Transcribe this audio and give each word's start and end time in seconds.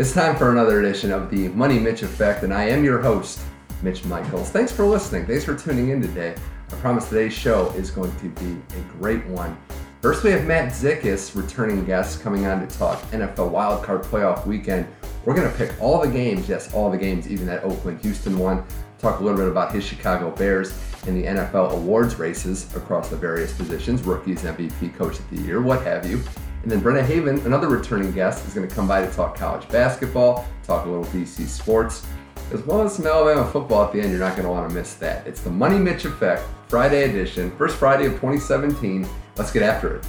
It's 0.00 0.14
time 0.14 0.34
for 0.34 0.50
another 0.50 0.80
edition 0.80 1.12
of 1.12 1.30
the 1.30 1.48
Money 1.48 1.78
Mitch 1.78 2.02
Effect, 2.02 2.42
and 2.42 2.54
I 2.54 2.64
am 2.64 2.82
your 2.82 3.02
host, 3.02 3.38
Mitch 3.82 4.02
Michaels. 4.06 4.48
Thanks 4.48 4.72
for 4.72 4.86
listening. 4.86 5.26
Thanks 5.26 5.44
for 5.44 5.54
tuning 5.54 5.90
in 5.90 6.00
today. 6.00 6.34
I 6.72 6.74
promise 6.76 7.10
today's 7.10 7.34
show 7.34 7.68
is 7.72 7.90
going 7.90 8.10
to 8.20 8.30
be 8.30 8.76
a 8.78 8.80
great 8.98 9.26
one. 9.26 9.58
First, 10.00 10.24
we 10.24 10.30
have 10.30 10.46
Matt 10.46 10.72
Zickis, 10.72 11.36
returning 11.36 11.84
guest, 11.84 12.22
coming 12.22 12.46
on 12.46 12.66
to 12.66 12.78
talk 12.78 12.98
NFL 13.10 13.52
wildcard 13.52 14.06
playoff 14.06 14.46
weekend. 14.46 14.86
We're 15.26 15.34
going 15.34 15.52
to 15.52 15.58
pick 15.58 15.78
all 15.82 16.00
the 16.00 16.08
games, 16.08 16.48
yes, 16.48 16.72
all 16.72 16.90
the 16.90 16.96
games, 16.96 17.30
even 17.30 17.44
that 17.48 17.62
Oakland 17.62 18.00
Houston 18.00 18.38
one. 18.38 18.64
Talk 19.00 19.20
a 19.20 19.22
little 19.22 19.38
bit 19.38 19.48
about 19.48 19.74
his 19.74 19.84
Chicago 19.84 20.30
Bears 20.30 20.72
and 21.06 21.14
the 21.14 21.28
NFL 21.28 21.72
awards 21.72 22.14
races 22.14 22.74
across 22.74 23.10
the 23.10 23.16
various 23.16 23.52
positions 23.52 24.00
rookies, 24.00 24.44
MVP, 24.44 24.96
coach 24.96 25.18
of 25.18 25.28
the 25.28 25.42
year, 25.42 25.60
what 25.60 25.82
have 25.82 26.08
you. 26.08 26.22
And 26.62 26.70
then 26.70 26.80
Brenna 26.80 27.04
Haven, 27.04 27.38
another 27.40 27.68
returning 27.68 28.12
guest, 28.12 28.46
is 28.46 28.54
going 28.54 28.68
to 28.68 28.74
come 28.74 28.86
by 28.86 29.04
to 29.04 29.10
talk 29.12 29.36
college 29.36 29.68
basketball, 29.68 30.46
talk 30.62 30.84
a 30.86 30.88
little 30.88 31.06
DC 31.06 31.46
sports, 31.46 32.06
as 32.52 32.62
well 32.62 32.82
as 32.82 32.94
some 32.94 33.06
Alabama 33.06 33.50
football 33.50 33.84
at 33.84 33.92
the 33.92 34.00
end. 34.00 34.10
You're 34.10 34.20
not 34.20 34.36
going 34.36 34.44
to 34.44 34.50
want 34.50 34.68
to 34.68 34.74
miss 34.74 34.94
that. 34.94 35.26
It's 35.26 35.40
the 35.40 35.50
Money 35.50 35.78
Mitch 35.78 36.04
Effect, 36.04 36.42
Friday 36.68 37.04
edition, 37.08 37.50
first 37.56 37.76
Friday 37.76 38.06
of 38.06 38.12
2017. 38.12 39.08
Let's 39.36 39.52
get 39.52 39.62
after 39.62 39.96
it. 39.96 40.06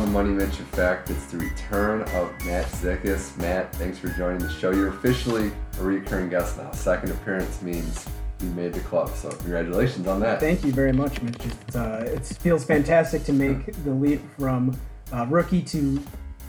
On 0.00 0.06
the 0.06 0.12
Money 0.12 0.30
Mitch 0.30 0.58
Effect, 0.60 1.10
it's 1.10 1.26
the 1.26 1.36
return 1.36 2.00
of 2.02 2.32
Matt 2.46 2.64
Zickis. 2.66 3.36
Matt, 3.36 3.74
thanks 3.74 3.98
for 3.98 4.08
joining 4.08 4.38
the 4.38 4.50
show. 4.50 4.70
You're 4.70 4.88
officially 4.88 5.52
a 5.78 5.82
recurring 5.82 6.30
guest 6.30 6.56
now. 6.56 6.70
Second 6.70 7.10
appearance 7.10 7.60
means 7.60 8.08
you 8.40 8.48
made 8.50 8.72
the 8.72 8.80
club, 8.80 9.10
so 9.10 9.28
congratulations 9.28 10.06
on 10.06 10.18
that. 10.20 10.40
Thank 10.40 10.64
you 10.64 10.72
very 10.72 10.92
much, 10.92 11.20
Mitch. 11.20 11.44
It, 11.44 11.76
uh, 11.76 12.02
it 12.06 12.24
feels 12.24 12.64
fantastic 12.64 13.24
to 13.24 13.34
make 13.34 13.74
the 13.84 13.90
leap 13.90 14.22
from 14.38 14.74
uh, 15.12 15.26
rookie 15.28 15.62
to 15.64 16.02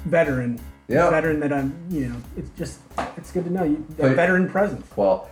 veteran. 0.06 0.58
Yeah. 0.88 1.10
Veteran 1.10 1.42
that 1.42 1.52
I'm, 1.52 1.76
you 1.90 2.08
know, 2.08 2.16
it's 2.38 2.52
just, 2.58 2.80
it's 3.18 3.34
good 3.34 3.44
to 3.44 3.50
know 3.50 3.64
you, 3.64 3.86
a 4.00 4.14
veteran 4.14 4.50
presence. 4.50 4.90
Well, 4.96 5.30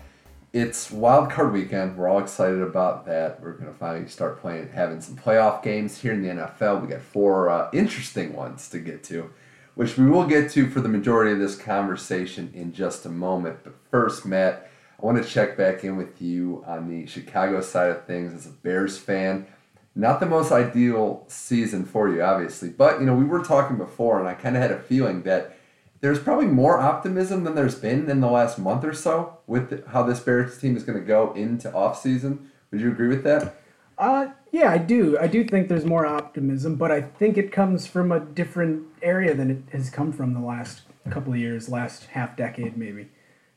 it's 0.52 0.90
wild 0.90 1.30
card 1.30 1.54
weekend. 1.54 1.96
We're 1.96 2.10
all 2.10 2.20
excited 2.20 2.62
about 2.62 3.06
that. 3.06 3.40
We're 3.42 3.54
going 3.54 3.72
to 3.72 3.78
finally 3.78 4.08
start 4.08 4.42
playing, 4.42 4.70
having 4.74 5.00
some 5.00 5.16
playoff 5.16 5.62
games 5.62 6.02
here 6.02 6.14
in 6.14 6.24
the 6.24 6.30
NFL. 6.30 6.82
We 6.82 6.88
got 6.88 7.02
four 7.02 7.50
uh, 7.50 7.70
interesting 7.72 8.34
ones 8.34 8.68
to 8.70 8.80
get 8.80 9.04
to, 9.06 9.30
which 9.76 9.98
we 9.98 10.08
will 10.08 10.26
get 10.26 10.50
to 10.52 10.68
for 10.70 10.82
the 10.82 10.90
majority 10.90 11.32
of 11.32 11.40
this 11.40 11.56
conversation 11.56 12.52
in 12.56 12.74
just 12.74 13.06
a 13.06 13.10
moment. 13.10 13.60
But 13.64 13.76
first, 13.92 14.26
Matt, 14.26 14.72
I 15.02 15.06
want 15.06 15.24
to 15.24 15.30
check 15.30 15.56
back 15.56 15.84
in 15.84 15.98
with 15.98 16.20
you 16.20 16.64
on 16.66 16.90
the 16.90 17.06
Chicago 17.06 17.62
side 17.62 17.92
of 17.92 18.06
things 18.06 18.34
as 18.34 18.48
a 18.48 18.50
Bears 18.50 18.98
fan. 18.98 19.46
Not 19.94 20.20
the 20.20 20.26
most 20.26 20.52
ideal 20.52 21.26
season 21.28 21.86
for 21.86 22.10
you, 22.10 22.24
obviously, 22.24 22.70
but 22.70 23.00
you 23.00 23.06
know 23.06 23.16
we 23.16 23.26
were 23.26 23.44
talking 23.44 23.78
before, 23.78 24.20
and 24.20 24.28
I 24.28 24.34
kind 24.34 24.56
of 24.56 24.62
had 24.62 24.72
a 24.72 24.80
feeling 24.80 25.24
that 25.24 25.58
there's 26.02 26.20
probably 26.20 26.46
more 26.46 26.80
optimism 26.80 27.44
than 27.44 27.56
there's 27.56 27.76
been 27.76 28.10
in 28.10 28.22
the 28.22 28.30
last 28.30 28.58
month 28.58 28.86
or 28.86 28.94
so 28.94 29.39
with 29.50 29.86
how 29.88 30.04
this 30.04 30.20
Bears 30.20 30.58
team 30.60 30.78
is 30.78 30.84
going 30.84 31.00
to 31.00 31.06
go 31.06 31.34
into 31.34 31.70
offseason. 31.72 32.46
Would 32.72 32.82
you 32.82 32.92
agree 32.92 33.08
with 33.08 33.24
that? 33.24 33.60
Uh, 33.98 34.28
yeah, 34.52 34.72
I 34.72 34.78
do. 34.78 35.18
I 35.20 35.28
do 35.28 35.44
think 35.44 35.68
there's 35.68 35.86
more 35.86 36.06
optimism, 36.06 36.76
but 36.76 36.92
I 36.92 37.02
think 37.02 37.38
it 37.38 37.52
comes 37.52 37.88
from 37.88 38.12
a 38.12 38.20
different 38.20 38.86
area 39.02 39.34
than 39.34 39.50
it 39.50 39.74
has 39.74 39.90
come 39.90 40.14
from 40.14 40.34
the 40.34 40.40
last 40.40 40.84
couple 41.10 41.34
of 41.34 41.40
years, 41.40 41.68
last 41.68 42.06
half 42.06 42.38
decade 42.38 42.78
maybe. 42.78 43.10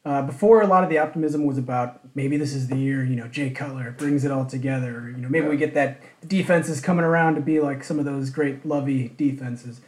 Uh, 0.04 0.22
before, 0.22 0.62
a 0.62 0.66
lot 0.66 0.82
of 0.82 0.90
the 0.90 0.98
optimism 0.98 1.44
was 1.44 1.58
about 1.58 2.00
maybe 2.16 2.36
this 2.36 2.54
is 2.54 2.66
the 2.66 2.76
year, 2.76 3.04
you 3.04 3.14
know, 3.14 3.28
Jay 3.28 3.50
Cutler 3.50 3.92
brings 3.92 4.24
it 4.24 4.32
all 4.32 4.46
together. 4.46 5.12
You 5.14 5.22
know, 5.22 5.28
maybe 5.28 5.46
we 5.46 5.56
get 5.56 5.74
that 5.74 6.00
defense 6.26 6.68
is 6.68 6.80
coming 6.80 7.04
around 7.04 7.36
to 7.36 7.40
be 7.40 7.60
like 7.60 7.84
some 7.84 8.00
of 8.00 8.04
those 8.04 8.30
great 8.30 8.66
Lovie 8.66 9.12
defenses. 9.16 9.80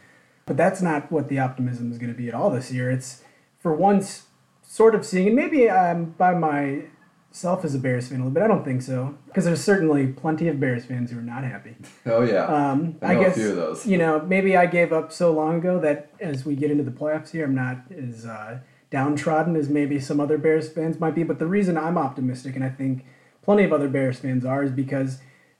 But 0.45 0.55
that's 0.55 0.81
not 0.81 1.11
what 1.11 1.27
the 1.27 1.39
optimism 1.39 1.91
is 1.91 1.97
going 1.97 2.13
to 2.13 2.17
be 2.17 2.29
at 2.29 2.35
all 2.35 2.49
this 2.49 2.71
year. 2.71 2.89
It's 2.89 3.23
for 3.59 3.73
once 3.73 4.24
sort 4.75 4.93
of 4.93 5.05
seeing, 5.05 5.27
and 5.27 5.35
maybe 5.37 5.71
I'm 5.71 6.11
by 6.17 6.33
myself 6.33 7.63
as 7.63 7.73
a 7.75 7.79
Bears 7.79 8.09
fan 8.09 8.19
a 8.19 8.25
little 8.25 8.33
bit. 8.33 8.43
I 8.43 8.47
don't 8.47 8.65
think 8.65 8.81
so 8.81 9.17
because 9.25 9.45
there's 9.45 9.63
certainly 9.63 10.07
plenty 10.07 10.49
of 10.49 10.59
Bears 10.59 10.83
fans 10.83 11.11
who 11.11 11.19
are 11.19 11.21
not 11.21 11.45
happy. 11.45 11.77
Oh 12.05 12.23
yeah, 12.23 12.43
Um, 12.45 12.97
I 13.01 13.15
I, 13.15 13.23
guess 13.23 13.35
few 13.35 13.51
of 13.51 13.55
those. 13.55 13.85
you 13.85 13.97
know 13.97 14.19
maybe 14.19 14.57
I 14.57 14.65
gave 14.65 14.91
up 14.91 15.13
so 15.13 15.31
long 15.31 15.55
ago 15.55 15.79
that 15.79 16.09
as 16.19 16.45
we 16.45 16.55
get 16.57 16.71
into 16.71 16.83
the 16.83 16.91
playoffs 16.91 17.31
here, 17.31 17.45
I'm 17.45 17.55
not 17.55 17.77
as 17.89 18.25
uh, 18.25 18.59
downtrodden 18.91 19.55
as 19.55 19.69
maybe 19.69 19.97
some 19.97 20.19
other 20.19 20.37
Bears 20.37 20.69
fans 20.69 20.99
might 20.99 21.15
be. 21.15 21.23
But 21.23 21.39
the 21.39 21.47
reason 21.47 21.77
I'm 21.77 21.97
optimistic, 21.97 22.55
and 22.55 22.63
I 22.63 22.69
think 22.69 23.05
plenty 23.43 23.63
of 23.63 23.71
other 23.71 23.87
Bears 23.87 24.19
fans 24.19 24.43
are, 24.43 24.61
is 24.61 24.71
because 24.71 25.19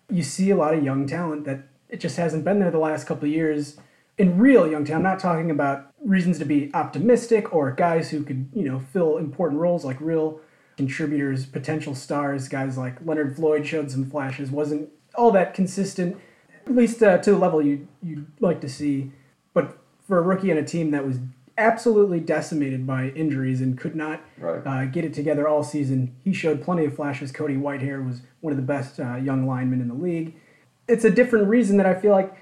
you 0.10 0.24
see 0.24 0.50
a 0.50 0.58
lot 0.58 0.74
of 0.74 0.84
young 0.84 1.08
talent 1.08 1.46
that 1.46 1.60
it 1.88 2.02
just 2.02 2.18
hasn't 2.18 2.44
been 2.44 2.60
there 2.60 2.70
the 2.70 2.80
last 2.80 3.08
couple 3.08 3.30
of 3.30 3.32
years. 3.34 3.78
In 4.18 4.38
real 4.38 4.70
young 4.70 4.84
talent, 4.84 5.06
I'm 5.06 5.12
not 5.14 5.20
talking 5.20 5.50
about 5.52 5.94
reasons 6.06 6.38
to 6.40 6.46
be 6.46 6.70
optimistic 6.74 7.54
or 7.54 7.72
guys 7.72 8.12
who 8.12 8.24
could 8.24 8.48
you 8.54 8.64
know 8.64 8.80
fill 8.94 9.18
important 9.18 9.60
roles 9.60 9.84
like 9.84 9.98
real 10.00 10.40
contributors, 10.78 11.46
potential 11.46 11.96
stars, 11.96 12.48
guys 12.48 12.78
like 12.78 12.98
Leonard 13.06 13.36
Floyd 13.36 13.66
showed 13.66 13.90
some 13.92 14.10
flashes, 14.10 14.52
wasn't 14.52 14.90
all 15.16 15.32
that 15.32 15.54
consistent, 15.54 16.18
at 16.66 16.76
least 16.76 17.02
uh, 17.02 17.18
to 17.20 17.32
the 17.32 17.38
level 17.38 17.62
you 17.62 17.88
you'd 18.04 18.28
like 18.40 18.62
to 18.62 18.70
see. 18.70 19.12
But 19.54 19.78
for 20.08 20.18
a 20.20 20.22
rookie 20.22 20.52
on 20.52 20.58
a 20.58 20.64
team 20.66 20.92
that 20.92 21.06
was 21.06 21.18
absolutely 21.58 22.20
decimated 22.20 22.86
by 22.86 23.08
injuries 23.10 23.62
and 23.62 23.78
could 23.78 23.96
not 23.96 24.22
Right. 24.38 24.62
uh, 24.68 24.86
get 24.86 25.06
it 25.06 25.14
together 25.14 25.48
all 25.48 25.64
season, 25.64 26.14
he 26.24 26.34
showed 26.34 26.62
plenty 26.62 26.84
of 26.84 26.94
flashes. 26.96 27.32
Cody 27.32 27.56
Whitehair 27.56 28.06
was 28.06 28.22
one 28.42 28.52
of 28.52 28.58
the 28.58 28.64
best 28.64 29.00
uh, 29.00 29.16
young 29.16 29.48
linemen 29.48 29.80
in 29.80 29.88
the 29.88 29.94
league. 29.94 30.36
It's 30.90 31.06
a 31.06 31.10
different 31.10 31.48
reason 31.48 31.78
that 31.78 31.86
I 31.86 31.94
feel 31.96 32.12
like 32.12 32.36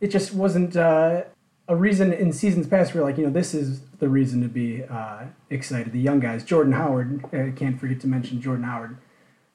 it 0.00 0.08
just 0.12 0.32
wasn't 0.32 0.76
uh, 0.76 1.22
a 1.68 1.76
reason 1.76 2.12
in 2.12 2.32
seasons 2.32 2.66
past 2.66 2.94
where 2.94 3.02
like 3.04 3.18
you 3.18 3.24
know 3.24 3.30
this 3.32 3.54
is 3.54 3.80
the 3.98 4.08
reason 4.08 4.42
to 4.42 4.48
be 4.48 4.84
uh, 4.84 5.24
excited. 5.50 5.92
The 5.92 6.00
young 6.00 6.20
guys, 6.20 6.44
Jordan 6.44 6.72
Howard, 6.72 7.24
uh, 7.26 7.50
can't 7.56 7.78
forget 7.80 8.00
to 8.00 8.06
mention 8.06 8.40
Jordan 8.40 8.64
Howard. 8.64 8.98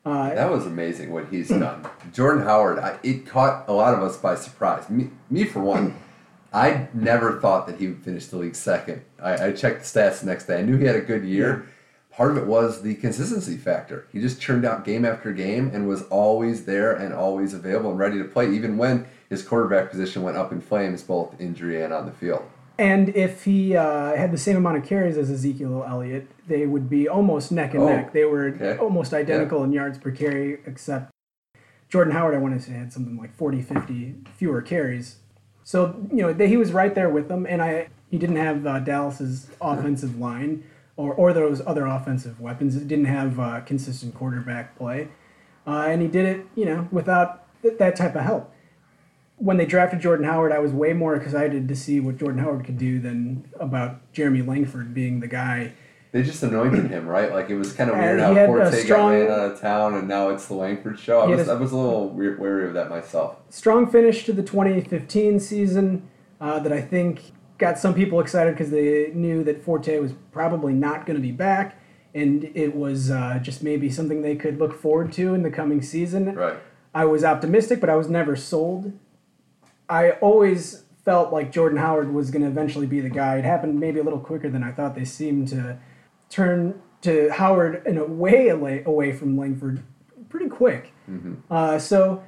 Uh, 0.03 0.33
That 0.33 0.49
was 0.49 0.65
amazing 0.65 1.11
what 1.11 1.27
he's 1.29 1.49
done. 1.49 1.87
Jordan 2.11 2.43
Howard, 2.43 2.79
I, 2.79 2.97
it 3.03 3.25
caught 3.25 3.65
a 3.67 3.73
lot 3.73 3.93
of 3.93 4.01
us 4.01 4.17
by 4.17 4.35
surprise. 4.35 4.89
Me, 4.89 5.09
me 5.29 5.43
for 5.43 5.59
one, 5.59 5.95
I 6.51 6.87
never 6.93 7.39
thought 7.39 7.67
that 7.67 7.77
he 7.79 7.87
would 7.87 8.03
finish 8.03 8.25
the 8.25 8.37
league 8.37 8.55
second. 8.55 9.03
I, 9.21 9.47
I 9.47 9.51
checked 9.51 9.81
the 9.81 9.85
stats 9.85 10.21
the 10.21 10.25
next 10.25 10.45
day. 10.47 10.57
I 10.59 10.63
knew 10.63 10.77
he 10.77 10.85
had 10.85 10.95
a 10.95 11.01
good 11.01 11.23
year. 11.23 11.67
Part 12.11 12.31
of 12.31 12.37
it 12.37 12.45
was 12.47 12.81
the 12.81 12.95
consistency 12.95 13.55
factor. 13.55 14.07
He 14.11 14.19
just 14.19 14.41
churned 14.41 14.65
out 14.65 14.83
game 14.83 15.05
after 15.05 15.31
game 15.31 15.69
and 15.73 15.87
was 15.87 16.01
always 16.03 16.65
there 16.65 16.91
and 16.93 17.13
always 17.13 17.53
available 17.53 17.91
and 17.91 17.99
ready 17.99 18.17
to 18.17 18.25
play, 18.25 18.51
even 18.51 18.77
when 18.77 19.05
his 19.31 19.41
quarterback 19.41 19.89
position 19.89 20.23
went 20.23 20.35
up 20.35 20.51
in 20.51 20.59
flames, 20.59 21.01
both 21.01 21.39
injury 21.39 21.81
and 21.81 21.93
on 21.93 22.05
the 22.05 22.11
field. 22.11 22.43
And 22.77 23.15
if 23.15 23.45
he 23.45 23.77
uh, 23.77 24.13
had 24.17 24.33
the 24.33 24.37
same 24.37 24.57
amount 24.57 24.75
of 24.75 24.83
carries 24.83 25.15
as 25.17 25.31
Ezekiel 25.31 25.85
Elliott, 25.87 26.27
they 26.49 26.65
would 26.65 26.89
be 26.89 27.07
almost 27.07 27.49
neck 27.49 27.73
and 27.73 27.83
Oh, 27.83 27.87
neck. 27.87 28.11
They 28.11 28.25
were 28.25 28.47
okay. 28.49 28.77
almost 28.77 29.13
identical 29.13 29.63
in 29.63 29.71
yards 29.71 29.97
per 29.97 30.11
carry, 30.11 30.59
except 30.65 31.11
Jordan 31.87 32.11
Howard, 32.11 32.35
I 32.35 32.39
want 32.39 32.59
to 32.59 32.61
say, 32.61 32.73
had 32.73 32.91
something 32.91 33.15
like 33.15 33.33
40, 33.33 33.61
50 33.61 34.15
fewer 34.35 34.61
carries. 34.61 35.17
So, 35.63 35.95
you 36.11 36.17
know, 36.23 36.33
they, 36.33 36.49
he 36.49 36.57
was 36.57 36.73
right 36.73 36.93
there 36.93 37.09
with 37.09 37.29
them, 37.29 37.45
and 37.47 37.61
I 37.61 37.87
he 38.09 38.17
didn't 38.17 38.35
have 38.35 38.67
uh, 38.67 38.79
Dallas's 38.79 39.47
offensive 39.61 40.19
line 40.19 40.65
or, 40.97 41.13
or 41.13 41.31
those 41.31 41.61
other 41.65 41.85
offensive 41.85 42.41
weapons. 42.41 42.75
It 42.75 42.89
didn't 42.89 43.05
have 43.05 43.39
uh, 43.39 43.61
consistent 43.61 44.13
quarterback 44.13 44.77
play. 44.77 45.07
Uh, 45.65 45.85
and 45.87 46.01
he 46.01 46.09
did 46.09 46.25
it, 46.25 46.45
you 46.53 46.65
know, 46.65 46.89
without 46.91 47.45
th- 47.61 47.77
that 47.77 47.95
type 47.95 48.15
of 48.15 48.23
help 48.23 48.53
when 49.41 49.57
they 49.57 49.65
drafted 49.65 49.99
Jordan 49.99 50.25
Howard, 50.25 50.51
I 50.51 50.59
was 50.59 50.71
way 50.71 50.93
more 50.93 51.15
excited 51.15 51.67
to 51.67 51.75
see 51.75 51.99
what 51.99 52.17
Jordan 52.17 52.39
Howard 52.39 52.63
could 52.63 52.77
do 52.77 52.99
than 52.99 53.49
about 53.59 54.11
Jeremy 54.13 54.43
Langford 54.43 54.93
being 54.93 55.19
the 55.19 55.27
guy. 55.27 55.73
They 56.11 56.21
just 56.21 56.43
anointed 56.43 56.91
him, 56.91 57.07
right? 57.07 57.31
Like 57.31 57.49
it 57.49 57.55
was 57.55 57.73
kind 57.73 57.89
of 57.89 57.97
weird 57.97 58.19
how 58.19 58.35
Forte 58.45 58.83
strong- 58.83 59.13
got 59.13 59.29
ran 59.29 59.31
out 59.31 59.51
of 59.53 59.59
town, 59.61 59.95
and 59.95 60.07
now 60.07 60.29
it's 60.29 60.45
the 60.45 60.53
Langford 60.53 60.99
show. 60.99 61.21
I 61.21 61.25
was, 61.27 61.47
a- 61.47 61.51
I 61.51 61.55
was 61.55 61.71
a 61.71 61.77
little 61.77 62.09
weird, 62.09 62.39
wary 62.39 62.67
of 62.67 62.73
that 62.75 62.89
myself. 62.89 63.37
Strong 63.49 63.87
finish 63.87 64.25
to 64.25 64.33
the 64.33 64.43
2015 64.43 65.39
season 65.39 66.07
uh, 66.39 66.59
that 66.59 66.71
I 66.71 66.81
think 66.81 67.31
got 67.57 67.79
some 67.79 67.93
people 67.95 68.19
excited 68.19 68.53
because 68.53 68.69
they 68.69 69.11
knew 69.15 69.43
that 69.45 69.63
Forte 69.63 69.97
was 69.99 70.13
probably 70.31 70.73
not 70.73 71.05
going 71.07 71.15
to 71.15 71.21
be 71.21 71.31
back, 71.31 71.79
and 72.13 72.51
it 72.53 72.75
was 72.75 73.09
uh, 73.09 73.39
just 73.41 73.63
maybe 73.63 73.89
something 73.89 74.21
they 74.21 74.35
could 74.35 74.59
look 74.59 74.79
forward 74.79 75.11
to 75.13 75.33
in 75.33 75.41
the 75.41 75.51
coming 75.51 75.81
season. 75.81 76.35
Right. 76.35 76.57
I 76.93 77.05
was 77.05 77.23
optimistic, 77.23 77.79
but 77.79 77.89
I 77.89 77.95
was 77.95 78.09
never 78.09 78.35
sold. 78.35 78.91
I 79.91 80.11
always 80.21 80.85
felt 81.03 81.33
like 81.33 81.51
Jordan 81.51 81.77
Howard 81.77 82.13
was 82.13 82.31
going 82.31 82.43
to 82.43 82.47
eventually 82.47 82.87
be 82.87 83.01
the 83.01 83.09
guy. 83.09 83.35
It 83.37 83.43
happened 83.43 83.77
maybe 83.77 83.99
a 83.99 84.03
little 84.03 84.19
quicker 84.19 84.49
than 84.49 84.63
I 84.63 84.71
thought. 84.71 84.95
They 84.95 85.03
seemed 85.03 85.49
to 85.49 85.77
turn 86.29 86.81
to 87.01 87.29
Howard 87.29 87.85
in 87.85 87.97
a 87.97 88.05
way 88.05 88.47
away, 88.47 88.83
away 88.85 89.11
from 89.11 89.37
Langford 89.37 89.83
pretty 90.29 90.47
quick. 90.47 90.93
Uh, 91.51 91.77
so 91.77 92.23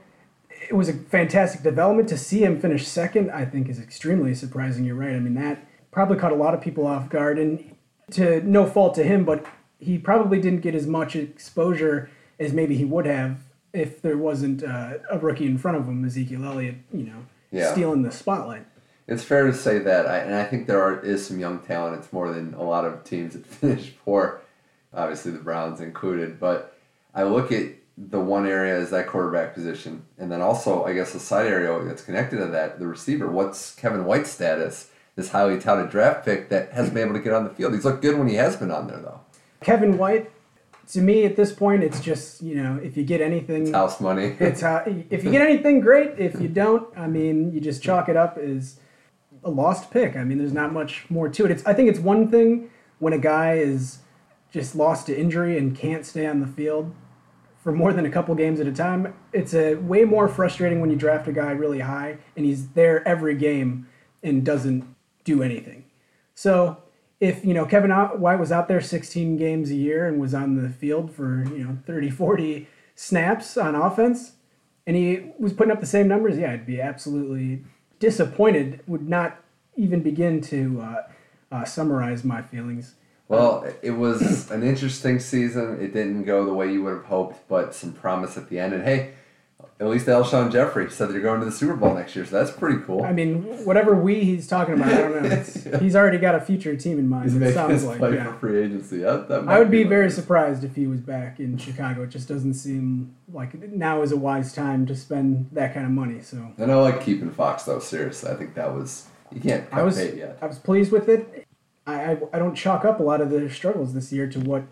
it 0.49 0.73
was 0.73 0.89
a 0.89 0.93
fantastic 0.93 1.63
development 1.63 2.09
to 2.09 2.17
see 2.17 2.43
him 2.43 2.59
finish 2.59 2.85
second. 2.85 3.31
I 3.31 3.45
think 3.45 3.69
is 3.69 3.79
extremely 3.79 4.35
surprising. 4.35 4.83
You're 4.83 4.95
right. 4.95 5.15
I 5.15 5.19
mean 5.19 5.35
that 5.35 5.65
probably 5.89 6.17
caught 6.17 6.33
a 6.33 6.35
lot 6.35 6.53
of 6.53 6.59
people 6.59 6.85
off 6.85 7.09
guard, 7.09 7.39
and 7.39 7.75
to 8.11 8.41
no 8.41 8.65
fault 8.65 8.93
to 8.95 9.03
him, 9.03 9.23
but 9.23 9.45
he 9.79 9.97
probably 9.97 10.41
didn't 10.41 10.61
get 10.61 10.75
as 10.75 10.85
much 10.85 11.15
exposure 11.15 12.09
as 12.39 12.51
maybe 12.51 12.75
he 12.75 12.83
would 12.83 13.05
have 13.05 13.37
if 13.73 14.01
there 14.01 14.17
wasn't 14.17 14.63
uh, 14.63 14.95
a 15.09 15.17
rookie 15.17 15.45
in 15.45 15.57
front 15.57 15.77
of 15.77 15.87
him, 15.87 16.05
Ezekiel 16.05 16.45
Elliott, 16.45 16.75
you 16.93 17.03
know, 17.03 17.25
Yeah. 17.53 17.71
stealing 17.71 18.01
the 18.01 18.11
spotlight. 18.11 18.65
It's 19.07 19.23
fair 19.23 19.45
to 19.47 19.53
say 19.53 19.79
that, 19.79 20.07
I, 20.07 20.19
and 20.19 20.33
I 20.33 20.43
think 20.45 20.65
there 20.65 20.81
are, 20.81 20.99
is 21.01 21.27
some 21.27 21.39
young 21.39 21.59
talent. 21.59 21.97
It's 21.99 22.11
more 22.13 22.33
than 22.33 22.53
a 22.53 22.63
lot 22.63 22.85
of 22.85 23.03
teams 23.03 23.33
that 23.33 23.45
finish 23.47 23.93
poor, 24.03 24.41
obviously 24.93 25.31
the 25.31 25.39
Browns 25.39 25.81
included. 25.81 26.39
But 26.39 26.77
I 27.13 27.23
look 27.23 27.51
at 27.51 27.71
the 27.97 28.19
one 28.19 28.47
area 28.47 28.77
is 28.77 28.89
that 28.89 29.07
quarterback 29.07 29.53
position, 29.53 30.03
and 30.17 30.31
then 30.31 30.41
also 30.41 30.83
I 30.83 30.93
guess 30.93 31.13
the 31.13 31.19
side 31.19 31.47
area 31.47 31.77
that's 31.83 32.03
connected 32.03 32.37
to 32.37 32.47
that, 32.47 32.79
the 32.79 32.87
receiver. 32.87 33.27
What's 33.27 33.75
Kevin 33.75 34.05
White's 34.05 34.31
status? 34.31 34.89
This 35.15 35.29
highly 35.29 35.59
touted 35.59 35.91
draft 35.91 36.25
pick 36.25 36.49
that 36.49 36.71
hasn't 36.71 36.95
been 36.95 37.03
able 37.03 37.13
to 37.13 37.23
get 37.23 37.33
on 37.33 37.43
the 37.43 37.51
field. 37.51 37.73
He's 37.73 37.85
looked 37.85 38.01
good 38.01 38.17
when 38.17 38.27
he 38.27 38.33
has 38.35 38.55
been 38.55 38.71
on 38.71 38.87
there, 38.87 38.97
though. 38.97 39.19
Kevin 39.61 39.99
White, 39.99 40.31
to 40.91 41.01
me 41.01 41.25
at 41.25 41.35
this 41.35 41.51
point, 41.51 41.83
it's 41.83 41.99
just 41.99 42.41
you 42.41 42.55
know 42.55 42.79
if 42.81 42.97
you 42.97 43.03
get 43.03 43.21
anything, 43.21 43.73
House 43.73 43.99
money. 43.99 44.35
it's 44.39 44.61
how, 44.61 44.83
if 44.85 45.23
you 45.23 45.31
get 45.31 45.41
anything 45.41 45.79
great. 45.79 46.17
If 46.17 46.39
you 46.39 46.47
don't, 46.47 46.87
I 46.97 47.07
mean, 47.07 47.51
you 47.51 47.59
just 47.59 47.81
chalk 47.81 48.09
it 48.09 48.17
up 48.17 48.37
as 48.37 48.79
a 49.43 49.49
lost 49.49 49.91
pick. 49.91 50.15
I 50.15 50.23
mean, 50.23 50.37
there's 50.37 50.53
not 50.53 50.73
much 50.73 51.09
more 51.09 51.29
to 51.29 51.45
it. 51.45 51.51
It's 51.51 51.65
I 51.65 51.73
think 51.73 51.89
it's 51.89 51.99
one 51.99 52.29
thing 52.29 52.69
when 52.99 53.13
a 53.13 53.17
guy 53.17 53.55
is 53.55 53.99
just 54.51 54.75
lost 54.75 55.07
to 55.07 55.17
injury 55.17 55.57
and 55.57 55.75
can't 55.75 56.05
stay 56.05 56.27
on 56.27 56.39
the 56.39 56.47
field 56.47 56.93
for 57.63 57.71
more 57.71 57.93
than 57.93 58.05
a 58.05 58.09
couple 58.09 58.35
games 58.35 58.59
at 58.59 58.67
a 58.67 58.71
time. 58.71 59.13
It's 59.31 59.53
a 59.53 59.75
way 59.75 60.03
more 60.03 60.27
frustrating 60.27 60.81
when 60.81 60.91
you 60.91 60.95
draft 60.95 61.27
a 61.27 61.31
guy 61.31 61.51
really 61.51 61.79
high 61.79 62.17
and 62.35 62.45
he's 62.45 62.69
there 62.69 63.07
every 63.07 63.35
game 63.35 63.87
and 64.21 64.45
doesn't 64.45 64.85
do 65.23 65.41
anything. 65.41 65.85
So 66.35 66.82
if 67.23 67.45
you 67.45 67.53
know 67.53 67.65
Kevin 67.65 67.89
White 67.89 68.39
was 68.39 68.51
out 68.51 68.67
there 68.67 68.81
16 68.81 69.37
games 69.37 69.71
a 69.71 69.75
year 69.75 70.05
and 70.07 70.19
was 70.19 70.33
on 70.33 70.61
the 70.61 70.69
field 70.69 71.09
for 71.09 71.45
you 71.55 71.63
know 71.63 71.77
30 71.85 72.09
40 72.09 72.67
snaps 72.95 73.55
on 73.55 73.75
offense 73.75 74.33
and 74.85 74.97
he 74.97 75.31
was 75.39 75.53
putting 75.53 75.71
up 75.71 75.79
the 75.79 75.85
same 75.85 76.09
numbers 76.09 76.37
yeah 76.37 76.51
I'd 76.51 76.65
be 76.65 76.81
absolutely 76.81 77.63
disappointed 77.99 78.81
would 78.87 79.07
not 79.07 79.41
even 79.77 80.03
begin 80.03 80.41
to 80.41 80.81
uh, 80.81 81.03
uh, 81.49 81.63
summarize 81.63 82.25
my 82.25 82.41
feelings 82.41 82.95
Well, 83.29 83.65
it 83.81 83.91
was 83.91 84.51
an 84.51 84.61
interesting 84.61 85.17
season. 85.19 85.79
It 85.81 85.93
didn't 85.93 86.25
go 86.25 86.45
the 86.45 86.53
way 86.53 86.71
you 86.73 86.83
would 86.83 86.93
have 86.93 87.05
hoped, 87.05 87.47
but 87.47 87.73
some 87.73 87.93
promise 87.93 88.37
at 88.37 88.49
the 88.49 88.59
end. 88.59 88.73
And 88.73 88.83
hey, 88.83 89.13
at 89.79 89.87
least 89.87 90.05
Alshon 90.07 90.51
Jeffery 90.51 90.89
said 90.89 91.09
they're 91.09 91.19
going 91.19 91.39
to 91.39 91.45
the 91.45 91.51
Super 91.51 91.75
Bowl 91.75 91.93
next 91.93 92.15
year, 92.15 92.25
so 92.25 92.37
that's 92.43 92.55
pretty 92.55 92.79
cool. 92.85 93.03
I 93.03 93.11
mean 93.11 93.43
whatever 93.65 93.95
we 93.95 94.23
he's 94.23 94.47
talking 94.47 94.75
about 94.75 94.91
I 94.93 94.97
don't 94.97 95.23
know 95.23 95.29
It's- 95.29 95.67
he's 95.81 95.95
already 95.95 96.17
got 96.17 96.35
a 96.35 96.39
future 96.41 96.75
team 96.75 96.99
in 96.99 97.09
mind 97.09 97.31
He's 97.31 97.41
it 97.41 97.53
sounds 97.53 97.83
like 97.83 97.99
yeah. 98.13 98.31
for 98.31 98.39
free 98.39 98.63
agency. 98.63 98.99
That, 98.99 99.27
that 99.29 99.47
I 99.47 99.59
would 99.59 99.71
be 99.71 99.83
what 99.83 99.89
very 99.89 100.07
is. 100.07 100.15
surprised 100.15 100.63
if 100.63 100.75
he 100.75 100.87
was 100.87 100.99
back 101.01 101.39
in 101.39 101.57
Chicago. 101.57 102.03
It 102.03 102.09
just 102.09 102.27
doesn't 102.27 102.53
seem 102.53 103.15
like 103.31 103.53
now 103.71 104.01
is 104.01 104.11
a 104.11 104.17
wise 104.17 104.53
time 104.53 104.85
to 104.85 104.95
spend 104.95 105.49
that 105.51 105.73
kind 105.73 105.85
of 105.85 105.91
money. 105.91 106.21
So 106.21 106.53
And 106.57 106.71
I 106.71 106.75
like 106.75 107.03
keeping 107.03 107.31
Fox 107.31 107.63
though. 107.63 107.79
Seriously, 107.79 108.31
I 108.31 108.35
think 108.35 108.55
that 108.55 108.73
was 108.73 109.07
you 109.31 109.41
can't 109.41 109.65
I 109.71 109.81
was 109.83 109.97
yet. 109.97 110.37
I 110.41 110.45
was 110.45 110.59
pleased 110.59 110.91
with 110.91 111.09
it. 111.09 111.47
I, 111.85 112.11
I, 112.11 112.17
I 112.33 112.39
don't 112.39 112.55
chalk 112.55 112.85
up 112.85 112.99
a 112.99 113.03
lot 113.03 113.19
of 113.19 113.29
the 113.29 113.49
struggles 113.49 113.93
this 113.93 114.13
year 114.13 114.27
to 114.29 114.39
what 114.39 114.63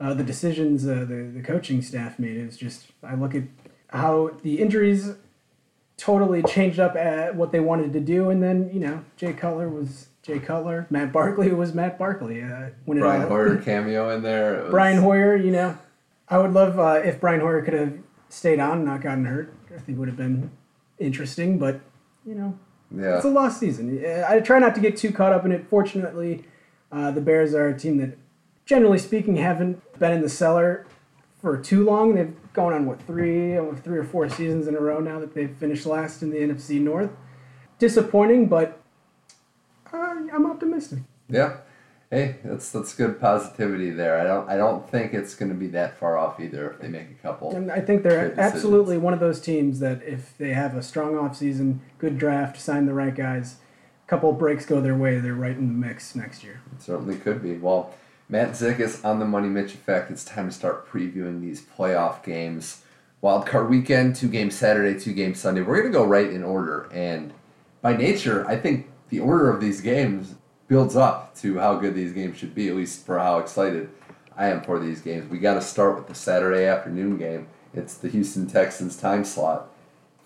uh, 0.00 0.14
the 0.14 0.24
decisions 0.24 0.86
uh, 0.86 1.06
the 1.08 1.30
the 1.34 1.42
coaching 1.42 1.80
staff 1.82 2.18
made. 2.18 2.36
It's 2.36 2.56
just 2.56 2.88
I 3.02 3.14
look 3.14 3.34
at 3.34 3.44
how 3.92 4.30
the 4.42 4.60
injuries 4.60 5.12
totally 5.96 6.42
changed 6.42 6.78
up 6.80 6.96
at 6.96 7.34
what 7.36 7.52
they 7.52 7.60
wanted 7.60 7.92
to 7.92 8.00
do, 8.00 8.30
and 8.30 8.42
then 8.42 8.70
you 8.72 8.80
know 8.80 9.04
Jay 9.16 9.32
Cutler 9.32 9.68
was 9.68 10.08
Jay 10.22 10.38
Cutler, 10.38 10.86
Matt 10.90 11.12
Barkley 11.12 11.52
was 11.52 11.74
Matt 11.74 11.98
Barkley. 11.98 12.42
Uh, 12.42 12.70
when 12.84 12.98
Brian 13.00 13.28
Hoyer 13.28 13.56
cameo 13.64 14.10
in 14.10 14.22
there. 14.22 14.62
was- 14.62 14.70
Brian 14.70 14.98
Hoyer, 14.98 15.36
you 15.36 15.50
know, 15.50 15.76
I 16.28 16.38
would 16.38 16.52
love 16.52 16.78
uh, 16.78 17.00
if 17.04 17.20
Brian 17.20 17.40
Hoyer 17.40 17.62
could 17.62 17.74
have 17.74 17.94
stayed 18.28 18.60
on 18.60 18.78
and 18.78 18.84
not 18.86 19.00
gotten 19.02 19.24
hurt. 19.24 19.54
I 19.74 19.78
think 19.78 19.98
would 19.98 20.08
have 20.08 20.16
been 20.16 20.50
interesting, 20.98 21.58
but 21.58 21.80
you 22.26 22.34
know, 22.34 22.58
Yeah. 22.94 23.16
it's 23.16 23.24
a 23.24 23.28
lost 23.30 23.58
season. 23.60 24.04
I 24.28 24.40
try 24.40 24.58
not 24.58 24.74
to 24.74 24.80
get 24.80 24.96
too 24.96 25.12
caught 25.12 25.32
up 25.32 25.44
in 25.44 25.52
it. 25.52 25.66
Fortunately, 25.68 26.44
uh, 26.92 27.10
the 27.10 27.20
Bears 27.20 27.54
are 27.54 27.68
a 27.68 27.78
team 27.78 27.96
that, 27.98 28.18
generally 28.66 28.98
speaking, 28.98 29.36
haven't 29.36 29.80
been 29.98 30.12
in 30.12 30.20
the 30.22 30.28
cellar 30.28 30.86
for 31.40 31.56
too 31.56 31.84
long. 31.84 32.14
They've 32.14 32.34
gone 32.52 32.72
on 32.72 32.86
what 32.86 33.00
three, 33.02 33.58
three 33.82 33.98
or 33.98 34.04
four 34.04 34.28
seasons 34.28 34.66
in 34.66 34.74
a 34.74 34.80
row 34.80 35.00
now 35.00 35.18
that 35.20 35.34
they've 35.34 35.54
finished 35.56 35.86
last 35.86 36.22
in 36.22 36.30
the 36.30 36.38
NFC 36.38 36.80
North. 36.80 37.10
Disappointing, 37.78 38.46
but 38.46 38.80
uh, 39.92 39.96
I'm 39.96 40.46
optimistic. 40.50 41.00
Yeah. 41.28 41.58
Hey, 42.10 42.38
that's 42.44 42.72
that's 42.72 42.92
good 42.92 43.20
positivity 43.20 43.90
there. 43.90 44.20
I 44.20 44.24
don't 44.24 44.48
I 44.48 44.56
don't 44.56 44.88
think 44.90 45.14
it's 45.14 45.36
going 45.36 45.48
to 45.48 45.54
be 45.54 45.68
that 45.68 45.96
far 45.96 46.18
off 46.18 46.40
either 46.40 46.72
if 46.72 46.80
they 46.80 46.88
make 46.88 47.08
a 47.08 47.22
couple. 47.22 47.54
And 47.54 47.70
I 47.70 47.80
think 47.80 48.02
they're 48.02 48.34
absolutely 48.38 48.98
one 48.98 49.14
of 49.14 49.20
those 49.20 49.40
teams 49.40 49.78
that 49.78 50.02
if 50.02 50.36
they 50.36 50.52
have 50.52 50.74
a 50.74 50.82
strong 50.82 51.12
offseason, 51.14 51.78
good 51.98 52.18
draft, 52.18 52.60
sign 52.60 52.86
the 52.86 52.94
right 52.94 53.14
guys, 53.14 53.58
a 54.04 54.10
couple 54.10 54.32
breaks 54.32 54.66
go 54.66 54.80
their 54.80 54.96
way, 54.96 55.20
they're 55.20 55.34
right 55.34 55.56
in 55.56 55.68
the 55.68 55.86
mix 55.86 56.16
next 56.16 56.42
year. 56.42 56.60
It 56.74 56.82
certainly 56.82 57.16
could 57.16 57.44
be. 57.44 57.56
Well, 57.56 57.94
Matt 58.30 58.50
Zickus 58.50 59.04
on 59.04 59.18
the 59.18 59.24
Money 59.24 59.48
Mitch 59.48 59.74
Effect. 59.74 60.08
It's 60.08 60.24
time 60.24 60.48
to 60.48 60.54
start 60.54 60.88
previewing 60.88 61.40
these 61.40 61.60
playoff 61.60 62.22
games. 62.22 62.84
Wild 63.20 63.44
card 63.44 63.68
weekend, 63.68 64.14
two 64.14 64.28
games 64.28 64.54
Saturday, 64.54 64.98
two 64.98 65.12
games 65.12 65.40
Sunday. 65.40 65.62
We're 65.62 65.80
going 65.80 65.92
to 65.92 65.98
go 65.98 66.04
right 66.04 66.30
in 66.30 66.44
order. 66.44 66.88
And 66.92 67.32
by 67.82 67.96
nature, 67.96 68.46
I 68.46 68.54
think 68.54 68.88
the 69.08 69.18
order 69.18 69.50
of 69.50 69.60
these 69.60 69.80
games 69.80 70.36
builds 70.68 70.94
up 70.94 71.34
to 71.38 71.58
how 71.58 71.74
good 71.74 71.96
these 71.96 72.12
games 72.12 72.38
should 72.38 72.54
be, 72.54 72.68
at 72.68 72.76
least 72.76 73.04
for 73.04 73.18
how 73.18 73.38
excited 73.38 73.90
I 74.36 74.46
am 74.46 74.62
for 74.62 74.78
these 74.78 75.00
games. 75.00 75.28
We 75.28 75.38
got 75.38 75.54
to 75.54 75.60
start 75.60 75.96
with 75.96 76.06
the 76.06 76.14
Saturday 76.14 76.66
afternoon 76.66 77.18
game. 77.18 77.48
It's 77.74 77.94
the 77.94 78.08
Houston 78.08 78.46
Texans 78.46 78.96
time 78.96 79.24
slot. 79.24 79.68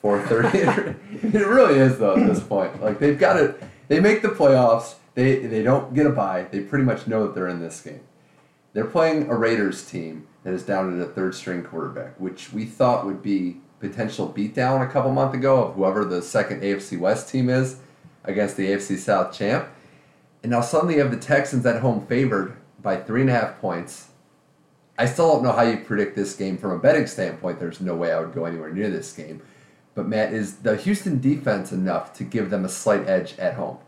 4:30. 0.02 0.94
it 1.34 1.46
really 1.46 1.78
is 1.78 1.98
though 1.98 2.16
at 2.16 2.26
this 2.26 2.42
point. 2.42 2.82
Like 2.82 2.98
they've 2.98 3.18
got 3.18 3.38
it. 3.38 3.62
They 3.88 3.98
make 3.98 4.20
the 4.20 4.28
playoffs. 4.28 4.96
They 5.14 5.38
they 5.46 5.62
don't 5.62 5.94
get 5.94 6.06
a 6.06 6.10
bye. 6.10 6.46
They 6.50 6.60
pretty 6.60 6.84
much 6.84 7.06
know 7.06 7.26
that 7.26 7.34
they're 7.34 7.48
in 7.48 7.60
this 7.60 7.80
game. 7.80 8.00
They're 8.72 8.84
playing 8.84 9.30
a 9.30 9.36
Raiders 9.36 9.88
team 9.88 10.26
that 10.42 10.52
is 10.52 10.64
down 10.64 11.00
at 11.00 11.06
a 11.06 11.10
third 11.10 11.34
string 11.34 11.62
quarterback, 11.62 12.18
which 12.18 12.52
we 12.52 12.64
thought 12.64 13.06
would 13.06 13.22
be 13.22 13.58
potential 13.78 14.32
beatdown 14.34 14.82
a 14.82 14.90
couple 14.90 15.12
months 15.12 15.36
ago 15.36 15.64
of 15.64 15.74
whoever 15.74 16.04
the 16.04 16.22
second 16.22 16.62
AFC 16.62 16.98
West 16.98 17.28
team 17.28 17.48
is 17.48 17.76
against 18.24 18.56
the 18.56 18.66
AFC 18.66 18.98
South 18.98 19.32
champ. 19.36 19.68
And 20.42 20.50
now 20.50 20.60
suddenly 20.60 20.94
you 20.94 21.00
have 21.00 21.10
the 21.10 21.16
Texans 21.16 21.64
at 21.66 21.80
home 21.80 22.06
favored 22.06 22.56
by 22.82 22.96
three 22.96 23.22
and 23.22 23.30
a 23.30 23.32
half 23.32 23.60
points. 23.60 24.08
I 24.98 25.06
still 25.06 25.32
don't 25.32 25.42
know 25.42 25.52
how 25.52 25.62
you 25.62 25.78
predict 25.78 26.14
this 26.16 26.36
game 26.36 26.56
from 26.56 26.70
a 26.72 26.78
betting 26.78 27.06
standpoint. 27.06 27.58
There's 27.58 27.80
no 27.80 27.94
way 27.94 28.12
I 28.12 28.20
would 28.20 28.34
go 28.34 28.44
anywhere 28.44 28.72
near 28.72 28.90
this 28.90 29.12
game. 29.12 29.42
But 29.94 30.08
Matt, 30.08 30.32
is 30.32 30.56
the 30.56 30.76
Houston 30.76 31.20
defense 31.20 31.72
enough 31.72 32.12
to 32.14 32.24
give 32.24 32.50
them 32.50 32.64
a 32.64 32.68
slight 32.68 33.08
edge 33.08 33.38
at 33.38 33.54
home? 33.54 33.78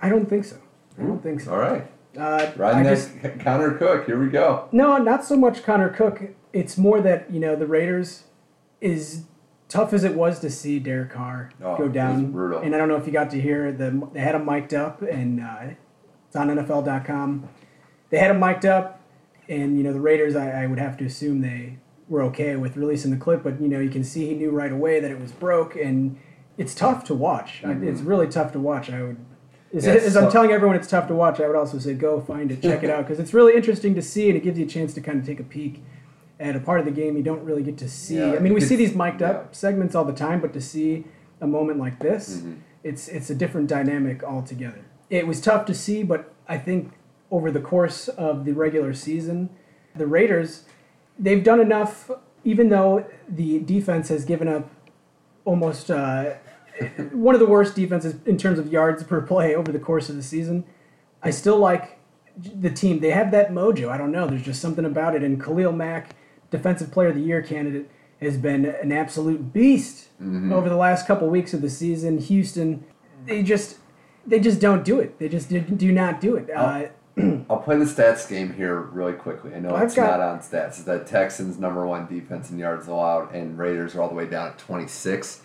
I 0.00 0.08
don't 0.08 0.26
think 0.28 0.44
so. 0.44 0.56
I 0.98 1.02
don't 1.02 1.22
think 1.22 1.40
so. 1.40 1.52
All 1.52 1.58
right. 1.58 1.90
Uh, 2.16 2.50
Riding 2.56 2.80
I 2.80 2.82
that 2.84 2.90
just, 2.96 3.40
Connor 3.44 3.74
Cook. 3.76 4.06
Here 4.06 4.18
we 4.18 4.28
go. 4.28 4.68
no, 4.72 4.96
not 4.96 5.24
so 5.24 5.36
much 5.36 5.62
Connor 5.62 5.90
Cook. 5.90 6.20
It's 6.52 6.78
more 6.78 7.00
that 7.02 7.30
you 7.30 7.38
know 7.40 7.54
the 7.56 7.66
Raiders 7.66 8.24
is 8.80 9.24
tough 9.68 9.92
as 9.92 10.04
it 10.04 10.14
was 10.14 10.38
to 10.40 10.48
see 10.50 10.78
Derek 10.78 11.10
Carr 11.10 11.50
Oh, 11.62 11.74
it 11.74 11.78
go 11.78 11.84
was 11.84 11.92
down. 11.92 12.30
brutal. 12.32 12.60
And 12.60 12.74
I 12.74 12.78
don't 12.78 12.88
know 12.88 12.96
if 12.96 13.06
you 13.06 13.12
got 13.12 13.30
to 13.30 13.40
hear 13.40 13.72
the 13.72 14.08
they 14.12 14.20
had 14.20 14.34
him 14.34 14.46
mic'd 14.46 14.72
up, 14.74 15.02
and 15.02 15.40
uh, 15.40 15.74
it's 16.26 16.36
on 16.36 16.48
NFL.com. 16.48 17.48
They 18.10 18.18
had 18.18 18.30
him 18.30 18.40
mic'd 18.40 18.64
up, 18.64 19.00
and 19.48 19.76
you 19.76 19.82
know 19.84 19.92
the 19.92 20.00
Raiders. 20.00 20.34
I, 20.36 20.62
I 20.62 20.66
would 20.66 20.78
have 20.78 20.96
to 20.98 21.04
assume 21.04 21.42
they 21.42 21.78
were 22.08 22.22
okay 22.22 22.56
with 22.56 22.76
releasing 22.76 23.10
the 23.10 23.16
clip, 23.18 23.42
but 23.42 23.60
you 23.60 23.68
know 23.68 23.80
you 23.80 23.90
can 23.90 24.04
see 24.04 24.26
he 24.26 24.34
knew 24.34 24.50
right 24.50 24.72
away 24.72 25.00
that 25.00 25.10
it 25.10 25.20
was 25.20 25.32
broke, 25.32 25.76
and 25.76 26.18
it's 26.56 26.74
tough 26.74 27.04
to 27.04 27.14
watch. 27.14 27.62
I- 27.64 27.72
It's 27.72 28.00
really 28.00 28.28
tough 28.28 28.52
to 28.52 28.58
watch. 28.58 28.88
I 28.90 29.02
would. 29.02 29.16
As, 29.74 29.84
Mm-hmm. 29.84 30.06
As 30.06 30.16
I'm 30.16 30.30
telling 30.30 30.52
everyone 30.52 30.76
it's 30.76 30.88
tough 30.88 31.08
to 31.08 31.14
watch, 31.14 31.40
I 31.40 31.46
would 31.46 31.56
also 31.56 31.78
say 31.78 31.94
go 31.94 32.20
find 32.20 32.50
it, 32.52 32.62
check 32.62 32.82
it 32.82 32.90
out, 32.90 33.04
because 33.04 33.18
it's 33.18 33.34
really 33.34 33.54
interesting 33.54 33.94
to 33.96 34.02
see, 34.02 34.28
and 34.28 34.36
it 34.36 34.42
gives 34.42 34.58
you 34.58 34.64
a 34.64 34.68
chance 34.68 34.94
to 34.94 35.00
kind 35.00 35.20
of 35.20 35.26
take 35.26 35.40
a 35.40 35.44
peek 35.44 35.82
at 36.38 36.54
a 36.54 36.60
part 36.60 36.78
of 36.78 36.84
the 36.84 36.92
game 36.92 37.16
you 37.16 37.22
don't 37.22 37.42
really 37.44 37.62
get 37.62 37.78
to 37.78 37.88
see. 37.88 38.18
Yeah, 38.18 38.34
I 38.34 38.38
mean, 38.38 38.54
we 38.54 38.60
see 38.60 38.76
these 38.76 38.94
mic'd 38.94 39.22
up 39.22 39.34
yeah. 39.34 39.40
Mm-hmm. 39.40 39.52
segments 39.52 39.94
all 39.94 40.04
the 40.04 40.12
time, 40.12 40.40
but 40.40 40.52
to 40.52 40.60
see 40.60 41.04
a 41.40 41.46
moment 41.46 41.78
like 41.78 41.98
this, 41.98 42.42
it's 42.84 43.08
it's 43.08 43.30
a 43.30 43.34
different 43.34 43.68
dynamic 43.68 44.22
altogether. 44.22 44.84
It 45.10 45.26
was 45.26 45.40
tough 45.40 45.66
to 45.66 45.74
see, 45.74 46.02
but 46.02 46.32
I 46.48 46.58
think 46.58 46.92
over 47.30 47.50
the 47.50 47.60
course 47.60 48.08
of 48.08 48.44
the 48.44 48.52
regular 48.52 48.94
season, 48.94 49.50
the 49.94 50.06
Raiders, 50.06 50.64
they've 51.18 51.42
done 51.42 51.60
enough. 51.60 52.10
Even 52.44 52.68
though 52.68 53.04
the 53.28 53.58
defense 53.58 54.08
has 54.08 54.24
given 54.24 54.46
up 54.46 54.70
almost 55.44 55.90
uh, 55.90 56.34
one 57.12 57.34
of 57.34 57.40
the 57.40 57.46
worst 57.46 57.74
defenses 57.74 58.16
in 58.26 58.36
terms 58.36 58.58
of 58.58 58.72
yards 58.72 59.02
per 59.04 59.20
play 59.20 59.54
over 59.54 59.72
the 59.72 59.78
course 59.78 60.08
of 60.08 60.16
the 60.16 60.22
season, 60.22 60.64
I 61.22 61.30
still 61.30 61.58
like 61.58 61.98
the 62.36 62.70
team. 62.70 63.00
They 63.00 63.10
have 63.10 63.30
that 63.30 63.50
mojo. 63.50 63.88
I 63.88 63.96
don't 63.96 64.12
know. 64.12 64.26
There's 64.26 64.42
just 64.44 64.60
something 64.60 64.84
about 64.84 65.14
it. 65.14 65.22
And 65.22 65.42
Khalil 65.42 65.72
Mack, 65.72 66.14
Defensive 66.50 66.90
Player 66.92 67.08
of 67.08 67.14
the 67.14 67.22
Year 67.22 67.42
candidate, 67.42 67.90
has 68.20 68.36
been 68.38 68.64
an 68.64 68.92
absolute 68.92 69.52
beast 69.52 70.08
over 70.20 70.68
the 70.68 70.76
last 70.76 71.06
couple 71.06 71.28
weeks 71.28 71.52
of 71.52 71.60
the 71.62 71.68
season. 71.70 72.18
Houston, 72.18 72.84
they 73.26 73.42
just 73.42 73.78
they 74.26 74.40
just 74.40 74.60
don't 74.60 74.84
do 74.84 74.98
it. 75.00 75.18
They 75.18 75.28
just 75.28 75.48
do, 75.50 75.92
not 75.92 76.20
do 76.20 76.36
it. 76.36 76.50
Uh, 76.50 76.86
I'll 77.48 77.58
play 77.58 77.76
the 77.78 77.84
stats 77.84 78.28
game 78.28 78.52
here 78.54 78.80
really 78.80 79.12
quickly. 79.12 79.54
I 79.54 79.58
know 79.60 79.74
I've 79.74 79.84
it's 79.84 79.94
got- 79.94 80.18
not 80.18 80.20
on 80.20 80.38
stats. 80.40 80.66
It's 80.68 80.82
that 80.84 81.06
Texans 81.06 81.58
number 81.58 81.86
one 81.86 82.06
defense 82.06 82.50
in 82.50 82.58
yards 82.58 82.88
allowed, 82.88 83.34
and 83.34 83.56
Raiders 83.58 83.94
are 83.94 84.02
all 84.02 84.08
the 84.08 84.14
way 84.14 84.26
down 84.26 84.48
at 84.48 84.58
26. 84.58 85.42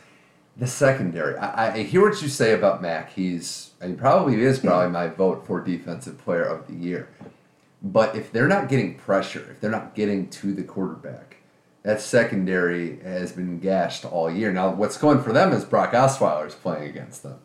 The 0.61 0.67
secondary. 0.67 1.35
I, 1.37 1.73
I 1.73 1.81
hear 1.81 2.07
what 2.07 2.21
you 2.21 2.27
say 2.27 2.53
about 2.53 2.83
Mack. 2.83 3.13
He's, 3.13 3.71
and 3.81 3.89
he 3.89 3.97
probably 3.97 4.43
is 4.43 4.59
probably 4.59 4.91
my 4.91 5.07
vote 5.07 5.47
for 5.47 5.59
defensive 5.59 6.19
player 6.19 6.43
of 6.43 6.67
the 6.67 6.75
year. 6.75 7.09
But 7.81 8.15
if 8.15 8.31
they're 8.31 8.47
not 8.47 8.69
getting 8.69 8.93
pressure, 8.93 9.47
if 9.49 9.59
they're 9.59 9.71
not 9.71 9.95
getting 9.95 10.29
to 10.29 10.53
the 10.53 10.61
quarterback, 10.61 11.37
that 11.81 11.99
secondary 11.99 12.99
has 12.99 13.31
been 13.31 13.57
gashed 13.57 14.05
all 14.05 14.29
year. 14.29 14.53
Now, 14.53 14.69
what's 14.69 14.99
going 14.99 15.23
for 15.23 15.33
them 15.33 15.51
is 15.51 15.65
Brock 15.65 15.93
Osweiler 15.93 16.45
is 16.45 16.53
playing 16.53 16.87
against 16.87 17.23
them. 17.23 17.39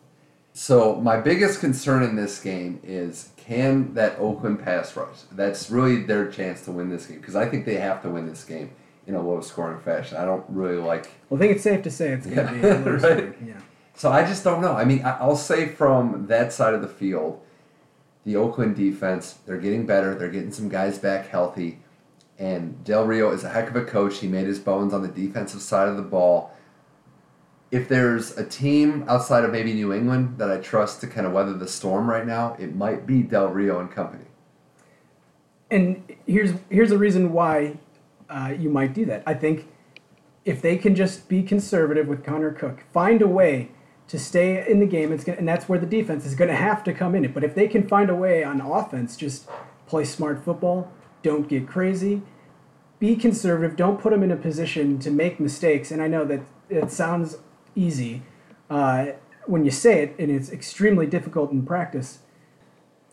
So 0.53 0.93
my 0.97 1.19
biggest 1.19 1.59
concern 1.59 2.03
in 2.03 2.15
this 2.15 2.39
game 2.39 2.79
is 2.83 3.31
can 3.35 3.95
that 3.95 4.19
Oakland 4.19 4.63
pass 4.63 4.95
rush? 4.95 5.21
That's 5.31 5.71
really 5.71 6.03
their 6.03 6.29
chance 6.29 6.63
to 6.65 6.71
win 6.71 6.89
this 6.89 7.07
game 7.07 7.19
because 7.19 7.35
I 7.35 7.49
think 7.49 7.65
they 7.65 7.77
have 7.77 8.03
to 8.03 8.09
win 8.09 8.27
this 8.27 8.43
game 8.43 8.73
in 9.07 9.15
a 9.15 9.21
low 9.21 9.41
scoring 9.41 9.79
fashion. 9.79 10.17
I 10.17 10.25
don't 10.25 10.45
really 10.49 10.77
like. 10.77 11.09
Well, 11.29 11.39
I 11.39 11.41
think 11.41 11.53
it's 11.55 11.63
safe 11.63 11.81
to 11.83 11.89
say 11.91 12.09
it's 12.11 12.27
going 12.27 12.45
to 12.47 12.53
be 12.53 12.59
Yeah, 12.59 12.77
a 12.77 12.79
low 12.85 12.91
right. 12.91 13.01
scoring, 13.01 13.35
Yeah. 13.47 13.61
So 13.95 14.11
I 14.11 14.23
just 14.23 14.43
don't 14.43 14.61
know. 14.61 14.73
I 14.73 14.85
mean, 14.85 15.01
I'll 15.03 15.35
say 15.35 15.67
from 15.67 16.27
that 16.27 16.53
side 16.53 16.73
of 16.75 16.81
the 16.81 16.87
field, 16.87 17.41
the 18.25 18.35
Oakland 18.35 18.75
defense 18.75 19.39
they're 19.45 19.57
getting 19.57 19.85
better. 19.87 20.13
They're 20.13 20.29
getting 20.29 20.51
some 20.51 20.69
guys 20.69 20.99
back 20.99 21.29
healthy, 21.29 21.79
and 22.37 22.83
Del 22.83 23.05
Rio 23.05 23.31
is 23.31 23.43
a 23.43 23.49
heck 23.49 23.69
of 23.69 23.75
a 23.75 23.85
coach. 23.85 24.19
He 24.19 24.27
made 24.27 24.45
his 24.45 24.59
bones 24.59 24.93
on 24.93 25.01
the 25.01 25.07
defensive 25.07 25.61
side 25.61 25.87
of 25.87 25.95
the 25.95 26.03
ball. 26.03 26.51
If 27.71 27.89
there's 27.89 28.37
a 28.37 28.45
team 28.45 29.03
outside 29.07 29.43
of 29.43 29.51
maybe 29.51 29.73
New 29.73 29.91
England 29.93 30.37
that 30.37 30.51
I 30.51 30.57
trust 30.57 31.01
to 31.01 31.07
kind 31.07 31.25
of 31.25 31.33
weather 31.33 31.53
the 31.53 31.67
storm 31.67 32.09
right 32.09 32.25
now, 32.27 32.55
it 32.59 32.75
might 32.75 33.05
be 33.07 33.23
Del 33.23 33.47
Rio 33.47 33.79
and 33.79 33.89
company. 33.89 34.25
And 35.71 36.03
here's 36.25 36.53
here's 36.69 36.91
a 36.91 36.97
reason 36.97 37.33
why 37.33 37.77
uh, 38.29 38.53
you 38.57 38.69
might 38.69 38.93
do 38.93 39.05
that. 39.05 39.23
I 39.25 39.33
think 39.33 39.67
if 40.45 40.61
they 40.61 40.77
can 40.77 40.95
just 40.95 41.27
be 41.27 41.43
conservative 41.43 42.07
with 42.07 42.23
Connor 42.23 42.51
Cook, 42.51 42.83
find 42.93 43.21
a 43.21 43.27
way 43.27 43.71
to 44.07 44.17
stay 44.17 44.65
in 44.69 44.79
the 44.79 44.85
game, 44.85 45.11
it's 45.11 45.23
gonna, 45.23 45.37
and 45.37 45.47
that's 45.47 45.67
where 45.67 45.79
the 45.79 45.85
defense 45.85 46.25
is 46.25 46.33
going 46.35 46.49
to 46.49 46.55
have 46.55 46.83
to 46.85 46.93
come 46.93 47.13
in 47.15 47.25
it. 47.25 47.33
But 47.33 47.43
if 47.43 47.53
they 47.53 47.67
can 47.67 47.87
find 47.87 48.09
a 48.09 48.15
way 48.15 48.43
on 48.43 48.61
offense, 48.61 49.17
just 49.17 49.49
play 49.85 50.05
smart 50.05 50.43
football, 50.43 50.91
don't 51.21 51.49
get 51.49 51.67
crazy, 51.67 52.21
be 52.99 53.15
conservative, 53.15 53.75
don't 53.75 53.99
put 53.99 54.11
them 54.11 54.23
in 54.23 54.31
a 54.31 54.37
position 54.37 54.97
to 54.99 55.11
make 55.11 55.39
mistakes. 55.39 55.91
And 55.91 56.01
I 56.01 56.07
know 56.07 56.23
that 56.25 56.41
it 56.69 56.91
sounds 56.91 57.37
easy 57.75 58.23
uh, 58.69 59.07
when 59.45 59.65
you 59.65 59.71
say 59.71 60.03
it, 60.03 60.15
and 60.17 60.31
it's 60.31 60.49
extremely 60.49 61.05
difficult 61.05 61.51
in 61.51 61.65
practice 61.65 62.19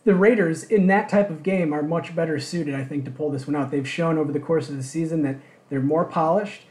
the 0.05 0.15
Raiders 0.15 0.63
in 0.63 0.87
that 0.87 1.09
type 1.09 1.29
of 1.29 1.43
game 1.43 1.73
are 1.73 1.81
much 1.83 2.15
better 2.15 2.39
suited, 2.39 2.73
I 2.75 2.83
think, 2.83 3.03
to 3.05 3.11
pull 3.11 3.29
this 3.31 3.45
one 3.47 3.55
out. 3.55 3.71
They've 3.71 3.87
shown 3.87 4.17
over 4.17 4.31
the 4.31 4.39
course 4.39 4.69
of 4.69 4.77
the 4.77 4.83
season 4.83 5.23
that 5.23 5.37
they're 5.69 5.81
more 5.81 6.05
polished. 6.05 6.61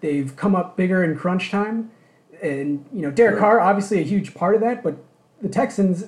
They've 0.00 0.34
come 0.36 0.54
up 0.54 0.76
bigger 0.76 1.02
in 1.02 1.16
crunch 1.16 1.50
time, 1.50 1.90
and 2.42 2.84
you 2.92 3.02
know 3.02 3.10
Derek 3.10 3.34
Sure. 3.34 3.40
Carr 3.40 3.60
obviously 3.60 3.98
a 4.00 4.04
huge 4.04 4.34
part 4.34 4.54
of 4.54 4.60
that. 4.60 4.82
But 4.82 4.96
the 5.40 5.48
Texans 5.48 6.06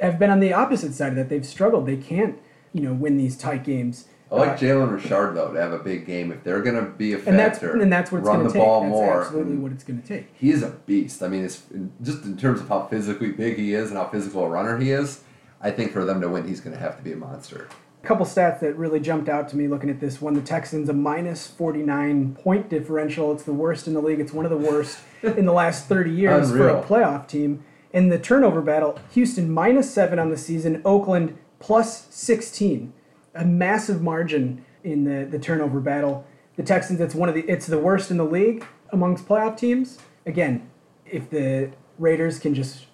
have 0.00 0.18
been 0.18 0.30
on 0.30 0.40
the 0.40 0.52
opposite 0.52 0.92
side 0.94 1.08
of 1.08 1.16
that. 1.16 1.28
They've 1.28 1.46
struggled. 1.46 1.86
They 1.86 1.96
can't 1.96 2.38
you 2.72 2.82
know 2.82 2.92
win 2.92 3.16
these 3.16 3.36
tight 3.36 3.64
games. 3.64 4.06
I 4.30 4.36
like 4.36 4.50
Uh, 4.50 4.56
Jalen 4.58 4.92
Richard 4.92 5.34
though 5.34 5.52
to 5.52 5.60
have 5.60 5.72
a 5.72 5.78
big 5.78 6.06
game 6.06 6.32
if 6.32 6.42
they're 6.44 6.62
going 6.62 6.76
to 6.76 6.90
be 6.90 7.12
a 7.12 7.16
factor. 7.18 7.30
and 7.30 7.38
that's 7.38 7.62
and 7.62 7.92
that's 7.92 8.12
what 8.12 8.18
it's 8.18 8.26
run 8.28 8.36
going 8.38 8.46
the 8.48 8.52
to 8.52 8.58
take. 8.58 8.64
ball 8.66 8.80
that's 8.82 8.90
more. 8.92 9.22
absolutely 9.22 9.56
what 9.56 9.72
it's 9.72 9.84
going 9.84 10.00
to 10.00 10.06
take. 10.08 10.28
he 10.34 10.50
is 10.50 10.62
a 10.62 10.70
beast. 10.70 11.22
I 11.22 11.28
mean, 11.28 11.44
it's 11.44 11.62
just 12.02 12.24
in 12.24 12.36
terms 12.36 12.60
of 12.60 12.68
how 12.68 12.86
physically 12.86 13.32
big 13.32 13.56
he 13.56 13.74
is 13.74 13.88
and 13.90 13.98
how 13.98 14.08
physical 14.08 14.44
a 14.44 14.48
runner 14.48 14.78
he 14.78 14.90
is. 14.90 15.20
I 15.62 15.70
think 15.70 15.92
for 15.92 16.04
them 16.04 16.20
to 16.20 16.28
win, 16.28 16.46
he's 16.46 16.60
going 16.60 16.74
to 16.74 16.80
have 16.80 16.96
to 16.96 17.02
be 17.02 17.12
a 17.12 17.16
monster. 17.16 17.68
A 18.02 18.06
couple 18.06 18.26
stats 18.26 18.60
that 18.60 18.76
really 18.76 18.98
jumped 18.98 19.28
out 19.28 19.48
to 19.50 19.56
me 19.56 19.68
looking 19.68 19.88
at 19.88 20.00
this 20.00 20.20
one. 20.20 20.34
The 20.34 20.40
Texans 20.40 20.88
a 20.88 20.92
minus 20.92 21.46
49 21.46 22.34
point 22.34 22.68
differential. 22.68 23.32
It's 23.32 23.44
the 23.44 23.52
worst 23.52 23.86
in 23.86 23.94
the 23.94 24.02
league. 24.02 24.18
It's 24.18 24.32
one 24.32 24.44
of 24.44 24.50
the 24.50 24.56
worst 24.56 24.98
in 25.22 25.46
the 25.46 25.52
last 25.52 25.86
30 25.86 26.10
years 26.10 26.50
for 26.50 26.68
a 26.68 26.82
playoff 26.82 27.28
team. 27.28 27.62
In 27.92 28.08
the 28.08 28.18
turnover 28.18 28.60
battle, 28.60 28.98
Houston 29.12 29.52
minus 29.52 29.92
7 29.92 30.18
on 30.18 30.30
the 30.30 30.36
season, 30.36 30.82
Oakland 30.84 31.38
plus 31.60 32.12
16. 32.12 32.92
A 33.34 33.44
massive 33.44 34.02
margin 34.02 34.64
in 34.82 35.04
the, 35.04 35.24
the 35.24 35.38
turnover 35.38 35.78
battle. 35.78 36.26
The 36.56 36.62
Texans 36.64 37.00
it's 37.00 37.14
one 37.14 37.28
of 37.28 37.34
the 37.34 37.42
it's 37.42 37.66
the 37.66 37.78
worst 37.78 38.10
in 38.10 38.16
the 38.16 38.24
league 38.24 38.66
amongst 38.90 39.28
playoff 39.28 39.56
teams. 39.56 39.98
Again, 40.26 40.68
if 41.06 41.30
the 41.30 41.70
Raiders 41.98 42.38
can 42.38 42.54
just 42.54 42.86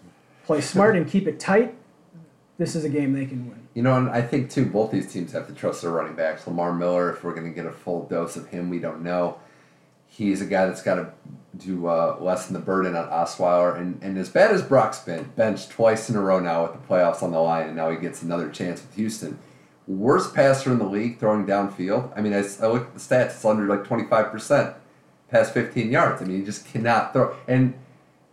play 0.44 0.60
smart 0.60 0.96
and 0.96 1.08
keep 1.08 1.26
it 1.26 1.40
tight, 1.40 1.77
this 2.58 2.74
is 2.74 2.84
a 2.84 2.88
game 2.88 3.12
they 3.12 3.24
can 3.24 3.48
win. 3.48 3.68
You 3.74 3.82
know, 3.82 3.96
and 3.96 4.10
I 4.10 4.20
think 4.20 4.50
too, 4.50 4.66
both 4.66 4.90
these 4.90 5.10
teams 5.10 5.32
have 5.32 5.46
to 5.46 5.54
trust 5.54 5.82
their 5.82 5.92
running 5.92 6.14
backs. 6.14 6.46
Lamar 6.46 6.74
Miller, 6.74 7.12
if 7.12 7.22
we're 7.22 7.34
going 7.34 7.46
to 7.46 7.54
get 7.54 7.66
a 7.66 7.72
full 7.72 8.06
dose 8.06 8.36
of 8.36 8.48
him, 8.48 8.68
we 8.68 8.80
don't 8.80 9.02
know. 9.02 9.38
He's 10.06 10.42
a 10.42 10.46
guy 10.46 10.66
that's 10.66 10.82
got 10.82 10.96
to 10.96 11.12
do 11.56 11.86
uh, 11.86 12.16
lessen 12.20 12.54
the 12.54 12.58
burden 12.58 12.96
on 12.96 13.08
Osweiler. 13.08 13.78
And, 13.78 14.02
and 14.02 14.18
as 14.18 14.28
bad 14.28 14.50
as 14.50 14.62
Brock's 14.62 14.98
been, 14.98 15.30
benched 15.36 15.70
twice 15.70 16.10
in 16.10 16.16
a 16.16 16.20
row 16.20 16.40
now 16.40 16.64
with 16.64 16.72
the 16.72 16.78
playoffs 16.78 17.22
on 17.22 17.30
the 17.30 17.38
line, 17.38 17.68
and 17.68 17.76
now 17.76 17.90
he 17.90 17.96
gets 17.96 18.22
another 18.22 18.50
chance 18.50 18.82
with 18.82 18.94
Houston. 18.96 19.38
Worst 19.86 20.34
passer 20.34 20.72
in 20.72 20.78
the 20.78 20.84
league 20.84 21.18
throwing 21.18 21.46
downfield. 21.46 22.12
I 22.16 22.20
mean, 22.20 22.34
I, 22.34 22.38
I 22.38 22.66
look 22.68 22.88
at 22.88 22.94
the 22.94 23.00
stats, 23.00 23.36
it's 23.36 23.44
under 23.44 23.66
like 23.66 23.84
25% 23.84 24.74
past 25.30 25.54
15 25.54 25.90
yards. 25.90 26.20
I 26.20 26.24
mean, 26.24 26.40
he 26.40 26.44
just 26.44 26.66
cannot 26.66 27.12
throw. 27.12 27.36
And 27.46 27.74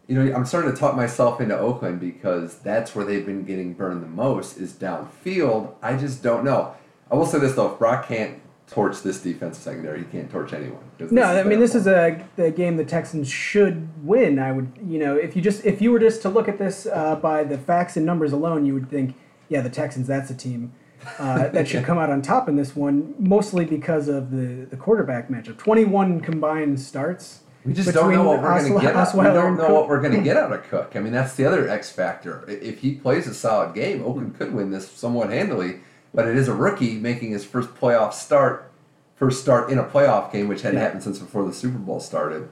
you 0.07 0.15
know, 0.15 0.35
I'm 0.35 0.45
starting 0.45 0.71
to 0.71 0.77
talk 0.77 0.95
myself 0.95 1.41
into 1.41 1.57
Oakland 1.57 2.00
because 2.00 2.59
that's 2.59 2.95
where 2.95 3.03
they've 3.05 3.25
been 3.25 3.43
getting 3.43 3.74
burned 3.74 4.03
the 4.03 4.07
most 4.07 4.57
is 4.57 4.74
downfield. 4.74 5.74
I 5.81 5.95
just 5.95 6.21
don't 6.21 6.43
know. 6.43 6.75
I 7.09 7.15
will 7.15 7.25
say 7.25 7.39
this 7.39 7.55
though: 7.55 7.71
if 7.71 7.79
Brock 7.79 8.07
can't 8.07 8.39
torch 8.67 9.01
this 9.01 9.21
defensive 9.21 9.63
secondary, 9.63 10.00
he 10.00 10.05
can't 10.05 10.29
torch 10.29 10.53
anyone. 10.53 10.83
No, 11.12 11.24
I 11.24 11.43
mean 11.43 11.59
this 11.59 11.75
is 11.75 11.88
a 11.88 12.24
the 12.35 12.51
game 12.51 12.77
the 12.77 12.85
Texans 12.85 13.29
should 13.29 13.89
win. 14.05 14.39
I 14.39 14.51
would, 14.51 14.71
you 14.85 15.00
know, 15.00 15.15
if 15.15 15.35
you 15.35 15.41
just 15.41 15.65
if 15.65 15.81
you 15.81 15.91
were 15.91 16.00
just 16.00 16.21
to 16.24 16.29
look 16.29 16.47
at 16.47 16.57
this 16.57 16.85
uh, 16.85 17.15
by 17.15 17.43
the 17.43 17.57
facts 17.57 17.97
and 17.97 18.05
numbers 18.05 18.31
alone, 18.31 18.65
you 18.65 18.74
would 18.74 18.89
think, 18.89 19.15
yeah, 19.50 19.62
the 19.62 19.69
Texans 19.69 20.07
that's 20.07 20.29
a 20.29 20.35
team 20.35 20.74
uh, 21.19 21.47
that 21.50 21.67
should 21.67 21.83
come 21.83 21.97
out 21.97 22.09
on 22.09 22.21
top 22.21 22.47
in 22.47 22.55
this 22.55 22.75
one, 22.75 23.15
mostly 23.19 23.65
because 23.65 24.07
of 24.07 24.31
the 24.31 24.67
the 24.69 24.77
quarterback 24.77 25.29
matchup. 25.29 25.57
Twenty 25.57 25.85
one 25.85 26.19
combined 26.21 26.79
starts. 26.79 27.41
We 27.65 27.74
just 27.74 27.93
don't 27.93 28.13
know 28.13 28.24
what 28.24 28.41
we're 28.41 28.60
going 28.60 28.74
to 28.75 28.79
get. 28.81 28.95
Out. 28.95 29.15
We 29.15 29.24
don't 29.24 29.57
know 29.57 29.74
what 29.74 29.88
we're 29.89 30.01
going 30.01 30.13
to 30.13 30.22
get 30.22 30.38
out 30.38 30.51
of 30.53 30.63
Cook. 30.69 30.91
I 30.95 31.00
mean, 31.00 31.13
that's 31.13 31.34
the 31.36 31.45
other 31.45 31.67
X 31.67 31.91
factor. 31.91 32.45
If 32.48 32.79
he 32.79 32.93
plays 32.95 33.27
a 33.27 33.34
solid 33.34 33.74
game, 33.74 34.03
Oakland 34.03 34.38
could 34.38 34.53
win 34.53 34.69
this 34.72 34.89
somewhat 34.91 35.29
handily. 35.31 35.79
But 36.13 36.27
it 36.27 36.38
is 36.38 36.48
a 36.48 36.53
rookie 36.53 36.95
making 36.95 37.31
his 37.31 37.43
first 37.43 37.74
playoff 37.75 38.13
start, 38.13 38.72
first 39.15 39.41
start 39.41 39.69
in 39.69 39.79
a 39.79 39.84
playoff 39.84 40.31
game, 40.31 40.48
which 40.48 40.62
hadn't 40.62 40.77
Yeah. 40.77 40.84
happened 40.86 41.03
since 41.03 41.19
before 41.19 41.43
the 41.45 41.53
Super 41.53 41.77
Bowl 41.79 42.00
started. 42.00 42.48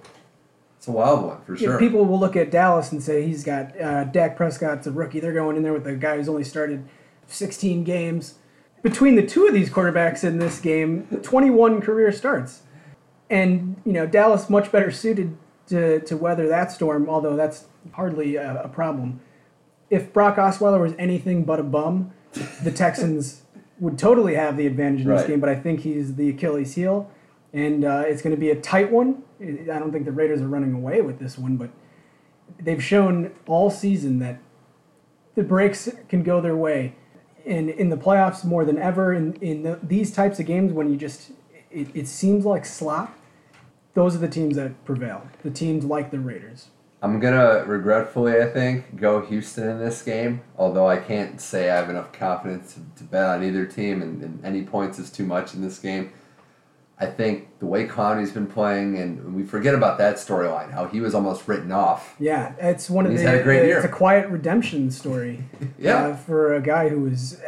It's 0.78 0.88
a 0.88 0.92
wild 0.92 1.24
one 1.26 1.38
for 1.46 1.54
Yeah, 1.56 1.60
sure. 1.70 1.80
people 1.80 2.04
will 2.06 2.20
look 2.20 2.36
at 2.36 2.52
Dallas 2.52 2.92
and 2.92 3.02
say 3.02 3.26
he's 3.26 3.44
got 3.46 3.80
uh, 3.80 4.04
Dak 4.06 4.36
Prescott's 4.36 4.86
a 4.88 4.92
rookie. 4.92 5.22
They're 5.22 5.32
going 5.32 5.56
in 5.56 5.64
there 5.64 5.72
with 5.72 5.88
a 5.88 5.94
guy 5.96 6.18
who's 6.18 6.28
only 6.28 6.44
started 6.44 6.84
16 7.28 7.84
games. 7.86 8.36
Between 8.82 9.16
the 9.16 9.26
two 9.26 9.48
of 9.48 9.54
these 9.54 9.70
quarterbacks 9.70 10.26
in 10.26 10.40
this 10.40 10.60
game, 10.60 11.08
21 11.24 11.80
career 11.80 12.12
starts, 12.12 12.64
and 13.30 13.76
you 13.86 13.94
know 13.94 14.06
Dallas 14.06 14.50
much 14.50 14.72
better 14.72 14.92
suited 14.92 15.38
to, 15.68 16.00
to 16.02 16.18
weather 16.18 16.48
that 16.48 16.72
storm. 16.72 17.10
Although 17.10 17.36
that's 17.36 17.66
hardly 17.94 18.36
a, 18.36 18.64
a 18.64 18.68
problem. 18.70 19.22
If 19.90 20.12
Brock 20.14 20.38
Osweiler 20.38 20.82
was 20.82 20.94
anything 20.98 21.44
but 21.44 21.60
a 21.60 21.64
bum, 21.64 22.12
the 22.64 22.72
Texans 22.72 23.44
would 23.80 23.98
totally 23.98 24.36
have 24.36 24.58
the 24.58 24.66
advantage 24.68 25.02
in 25.02 25.08
this 25.08 25.22
Right. 25.22 25.28
game. 25.30 25.40
But 25.40 25.50
I 25.50 25.56
think 25.56 25.82
he's 25.82 26.16
the 26.16 26.30
Achilles 26.30 26.74
heel, 26.76 27.10
and 27.54 27.84
uh, 27.86 28.04
it's 28.08 28.22
going 28.22 28.36
to 28.36 28.40
be 28.40 28.50
a 28.50 28.56
tight 28.60 28.92
one. 28.92 29.24
I 29.42 29.78
don't 29.80 29.92
think 29.92 30.06
the 30.06 30.12
Raiders 30.12 30.42
are 30.42 30.48
running 30.48 30.74
away 30.74 31.02
with 31.02 31.20
this 31.20 31.38
one, 31.38 31.58
but 31.58 31.70
they've 32.60 32.82
shown 32.84 33.32
all 33.46 33.70
season 33.70 34.20
that 34.20 34.40
the 35.36 35.44
breaks 35.44 35.90
can 36.08 36.24
go 36.24 36.40
their 36.40 36.56
way. 36.56 36.96
And 37.46 37.70
in 37.70 37.90
the 37.90 37.98
playoffs 37.98 38.46
more 38.46 38.64
than 38.64 38.78
ever, 38.78 39.12
in, 39.14 39.34
in 39.42 39.64
the, 39.64 39.80
these 39.84 40.14
types 40.14 40.40
of 40.40 40.46
games 40.46 40.72
when 40.72 40.90
you 40.90 40.96
just, 40.96 41.32
it, 41.74 41.88
it 41.94 42.08
seems 42.08 42.46
like 42.46 42.66
slop, 42.66 43.18
those 43.94 44.16
are 44.16 44.20
the 44.20 44.28
teams 44.28 44.56
that 44.56 44.86
prevail. 44.86 45.28
The 45.44 45.52
teams 45.52 45.84
like 45.86 46.12
the 46.12 46.20
Raiders. 46.20 46.68
I'm 47.02 47.20
gonna 47.20 47.66
regretfully, 47.66 48.42
I 48.42 48.46
think, 48.50 48.96
go 48.96 49.22
Houston 49.22 49.68
in 49.70 49.80
this 49.80 50.02
game. 50.02 50.42
Although 50.58 50.88
I 50.88 50.98
can't 50.98 51.42
say 51.42 51.70
I 51.70 51.76
have 51.76 51.90
enough 51.90 52.14
confidence 52.14 52.76
to, 52.76 52.80
to 53.00 53.04
bet 53.04 53.26
on 53.26 53.44
either 53.44 53.66
team, 53.66 54.02
and, 54.02 54.24
and 54.24 54.46
any 54.46 54.64
points 54.64 55.00
is 55.00 55.10
too 55.12 55.26
much 55.26 55.54
in 55.54 55.62
this 55.62 55.80
game. 55.80 56.14
I 56.98 57.08
think 57.08 57.60
the 57.60 57.66
way 57.66 57.88
Clowney's 57.88 58.32
been 58.32 58.48
playing, 58.48 58.98
and 58.98 59.36
we 59.36 59.44
forget 59.44 59.76
about 59.76 59.98
that 59.98 60.16
storyline, 60.16 60.72
how 60.72 60.86
he 60.88 61.02
was 61.02 61.14
almost 61.14 61.46
written 61.48 61.74
off. 61.74 62.16
Yeah, 62.20 62.54
it's 62.58 62.90
one 62.90 63.06
of 63.06 63.12
He's 63.12 63.22
the. 63.22 63.28
had 63.30 63.40
a 63.42 63.44
great 63.44 63.66
year. 63.66 63.78
It's 63.78 63.86
a 63.86 63.90
quiet 63.90 64.30
redemption 64.30 64.90
story. 64.92 65.44
Yeah. 65.78 66.08
uh, 66.08 66.16
for 66.16 66.54
a 66.54 66.62
guy 66.62 66.88
who 66.88 67.02
was 67.02 67.42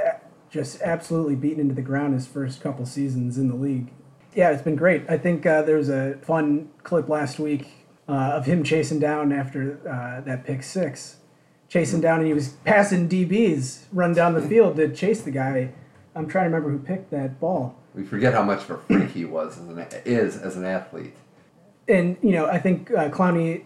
just 0.50 0.82
absolutely 0.82 1.36
beaten 1.36 1.60
into 1.62 1.76
the 1.76 1.82
ground 1.82 2.14
his 2.14 2.28
first 2.28 2.60
couple 2.62 2.86
seasons 2.86 3.38
in 3.38 3.48
the 3.48 3.56
league. 3.56 3.92
Yeah, 4.36 4.52
it's 4.52 4.62
been 4.62 4.76
great. 4.76 5.04
I 5.10 5.18
think 5.18 5.46
uh, 5.46 5.62
there 5.62 5.78
was 5.78 5.90
a 5.90 6.16
fun 6.22 6.70
clip 6.84 7.10
last 7.10 7.40
week 7.40 7.68
uh, 8.08 8.34
of 8.34 8.46
him 8.46 8.64
chasing 8.64 9.00
down 9.00 9.32
after 9.32 9.80
uh, 9.88 10.22
that 10.22 10.44
pick 10.46 10.62
six, 10.62 11.18
chasing 11.70 12.02
down, 12.02 12.20
and 12.20 12.28
he 12.28 12.34
was 12.34 12.50
passing 12.66 13.10
DBs 13.10 13.86
run 13.94 14.14
down 14.14 14.34
the 14.34 14.42
field 14.42 14.76
to 14.76 14.94
chase 14.94 15.22
the 15.22 15.32
guy 15.32 15.72
I'm 16.16 16.28
trying 16.28 16.50
to 16.50 16.56
remember 16.56 16.70
who 16.70 16.80
picked 16.80 17.12
that 17.12 17.40
ball. 17.40 17.76
We 17.94 18.04
forget 18.04 18.34
how 18.34 18.44
much 18.44 18.64
of 18.64 18.72
a 18.72 18.78
freak 18.78 19.12
he 19.12 19.26
was 19.26 19.58
as 19.60 19.68
an, 19.68 19.86
is 20.06 20.38
as 20.38 20.56
an 20.56 20.64
athlete. 20.64 21.16
And 21.88 22.18
you 22.22 22.32
know, 22.32 22.46
I 22.48 22.58
think 22.58 22.90
uh, 22.92 23.10
Clowney 23.10 23.64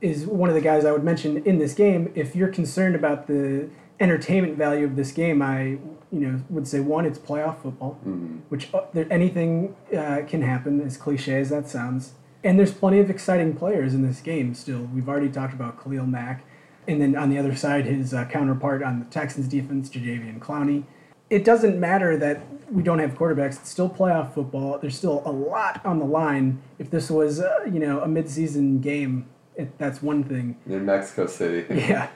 is 0.00 0.26
one 0.26 0.48
of 0.48 0.54
the 0.54 0.60
guys 0.60 0.84
I 0.84 0.92
would 0.92 1.02
mention 1.02 1.38
in 1.44 1.58
this 1.58 1.74
game. 1.74 2.12
If 2.14 2.36
you're 2.36 2.48
concerned 2.48 2.94
about 2.94 3.26
the 3.26 3.68
entertainment 3.98 4.56
value 4.56 4.84
of 4.84 4.96
this 4.96 5.12
game, 5.12 5.42
I 5.42 5.78
you 6.12 6.20
know 6.20 6.40
would 6.50 6.66
say 6.66 6.80
one, 6.80 7.04
it's 7.06 7.18
playoff 7.18 7.62
football, 7.62 7.98
Mm-hmm. 8.06 8.36
which 8.48 8.72
uh, 8.74 8.82
there, 8.92 9.06
anything 9.10 9.76
uh, 9.96 10.20
can 10.26 10.42
happen, 10.42 10.80
as 10.80 10.96
cliche 10.96 11.40
as 11.40 11.50
that 11.50 11.68
sounds. 11.68 12.12
And 12.44 12.58
there's 12.58 12.72
plenty 12.72 13.00
of 13.00 13.10
exciting 13.10 13.54
players 13.56 13.94
in 13.94 14.06
this 14.06 14.20
game 14.20 14.54
still. 14.54 14.82
We've 14.94 15.08
already 15.08 15.28
talked 15.28 15.54
about 15.54 15.82
Khalil 15.82 16.06
Mack, 16.06 16.44
and 16.86 17.00
then 17.00 17.16
on 17.16 17.30
the 17.30 17.38
other 17.38 17.54
side, 17.56 17.84
his 17.86 18.14
uh, 18.14 18.24
counterpart 18.26 18.82
on 18.82 19.00
the 19.00 19.04
Texans 19.06 19.48
defense, 19.48 19.90
Jadeveon 19.90 20.38
Clowney. 20.38 20.84
It 21.30 21.44
doesn't 21.44 21.78
matter 21.78 22.16
that 22.16 22.40
we 22.72 22.82
don't 22.82 23.00
have 23.00 23.10
quarterbacks. 23.14 23.56
It's 23.60 23.68
still 23.68 23.90
playoff 23.90 24.32
football. 24.32 24.78
There's 24.78 24.96
still 24.96 25.22
a 25.26 25.32
lot 25.32 25.84
on 25.84 25.98
the 25.98 26.06
line. 26.06 26.62
If 26.78 26.90
this 26.90 27.10
was, 27.10 27.40
uh, 27.40 27.64
you 27.66 27.80
know, 27.80 28.00
a 28.00 28.06
midseason 28.06 28.80
game, 28.80 29.26
it, 29.54 29.76
that's 29.76 30.00
one 30.02 30.24
thing. 30.24 30.56
In 30.66 30.86
Mexico 30.86 31.26
City. 31.26 31.66
Yeah, 31.74 32.08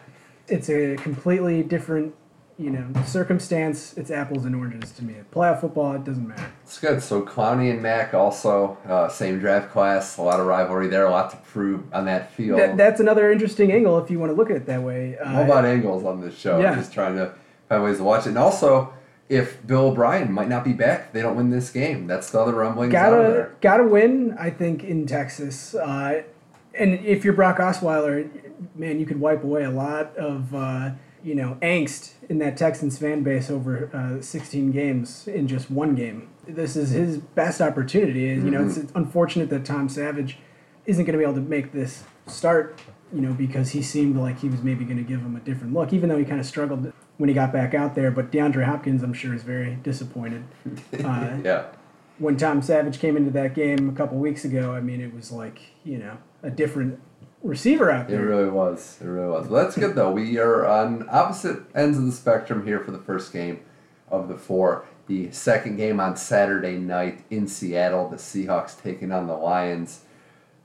it's 0.49 0.71
a 0.71 0.97
completely 0.97 1.63
different, 1.63 2.15
you 2.63 2.71
know, 2.71 2.87
circumstance. 3.05 3.97
It's 3.97 4.11
apples 4.11 4.45
and 4.45 4.55
oranges 4.55 4.93
to 4.93 5.05
me. 5.05 5.17
Playoff 5.33 5.61
football, 5.61 5.95
it 5.95 6.05
doesn't 6.05 6.27
matter. 6.27 6.51
It's 6.63 6.79
good. 6.79 7.03
So 7.03 7.23
Clowney 7.23 7.71
and 7.71 7.83
Mack 7.83 8.15
also 8.15 8.79
uh, 8.87 9.09
same 9.09 9.39
draft 9.39 9.71
class. 9.71 10.17
A 10.17 10.23
lot 10.23 10.39
of 10.39 10.47
rivalry 10.47 10.89
there. 10.89 11.07
A 11.07 11.11
lot 11.11 11.31
to 11.31 11.37
prove 11.39 11.83
on 11.93 12.05
that 12.07 12.33
field. 12.33 12.61
That, 12.61 12.77
that's 12.77 13.01
another 13.01 13.33
interesting 13.33 13.73
angle 13.73 13.99
if 13.99 14.11
you 14.11 14.19
want 14.19 14.31
to 14.31 14.37
look 14.37 14.51
at 14.51 14.57
it 14.57 14.67
that 14.67 14.83
way. 14.83 15.19
Uh, 15.19 15.27
How 15.27 15.43
about 15.43 15.65
angles 15.65 16.05
on 16.05 16.21
this 16.21 16.39
show? 16.39 16.61
Yeah. 16.61 16.75
Just 16.75 16.93
trying 16.93 17.17
to 17.17 17.35
find 17.69 17.83
ways 17.83 17.97
to 17.99 18.05
watch 18.05 18.27
it. 18.27 18.31
And 18.31 18.39
also, 18.39 18.93
if 19.29 19.67
Bill 19.67 19.87
O'Brien 19.87 20.31
might 20.31 20.49
not 20.49 20.65
be 20.65 20.73
back, 20.73 21.13
they 21.13 21.23
don't 21.23 21.37
win 21.37 21.51
this 21.51 21.71
game. 21.71 22.07
That's 22.07 22.31
the 22.31 22.41
other 22.41 22.53
rumblings 22.53 22.95
out 22.95 23.11
gotta 23.11 23.23
there. 23.23 23.57
gotta 23.61 23.85
win, 23.85 24.37
I 24.39 24.51
think, 24.51 24.85
in 24.85 25.07
Texas. 25.07 25.75
Uh, 25.75 26.23
and 26.79 26.95
if 27.05 27.25
you're 27.25 27.35
Brock 27.35 27.59
Osweiler, 27.59 28.31
man, 28.75 29.01
you 29.01 29.07
could 29.07 29.21
wipe 29.21 29.43
away 29.43 29.65
a 29.65 29.71
lot 29.71 30.17
of 30.17 30.55
uh, 30.55 30.91
you 31.23 31.35
know 31.35 31.57
angst 31.63 32.13
in 32.33 32.39
that 32.39 32.57
Texans 32.57 32.97
fan 32.97 33.23
base 33.23 33.51
over 33.51 33.91
uh, 33.93 34.23
16 34.23 34.73
games 34.73 35.29
in 35.29 35.47
just 35.47 35.71
one 35.71 35.95
game. 35.95 36.31
This 36.49 36.77
is 36.77 36.89
his 36.91 37.19
best 37.19 37.61
opportunity. 37.61 38.21
You 38.21 38.51
know, 38.51 38.65
it's, 38.65 38.79
it's 38.79 38.91
unfortunate 38.95 39.51
that 39.51 39.67
Tom 39.67 39.91
Savage 39.91 40.39
isn't 40.87 41.05
going 41.05 41.13
to 41.13 41.19
be 41.19 41.25
able 41.25 41.35
to 41.35 41.47
make 41.47 41.73
this 41.73 42.05
start. 42.27 42.81
You 43.15 43.21
know, 43.21 43.35
because 43.35 43.73
he 43.73 43.83
seemed 43.83 44.17
like 44.17 44.39
he 44.41 44.49
was 44.49 44.63
maybe 44.63 44.87
going 44.87 44.97
to 44.97 45.03
give 45.03 45.21
him 45.21 45.37
a 45.37 45.41
different 45.41 45.75
look, 45.75 45.93
even 45.93 46.09
though 46.09 46.17
he 46.17 46.25
kind 46.25 46.41
of 46.41 46.47
struggled 46.47 46.91
when 47.19 47.29
he 47.29 47.35
got 47.35 47.53
back 47.53 47.75
out 47.75 47.95
there. 47.95 48.11
But 48.11 48.33
DeAndre 48.33 48.65
Hopkins, 48.65 49.03
I'm 49.03 49.13
sure, 49.13 49.35
is 49.35 49.43
very 49.43 49.75
disappointed. 49.83 50.45
Uh, 51.05 51.37
Yeah. 51.45 51.67
when 52.19 52.39
Tom 52.39 52.63
Savage 52.63 52.99
came 52.99 53.19
into 53.19 53.31
that 53.33 53.55
game 53.55 53.91
a 53.91 53.93
couple 53.93 54.17
weeks 54.17 54.47
ago, 54.47 54.73
I 54.73 54.81
mean, 54.81 55.03
it 55.03 55.13
was 55.15 55.31
like, 55.31 55.61
you 55.85 55.99
know, 55.99 56.17
a 56.43 56.49
different 56.49 56.99
receiver 57.43 57.91
out 57.91 58.09
there. 58.09 58.23
It 58.23 58.27
really 58.27 58.51
was. 58.51 58.99
It 59.01 59.07
really 59.07 59.29
was. 59.29 59.49
Well, 59.49 59.65
that's 59.65 59.77
good 59.77 59.95
though. 59.95 60.13
We 60.13 60.39
are 60.39 60.67
on 60.67 61.09
opposite 61.11 61.63
ends 61.75 61.99
of 61.99 62.07
the 62.07 62.13
spectrum 62.13 62.65
here 62.67 62.81
for 62.81 62.91
the 62.91 62.99
first 62.99 63.33
game 63.33 63.61
of 64.09 64.29
the 64.29 64.37
four. 64.37 64.87
The 65.09 65.31
second 65.33 65.77
game 65.77 65.99
on 65.99 66.17
Saturday 66.17 66.77
night 66.77 67.25
in 67.31 67.49
Seattle, 67.49 68.09
the 68.09 68.17
Seahawks 68.17 68.81
taking 68.81 69.11
on 69.13 69.27
the 69.27 69.37
Lions. 69.37 70.03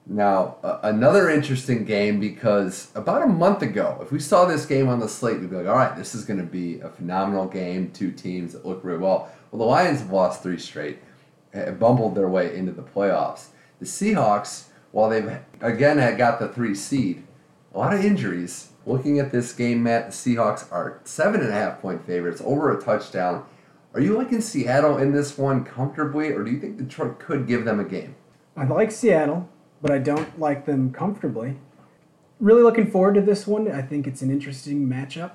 Now, 0.09 0.55
uh, 0.63 0.79
another 0.83 1.29
interesting 1.29 1.83
game 1.83 2.19
because 2.19 2.91
about 2.95 3.23
a 3.23 3.27
month 3.27 3.61
ago, 3.61 3.99
if 4.01 4.11
we 4.11 4.19
saw 4.19 4.45
this 4.45 4.65
game 4.65 4.87
on 4.87 4.99
the 4.99 5.09
slate, 5.09 5.41
we'd 5.41 5.49
be 5.49 5.57
like, 5.57 5.67
all 5.67 5.75
right, 5.75 5.97
this 5.97 6.15
is 6.15 6.23
going 6.23 6.39
to 6.39 6.45
be 6.45 6.79
a 6.79 6.89
phenomenal 6.89 7.45
game. 7.45 7.91
Two 7.91 8.11
teams 8.11 8.53
that 8.53 8.65
look 8.65 8.83
really 8.83 8.99
well. 8.99 9.29
Well, 9.51 9.59
the 9.59 9.65
Lions 9.65 9.99
have 9.99 10.11
lost 10.11 10.43
three 10.43 10.59
straight, 10.59 10.99
uh, 11.53 11.71
bumbled 11.71 12.15
their 12.15 12.29
way 12.29 12.55
into 12.55 12.71
the 12.71 12.83
playoffs. 12.83 13.47
The 13.79 13.85
Seahawks, 13.85 14.66
while 14.91 15.09
they've 15.09 15.39
again 15.61 15.97
had 15.97 16.17
got 16.17 16.39
the 16.39 16.47
three 16.47 16.75
seed, 16.75 17.23
a 17.73 17.77
lot 17.77 17.93
of 17.93 18.03
injuries. 18.03 18.69
Looking 18.85 19.19
at 19.19 19.33
this 19.33 19.51
game, 19.51 19.83
Matt, 19.83 20.07
the 20.07 20.11
Seahawks 20.13 20.71
are 20.71 21.01
seven 21.03 21.41
and 21.41 21.49
a 21.49 21.53
half 21.53 21.81
point 21.81 22.05
favorites, 22.05 22.41
over 22.45 22.75
a 22.75 22.81
touchdown. 22.81 23.45
Are 23.93 23.99
you 23.99 24.17
liking 24.17 24.41
Seattle 24.41 24.97
in 24.97 25.11
this 25.11 25.37
one 25.37 25.65
comfortably, 25.65 26.31
or 26.31 26.43
do 26.43 26.51
you 26.51 26.59
think 26.59 26.77
Detroit 26.77 27.19
could 27.19 27.47
give 27.47 27.65
them 27.65 27.79
a 27.79 27.83
game? 27.83 28.15
I 28.55 28.65
like 28.65 28.91
Seattle, 28.91 29.49
but 29.81 29.91
I 29.91 29.97
don't 29.97 30.39
like 30.39 30.65
them 30.65 30.93
comfortably. 30.93 31.57
Really 32.39 32.61
looking 32.61 32.89
forward 32.89 33.15
to 33.15 33.21
this 33.21 33.45
one. 33.45 33.69
I 33.69 33.81
think 33.81 34.07
it's 34.07 34.21
an 34.21 34.31
interesting 34.31 34.87
matchup. 34.87 35.31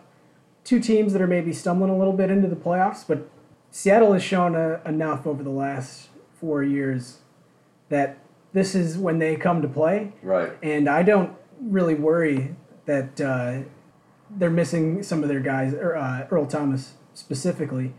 Two 0.64 0.80
teams 0.80 1.12
that 1.12 1.20
are 1.20 1.26
maybe 1.26 1.52
stumbling 1.52 1.90
a 1.90 1.98
little 1.98 2.12
bit 2.12 2.30
into 2.30 2.48
the 2.48 2.56
playoffs, 2.56 3.04
but 3.06 3.28
Seattle 3.70 4.12
has 4.12 4.22
shown 4.22 4.54
uh, 4.54 4.80
enough 4.86 5.26
over 5.26 5.42
the 5.42 5.50
last 5.50 6.08
four 6.38 6.62
years 6.62 7.18
that 7.88 8.18
this 8.52 8.74
is 8.74 8.98
when 8.98 9.18
they 9.18 9.36
come 9.36 9.62
to 9.62 9.68
play. 9.68 10.12
Right. 10.22 10.52
and 10.62 10.88
I 10.88 11.02
don't 11.02 11.36
really 11.60 11.94
worry 11.94 12.56
that 12.86 13.20
uh, 13.20 13.60
they're 14.30 14.50
missing 14.50 15.02
some 15.02 15.22
of 15.22 15.28
their 15.28 15.40
guys, 15.40 15.74
or, 15.74 15.96
uh, 15.96 16.26
Earl 16.30 16.46
Thomas 16.46 16.94
specifically. 17.14 17.94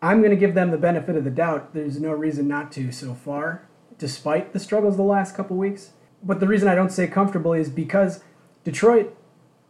I'm 0.00 0.20
going 0.20 0.30
to 0.30 0.36
give 0.36 0.54
them 0.54 0.70
the 0.70 0.78
benefit 0.78 1.16
of 1.16 1.24
the 1.24 1.30
doubt. 1.30 1.74
There's 1.74 1.98
no 1.98 2.12
reason 2.12 2.46
not 2.46 2.70
to 2.72 2.92
so 2.92 3.14
far, 3.14 3.66
despite 3.98 4.52
the 4.52 4.60
struggles 4.60 4.96
the 4.96 5.02
last 5.02 5.34
couple 5.34 5.56
weeks. 5.56 5.92
But 6.22 6.40
the 6.40 6.46
reason 6.46 6.68
I 6.68 6.74
don't 6.74 6.92
say 6.92 7.06
comfortably 7.06 7.60
is 7.60 7.70
because 7.70 8.22
Detroit, 8.64 9.16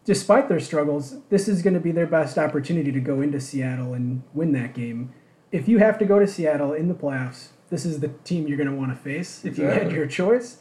despite 0.04 0.48
their 0.48 0.60
struggles, 0.60 1.20
this 1.30 1.48
is 1.48 1.62
going 1.62 1.74
to 1.74 1.80
be 1.80 1.92
their 1.92 2.06
best 2.06 2.36
opportunity 2.36 2.92
to 2.92 3.00
go 3.00 3.20
into 3.20 3.40
Seattle 3.40 3.94
and 3.94 4.22
win 4.32 4.52
that 4.52 4.74
game. 4.74 5.12
If 5.52 5.68
you 5.68 5.78
have 5.78 5.98
to 5.98 6.04
go 6.04 6.18
to 6.18 6.26
Seattle 6.26 6.72
in 6.72 6.88
the 6.88 6.94
playoffs, 6.94 7.48
this 7.70 7.84
is 7.84 8.00
the 8.00 8.08
team 8.24 8.46
you're 8.46 8.56
going 8.56 8.70
to 8.70 8.74
want 8.76 8.90
to 8.90 8.96
face 8.96 9.44
if 9.44 9.58
you 9.58 9.64
had 9.64 9.90
your 9.92 10.06
choice. 10.06 10.58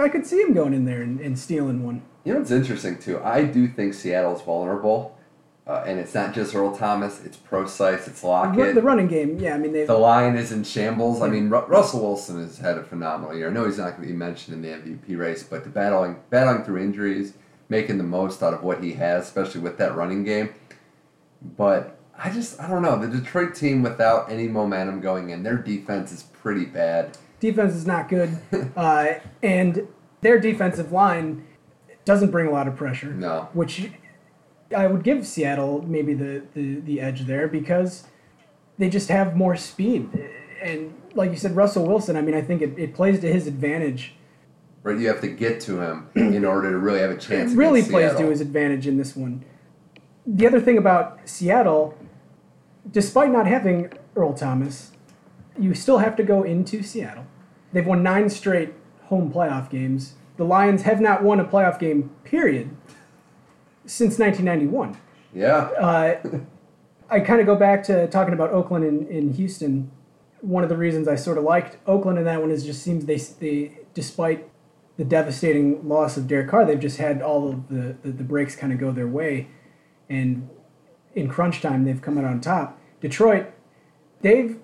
I 0.00 0.08
could 0.08 0.26
see 0.26 0.40
him 0.40 0.54
going 0.54 0.72
in 0.72 0.84
there 0.84 1.02
and, 1.02 1.20
and 1.20 1.38
stealing 1.38 1.84
one. 1.84 2.02
You 2.24 2.34
know 2.34 2.38
what's 2.40 2.50
interesting 2.50 2.98
too? 2.98 3.20
I 3.22 3.44
do 3.44 3.66
think 3.68 3.94
Seattle's 3.94 4.42
vulnerable, 4.42 5.16
uh, 5.66 5.84
and 5.86 5.98
it's 5.98 6.14
not 6.14 6.34
just 6.34 6.54
Earl 6.54 6.76
Thomas. 6.76 7.24
It's 7.24 7.36
Procise. 7.36 8.06
It's 8.06 8.22
Lockett. 8.22 8.74
The 8.74 8.82
running 8.82 9.08
game, 9.08 9.38
yeah. 9.38 9.54
I 9.54 9.58
mean, 9.58 9.72
The 9.72 9.94
line 9.94 10.36
is 10.36 10.52
in 10.52 10.64
shambles. 10.64 11.22
I 11.22 11.28
mean, 11.28 11.48
Ru- 11.50 11.66
Russell 11.66 12.00
Wilson 12.02 12.40
has 12.40 12.58
had 12.58 12.78
a 12.78 12.84
phenomenal 12.84 13.36
year. 13.36 13.48
I 13.48 13.52
know 13.52 13.64
he's 13.66 13.78
not 13.78 13.96
going 13.96 14.02
to 14.02 14.08
be 14.08 14.12
mentioned 14.12 14.54
in 14.54 14.62
the 14.62 14.68
MVP 14.90 15.18
race, 15.18 15.42
but 15.42 15.64
the 15.64 15.70
battling 15.70 16.16
battling 16.30 16.64
through 16.64 16.82
injuries, 16.82 17.34
making 17.68 17.98
the 17.98 18.04
most 18.04 18.42
out 18.42 18.54
of 18.54 18.62
what 18.62 18.82
he 18.82 18.92
has, 18.94 19.24
especially 19.24 19.60
with 19.60 19.78
that 19.78 19.94
running 19.94 20.24
game. 20.24 20.50
But 21.56 21.98
I 22.22 22.30
just 22.30 22.60
I 22.60 22.68
don't 22.68 22.82
know 22.82 22.98
the 22.98 23.08
Detroit 23.08 23.54
team 23.54 23.82
without 23.82 24.30
any 24.30 24.46
momentum 24.46 25.00
going 25.00 25.30
in. 25.30 25.42
Their 25.42 25.56
defense 25.56 26.12
is 26.12 26.22
pretty 26.22 26.66
bad. 26.66 27.16
defense 27.40 27.74
is 27.74 27.86
not 27.86 28.08
good, 28.08 28.38
uh, 28.76 29.14
and 29.42 29.88
their 30.20 30.38
defensive 30.38 30.92
line 30.92 31.46
doesn't 32.04 32.30
bring 32.30 32.46
a 32.46 32.50
lot 32.50 32.68
of 32.68 32.76
pressure. 32.76 33.12
No. 33.12 33.48
which 33.52 33.90
I 34.76 34.86
would 34.86 35.02
give 35.02 35.26
Seattle 35.26 35.82
maybe 35.86 36.14
the, 36.14 36.42
the, 36.54 36.80
the 36.80 37.00
edge 37.00 37.22
there 37.22 37.48
because 37.48 38.04
they 38.78 38.88
just 38.88 39.08
have 39.08 39.36
more 39.36 39.56
speed. 39.56 40.10
And 40.62 40.94
like 41.14 41.30
you 41.30 41.36
said, 41.36 41.56
Russell 41.56 41.86
Wilson, 41.86 42.16
I 42.16 42.22
mean, 42.22 42.34
I 42.34 42.42
think 42.42 42.62
it, 42.62 42.78
it 42.78 42.94
plays 42.94 43.20
to 43.20 43.32
his 43.32 43.46
advantage. 43.46 44.14
Right, 44.82 44.98
you 44.98 45.08
have 45.08 45.20
to 45.20 45.28
get 45.28 45.60
to 45.62 45.80
him 45.80 46.08
in 46.14 46.44
order 46.44 46.70
to 46.70 46.78
really 46.78 47.00
have 47.00 47.10
a 47.10 47.18
chance. 47.18 47.52
It 47.52 47.56
really 47.56 47.82
plays 47.82 48.10
Seattle. 48.10 48.22
to 48.22 48.30
his 48.30 48.40
advantage 48.40 48.86
in 48.86 48.96
this 48.96 49.14
one. 49.14 49.44
The 50.26 50.46
other 50.46 50.60
thing 50.60 50.78
about 50.78 51.20
Seattle, 51.24 51.98
despite 52.90 53.30
not 53.30 53.46
having 53.46 53.92
Earl 54.16 54.34
Thomas, 54.34 54.92
you 55.58 55.74
still 55.74 55.98
have 55.98 56.16
to 56.16 56.22
go 56.22 56.42
into 56.42 56.82
Seattle. 56.82 57.26
They've 57.72 57.86
won 57.86 58.02
nine 58.02 58.30
straight 58.30 58.74
home 59.04 59.32
playoff 59.32 59.70
games. 59.70 60.14
The 60.36 60.44
Lions 60.44 60.82
have 60.82 61.00
not 61.00 61.22
won 61.22 61.38
a 61.38 61.44
playoff 61.44 61.78
game, 61.78 62.10
period, 62.24 62.70
since 63.84 64.18
1991. 64.18 64.96
Yeah, 65.34 65.68
Uh, 65.78 66.40
I 67.10 67.20
kind 67.20 67.40
of 67.40 67.46
go 67.46 67.56
back 67.56 67.82
to 67.84 68.06
talking 68.08 68.34
about 68.34 68.50
Oakland 68.50 68.84
and, 68.84 69.06
and 69.08 69.34
Houston. 69.34 69.90
One 70.40 70.62
of 70.62 70.68
the 70.68 70.76
reasons 70.76 71.08
I 71.08 71.16
sort 71.16 71.38
of 71.38 71.44
liked 71.44 71.76
Oakland 71.86 72.18
in 72.18 72.24
that 72.24 72.40
one 72.40 72.50
is 72.50 72.64
just 72.64 72.82
seems 72.82 73.04
they, 73.06 73.16
they 73.16 73.78
despite 73.94 74.48
the 74.96 75.04
devastating 75.04 75.86
loss 75.88 76.16
of 76.16 76.28
Derek 76.28 76.48
Carr, 76.48 76.64
they've 76.64 76.78
just 76.78 76.98
had 76.98 77.20
all 77.20 77.48
of 77.48 77.68
the, 77.68 77.96
the, 78.02 78.12
the 78.12 78.24
breaks 78.24 78.54
kind 78.54 78.72
of 78.72 78.78
go 78.78 78.92
their 78.92 79.08
way. 79.08 79.48
And 80.08 80.48
in 81.14 81.28
crunch 81.28 81.60
time, 81.60 81.84
they've 81.84 82.00
come 82.00 82.16
out 82.18 82.24
on 82.24 82.40
top. 82.40 82.79
Detroit, 83.00 83.46
they've 84.20 84.58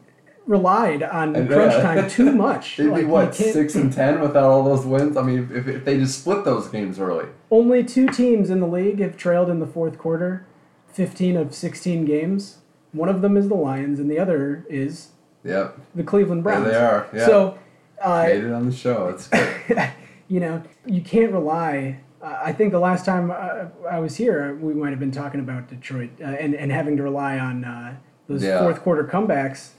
relied 0.47 1.03
on 1.03 1.35
I 1.35 1.41
know. 1.41 1.47
crunch 1.57 1.75
time 1.83 2.09
too 2.09 2.33
much. 2.47 2.77
they'd 2.77 2.85
be 2.85 2.91
Like, 2.91 3.03
you 3.03 3.09
what 3.09 3.35
six 3.35 3.75
and 3.75 3.93
ten 3.93 4.21
without 4.21 4.45
all 4.45 4.63
those 4.63 4.87
wins. 4.87 5.17
I 5.17 5.23
mean, 5.23 5.49
if, 5.53 5.67
if 5.67 5.85
they 5.85 5.99
just 5.99 6.21
split 6.21 6.45
those 6.45 6.69
games 6.69 6.99
early. 6.99 7.27
Only 7.51 7.83
two 7.85 8.07
teams 8.09 8.51
in 8.51 8.61
the 8.61 8.67
league 8.67 9.01
have 9.01 9.17
trailed 9.17 9.49
in 9.51 9.59
the 9.61 9.67
fourth 9.67 9.99
quarter, 9.99 10.47
15 10.93 11.37
of 11.37 11.55
16 11.55 12.05
games. 12.05 12.59
One 12.93 13.09
of 13.09 13.23
them 13.23 13.37
is 13.37 13.49
the 13.49 13.55
Lions, 13.55 13.99
and 13.99 14.11
the 14.11 14.19
other 14.19 14.65
is 14.71 15.09
Yep, 15.45 15.79
the 15.95 16.03
Cleveland 16.03 16.45
there 16.45 16.55
Browns. 16.55 16.67
they 16.67 16.75
are. 16.77 17.07
Yeah, 17.13 17.27
So, 17.27 17.59
uh, 18.03 18.25
made 18.27 18.45
it 18.45 18.53
on 18.53 18.67
the 18.67 18.75
show. 18.75 19.09
It's 19.09 19.29
you 20.29 20.41
know, 20.41 20.63
you 20.87 21.01
can't 21.03 21.33
rely. 21.33 22.01
Uh, 22.23 22.39
I 22.43 22.53
think 22.53 22.73
the 22.73 22.79
last 22.81 23.05
time 23.05 23.31
uh, 23.31 23.67
I 23.91 23.99
was 24.01 24.17
here, 24.17 24.55
we 24.57 24.75
might 24.75 24.91
have 24.91 24.99
been 25.01 25.11
talking 25.13 25.39
about 25.41 25.69
Detroit 25.69 26.11
uh, 26.21 26.25
and, 26.25 26.55
and 26.55 26.73
having 26.73 26.97
to 26.97 27.03
rely 27.03 27.39
on 27.39 27.65
uh, 27.65 27.97
those 28.29 28.43
Yeah. 28.43 28.61
fourth 28.61 28.83
quarter 28.83 29.05
comebacks. 29.05 29.71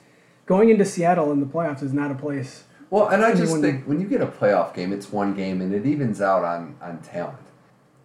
Going 0.46 0.70
into 0.70 0.86
Seattle 0.86 1.32
in 1.32 1.40
the 1.40 1.46
playoffs 1.46 1.84
is 1.84 1.94
not 1.94 2.12
a 2.12 2.16
place. 2.16 2.64
Well, 2.90 3.08
and 3.10 3.24
I 3.24 3.32
just 3.32 3.44
Anyone- 3.44 3.62
think 3.62 3.84
when 3.86 4.00
you 4.00 4.08
get 4.08 4.22
a 4.22 4.28
playoff 4.28 4.74
game, 4.74 4.94
it's 4.94 5.12
one 5.12 5.34
game 5.34 5.60
and 5.62 5.74
it 5.74 5.86
evens 5.86 6.22
out 6.22 6.44
on, 6.46 6.76
on 6.82 7.00
talent. 7.00 7.38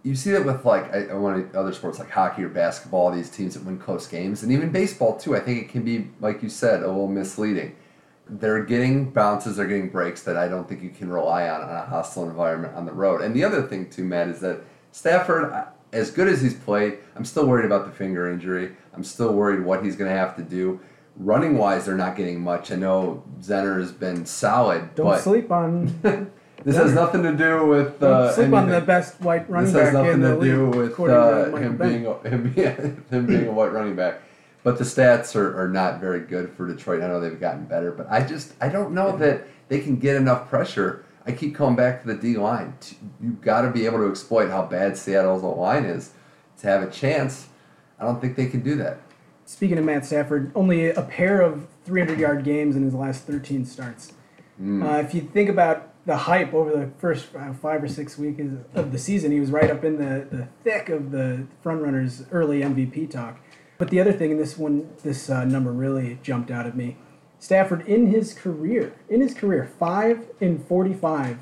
You 0.02 0.16
see 0.16 0.33
that 0.33 0.44
with 0.44 0.64
like 0.64 0.92
I, 0.92 1.07
I 1.12 1.14
want 1.14 1.55
other 1.55 1.72
sports 1.72 2.00
like 2.00 2.11
hockey 2.11 2.42
or 2.42 2.48
basketball, 2.48 3.12
these 3.12 3.31
teams 3.31 3.55
that 3.55 3.64
win 3.64 3.78
close 3.78 4.09
games, 4.09 4.42
and 4.42 4.50
even 4.50 4.70
baseball 4.70 5.16
too. 5.16 5.37
I 5.37 5.38
think 5.40 5.61
it 5.62 5.68
can 5.68 5.83
be, 5.85 6.11
like 6.20 6.42
you 6.42 6.48
said, 6.48 6.83
a 6.83 6.88
little 6.88 7.07
misleading. 7.07 7.76
They're 8.28 8.64
getting 8.64 9.11
bounces, 9.11 9.57
they're 9.57 9.66
getting 9.68 9.90
breaks 9.90 10.24
that 10.24 10.37
I 10.37 10.48
don't 10.48 10.68
think 10.68 10.83
you 10.83 10.90
can 10.90 11.09
rely 11.12 11.48
on 11.48 11.61
on 11.61 11.68
a 11.70 11.83
hostile 11.83 12.28
environment 12.28 12.74
on 12.74 12.85
the 12.87 12.92
road. 12.92 13.20
And 13.20 13.37
the 13.37 13.44
other 13.44 13.62
thing 13.62 13.88
too, 13.90 14.02
Matt, 14.02 14.26
is 14.26 14.40
that 14.40 14.62
Stafford, 14.90 15.52
I- 15.52 15.66
as 15.92 16.11
good 16.11 16.28
as 16.28 16.40
he's 16.40 16.55
played, 16.55 16.98
I'm 17.14 17.24
still 17.24 17.46
worried 17.46 17.66
about 17.66 17.87
the 17.87 17.92
finger 17.92 18.31
injury. 18.31 18.72
I'm 18.94 19.05
still 19.05 19.33
worried 19.33 19.64
what 19.64 19.85
he's 19.85 19.96
going 19.96 20.11
to 20.11 20.16
have 20.16 20.37
to 20.37 20.42
do. 20.42 20.81
Running 21.16 21.59
wise, 21.59 21.85
they're 21.85 21.94
not 21.94 22.16
getting 22.16 22.40
much. 22.40 22.72
I 22.72 22.76
know 22.76 23.22
Zenner 23.40 23.78
has 23.78 23.92
been 23.92 24.24
solid, 24.24 24.94
Don't 24.94 25.07
but 25.07 25.20
sleep 25.20 25.50
on 25.52 26.00
this 26.64 26.76
has 26.76 26.94
nothing 26.94 27.22
to 27.22 27.33
do 27.37 27.66
with 27.66 28.00
don't 28.00 28.12
uh, 28.12 28.33
sleep 28.33 28.52
on 28.55 28.70
the 28.70 28.81
best 28.81 29.20
white 29.20 29.48
running 29.50 29.70
This 29.70 29.83
has 29.83 29.92
back 29.92 29.92
nothing 29.92 30.12
in 30.12 30.20
the 30.22 30.35
to 30.37 30.40
do 30.40 30.66
league, 30.66 30.74
with 30.74 30.92
according 30.92 31.16
to 31.16 31.22
uh, 31.22 31.48
Michael 31.50 31.59
him 31.59 31.76
being 31.76 32.07
a, 32.07 32.28
him, 32.28 32.50
being- 32.50 33.05
him 33.11 33.26
being 33.26 33.46
a 33.46 33.52
white 33.52 33.72
running 33.72 33.94
back. 33.94 34.22
But 34.62 34.78
the 34.78 34.85
stats 34.85 35.37
are, 35.37 35.61
are 35.61 35.68
not 35.68 36.00
very 36.00 36.20
good 36.20 36.50
for 36.50 36.66
Detroit. 36.66 37.02
I 37.02 37.09
know 37.09 37.20
they've 37.20 37.38
gotten 37.38 37.64
better, 37.66 37.90
but 37.92 38.07
I 38.11 38.22
just 38.24 38.55
I 38.61 38.68
don't 38.70 38.94
know 38.94 39.14
that 39.18 39.46
they 39.68 39.81
can 39.81 39.96
get 39.96 40.16
enough 40.16 40.48
pressure. 40.48 41.05
I 41.26 41.32
keep 41.32 41.54
coming 41.54 41.76
back 41.76 42.02
to 42.02 42.08
the 42.08 42.14
D 42.14 42.37
line. 42.37 42.74
You've 43.20 43.40
got 43.40 43.62
to 43.62 43.70
be 43.70 43.87
able 43.87 43.98
to 43.98 44.11
exploit 44.11 44.50
how 44.50 44.62
bad 44.62 44.96
Seattle's 44.96 45.42
line 45.42 45.85
is 45.85 46.12
to 46.61 46.66
have 46.66 46.82
a 46.82 46.90
chance. 46.90 47.48
I 47.98 48.04
don't 48.04 48.20
think 48.20 48.37
they 48.37 48.46
can 48.46 48.61
do 48.61 48.74
that. 48.76 48.98
Speaking 49.44 49.78
of 49.78 49.85
Matt 49.85 50.04
Stafford, 50.04 50.50
only 50.54 50.90
a 50.90 51.02
pair 51.02 51.40
of 51.40 51.66
300 51.85 52.18
yard 52.18 52.44
games 52.44 52.76
in 52.76 52.82
his 52.82 52.94
last 52.94 53.24
13 53.24 53.64
starts. 53.64 54.12
Hmm. 54.56 54.82
Uh, 54.82 54.98
if 54.98 55.14
you 55.14 55.20
think 55.20 55.48
about 55.48 55.88
the 56.06 56.16
hype 56.16 56.52
over 56.52 56.70
the 56.70 56.90
first 56.98 57.35
uh, 57.35 57.52
five 57.52 57.82
or 57.82 57.88
six 57.88 58.18
weeks 58.18 58.42
of 58.74 58.92
the 58.92 58.98
season, 58.98 59.30
he 59.30 59.40
was 59.40 59.50
right 59.50 59.70
up 59.70 59.85
in 59.85 59.98
the, 59.98 60.26
the 60.30 60.48
thick 60.64 60.88
of 60.88 61.11
the 61.11 61.46
frontrunners' 61.64 62.26
early 62.32 62.61
MVP 62.61 63.11
talk. 63.11 63.38
But 63.78 63.90
the 63.90 64.00
other 64.00 64.12
thing, 64.12 64.32
and 64.32 64.40
this 64.40 64.58
one, 64.58 64.90
this 65.02 65.30
uh, 65.30 65.44
number 65.44 65.72
really 65.72 66.18
jumped 66.22 66.50
out 66.50 66.66
at 66.66 66.76
me. 66.76 66.96
Stafford 67.42 67.88
in 67.88 68.07
his 68.07 68.35
career, 68.35 68.94
in 69.09 69.20
his 69.20 69.35
career, 69.35 69.68
five 69.76 70.26
in 70.38 70.61
45 70.61 71.38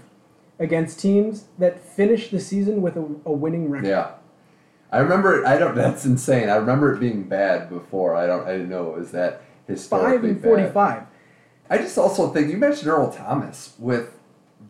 against 0.58 0.98
teams 0.98 1.44
that 1.58 1.78
finished 1.78 2.30
the 2.30 2.40
season 2.40 2.80
with 2.80 2.96
a, 2.96 3.06
a 3.26 3.32
winning 3.32 3.68
record. 3.68 3.88
Yeah. 3.88 4.12
I 4.90 5.00
remember 5.00 5.38
it. 5.38 5.46
I 5.46 5.58
don't. 5.58 5.74
That's 5.76 6.06
insane. 6.06 6.48
I 6.48 6.56
remember 6.56 6.94
it 6.94 7.00
being 7.00 7.24
bad 7.24 7.68
before. 7.68 8.16
I 8.16 8.26
don't. 8.26 8.48
I 8.48 8.52
didn't 8.52 8.70
know 8.70 8.94
it 8.94 8.98
was 8.98 9.10
that 9.10 9.42
Five 9.66 9.76
historically 9.76 10.30
in 10.30 10.34
bad. 10.36 10.42
45. 10.42 11.02
I 11.68 11.76
just 11.76 11.98
also 11.98 12.32
think 12.32 12.50
you 12.50 12.56
mentioned 12.56 12.88
Earl 12.88 13.12
Thomas 13.12 13.74
with 13.78 14.18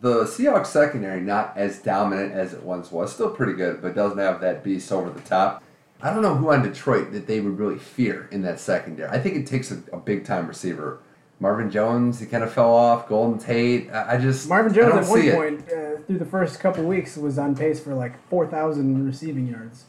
the 0.01 0.25
Seahawks 0.25 0.67
secondary 0.67 1.21
not 1.21 1.53
as 1.55 1.79
dominant 1.79 2.33
as 2.33 2.51
it 2.53 2.63
once 2.63 2.91
was. 2.91 3.13
Still 3.13 3.29
pretty 3.29 3.53
good, 3.53 3.81
but 3.81 3.95
doesn't 3.95 4.17
have 4.17 4.41
that 4.41 4.65
beast 4.65 4.91
over 4.91 5.09
the 5.09 5.21
top. 5.21 5.63
I 6.01 6.13
don't 6.13 6.23
know 6.23 6.35
who 6.35 6.51
on 6.51 6.61
Detroit 6.61 7.13
that 7.13 7.27
they 7.27 7.39
would 7.39 7.57
really 7.57 7.79
fear 7.79 8.27
in 8.33 8.41
that 8.41 8.59
secondary. 8.59 9.09
I 9.09 9.19
think 9.19 9.37
it 9.37 9.47
takes 9.47 9.71
a, 9.71 9.81
a 9.93 9.97
big 9.97 10.25
time 10.25 10.47
receiver. 10.47 10.99
Marvin 11.41 11.71
Jones, 11.71 12.19
he 12.19 12.27
kind 12.27 12.43
of 12.43 12.53
fell 12.53 12.71
off. 12.71 13.09
Golden 13.09 13.39
Tate, 13.39 13.89
I, 13.91 14.13
I 14.13 14.17
just 14.17 14.47
Marvin 14.47 14.73
Jones 14.73 15.07
at 15.07 15.11
one 15.11 15.31
point 15.31 15.61
uh, 15.69 15.97
through 16.05 16.19
the 16.19 16.25
first 16.25 16.59
couple 16.59 16.83
weeks 16.83 17.17
was 17.17 17.39
on 17.39 17.55
pace 17.55 17.79
for 17.79 17.95
like 17.95 18.13
4,000 18.29 19.03
receiving 19.03 19.47
yards, 19.47 19.85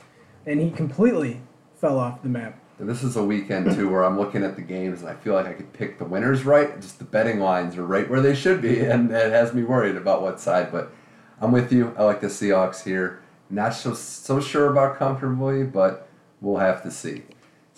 and 0.47 0.61
he 0.61 0.71
completely 0.71 1.43
fell 1.79 1.99
off 1.99 2.23
the 2.23 2.31
map. 2.31 2.59
And 2.79 2.89
This 2.89 3.03
is 3.03 3.17
a 3.17 3.23
weekend 3.23 3.75
too 3.75 3.91
where 3.91 4.03
I'm 4.03 4.19
looking 4.19 4.43
at 4.43 4.57
the 4.57 4.63
games 4.63 5.03
and 5.03 5.11
I 5.11 5.15
feel 5.15 5.35
like 5.35 5.47
I 5.47 5.53
could 5.53 5.75
pick 5.75 5.99
the 5.99 6.07
winners 6.07 6.43
right. 6.45 6.81
Just 6.81 6.99
the 6.99 7.05
betting 7.05 7.39
lines 7.39 7.77
are 7.77 7.85
right 7.85 8.09
where 8.09 8.23
they 8.23 8.35
should 8.35 8.63
be, 8.63 8.81
and 8.85 9.11
it 9.11 9.31
has 9.31 9.53
me 9.53 9.63
worried 9.63 9.97
about 9.97 10.23
what 10.23 10.41
side. 10.41 10.73
But 10.73 10.91
I'm 11.39 11.53
with 11.53 11.71
you. 11.71 11.95
I 11.99 12.05
like 12.05 12.23
the 12.23 12.29
Seahawks 12.29 12.85
here. 12.85 13.21
Not 13.51 13.75
so 13.75 13.93
so 13.93 14.41
sure 14.41 14.71
about 14.71 14.97
comfortably, 14.97 15.65
but 15.65 16.09
we'll 16.41 16.61
have 16.61 16.83
to 16.85 16.91
see. 16.91 17.25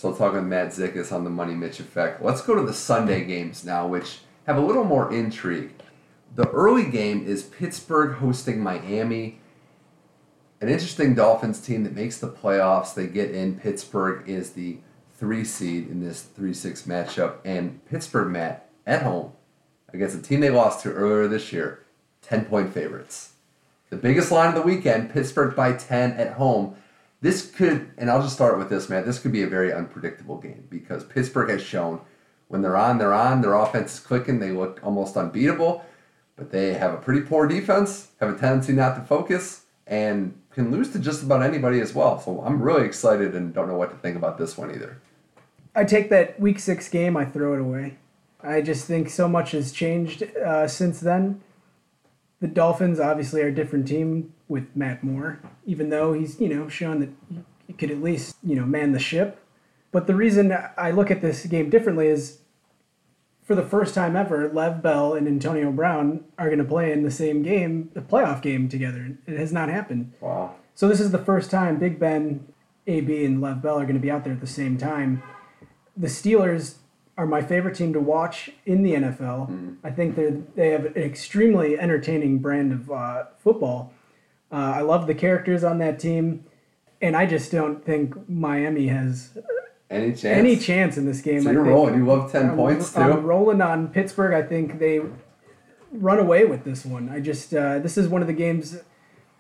So 0.05 0.11
I'll 0.11 0.17
talk 0.17 0.35
with 0.35 0.45
Matt 0.45 0.69
Zickus 0.69 1.13
on 1.13 1.25
the 1.25 1.31
Money 1.31 1.55
Mitch 1.55 1.81
effect. 1.81 2.23
Let's 2.23 2.43
go 2.43 2.55
to 2.55 2.61
the 2.61 2.75
Sunday 2.75 3.25
games 3.25 3.65
now, 3.65 3.87
which 3.87 4.19
have 4.47 4.59
a 4.59 4.61
little 4.61 4.85
more 4.85 5.11
intrigue. 5.11 5.71
The 6.35 6.47
early 6.51 6.85
game 6.85 7.27
is 7.27 7.45
Pittsburgh 7.45 8.17
hosting 8.17 8.63
Miami 8.63 9.39
an 10.61 10.69
interesting 10.69 11.15
Dolphins 11.15 11.59
team 11.59 11.85
that 11.85 11.95
makes 11.95 12.19
the 12.19 12.29
playoffs. 12.29 12.93
They 12.93 13.07
get 13.07 13.31
in. 13.31 13.59
Pittsburgh 13.59 14.29
is 14.29 14.51
the 14.51 14.77
three 15.17 15.43
seed 15.43 15.89
in 15.89 16.05
this 16.05 16.21
3 16.21 16.53
6 16.53 16.83
matchup. 16.83 17.37
And 17.43 17.83
Pittsburgh, 17.87 18.31
Matt, 18.31 18.69
at 18.87 19.05
home 19.05 19.33
against 19.91 20.19
a 20.19 20.21
team 20.21 20.41
they 20.41 20.51
lost 20.51 20.83
to 20.83 20.93
earlier 20.93 21.29
this 21.29 21.51
year, 21.51 21.83
10 22.21 22.45
point 22.45 22.75
favorites. 22.75 23.33
The 23.89 23.97
biggest 23.97 24.31
line 24.31 24.49
of 24.51 24.55
the 24.55 24.61
weekend, 24.61 25.15
Pittsburgh 25.15 25.57
by 25.57 25.73
10 25.73 26.13
at 26.13 26.35
home. 26.35 26.77
This 27.25 27.51
could, 27.51 27.91
and 27.97 28.11
I'll 28.11 28.21
just 28.21 28.35
start 28.35 28.59
with 28.59 28.69
this, 28.69 28.91
Matt. 28.91 29.07
This 29.07 29.19
could 29.19 29.33
be 29.33 29.45
a 29.45 29.47
very 29.47 29.73
unpredictable 29.73 30.37
game 30.37 30.67
because 30.69 31.05
Pittsburgh 31.05 31.49
has 31.49 31.63
shown 31.63 32.03
when 32.49 32.61
they're 32.61 32.77
on, 32.77 32.99
they're 32.99 33.15
on. 33.15 33.41
Their 33.41 33.55
offense 33.55 33.95
is 33.95 34.01
clicking. 34.01 34.41
They 34.41 34.51
look 34.51 34.79
almost 34.83 35.17
unbeatable, 35.17 35.83
but 36.37 36.51
they 36.51 36.75
have 36.75 36.93
a 36.93 36.99
pretty 36.99 37.23
poor 37.23 37.47
defense, 37.47 38.09
have 38.21 38.29
a 38.29 38.39
tendency 38.39 38.75
not 38.75 38.95
to 38.97 39.01
focus, 39.07 39.63
and 39.87 40.39
can 40.51 40.71
lose 40.71 40.93
to 40.93 40.99
just 40.99 41.23
about 41.23 41.43
anybody 41.43 41.81
as 41.81 41.95
well. 41.95 42.21
So 42.21 42.43
I'm 42.45 42.61
really 42.61 42.85
excited 42.85 43.35
and 43.35 43.55
don't 43.55 43.69
know 43.69 43.77
what 43.77 43.91
to 43.93 43.97
think 43.97 44.19
about 44.19 44.37
this 44.37 44.59
one 44.59 44.71
either. 44.71 45.01
I 45.75 45.85
take 45.85 46.11
that 46.11 46.39
week 46.39 46.59
six 46.59 46.91
game, 46.91 47.17
I 47.17 47.25
throw 47.25 47.55
it 47.55 47.61
away. 47.63 47.97
I 48.43 48.61
just 48.61 48.85
think 48.85 49.09
so 49.09 49.29
much 49.29 49.53
has 49.53 49.73
changed 49.73 50.25
uh, 50.37 50.69
since 50.69 51.01
then. 51.01 51.41
The 52.41 52.49
Dolphins 52.49 53.01
obviously 53.01 53.43
are 53.43 53.49
a 53.49 53.55
different 53.55 53.89
team 53.89 54.35
with 54.49 54.75
Matt 54.75 55.03
Moore, 55.03 55.41
even 55.67 55.89
though 55.89 56.13
he's 56.13 56.41
you 56.41 56.49
know 56.49 56.69
shown 56.69 57.01
that 57.01 57.11
he 57.67 57.73
could 57.73 57.91
at 57.91 58.03
least 58.03 58.37
you 58.43 58.57
know 58.57 58.67
man 58.67 58.93
the 58.93 58.99
ship. 58.99 59.41
But 59.93 60.07
the 60.07 60.15
reason 60.15 60.53
I 60.77 60.91
look 60.91 61.11
at 61.11 61.23
this 61.23 61.47
game 61.47 61.71
differently 61.71 62.09
is, 62.09 62.39
for 63.45 63.55
the 63.55 63.63
first 63.63 63.95
time 63.95 64.17
ever, 64.17 64.51
Lev 64.53 64.83
Bell 64.83 65.15
and 65.15 65.29
Antonio 65.29 65.71
Brown 65.71 66.25
are 66.37 66.47
going 66.47 66.59
to 66.59 66.65
play 66.65 66.91
in 66.91 67.05
the 67.05 67.13
same 67.13 67.43
game, 67.43 67.91
the 67.95 68.01
playoff 68.01 68.43
game 68.43 68.69
together. 68.69 69.17
It 69.27 69.39
has 69.39 69.53
not 69.53 69.69
happened. 69.69 70.13
Wow. 70.21 70.57
So 70.75 70.89
this 70.89 70.99
is 70.99 71.13
the 71.13 71.19
first 71.19 71.49
time 71.49 71.79
Big 71.79 72.01
Ben, 72.01 72.45
AB, 72.89 73.25
and 73.25 73.41
Lev 73.41 73.63
Bell 73.63 73.79
are 73.79 73.85
going 73.85 73.95
to 73.95 74.01
be 74.01 74.11
out 74.11 74.25
there 74.25 74.33
at 74.33 74.41
the 74.41 74.47
same 74.49 74.77
time. 74.77 75.23
The 75.97 76.09
Steelers 76.09 76.79
are 77.17 77.27
my 77.27 77.43
favorite 77.43 77.77
team 77.77 77.93
to 77.93 78.01
watch 78.01 78.51
in 78.67 78.83
the 78.83 78.95
NFL. 78.95 79.77
I 79.85 79.91
think 79.91 80.17
they 80.17 80.31
they 80.57 80.71
have 80.71 80.87
an 80.87 80.97
extremely 80.97 81.79
entertaining 81.79 82.39
brand 82.39 82.73
of 82.73 82.91
uh, 82.91 83.25
football. 83.39 83.93
Uh, 84.51 84.57
I 84.77 84.81
love 84.81 85.07
the 85.07 85.15
characters 85.15 85.65
on 85.65 85.79
that 85.79 85.99
team, 85.99 86.45
and 87.01 87.17
I 87.17 87.27
just 87.27 87.51
don't 87.51 87.85
think 87.85 88.29
Miami 88.29 88.89
has 88.89 89.37
Any 89.91 90.11
chance? 90.11 90.25
any 90.25 90.57
chance 90.57 90.97
in 90.97 91.07
this 91.07 91.21
game. 91.21 91.43
So 91.43 91.51
you're 91.51 91.63
rolling. 91.65 91.97
You 91.97 92.07
love 92.07 92.33
10 92.33 92.51
I'm, 92.51 92.57
points 92.57 92.93
too? 92.93 93.01
I'm 93.01 93.25
rolling 93.25 93.61
on 93.61 93.89
Pittsburgh. 93.89 94.35
I 94.35 94.43
think 94.43 94.79
they 94.79 95.01
run 95.93 96.19
away 96.19 96.45
with 96.45 96.65
this 96.65 96.85
one. 96.85 97.09
I 97.09 97.21
just 97.21 97.55
uh, 97.55 97.79
this 97.79 97.97
is 97.97 98.09
one 98.09 98.23
of 98.23 98.27
the 98.27 98.35
games, 98.35 98.77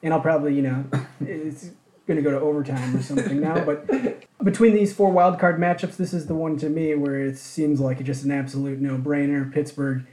and 0.03 0.15
I'll 0.15 0.21
probably 0.21 0.55
you 0.55 0.63
know 0.63 0.85
it's 1.21 1.71
going 2.07 2.17
to 2.17 2.23
go 2.23 2.31
to 2.31 2.41
overtime 2.41 2.95
or 2.97 3.03
something 3.03 3.41
now. 3.41 3.65
But 3.65 3.87
between 4.45 4.75
these 4.75 4.93
four 4.93 5.11
wild 5.11 5.39
card 5.39 5.59
matchups, 5.59 5.97
this 5.97 6.13
is 6.13 6.27
the 6.27 6.35
one 6.35 6.57
to 6.59 6.69
me 6.69 6.95
where 6.95 7.21
it 7.21 7.39
seems 7.39 7.81
like 7.81 7.99
it's 7.99 8.07
just 8.07 8.25
an 8.25 8.31
absolute 8.31 8.81
no 8.81 8.99
brainer. 8.99 9.51
Pittsburgh. 9.53 10.07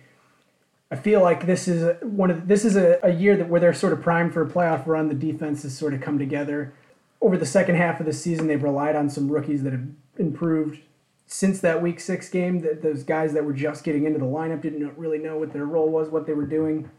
I 0.90 0.98
feel 0.98 1.22
like 1.22 1.46
this 1.46 1.70
is 1.70 1.96
one 2.02 2.30
of 2.32 2.48
this 2.48 2.66
is 2.66 2.76
a, 2.76 3.00
a 3.02 3.14
year 3.14 3.38
that 3.38 3.48
where 3.48 3.62
they're 3.62 3.74
sort 3.74 3.94
of 3.94 4.02
primed 4.02 4.34
for 4.34 4.42
a 4.42 4.50
playoff 4.50 4.86
run. 4.88 5.08
The 5.08 5.16
defense 5.16 5.64
has 5.64 5.78
sort 5.78 5.94
of 5.94 6.02
come 6.02 6.20
together. 6.20 6.74
Over 7.22 7.38
the 7.38 7.46
second 7.46 7.76
half 7.76 8.00
of 8.00 8.06
the 8.06 8.14
season, 8.14 8.48
they've 8.48 8.62
relied 8.62 8.96
on 8.96 9.10
some 9.10 9.32
rookies 9.32 9.64
that 9.64 9.74
have 9.74 9.86
improved 10.18 10.80
since 11.28 11.62
that 11.62 11.82
week 11.82 12.00
six 12.00 12.30
game. 12.30 12.60
That 12.60 12.82
those 12.82 13.04
guys 13.04 13.34
that 13.34 13.46
were 13.46 13.54
just 13.54 13.84
getting 13.84 14.06
into 14.06 14.20
the 14.20 14.26
lineup 14.26 14.62
didn't 14.62 14.98
really 14.98 15.18
know 15.18 15.38
what 15.38 15.54
their 15.54 15.66
role 15.66 15.90
was, 15.90 16.10
what 16.10 16.26
they 16.26 16.34
were 16.34 16.46
doing. 16.46 16.90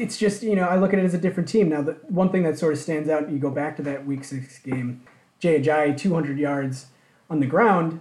It's 0.00 0.16
just 0.16 0.42
you 0.42 0.56
know 0.56 0.64
I 0.64 0.76
look 0.76 0.92
at 0.92 0.98
it 0.98 1.04
as 1.04 1.14
a 1.14 1.18
different 1.18 1.48
team 1.48 1.68
now. 1.68 1.82
The 1.82 1.92
one 2.08 2.30
thing 2.30 2.42
that 2.44 2.58
sort 2.58 2.72
of 2.72 2.78
stands 2.78 3.08
out, 3.08 3.30
you 3.30 3.38
go 3.38 3.50
back 3.50 3.76
to 3.76 3.82
that 3.82 4.06
week 4.06 4.24
six 4.24 4.58
game, 4.58 5.02
Jay 5.38 5.60
Ajayi, 5.60 5.96
200 5.96 6.38
yards 6.38 6.86
on 7.28 7.40
the 7.40 7.46
ground. 7.46 8.00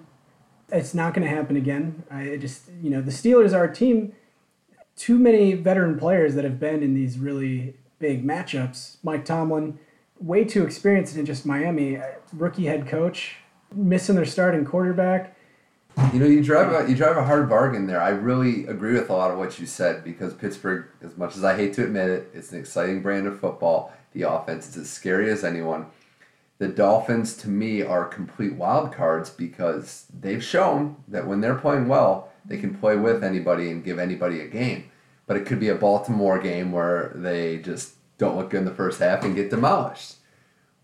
It's 0.72 0.94
not 0.94 1.14
going 1.14 1.28
to 1.28 1.36
happen 1.36 1.58
again. 1.58 2.04
I 2.10 2.38
just 2.38 2.70
you 2.82 2.90
know 2.90 3.02
the 3.02 3.12
Steelers 3.12 3.54
are 3.54 3.66
a 3.66 3.74
team 3.74 4.14
too 4.96 5.18
many 5.18 5.54
veteran 5.54 5.98
players 5.98 6.36
that 6.36 6.44
have 6.44 6.60
been 6.60 6.84
in 6.84 6.94
these 6.94 7.18
really 7.18 7.76
big 8.00 8.26
matchups. 8.26 8.98
Mike 9.02 9.24
Tomlin, 9.24 9.80
way 10.20 10.44
too 10.44 10.64
experienced 10.64 11.16
in 11.16 11.26
just 11.26 11.46
Miami. 11.46 11.98
Rookie 12.34 12.66
head 12.66 12.88
coach, 12.88 13.38
missing 13.74 14.16
their 14.16 14.26
starting 14.26 14.66
quarterback. 14.66 15.36
You 16.14 16.20
know, 16.20 16.26
you 16.26 16.44
drive 16.44 16.72
a 16.74 16.90
you 16.90 16.96
drive 16.96 17.18
a 17.18 17.24
hard 17.24 17.48
bargain 17.50 17.86
there. 17.86 18.02
I 18.02 18.10
really 18.10 18.66
agree 18.66 18.94
with 18.94 19.10
a 19.10 19.14
lot 19.14 19.30
of 19.32 19.38
what 19.38 19.60
you 19.60 19.68
said 19.68 20.04
because 20.04 20.34
Pittsburgh, 20.34 20.88
as 21.04 21.16
much 21.18 21.38
as 21.38 21.44
I 21.44 21.56
hate 21.56 21.74
to 21.74 21.84
admit 21.84 22.10
it, 22.10 22.32
it's 22.34 22.52
an 22.52 22.60
exciting 22.60 23.02
brand 23.04 23.28
of 23.28 23.40
football. 23.40 23.94
The 24.14 24.24
offense 24.24 24.70
is 24.70 24.78
as 24.78 24.90
scary 24.90 25.30
as 25.30 25.44
anyone. 25.44 25.86
the 26.60 26.68
Dolphins 26.68 27.36
to 27.38 27.50
me 27.50 27.82
are 27.82 28.06
complete 28.06 28.54
wild 28.54 28.94
cards 28.94 29.30
because 29.30 30.06
they've 30.20 30.44
shown 30.44 30.98
that 31.08 31.26
when 31.26 31.42
they're 31.42 31.56
playing 31.56 31.88
well, 31.88 32.30
they 32.46 32.58
can 32.58 32.78
play 32.78 32.98
with 32.98 33.24
anybody 33.24 33.72
and 33.72 33.84
give 33.84 33.98
anybody 33.98 34.42
a 34.42 34.48
game. 34.48 34.92
But 35.26 35.38
it 35.38 35.46
could 35.46 35.60
be 35.60 35.70
a 35.70 35.76
Baltimore 35.76 36.40
game 36.40 36.72
where 36.72 37.14
they 37.16 37.58
just 37.58 37.94
don't 38.18 38.36
look 38.36 38.50
good 38.50 38.60
in 38.60 38.66
the 38.66 38.76
first 38.76 39.00
half 39.00 39.24
and 39.24 39.36
get 39.36 39.50
demolished. 39.50 40.16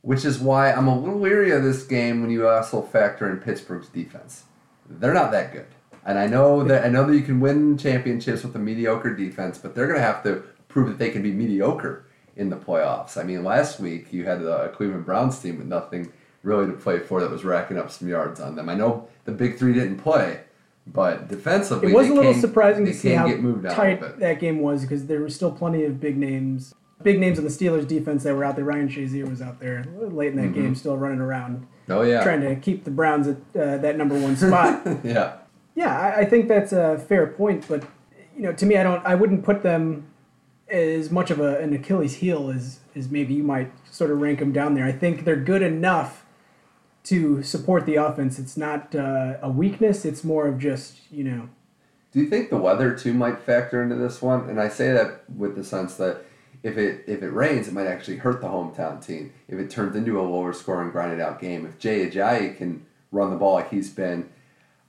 Which 0.01 0.23
is 0.23 0.39
why 0.39 0.71
I'm 0.71 0.88
a 0.88 0.97
little 0.97 1.19
leery 1.19 1.51
of 1.51 1.63
this 1.63 1.84
game 1.84 2.21
when 2.21 2.30
you 2.30 2.47
also 2.47 2.82
factor 2.82 3.30
in 3.30 3.38
Pittsburgh's 3.39 3.89
defense. 3.89 4.43
They're 4.88 5.13
not 5.13 5.32
that 5.32 5.52
good. 5.52 5.67
And 6.06 6.19
I 6.19 6.28
know 6.28 6.63
that 6.63 6.86
I 6.86 6.89
know 6.89 7.06
that 7.08 7.15
you 7.15 7.24
can 7.24 7.39
win 7.39 7.78
championships 7.78 8.43
with 8.43 8.56
a 8.56 8.60
mediocre 8.60 9.15
defense, 9.15 9.58
but 9.58 9.74
they're 9.74 9.88
going 9.88 10.00
to 10.00 10.06
have 10.06 10.24
to 10.24 10.43
prove 10.67 10.88
that 10.88 11.00
they 11.00 11.10
can 11.10 11.24
be 11.24 11.32
mediocre 11.32 12.06
in 12.36 12.50
the 12.50 12.58
playoffs. 12.58 13.17
I 13.17 13.24
mean, 13.24 13.43
last 13.43 13.80
week 13.80 14.13
you 14.13 14.26
had 14.26 14.41
a 14.41 14.69
Cleveland 14.69 15.06
Browns 15.06 15.39
team 15.39 15.58
with 15.58 15.67
nothing 15.67 16.12
really 16.43 16.67
to 16.67 16.74
play 16.74 17.00
for 17.00 17.21
that 17.21 17.32
was 17.32 17.43
racking 17.43 17.78
up 17.78 17.89
some 17.89 18.08
yards 18.08 18.39
on 18.39 18.56
them. 18.56 18.69
I 18.69 18.76
know 18.76 19.08
the 19.24 19.32
big 19.32 19.58
three 19.58 19.74
didn't 19.74 19.98
play, 19.98 20.41
but 20.86 21.28
defensively, 21.28 21.91
it 21.91 21.95
was 21.95 22.10
a 22.10 22.13
little 22.13 22.34
can, 22.34 22.41
surprising 22.41 22.86
to 22.86 22.93
see 22.93 23.12
how 23.12 23.26
tight 23.69 24.19
that 24.19 24.39
game 24.39 24.60
was 24.60 24.82
because 24.82 25.08
there 25.08 25.21
were 25.21 25.30
still 25.30 25.52
plenty 25.52 25.84
of 25.86 26.00
big 26.00 26.17
names, 26.17 26.76
big 27.02 27.19
names 27.19 27.39
on 27.39 27.45
the 27.45 27.50
Steelers 27.50 27.88
defense 27.88 28.24
that 28.24 28.36
were 28.36 28.43
out 28.43 28.56
there. 28.56 28.65
Ryan 28.65 28.89
Shazier 28.89 29.28
was 29.28 29.41
out 29.41 29.60
there 29.60 29.84
late 29.95 30.30
in 30.30 30.36
that 30.36 30.43
mm-hmm. 30.43 30.62
game, 30.62 30.76
still 30.76 30.98
running 30.98 31.19
around. 31.19 31.65
Oh 31.89 32.02
yeah, 32.02 32.24
trying 32.24 32.41
to 32.41 32.56
keep 32.56 32.84
the 32.84 32.91
Browns 32.91 33.28
at 33.28 33.38
uh, 33.60 33.78
that 33.78 33.98
number 33.98 34.19
one 34.19 34.36
spot. 34.36 34.86
yeah, 35.04 35.38
yeah, 35.76 36.00
I, 36.00 36.21
I 36.21 36.26
think 36.26 36.48
that's 36.48 36.74
a 36.74 36.98
fair 36.98 37.28
point, 37.28 37.65
but 37.67 37.84
you 38.36 38.43
know, 38.43 38.54
to 38.54 38.65
me, 38.65 38.78
I 38.78 38.84
don't, 38.84 39.06
I 39.06 39.15
wouldn't 39.15 39.43
put 39.43 39.63
them 39.63 40.08
as 40.67 41.12
much 41.12 41.32
of 41.32 41.39
a, 41.39 41.60
an 41.60 41.74
Achilles 41.74 42.15
heel 42.15 42.50
as, 42.50 42.80
as 42.95 43.10
maybe 43.10 43.34
you 43.36 43.43
might 43.43 43.71
sort 43.91 44.12
of 44.12 44.19
rank 44.19 44.39
them 44.39 44.52
down 44.52 44.74
there. 44.74 44.86
I 44.86 44.91
think 44.91 45.24
they're 45.24 45.36
good 45.36 45.62
enough 45.62 46.26
to 47.04 47.43
support 47.43 47.86
the 47.86 47.95
offense. 47.95 48.39
It's 48.39 48.58
not 48.58 48.95
uh, 48.95 49.38
a 49.41 49.50
weakness. 49.50 50.06
It's 50.06 50.24
more 50.24 50.48
of 50.48 50.60
just 50.60 51.00
you 51.12 51.24
know. 51.24 51.50
Do 52.12 52.21
you 52.21 52.30
think 52.30 52.50
the 52.50 52.58
weather 52.58 52.95
too 52.95 53.13
might 53.13 53.39
factor 53.39 53.84
into 53.84 53.95
this 53.95 54.21
one? 54.21 54.50
And 54.50 54.60
I 54.60 54.69
say 54.69 54.91
that 54.93 55.24
with 55.36 55.56
the 55.56 55.63
sense 55.63 55.95
that 55.95 56.24
if 56.65 56.80
it 56.80 57.04
if 57.06 57.21
it 57.21 57.30
rains, 57.30 57.67
it 57.67 57.75
might 57.75 57.86
actually 57.86 58.17
hurt 58.17 58.41
the 58.41 58.47
hometown 58.47 59.06
team. 59.06 59.32
If 59.47 59.60
it 59.60 59.69
turns 59.69 59.95
into 59.95 60.19
a 60.19 60.23
lower 60.23 60.51
scoring, 60.51 60.89
grinded 60.89 61.21
out 61.21 61.39
game, 61.39 61.63
if 61.63 61.78
Jay 61.78 62.10
Ajayi 62.10 62.58
can 62.58 62.84
run 63.12 63.30
the 63.30 63.36
ball 63.38 63.54
like 63.54 63.69
he's 63.69 63.91
been, 63.91 64.32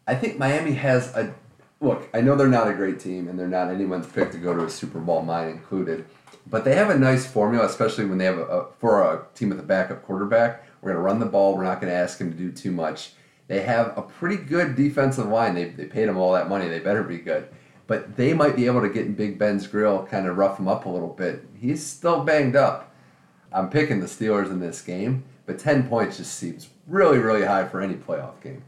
I 0.07 0.15
think 0.15 0.39
Miami 0.39 0.73
has 0.73 1.15
a 1.15 1.35
look, 1.83 2.09
I 2.15 2.23
know 2.23 2.35
they're 2.35 2.49
not 2.49 2.67
a 2.67 2.73
great 2.73 2.99
team 2.99 3.29
and 3.29 3.39
they're 3.39 3.47
not 3.47 3.69
anyone's 3.69 4.07
pick 4.07 4.33
to 4.33 4.39
go 4.39 4.57
to 4.57 4.65
a 4.65 4.71
Super 4.71 5.01
Bowl, 5.01 5.21
mine 5.21 5.51
included. 5.51 6.07
But 6.47 6.65
they 6.65 6.75
have 6.77 6.89
a 6.89 6.99
nice 6.99 7.27
formula, 7.27 7.67
especially 7.67 8.07
when 8.07 8.17
they 8.17 8.25
have 8.25 8.39
a, 8.39 8.47
a 8.47 8.73
for 8.79 9.03
a 9.03 9.27
team 9.35 9.51
with 9.51 9.61
a 9.61 9.65
backup 9.65 10.03
quarterback. 10.03 10.65
We're 10.81 10.93
going 10.93 11.03
to 11.03 11.07
run 11.07 11.21
the 11.21 11.27
ball. 11.27 11.55
We're 11.55 11.65
not 11.65 11.83
going 11.83 11.93
to 11.93 11.99
ask 11.99 12.19
him 12.19 12.33
to 12.33 12.39
do 12.39 12.51
too 12.51 12.73
much. 12.73 13.13
They 13.49 13.61
have 13.61 13.97
a 13.99 14.03
pretty 14.03 14.37
good 14.39 14.77
defensive 14.77 15.27
line. 15.27 15.55
They, 15.55 15.65
they 15.65 15.85
paid 15.85 16.09
him 16.09 16.17
all 16.17 16.33
that 16.33 16.49
money. 16.49 16.69
They 16.69 16.79
better 16.79 17.03
be 17.03 17.19
good. 17.19 17.49
But 17.87 18.17
they 18.17 18.35
might 18.35 18.57
be 18.57 18.67
able 18.67 18.83
to 18.83 18.89
get 18.89 19.07
in 19.07 19.15
Big 19.15 19.39
Ben's 19.39 19.67
grill, 19.67 20.07
kind 20.07 20.27
of 20.27 20.37
rough 20.37 20.59
him 20.59 20.67
up 20.67 20.87
a 20.87 20.89
little 20.89 21.09
bit. 21.09 21.47
He's 21.55 21.85
still 21.87 22.25
banged 22.25 22.57
up. 22.57 22.93
I'm 23.53 23.71
picking 23.71 24.01
the 24.01 24.07
Steelers 24.07 24.51
in 24.51 24.59
this 24.59 24.83
game, 24.83 25.25
but 25.47 25.59
10 25.59 25.89
points 25.89 26.17
just 26.17 26.35
seems 26.35 26.69
really, 26.87 27.19
really 27.19 27.45
high 27.45 27.67
for 27.67 27.81
any 27.81 27.95
playoff 27.95 28.41
game. 28.43 28.65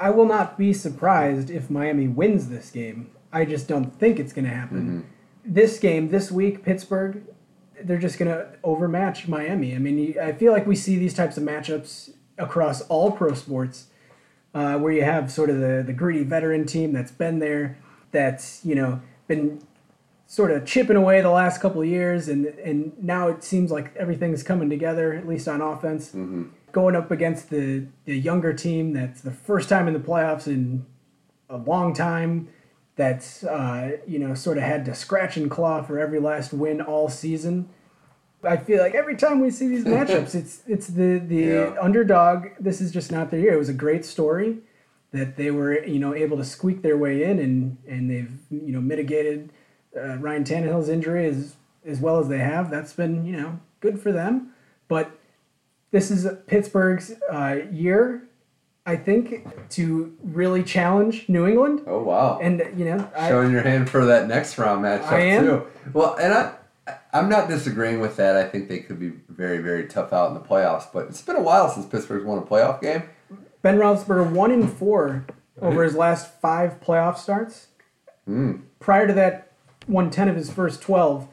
I 0.00 0.10
will 0.10 0.26
not 0.26 0.56
be 0.56 0.72
surprised 0.72 1.50
if 1.50 1.68
Miami 1.68 2.06
wins 2.06 2.48
this 2.48 2.70
game. 2.70 3.10
I 3.32 3.44
just 3.44 3.66
don't 3.66 3.98
think 3.98 4.18
it's 4.18 4.32
going 4.32 4.44
to 4.44 4.54
happen. 4.54 4.78
Mm-hmm. 4.78 5.54
This 5.54 5.78
game, 5.78 6.10
this 6.10 6.30
week, 6.30 6.64
Pittsburgh, 6.64 7.24
they're 7.82 7.98
just 7.98 8.18
going 8.18 8.30
to 8.30 8.48
overmatch 8.62 9.28
Miami. 9.28 9.74
I 9.74 9.78
mean, 9.78 10.16
I 10.20 10.32
feel 10.32 10.52
like 10.52 10.66
we 10.66 10.76
see 10.76 10.96
these 10.96 11.14
types 11.14 11.36
of 11.36 11.42
matchups 11.42 12.12
across 12.38 12.80
all 12.82 13.10
pro 13.10 13.34
sports 13.34 13.86
uh, 14.54 14.78
where 14.78 14.92
you 14.92 15.02
have 15.02 15.30
sort 15.30 15.50
of 15.50 15.58
the, 15.58 15.82
the 15.84 15.92
gritty 15.92 16.22
veteran 16.22 16.66
team 16.66 16.92
that's 16.92 17.10
been 17.12 17.38
there, 17.38 17.78
that's, 18.10 18.64
you 18.64 18.74
know, 18.74 19.00
been 19.26 19.60
sort 20.26 20.50
of 20.50 20.66
chipping 20.66 20.96
away 20.96 21.20
the 21.20 21.30
last 21.30 21.60
couple 21.60 21.80
of 21.80 21.88
years, 21.88 22.28
and, 22.28 22.46
and 22.46 22.92
now 23.02 23.28
it 23.28 23.42
seems 23.42 23.70
like 23.70 23.94
everything's 23.96 24.42
coming 24.42 24.68
together, 24.68 25.12
at 25.14 25.26
least 25.26 25.48
on 25.48 25.60
offense. 25.60 26.08
Mm-hmm 26.08 26.44
going 26.72 26.94
up 26.94 27.10
against 27.10 27.50
the, 27.50 27.86
the 28.04 28.16
younger 28.16 28.52
team 28.52 28.92
that's 28.92 29.20
the 29.20 29.30
first 29.30 29.68
time 29.68 29.88
in 29.88 29.94
the 29.94 30.00
playoffs 30.00 30.46
in 30.46 30.84
a 31.48 31.56
long 31.56 31.94
time 31.94 32.48
that's 32.96 33.44
uh, 33.44 33.96
you 34.06 34.18
know 34.18 34.34
sort 34.34 34.58
of 34.58 34.64
had 34.64 34.84
to 34.84 34.94
scratch 34.94 35.36
and 35.36 35.50
claw 35.50 35.82
for 35.82 35.98
every 35.98 36.18
last 36.18 36.52
win 36.52 36.80
all 36.80 37.08
season. 37.08 37.68
I 38.42 38.56
feel 38.56 38.82
like 38.82 38.94
every 38.94 39.16
time 39.16 39.40
we 39.40 39.50
see 39.50 39.68
these 39.68 39.84
matchups, 39.94 40.34
it's 40.34 40.62
it's 40.66 40.88
the 40.88 41.18
the 41.18 41.36
yeah. 41.36 41.76
underdog. 41.80 42.48
This 42.58 42.80
is 42.80 42.90
just 42.92 43.12
not 43.12 43.30
their 43.30 43.40
year. 43.40 43.54
It 43.54 43.58
was 43.58 43.68
a 43.68 43.74
great 43.74 44.04
story 44.04 44.58
that 45.12 45.36
they 45.36 45.50
were 45.50 45.84
you 45.84 45.98
know 45.98 46.14
able 46.14 46.36
to 46.36 46.44
squeak 46.44 46.82
their 46.82 46.96
way 46.96 47.22
in, 47.22 47.38
and 47.38 47.78
and 47.86 48.10
they've 48.10 48.32
you 48.50 48.72
know 48.72 48.80
mitigated 48.80 49.52
uh, 49.96 50.16
Ryan 50.18 50.44
Tannehill's 50.44 50.88
injury 50.88 51.26
as 51.26 51.56
as 51.86 52.00
well 52.00 52.18
as 52.18 52.28
they 52.28 52.38
have. 52.38 52.70
That's 52.70 52.92
been 52.92 53.24
you 53.24 53.36
know 53.36 53.60
good 53.80 54.00
for 54.00 54.12
them, 54.12 54.52
but 54.88 55.18
this 55.90 56.10
is 56.10 56.26
Pittsburgh's 56.46 57.12
uh, 57.32 57.60
year, 57.72 58.28
I 58.84 58.96
think, 58.96 59.46
to 59.70 60.14
really 60.22 60.62
challenge 60.62 61.28
New 61.28 61.46
England. 61.46 61.82
Oh 61.86 62.02
wow! 62.02 62.38
And 62.40 62.62
you 62.76 62.84
know, 62.84 63.10
showing 63.28 63.48
I, 63.48 63.52
your 63.52 63.62
hand 63.62 63.88
for 63.88 64.04
that 64.04 64.28
next 64.28 64.58
round 64.58 64.84
matchup 64.84 65.12
I 65.12 65.20
am. 65.20 65.44
too. 65.44 65.66
Well, 65.92 66.16
and 66.16 66.32
I. 66.32 66.54
I'm 67.12 67.28
not 67.28 67.48
disagreeing 67.50 68.00
with 68.00 68.16
that. 68.16 68.34
I 68.36 68.48
think 68.48 68.68
they 68.68 68.78
could 68.78 68.98
be 68.98 69.12
very, 69.28 69.58
very 69.58 69.86
tough 69.88 70.10
out 70.10 70.28
in 70.28 70.34
the 70.34 70.40
playoffs. 70.40 70.86
But 70.90 71.08
it's 71.08 71.20
been 71.20 71.36
a 71.36 71.42
while 71.42 71.68
since 71.68 71.84
Pittsburgh's 71.84 72.24
won 72.24 72.38
a 72.38 72.42
playoff 72.42 72.80
game. 72.80 73.02
Ben 73.68 73.76
Roethlisberger 73.78 74.30
one 74.30 74.50
in 74.50 74.66
four 74.66 75.26
over 75.60 75.84
his 75.84 75.94
last 75.94 76.40
five 76.40 76.80
playoff 76.80 77.18
starts. 77.18 77.66
Mm. 78.26 78.62
Prior 78.80 79.06
to 79.06 79.12
that, 79.12 79.52
won 79.86 80.08
ten 80.08 80.26
of 80.26 80.36
his 80.36 80.50
first 80.50 80.80
twelve. 80.80 81.28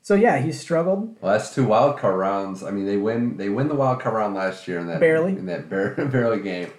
So 0.00 0.14
yeah, 0.14 0.38
he 0.38 0.52
struggled. 0.52 1.20
Last 1.20 1.52
two 1.52 1.64
wild 1.64 1.98
card 1.98 2.16
rounds. 2.16 2.62
I 2.62 2.70
mean, 2.70 2.86
they 2.86 2.96
win. 2.96 3.38
They 3.38 3.48
win 3.48 3.66
the 3.66 3.74
wild 3.74 3.98
card 3.98 4.14
round 4.14 4.36
last 4.36 4.68
year 4.68 4.78
in 4.78 4.86
that 4.86 5.00
barely 5.00 5.32
in 5.32 5.46
that 5.46 5.68
barely 6.12 6.40
game. 6.40 6.70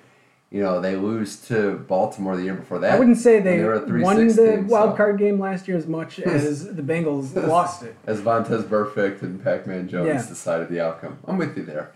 You 0.50 0.64
know, 0.64 0.80
they 0.80 0.96
lose 0.96 1.46
to 1.48 1.80
Baltimore 1.90 2.38
the 2.38 2.44
year 2.44 2.54
before 2.54 2.80
that. 2.80 2.94
I 2.94 3.00
wouldn't 3.00 3.18
say 3.18 3.42
they, 3.42 3.58
they 3.58 4.02
won 4.02 4.28
the 4.28 4.34
team, 4.34 4.68
wild 4.68 4.92
so. 4.92 4.96
card 4.96 5.18
game 5.18 5.42
last 5.42 5.68
year 5.68 5.76
as 5.76 5.88
much 5.88 6.20
as 6.22 6.74
the 6.74 6.82
Bengals 6.82 7.36
lost 7.50 7.84
it. 7.84 7.98
As 8.06 8.22
Vontaze 8.22 8.64
Burfict 8.64 9.24
and 9.24 9.44
Pac-Man 9.44 9.90
Jones 9.90 10.08
yeah. 10.08 10.26
decided 10.26 10.70
the 10.70 10.80
outcome. 10.80 11.20
I'm 11.26 11.38
with 11.38 11.58
you 11.58 11.66
there, 11.66 11.92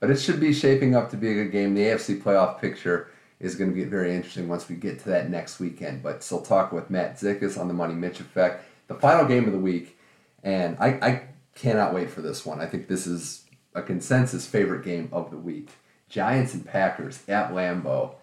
but 0.00 0.10
it 0.10 0.16
should 0.16 0.40
be 0.40 0.52
shaping 0.52 0.96
up 0.96 1.10
to 1.10 1.16
be 1.16 1.30
a 1.30 1.34
good 1.34 1.52
game. 1.52 1.74
The 1.74 1.82
AFC 1.82 2.20
playoff 2.20 2.60
picture 2.60 3.08
is 3.38 3.54
going 3.54 3.70
to 3.72 3.76
get 3.76 3.88
very 3.88 4.14
interesting 4.14 4.48
once 4.48 4.68
we 4.68 4.76
get 4.76 4.98
to 5.00 5.08
that 5.10 5.30
next 5.30 5.60
weekend. 5.60 6.02
But 6.02 6.22
still, 6.22 6.42
talk 6.42 6.72
with 6.72 6.90
Matt 6.90 7.18
Zickus 7.18 7.58
on 7.58 7.68
the 7.68 7.74
Money 7.74 7.94
Mitch 7.94 8.20
effect. 8.20 8.64
The 8.88 8.94
final 8.94 9.26
game 9.26 9.46
of 9.46 9.52
the 9.52 9.58
week 9.58 9.96
and 10.42 10.76
I, 10.80 10.88
I 11.02 11.22
cannot 11.54 11.94
wait 11.94 12.10
for 12.10 12.22
this 12.22 12.46
one. 12.46 12.60
I 12.60 12.66
think 12.66 12.88
this 12.88 13.06
is 13.06 13.44
a 13.74 13.82
consensus 13.82 14.46
favorite 14.46 14.84
game 14.84 15.08
of 15.12 15.30
the 15.30 15.36
week. 15.36 15.70
Giants 16.08 16.54
and 16.54 16.66
Packers 16.66 17.22
at 17.28 17.52
Lambeau. 17.52 18.14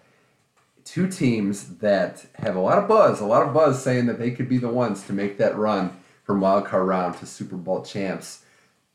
Two 0.84 1.08
teams 1.08 1.76
that 1.78 2.26
have 2.34 2.56
a 2.56 2.60
lot 2.60 2.78
of 2.78 2.88
buzz, 2.88 3.20
a 3.20 3.26
lot 3.26 3.46
of 3.46 3.54
buzz 3.54 3.82
saying 3.82 4.06
that 4.06 4.18
they 4.18 4.30
could 4.30 4.48
be 4.48 4.58
the 4.58 4.68
ones 4.68 5.02
to 5.04 5.12
make 5.12 5.38
that 5.38 5.56
run 5.56 5.96
from 6.24 6.40
wild 6.40 6.64
card 6.64 6.86
round 6.86 7.16
to 7.18 7.26
Super 7.26 7.56
Bowl 7.56 7.82
champs. 7.82 8.42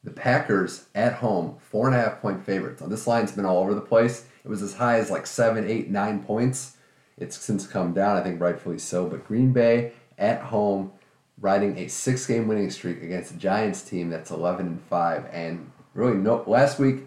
The 0.04 0.12
Packers 0.12 0.86
at 0.94 1.14
home, 1.14 1.58
four 1.60 1.88
and 1.88 1.96
a 1.96 2.00
half 2.00 2.22
point 2.22 2.46
favorites. 2.46 2.82
Now, 2.82 2.88
this 2.88 3.08
line's 3.08 3.32
been 3.32 3.46
all 3.46 3.60
over 3.60 3.74
the 3.74 3.82
place. 3.82 4.26
It 4.44 4.50
was 4.50 4.62
as 4.62 4.76
high 4.76 5.00
as 5.00 5.10
like 5.10 5.26
seven, 5.26 5.66
eight, 5.68 5.90
nine 5.90 6.24
points. 6.24 6.76
It's 7.18 7.38
since 7.38 7.66
come 7.66 7.94
down, 7.94 8.18
I 8.18 8.22
think 8.22 8.42
rightfully 8.42 8.80
so. 8.80 9.08
But 9.08 9.26
Green 9.26 9.54
Bay 9.54 9.94
at 10.18 10.42
home, 10.42 10.92
riding 11.40 11.78
a 11.78 11.88
six 11.88 12.26
game 12.26 12.48
winning 12.48 12.70
streak 12.70 13.02
against 13.02 13.34
a 13.34 13.38
Giants 13.38 13.82
team 13.82 14.10
that's 14.10 14.32
11 14.32 14.66
and 14.68 14.82
5. 14.82 15.30
And 15.32 15.72
really, 15.94 16.18
no, 16.18 16.44
last 16.48 16.80
week 16.80 17.04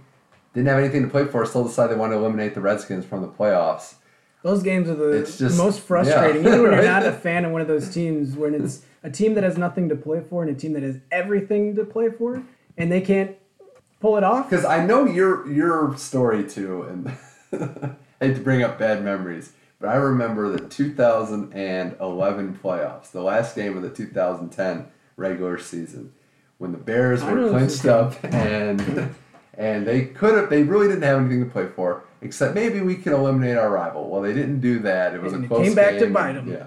didn't 0.54 0.68
have 0.68 0.78
anything 0.78 1.02
to 1.02 1.09
play 1.09 1.26
for, 1.26 1.44
still 1.44 1.64
decided 1.64 1.94
they 1.94 2.00
want 2.00 2.12
to 2.12 2.16
eliminate 2.16 2.54
the 2.54 2.61
Redskins 2.61 3.04
from 3.04 3.20
the 3.20 3.28
playoffs. 3.28 3.96
Those 4.42 4.62
games 4.62 4.88
are 4.88 4.94
the 4.94 5.20
just, 5.20 5.59
most 5.59 5.80
frustrating. 5.80 6.44
Yeah, 6.44 6.48
Even 6.50 6.62
when 6.62 6.72
you're 6.72 6.82
not 6.85 7.04
a 7.04 7.12
fan 7.12 7.44
of 7.44 7.52
one 7.52 7.61
of 7.61 7.68
those 7.68 7.92
teams, 7.92 8.37
when 8.37 8.54
it's 8.54 8.82
a 9.02 9.11
team 9.11 9.35
that 9.35 9.44
has 9.44 9.59
nothing 9.59 9.88
to 9.88 9.96
play 9.96 10.20
for 10.20 10.42
and 10.42 10.50
a 10.50 10.59
team 10.59 10.72
that 10.74 10.82
has 10.82 10.98
everything 11.11 11.74
to 11.76 11.85
play 11.85 12.11
for, 12.11 12.42
and 12.77 12.91
they 12.91 13.01
can't 13.01 13.37
pull 14.01 14.17
it 14.17 14.25
off. 14.25 14.49
Because 14.49 14.65
I 14.65 14.85
know 14.85 15.05
your 15.05 15.51
your 15.51 15.97
story 15.97 16.49
too, 16.49 16.83
and 16.83 17.09
I 18.21 18.27
hate 18.27 18.35
to 18.37 18.41
bring 18.41 18.62
up 18.62 18.79
bad 18.79 19.05
memories, 19.05 19.53
but 19.81 19.89
I 19.89 19.97
remember 19.97 20.49
the 20.51 20.69
2011 20.69 22.61
playoffs, 22.62 23.11
the 23.11 23.23
last 23.23 23.55
game 23.55 23.77
of 23.77 23.83
the 23.83 23.91
2010 23.91 24.87
regular 25.17 25.59
season, 25.59 26.12
when 26.59 26.73
the 26.73 26.79
Bears 26.79 27.23
were 27.23 27.49
clinched 27.49 27.87
up 27.87 28.17
and 28.25 29.15
and 29.55 29.87
they 29.87 30.07
could 30.07 30.35
have 30.35 30.51
they 30.51 30.62
really 30.62 30.89
didn't 30.89 31.03
have 31.03 31.19
anything 31.19 31.45
to 31.45 31.51
play 31.51 31.67
for 31.67 32.05
except 32.23 32.55
maybe 32.55 32.81
we 32.81 32.97
can 32.97 33.12
eliminate 33.12 33.57
our 33.57 33.71
rival. 33.71 34.11
Well, 34.11 34.23
they 34.23 34.35
didn't 34.35 34.61
do 34.61 34.81
that. 34.81 35.15
It 35.15 35.23
was 35.23 35.33
and 35.33 35.45
a 35.45 35.49
close 35.49 35.67
game. 35.67 35.75
They 35.75 35.83
came 35.83 35.93
back 35.93 36.07
to 36.07 36.12
bite 36.12 36.33
them. 36.33 36.51
Yeah, 36.51 36.67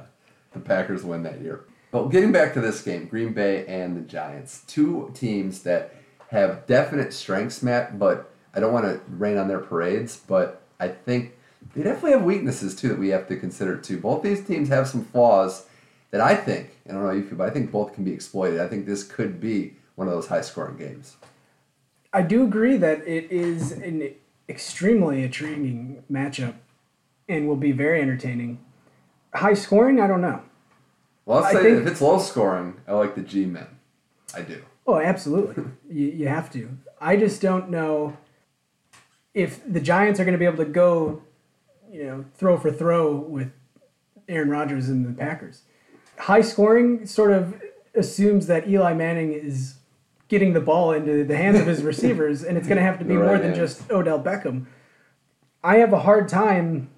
the 0.53 0.59
Packers 0.59 1.03
win 1.03 1.23
that 1.23 1.41
year. 1.41 1.65
But 1.91 2.09
getting 2.09 2.31
back 2.31 2.53
to 2.53 2.61
this 2.61 2.81
game, 2.81 3.07
Green 3.07 3.33
Bay 3.33 3.65
and 3.65 3.97
the 3.97 4.01
Giants, 4.01 4.63
two 4.67 5.11
teams 5.15 5.63
that 5.63 5.95
have 6.29 6.65
definite 6.67 7.13
strengths, 7.13 7.61
Matt, 7.63 7.97
but 7.99 8.31
I 8.53 8.59
don't 8.59 8.73
want 8.73 8.85
to 8.85 9.01
rain 9.09 9.37
on 9.37 9.47
their 9.47 9.59
parades, 9.59 10.17
but 10.27 10.61
I 10.79 10.87
think 10.89 11.35
they 11.75 11.83
definitely 11.83 12.11
have 12.11 12.23
weaknesses 12.23 12.75
too 12.75 12.89
that 12.89 12.99
we 12.99 13.09
have 13.09 13.27
to 13.27 13.35
consider 13.35 13.77
too. 13.77 13.97
Both 13.99 14.23
these 14.23 14.45
teams 14.45 14.69
have 14.69 14.87
some 14.87 15.05
flaws 15.05 15.65
that 16.11 16.21
I 16.21 16.35
think, 16.35 16.77
I 16.87 16.93
don't 16.93 17.03
know 17.03 17.11
you 17.11 17.23
feel, 17.23 17.37
but 17.37 17.49
I 17.49 17.51
think 17.51 17.71
both 17.71 17.93
can 17.93 18.03
be 18.03 18.13
exploited. 18.13 18.59
I 18.59 18.67
think 18.67 18.85
this 18.85 19.03
could 19.03 19.39
be 19.39 19.75
one 19.95 20.07
of 20.07 20.13
those 20.13 20.27
high 20.27 20.41
scoring 20.41 20.77
games. 20.77 21.17
I 22.13 22.21
do 22.23 22.43
agree 22.43 22.77
that 22.77 23.07
it 23.07 23.31
is 23.31 23.71
an 23.71 24.13
extremely 24.47 25.21
intriguing 25.23 26.03
matchup 26.11 26.55
and 27.27 27.47
will 27.47 27.55
be 27.55 27.71
very 27.71 28.01
entertaining. 28.01 28.59
High 29.35 29.53
scoring, 29.53 29.99
I 29.99 30.07
don't 30.07 30.21
know. 30.21 30.41
Well, 31.25 31.41
let's 31.41 31.55
I 31.55 31.59
say 31.59 31.63
think- 31.75 31.81
if 31.81 31.87
it's 31.91 32.01
low 32.01 32.17
scoring, 32.17 32.75
I 32.87 32.93
like 32.93 33.13
the 33.15 33.21
G 33.21 33.45
men. 33.45 33.67
I 34.33 34.41
do. 34.41 34.63
Oh, 34.89 34.99
absolutely. 34.99 35.65
you, 35.89 36.07
you 36.07 36.27
have 36.27 36.51
to. 36.53 36.77
I 36.99 37.15
just 37.15 37.43
don't 37.43 37.69
know 37.69 38.17
if 39.35 39.61
the 39.71 39.79
Giants 39.79 40.19
are 40.19 40.25
going 40.25 40.33
to 40.33 40.39
be 40.39 40.45
able 40.45 40.57
to 40.57 40.65
go, 40.65 41.21
you 41.91 42.03
know, 42.05 42.25
throw 42.33 42.57
for 42.57 42.71
throw 42.71 43.15
with 43.15 43.51
Aaron 44.27 44.49
Rodgers 44.49 44.89
and 44.89 45.05
the 45.05 45.13
Packers. 45.13 45.61
High 46.17 46.41
scoring 46.41 47.05
sort 47.05 47.31
of 47.31 47.61
assumes 47.93 48.47
that 48.47 48.67
Eli 48.67 48.93
Manning 48.93 49.31
is 49.31 49.75
getting 50.27 50.53
the 50.53 50.59
ball 50.59 50.91
into 50.91 51.23
the 51.23 51.37
hands 51.37 51.59
of 51.59 51.67
his 51.67 51.83
receivers, 51.91 52.43
and 52.43 52.57
it's 52.57 52.67
going 52.67 52.77
to 52.77 52.83
have 52.83 52.97
to 52.97 53.05
be 53.05 53.15
right 53.15 53.27
more 53.27 53.37
than 53.37 53.53
hands. 53.53 53.57
just 53.57 53.91
Odell 53.91 54.19
Beckham. 54.19 54.65
I 55.63 55.77
have 55.77 55.93
a 55.93 55.99
hard 55.99 56.27
time 56.27 56.89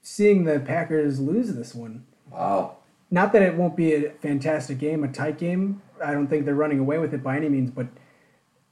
seeing 0.00 0.44
the 0.44 0.58
Packers 0.58 1.20
lose 1.20 1.54
this 1.54 1.74
one. 1.74 2.06
Wow. 2.30 2.78
Not 3.10 3.34
that 3.34 3.42
it 3.42 3.56
won't 3.56 3.76
be 3.76 3.92
a 3.92 4.10
fantastic 4.10 4.78
game, 4.78 5.04
a 5.04 5.08
tight 5.08 5.36
game. 5.36 5.82
I 6.04 6.12
don't 6.12 6.26
think 6.26 6.44
they're 6.44 6.54
running 6.54 6.78
away 6.78 6.98
with 6.98 7.14
it 7.14 7.22
by 7.22 7.36
any 7.36 7.48
means, 7.48 7.70
but 7.70 7.86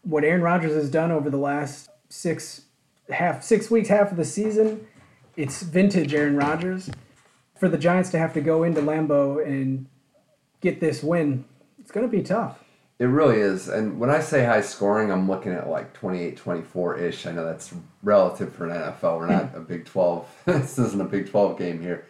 what 0.03 0.25
Aaron 0.25 0.43
Rodgers 0.43 0.75
has 0.75 0.91
done 0.91 1.11
over 1.11 1.31
the 1.31 1.39
last 1.39 1.91
six 2.09 2.63
half 3.11 3.43
six 3.43 3.71
weeks, 3.71 3.89
half 3.89 4.11
of 4.11 4.17
the 4.17 4.25
season, 4.25 4.87
it's 5.37 5.63
vintage 5.63 6.15
Aaron 6.15 6.37
Rodgers. 6.37 6.91
For 7.59 7.69
the 7.69 7.79
Giants 7.79 8.11
to 8.11 8.19
have 8.19 8.35
to 8.35 8.41
go 8.41 8.65
into 8.65 8.81
Lambeau 8.81 9.45
and 9.45 9.87
get 10.61 10.81
this 10.81 11.03
win, 11.03 11.45
it's 11.79 11.93
going 11.93 12.05
to 12.05 12.11
be 12.11 12.23
tough. 12.23 12.63
It 12.99 13.07
really 13.07 13.39
is. 13.39 13.69
And 13.69 13.99
when 13.99 14.11
I 14.11 14.21
say 14.21 14.45
high 14.45 14.61
scoring, 14.61 15.11
I'm 15.11 15.29
looking 15.29 15.53
at 15.53 15.69
like 15.69 15.93
28 15.93 16.37
24 16.37 16.99
ish. 16.99 17.27
I 17.27 17.33
know 17.33 17.45
that's 17.45 17.73
relative 18.03 18.55
for 18.55 18.69
an 18.69 18.77
NFL. 18.77 19.19
We're 19.19 19.27
not 19.27 19.57
a 19.57 19.61
Big 19.69 19.85
12. 19.85 20.29
this 20.47 20.79
isn't 20.79 21.01
a 21.01 21.05
Big 21.05 21.31
12 21.31 21.59
game 21.59 21.81
here, 21.81 22.07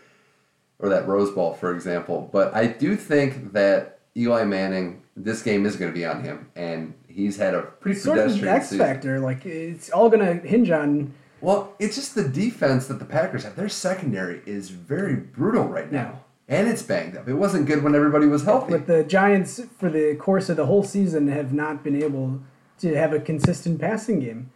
or 0.78 0.88
that 0.88 1.06
Rose 1.06 1.30
Bowl, 1.30 1.54
for 1.54 1.74
example. 1.74 2.28
But 2.32 2.54
I 2.54 2.66
do 2.66 2.96
think 2.96 3.52
that 3.52 3.91
Eli 4.16 4.44
Manning, 4.44 5.02
this 5.16 5.42
game 5.42 5.66
is 5.66 5.76
going 5.76 5.90
to 5.90 5.94
be 5.94 6.04
on 6.04 6.22
him. 6.22 6.50
And 6.54 6.94
he's 7.08 7.36
had 7.36 7.54
a 7.54 7.62
pretty 7.62 7.98
Sort 7.98 8.18
of 8.18 8.32
an 8.32 8.48
X 8.48 8.70
season. 8.70 8.78
factor. 8.86 9.20
Like 9.20 9.46
it's 9.46 9.90
all 9.90 10.08
going 10.10 10.24
to 10.24 10.46
hinge 10.46 10.70
on 10.70 11.14
Well, 11.40 11.74
it's 11.78 11.96
just 11.96 12.14
the 12.14 12.28
defense 12.28 12.86
that 12.88 12.98
the 12.98 13.04
Packers 13.04 13.44
have. 13.44 13.56
Their 13.56 13.68
secondary 13.68 14.42
is 14.46 14.70
very 14.70 15.16
brutal 15.16 15.64
right 15.64 15.90
now. 15.90 16.24
And 16.48 16.68
it's 16.68 16.82
banged 16.82 17.16
up. 17.16 17.28
It 17.28 17.34
wasn't 17.34 17.66
good 17.66 17.82
when 17.82 17.94
everybody 17.94 18.26
was 18.26 18.44
healthy. 18.44 18.72
But 18.72 18.86
the 18.86 19.04
Giants, 19.04 19.60
for 19.78 19.88
the 19.88 20.16
course 20.16 20.48
of 20.48 20.56
the 20.56 20.66
whole 20.66 20.82
season, 20.82 21.28
have 21.28 21.52
not 21.52 21.82
been 21.82 22.02
able 22.02 22.40
to 22.80 22.94
have 22.94 23.12
a 23.12 23.20
consistent 23.20 23.80
passing 23.80 24.20
game. 24.20 24.50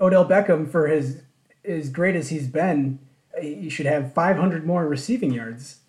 Odell 0.00 0.26
Beckham, 0.26 0.68
for 0.68 0.88
his 0.88 1.22
as 1.64 1.88
great 1.90 2.16
as 2.16 2.30
he's 2.30 2.46
been, 2.48 2.98
he 3.40 3.68
should 3.68 3.86
have 3.86 4.12
500 4.12 4.66
more 4.66 4.88
receiving 4.88 5.32
yards. 5.32 5.80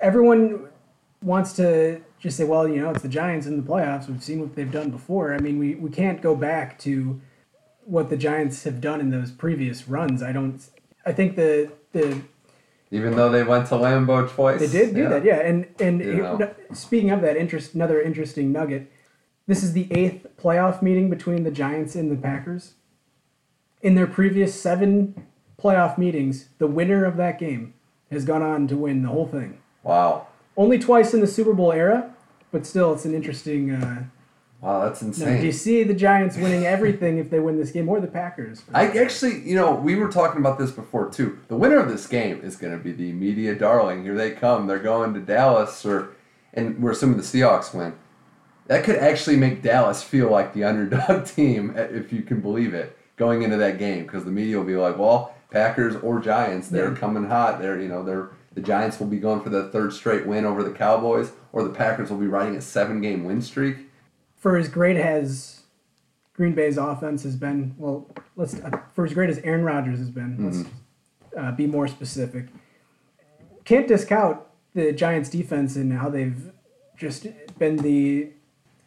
Everyone 0.00 0.68
wants 1.24 1.52
to 1.54 2.00
just 2.20 2.36
say, 2.36 2.44
well, 2.44 2.68
you 2.68 2.80
know, 2.80 2.90
it's 2.90 3.02
the 3.02 3.08
Giants 3.08 3.46
in 3.46 3.56
the 3.56 3.62
playoffs. 3.62 4.08
We've 4.08 4.22
seen 4.22 4.40
what 4.40 4.54
they've 4.54 4.70
done 4.70 4.90
before. 4.90 5.34
I 5.34 5.38
mean, 5.38 5.58
we, 5.58 5.74
we 5.74 5.90
can't 5.90 6.20
go 6.22 6.36
back 6.36 6.78
to 6.80 7.20
what 7.84 8.10
the 8.10 8.16
Giants 8.16 8.64
have 8.64 8.80
done 8.80 9.00
in 9.00 9.10
those 9.10 9.30
previous 9.30 9.88
runs. 9.88 10.22
I 10.22 10.32
don't. 10.32 10.60
I 11.06 11.12
think 11.12 11.36
the 11.36 11.70
the 11.92 12.20
Even 12.90 13.16
though 13.16 13.30
they 13.30 13.42
went 13.42 13.66
to 13.68 13.74
Lambeau 13.74 14.28
twice. 14.28 14.60
they 14.60 14.66
did 14.68 14.94
do 14.94 15.02
Yeah. 15.02 15.08
that, 15.10 15.24
yeah. 15.24 15.40
And 15.40 15.66
and 15.80 16.00
You 16.00 16.16
know. 16.16 16.54
speaking 16.72 17.10
of 17.10 17.20
that, 17.22 17.36
interest 17.36 17.74
another 17.74 18.00
interesting 18.00 18.52
nugget. 18.52 18.90
This 19.46 19.62
is 19.62 19.72
the 19.74 19.86
eighth 19.90 20.26
playoff 20.42 20.80
meeting 20.80 21.10
between 21.10 21.44
the 21.44 21.50
Giants 21.50 21.94
and 21.94 22.10
the 22.10 22.16
Packers. 22.16 22.74
In 23.82 23.94
their 23.94 24.06
previous 24.06 24.58
seven 24.58 25.26
playoff 25.62 25.98
meetings, 25.98 26.48
the 26.58 26.66
winner 26.66 27.04
of 27.04 27.18
that 27.18 27.38
game 27.38 27.74
has 28.10 28.24
gone 28.24 28.42
on 28.42 28.66
to 28.68 28.76
win 28.76 29.02
the 29.02 29.08
whole 29.08 29.26
thing. 29.26 29.58
Wow. 29.82 30.28
Only 30.56 30.78
twice 30.78 31.14
in 31.14 31.20
the 31.20 31.26
Super 31.26 31.52
Bowl 31.52 31.72
era, 31.72 32.12
but 32.52 32.64
still, 32.66 32.92
it's 32.92 33.04
an 33.04 33.14
interesting. 33.14 33.70
Uh, 33.72 34.04
Wow, 34.60 34.82
that's 34.86 35.02
no, 35.02 35.08
insane. 35.08 35.40
do 35.40 35.46
you 35.46 35.52
see 35.52 35.82
the 35.82 35.92
Giants 35.92 36.38
winning 36.38 36.64
everything 36.64 37.18
if 37.18 37.28
they 37.28 37.38
win 37.38 37.58
this 37.58 37.70
game, 37.70 37.86
or 37.86 38.00
the 38.00 38.06
Packers? 38.06 38.62
I 38.72 38.86
actually, 38.98 39.40
you 39.46 39.54
know, 39.54 39.74
we 39.74 39.94
were 39.94 40.08
talking 40.10 40.40
about 40.40 40.58
this 40.58 40.70
before 40.70 41.10
too. 41.10 41.38
The 41.48 41.56
winner 41.56 41.76
of 41.76 41.90
this 41.90 42.06
game 42.06 42.40
is 42.42 42.56
going 42.56 42.72
to 42.72 42.82
be 42.82 42.90
the 42.90 43.12
media 43.12 43.54
darling. 43.54 44.04
Here 44.04 44.14
they 44.14 44.30
come. 44.30 44.66
They're 44.66 44.78
going 44.78 45.12
to 45.12 45.20
Dallas, 45.20 45.84
or 45.84 46.12
and 46.54 46.82
we're 46.82 46.92
assuming 46.92 47.18
the 47.18 47.22
Seahawks 47.22 47.74
win. 47.74 47.92
That 48.68 48.84
could 48.84 48.96
actually 48.96 49.36
make 49.36 49.60
Dallas 49.60 50.02
feel 50.02 50.30
like 50.30 50.54
the 50.54 50.64
underdog 50.70 51.26
team, 51.26 51.74
if 51.76 52.10
you 52.10 52.22
can 52.22 52.40
believe 52.40 52.72
it, 52.72 52.96
going 53.16 53.42
into 53.42 53.58
that 53.58 53.78
game 53.78 54.04
because 54.04 54.24
the 54.24 54.30
media 54.30 54.56
will 54.56 54.64
be 54.64 54.76
like, 54.76 54.96
"Well, 54.96 55.34
Packers 55.50 55.94
or 55.96 56.20
Giants, 56.20 56.68
they're 56.68 56.92
Yeah. 56.92 56.96
coming 56.96 57.24
hot. 57.26 57.60
They're, 57.60 57.78
you 57.78 57.88
know, 57.88 58.02
they're 58.02 58.30
the 58.54 58.60
Giants 58.60 58.98
will 58.98 59.06
be 59.06 59.18
going 59.18 59.40
for 59.42 59.50
the 59.50 59.68
third 59.68 59.92
straight 59.92 60.26
win 60.26 60.44
over 60.44 60.62
the 60.62 60.72
Cowboys, 60.72 61.32
or 61.52 61.62
the 61.62 61.70
Packers 61.70 62.10
will 62.10 62.18
be 62.18 62.26
riding 62.26 62.56
a 62.56 62.60
seven-game 62.60 63.24
win 63.24 63.42
streak." 63.42 63.76
for 64.44 64.58
as 64.58 64.68
great 64.68 64.98
as 64.98 65.62
Green 66.34 66.54
Bay's 66.54 66.76
offense 66.76 67.22
has 67.22 67.34
been, 67.34 67.74
well, 67.78 68.06
let's 68.36 68.52
uh, 68.56 68.78
for 68.92 69.06
as 69.06 69.14
great 69.14 69.30
as 69.30 69.38
Aaron 69.38 69.64
Rodgers 69.64 69.98
has 69.98 70.10
been, 70.10 70.36
let's 70.44 70.68
uh, 71.34 71.52
be 71.52 71.66
more 71.66 71.88
specific. 71.88 72.48
Can't 73.64 73.88
discount 73.88 74.42
the 74.74 74.92
Giants' 74.92 75.30
defense 75.30 75.76
and 75.76 75.94
how 75.94 76.10
they've 76.10 76.52
just 76.94 77.26
been 77.58 77.76
the 77.76 78.32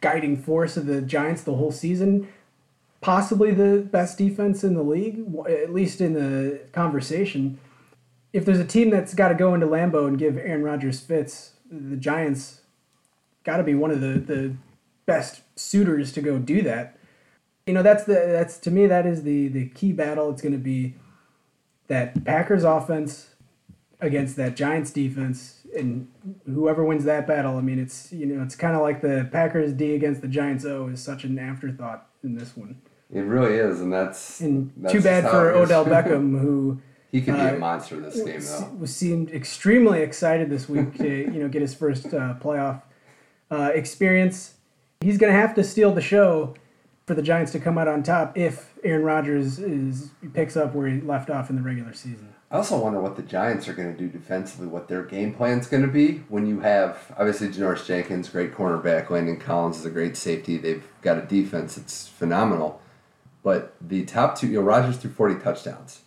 guiding 0.00 0.40
force 0.40 0.76
of 0.76 0.86
the 0.86 1.02
Giants 1.02 1.42
the 1.42 1.56
whole 1.56 1.72
season. 1.72 2.28
Possibly 3.00 3.50
the 3.50 3.80
best 3.80 4.16
defense 4.16 4.62
in 4.62 4.74
the 4.74 4.82
league, 4.84 5.24
at 5.48 5.74
least 5.74 6.00
in 6.00 6.12
the 6.12 6.60
conversation. 6.70 7.58
If 8.32 8.44
there's 8.44 8.58
a 8.58 8.64
team 8.64 8.90
that's 8.90 9.14
got 9.14 9.28
to 9.28 9.34
go 9.34 9.54
into 9.54 9.66
Lambeau 9.66 10.06
and 10.06 10.18
give 10.18 10.36
Aaron 10.36 10.62
Rodgers 10.62 11.00
fits, 11.00 11.52
the 11.70 11.96
Giants 11.96 12.60
got 13.44 13.56
to 13.56 13.62
be 13.62 13.74
one 13.74 13.90
of 13.90 14.00
the, 14.00 14.18
the 14.18 14.54
best 15.06 15.42
suitors 15.56 16.12
to 16.12 16.20
go 16.20 16.38
do 16.38 16.62
that. 16.62 16.98
You 17.66 17.74
know, 17.74 17.82
that's 17.82 18.04
the 18.04 18.14
that's 18.14 18.58
to 18.58 18.70
me 18.70 18.86
that 18.86 19.06
is 19.06 19.22
the 19.22 19.48
the 19.48 19.68
key 19.68 19.92
battle. 19.92 20.30
It's 20.30 20.42
going 20.42 20.52
to 20.52 20.58
be 20.58 20.94
that 21.88 22.24
Packers 22.24 22.64
offense 22.64 23.34
against 24.00 24.36
that 24.36 24.56
Giants 24.56 24.90
defense, 24.90 25.66
and 25.76 26.08
whoever 26.46 26.84
wins 26.84 27.04
that 27.04 27.26
battle. 27.26 27.58
I 27.58 27.60
mean, 27.60 27.78
it's 27.78 28.12
you 28.12 28.26
know 28.26 28.42
it's 28.42 28.56
kind 28.56 28.74
of 28.74 28.82
like 28.82 29.02
the 29.02 29.28
Packers 29.30 29.72
D 29.72 29.94
against 29.94 30.22
the 30.22 30.28
Giants 30.28 30.64
O 30.64 30.88
is 30.88 31.02
such 31.02 31.24
an 31.24 31.38
afterthought 31.38 32.06
in 32.22 32.36
this 32.36 32.56
one. 32.56 32.80
It 33.12 33.20
really 33.20 33.56
is, 33.56 33.80
and 33.80 33.92
that's 33.92 34.40
And 34.40 34.72
that's 34.76 34.92
too 34.92 35.02
bad 35.02 35.28
for. 35.30 35.50
Odell 35.50 35.84
Beckham, 35.86 36.40
who 36.40 36.80
He 37.10 37.22
could 37.22 37.34
be 37.34 37.40
a 37.40 37.58
monster 37.58 37.98
this 38.00 38.22
game, 38.22 38.40
though. 38.40 38.76
was 38.78 38.94
seemed 38.94 39.30
extremely 39.30 40.02
excited 40.02 40.50
this 40.50 40.68
week 40.68 40.96
to 40.98 41.08
you 41.32 41.40
know 41.40 41.48
get 41.48 41.62
his 41.62 41.74
first 41.74 42.06
uh, 42.06 42.34
playoff 42.40 42.82
uh, 43.50 43.70
experience. 43.74 44.54
He's 45.00 45.16
going 45.16 45.32
to 45.32 45.38
have 45.38 45.54
to 45.54 45.64
steal 45.64 45.94
the 45.94 46.02
show 46.02 46.54
for 47.06 47.14
the 47.14 47.22
Giants 47.22 47.52
to 47.52 47.60
come 47.60 47.78
out 47.78 47.88
on 47.88 48.02
top 48.02 48.36
if 48.36 48.74
Aaron 48.84 49.02
Rodgers 49.02 49.58
is 49.58 50.10
picks 50.34 50.56
up 50.56 50.74
where 50.74 50.88
he 50.88 51.00
left 51.00 51.30
off 51.30 51.48
in 51.48 51.56
the 51.56 51.62
regular 51.62 51.94
season. 51.94 52.34
I 52.50 52.56
also 52.56 52.78
wonder 52.78 53.00
what 53.00 53.16
the 53.16 53.22
Giants 53.22 53.68
are 53.68 53.74
going 53.74 53.92
to 53.92 53.98
do 53.98 54.08
defensively, 54.08 54.66
what 54.66 54.88
their 54.88 55.02
game 55.02 55.34
plan 55.34 55.58
is 55.58 55.66
going 55.66 55.82
to 55.82 55.88
be 55.88 56.18
when 56.28 56.46
you 56.46 56.60
have 56.60 57.14
obviously 57.18 57.48
Janoris 57.48 57.86
Jenkins, 57.86 58.28
great 58.28 58.54
cornerback, 58.54 59.10
Landon 59.10 59.38
Collins 59.38 59.78
is 59.78 59.86
a 59.86 59.90
great 59.90 60.16
safety. 60.16 60.58
They've 60.58 60.86
got 61.00 61.18
a 61.18 61.22
defense 61.22 61.76
that's 61.76 62.08
phenomenal, 62.08 62.80
but 63.42 63.74
the 63.80 64.04
top 64.04 64.38
two, 64.38 64.48
you 64.48 64.54
know, 64.54 64.62
Rodgers 64.62 64.98
threw 64.98 65.10
forty 65.10 65.36
touchdowns, 65.36 66.00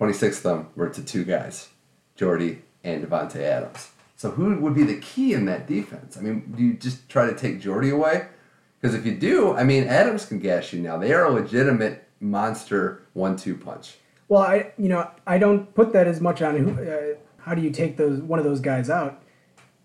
twenty 0.00 0.14
six 0.14 0.38
of 0.38 0.42
them 0.44 0.68
were 0.76 0.88
to 0.88 1.04
two 1.04 1.24
guys, 1.24 1.68
Jordy 2.16 2.62
and 2.82 3.04
Davante 3.04 3.36
Adams. 3.36 3.90
So 4.16 4.30
who 4.30 4.58
would 4.58 4.74
be 4.74 4.82
the 4.82 4.98
key 4.98 5.34
in 5.34 5.44
that 5.44 5.66
defense? 5.66 6.16
I 6.16 6.22
mean, 6.22 6.54
do 6.56 6.62
you 6.62 6.72
just 6.72 7.06
try 7.10 7.26
to 7.26 7.36
take 7.36 7.60
Jordy 7.60 7.90
away? 7.90 8.28
Because 8.80 8.94
if 8.94 9.04
you 9.04 9.14
do, 9.14 9.54
I 9.54 9.62
mean, 9.62 9.84
Adams 9.84 10.24
can 10.24 10.38
gash 10.38 10.72
you 10.72 10.80
now. 10.80 10.96
They 10.96 11.12
are 11.12 11.26
a 11.26 11.30
legitimate 11.30 12.08
monster 12.18 13.02
one-two 13.12 13.56
punch. 13.58 13.98
Well, 14.26 14.40
I 14.40 14.72
you 14.78 14.88
know 14.88 15.10
I 15.26 15.36
don't 15.36 15.74
put 15.74 15.92
that 15.92 16.06
as 16.06 16.18
much 16.18 16.40
on 16.40 16.56
who. 16.56 16.82
Uh, 16.82 17.16
how 17.44 17.54
do 17.54 17.60
you 17.60 17.70
take 17.70 17.98
those 17.98 18.22
one 18.22 18.38
of 18.38 18.46
those 18.46 18.60
guys 18.60 18.88
out? 18.88 19.22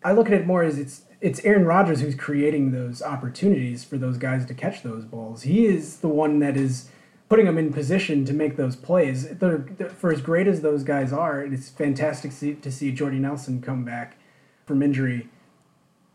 I 0.01 0.13
look 0.13 0.27
at 0.27 0.33
it 0.33 0.47
more 0.47 0.63
as 0.63 0.79
it's 0.79 1.01
it's 1.19 1.43
Aaron 1.43 1.65
Rodgers 1.65 1.99
who's 1.99 2.15
creating 2.15 2.71
those 2.71 3.01
opportunities 3.01 3.83
for 3.83 3.97
those 3.97 4.17
guys 4.17 4.45
to 4.45 4.53
catch 4.53 4.81
those 4.81 5.03
balls. 5.03 5.41
He 5.41 5.65
is 5.65 5.97
the 5.97 6.07
one 6.07 6.39
that 6.39 6.55
is 6.55 6.87
putting 7.29 7.45
them 7.45 7.57
in 7.57 7.73
position 7.73 8.23
to 8.25 8.33
make 8.33 8.55
those 8.55 8.75
plays. 8.75 9.27
They're, 9.37 9.57
they're- 9.77 9.89
for 9.89 10.11
as 10.11 10.21
great 10.21 10.47
as 10.47 10.61
those 10.61 10.83
guys 10.83 11.11
are, 11.11 11.41
it's 11.41 11.69
fantastic 11.69 12.31
to 12.31 12.37
see, 12.37 12.53
to 12.55 12.71
see 12.71 12.91
Jordy 12.91 13.17
Nelson 13.19 13.61
come 13.61 13.83
back 13.83 14.17
from 14.65 14.81
injury, 14.83 15.29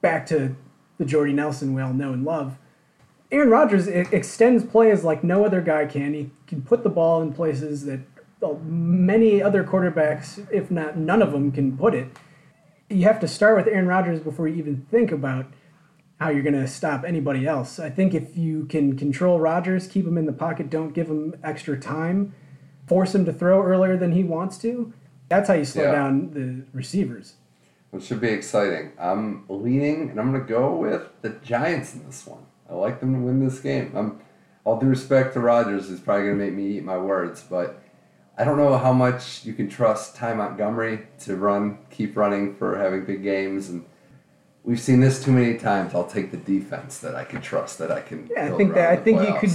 back 0.01 0.27
to 0.27 0.57
the 0.99 1.05
Jordy 1.05 1.33
Nelson 1.33 1.75
we 1.75 1.83
all 1.83 1.93
know 1.93 2.13
and 2.13 2.25
love. 2.25 2.59
Aaron 3.33 3.49
Rodgers 3.51 3.87
extends 3.87 4.65
plays 4.65 5.05
like 5.05 5.23
no 5.23 5.45
other 5.45 5.61
guy 5.61 5.87
can. 5.87 6.15
He 6.15 6.31
can 6.49 6.63
put 6.63 6.83
the 6.83 6.89
ball 6.91 7.23
in 7.23 7.33
places 7.33 7.85
that 7.85 8.01
well, 8.41 8.59
many 8.65 9.43
other 9.43 9.63
quarterbacks, 9.63 10.47
if 10.51 10.71
not 10.71 10.97
none 10.97 11.23
of 11.23 11.31
them, 11.31 11.53
can 11.53 11.77
put 11.77 11.95
it. 11.95 12.09
You 12.89 13.05
have 13.05 13.21
to 13.21 13.29
start 13.29 13.57
with 13.57 13.69
Aaron 13.69 13.87
Rodgers 13.87 14.19
before 14.21 14.49
you 14.49 14.57
even 14.57 14.87
think 14.91 15.13
about 15.13 15.47
how 16.21 16.29
you're 16.29 16.43
going 16.43 16.55
to 16.55 16.69
stop 16.69 17.03
anybody 17.05 17.47
else. 17.47 17.79
I 17.81 17.89
think 17.89 18.13
if 18.13 18.37
you 18.37 18.67
can 18.67 18.95
control 18.97 19.41
Rodgers, 19.41 19.87
keep 19.87 20.07
him 20.07 20.19
in 20.19 20.27
the 20.27 20.33
pocket, 20.35 20.69
don't 20.69 20.93
give 20.93 21.09
him 21.09 21.35
extra 21.43 21.81
time, 21.81 22.35
force 22.87 23.15
him 23.15 23.25
to 23.25 23.33
throw 23.33 23.63
earlier 23.63 23.97
than 23.97 24.13
he 24.13 24.23
wants 24.23 24.59
to, 24.59 24.93
that's 25.31 25.49
how 25.49 25.55
you 25.55 25.65
slow 25.65 25.85
Yeah. 25.85 25.93
down 25.93 26.31
the 26.35 26.65
receivers. 26.77 27.35
It 27.93 28.03
should 28.03 28.21
be 28.21 28.29
exciting. 28.29 28.93
I'm 28.99 29.45
leaning, 29.49 30.11
and 30.11 30.21
I'm 30.21 30.31
going 30.31 30.45
to 30.45 30.49
go 30.49 30.77
with 30.77 31.03
the 31.23 31.31
Giants 31.31 31.95
in 31.95 32.05
this 32.05 32.27
one. 32.27 32.45
I 32.69 32.75
like 32.75 33.01
them 33.01 33.15
to 33.15 33.21
win 33.21 33.45
this 33.45 33.59
game. 33.59 33.93
I'm, 33.97 34.21
all 34.65 34.79
due 34.79 34.87
respect 34.87 35.33
to 35.35 35.41
Rodgers, 35.41 35.89
he's 35.89 36.01
probably 36.01 36.27
going 36.27 36.39
to 36.39 36.45
make 36.45 36.55
me 36.55 36.77
eat 36.77 36.85
my 36.85 36.99
words, 36.99 37.43
but 37.49 37.83
I 38.37 38.45
don't 38.45 38.59
know 38.59 38.77
how 38.77 38.93
much 38.93 39.45
you 39.45 39.55
can 39.55 39.69
trust 39.69 40.17
Ty 40.17 40.35
Montgomery 40.35 41.07
to 41.21 41.37
run, 41.37 41.79
keep 41.91 42.17
running 42.17 42.55
for 42.57 42.77
having 42.77 43.05
big 43.07 43.23
games, 43.23 43.71
and 43.71 43.85
we've 44.71 44.81
seen 44.81 45.01
this 45.01 45.23
too 45.23 45.33
many 45.33 45.59
times. 45.59 45.95
I'll 45.97 46.07
take 46.07 46.31
the 46.31 46.37
defense 46.37 46.99
that 46.99 47.17
I 47.17 47.25
can 47.25 47.41
trust, 47.43 47.79
that 47.79 47.91
I 47.91 48.01
can. 48.01 48.29
Yeah, 48.31 48.47
I 48.47 48.57
think 48.57 48.75
that 48.75 48.91
I 48.93 48.97
think 48.97 49.21
you 49.21 49.35
could 49.41 49.51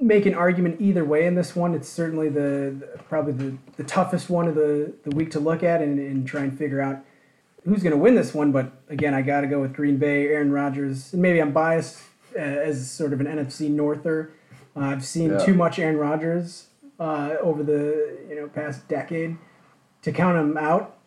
make 0.00 0.26
an 0.26 0.34
argument 0.34 0.80
either 0.80 1.04
way 1.04 1.26
in 1.26 1.36
this 1.36 1.54
one. 1.54 1.74
It's 1.76 1.88
certainly 1.88 2.28
the, 2.28 2.74
the- 2.80 2.98
probably 3.08 3.32
the, 3.34 3.56
the 3.76 3.84
toughest 3.84 4.28
one 4.28 4.48
of 4.48 4.56
the, 4.56 4.92
the 5.04 5.14
week 5.14 5.30
to 5.30 5.40
look 5.40 5.62
at 5.62 5.80
and, 5.80 5.96
and 6.00 6.26
try 6.26 6.42
and 6.42 6.58
figure 6.58 6.80
out 6.80 6.98
who's 7.64 7.84
going 7.84 7.92
to 7.92 7.96
win 7.96 8.16
this 8.16 8.34
one. 8.34 8.50
But 8.50 8.72
again, 8.88 9.14
I 9.14 9.22
got 9.22 9.42
to 9.42 9.46
go 9.46 9.60
with 9.60 9.72
Green 9.74 9.96
Bay, 9.96 10.26
Aaron 10.26 10.50
Rodgers, 10.50 11.12
and 11.12 11.22
maybe 11.22 11.40
I'm 11.40 11.52
biased 11.52 12.00
uh, 12.34 12.40
as 12.40 12.90
sort 12.90 13.12
of 13.12 13.20
an 13.20 13.26
NFC 13.26 13.70
Norther. 13.70 14.32
Uh, 14.76 14.80
I've 14.80 15.04
seen 15.04 15.30
Yeah. 15.30 15.38
too 15.38 15.54
much 15.54 15.78
Aaron 15.78 15.98
Rodgers 15.98 16.66
uh, 16.98 17.36
over 17.40 17.62
the 17.62 18.18
you 18.28 18.34
know 18.34 18.48
past 18.48 18.88
decade 18.88 19.36
to 20.02 20.10
count 20.10 20.36
him 20.36 20.56
out. 20.58 20.98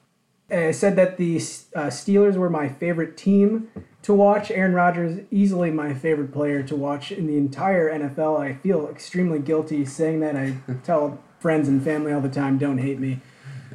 I 0.49 0.71
said 0.71 0.95
that 0.95 1.17
the 1.17 1.37
uh, 1.37 1.89
Steelers 1.89 2.35
were 2.35 2.49
my 2.49 2.69
favorite 2.69 3.17
team 3.17 3.69
to 4.03 4.13
watch. 4.13 4.51
Aaron 4.51 4.73
Rodgers, 4.73 5.21
easily 5.31 5.71
my 5.71 5.93
favorite 5.93 6.31
player 6.31 6.61
to 6.63 6.75
watch 6.75 7.11
in 7.11 7.25
the 7.25 7.37
entire 7.37 7.91
NFL. 7.91 8.39
I 8.39 8.53
feel 8.53 8.87
extremely 8.87 9.39
guilty 9.39 9.85
saying 9.85 10.19
that. 10.19 10.35
I 10.35 10.57
tell 10.83 11.19
friends 11.39 11.67
and 11.67 11.83
family 11.83 12.13
all 12.13 12.21
the 12.21 12.29
time, 12.29 12.57
don't 12.57 12.77
hate 12.77 12.99
me 12.99 13.21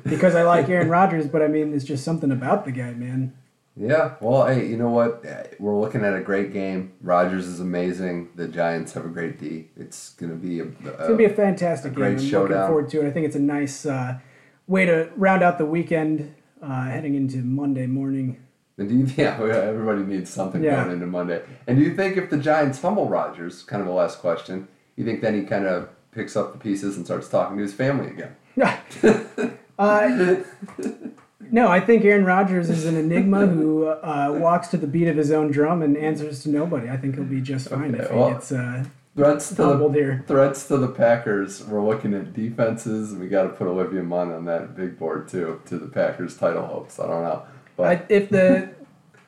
because 0.04 0.34
I 0.34 0.42
like 0.42 0.68
Aaron 0.68 0.88
Rodgers, 1.00 1.26
but 1.26 1.42
I 1.42 1.48
mean, 1.48 1.70
there's 1.70 1.84
just 1.84 2.04
something 2.04 2.30
about 2.30 2.64
the 2.64 2.72
guy, 2.72 2.92
man. 2.92 3.34
Yeah, 3.76 4.16
well, 4.20 4.46
hey, 4.46 4.66
you 4.66 4.76
know 4.76 4.90
what? 4.90 5.24
Uh, 5.24 5.44
We're 5.58 5.78
looking 5.78 6.04
at 6.04 6.14
a 6.14 6.20
great 6.20 6.52
game. 6.52 6.92
Rodgers 7.00 7.46
is 7.46 7.60
amazing. 7.60 8.28
The 8.34 8.48
Giants 8.48 8.92
have 8.92 9.04
a 9.04 9.08
great 9.08 9.38
D. 9.38 9.68
It's 9.76 10.10
going 10.14 10.30
to 10.30 10.36
be 10.36 10.60
a, 10.60 10.64
It's 10.64 10.98
gonna 10.98 11.16
be 11.16 11.24
a 11.24 11.34
fantastic 11.34 11.92
a 11.92 11.94
great 11.94 12.18
game. 12.18 12.34
I'm 12.34 12.42
looking 12.42 12.56
forward 12.56 12.90
to 12.90 13.00
it. 13.04 13.08
I 13.08 13.10
think 13.10 13.26
it's 13.26 13.36
a 13.36 13.40
nice 13.40 13.86
uh, 13.86 14.18
way 14.66 14.84
to 14.86 15.10
round 15.16 15.42
out 15.42 15.58
the 15.58 15.66
weekend, 15.66 16.34
uh, 16.62 16.84
heading 16.84 17.14
into 17.14 17.38
Monday 17.38 17.86
morning. 17.86 18.38
And 18.78 18.88
do 18.88 18.94
you, 18.94 19.06
yeah, 19.16 19.38
everybody 19.40 20.02
needs 20.02 20.30
something 20.30 20.62
Yeah. 20.62 20.82
going 20.82 20.94
into 20.94 21.06
Monday. 21.06 21.42
And 21.66 21.78
do 21.78 21.84
you 21.84 21.94
think 21.94 22.16
if 22.16 22.30
the 22.30 22.38
Giants 22.38 22.78
fumble 22.78 23.08
Rodgers, 23.08 23.62
kind 23.62 23.82
of 23.82 23.88
a 23.88 23.92
last 23.92 24.18
question, 24.20 24.68
you 24.96 25.04
think 25.04 25.20
then 25.20 25.34
he 25.34 25.42
kind 25.42 25.66
of 25.66 25.88
picks 26.12 26.36
up 26.36 26.52
the 26.52 26.58
pieces 26.58 26.96
and 26.96 27.04
starts 27.04 27.28
talking 27.28 27.56
to 27.56 27.62
his 27.62 27.74
family 27.74 28.08
again? 28.08 28.36
uh, 29.78 30.36
no, 31.50 31.68
I 31.68 31.80
think 31.80 32.04
Aaron 32.04 32.24
Rodgers 32.24 32.68
is 32.70 32.84
an 32.84 32.96
enigma 32.96 33.46
who 33.46 33.86
uh, 33.86 34.36
walks 34.38 34.68
to 34.68 34.76
the 34.76 34.86
beat 34.86 35.08
of 35.08 35.16
his 35.16 35.30
own 35.30 35.50
drum 35.50 35.82
and 35.82 35.96
answers 35.96 36.42
to 36.44 36.48
nobody. 36.50 36.88
I 36.88 36.96
think 36.96 37.14
he'll 37.14 37.24
be 37.24 37.40
just 37.40 37.68
fine 37.68 37.94
Okay, 37.94 38.04
if 38.04 38.12
well, 38.12 38.28
he 38.28 38.34
gets 38.34 38.52
uh, 38.52 38.84
Threats 39.16 39.48
to 39.48 39.54
the, 39.56 39.88
here. 39.88 40.24
threats 40.26 40.68
to 40.68 40.76
the 40.78 40.88
Packers. 40.88 41.66
We're 41.66 41.84
looking 41.84 42.14
at 42.14 42.32
defenses, 42.32 43.12
and 43.12 43.20
we 43.20 43.28
got 43.28 43.42
to 43.42 43.48
put 43.50 43.66
Olivia 43.66 44.02
Munn 44.02 44.32
on 44.32 44.44
that 44.44 44.76
big 44.76 44.98
board 44.98 45.28
too 45.28 45.60
to 45.66 45.78
the 45.78 45.88
Packers 45.88 46.36
title 46.36 46.64
hopes. 46.66 47.00
I 47.00 47.06
don't 47.08 47.22
know, 47.22 47.42
but 47.76 47.86
I, 47.86 48.02
if 48.08 48.30
the 48.30 48.70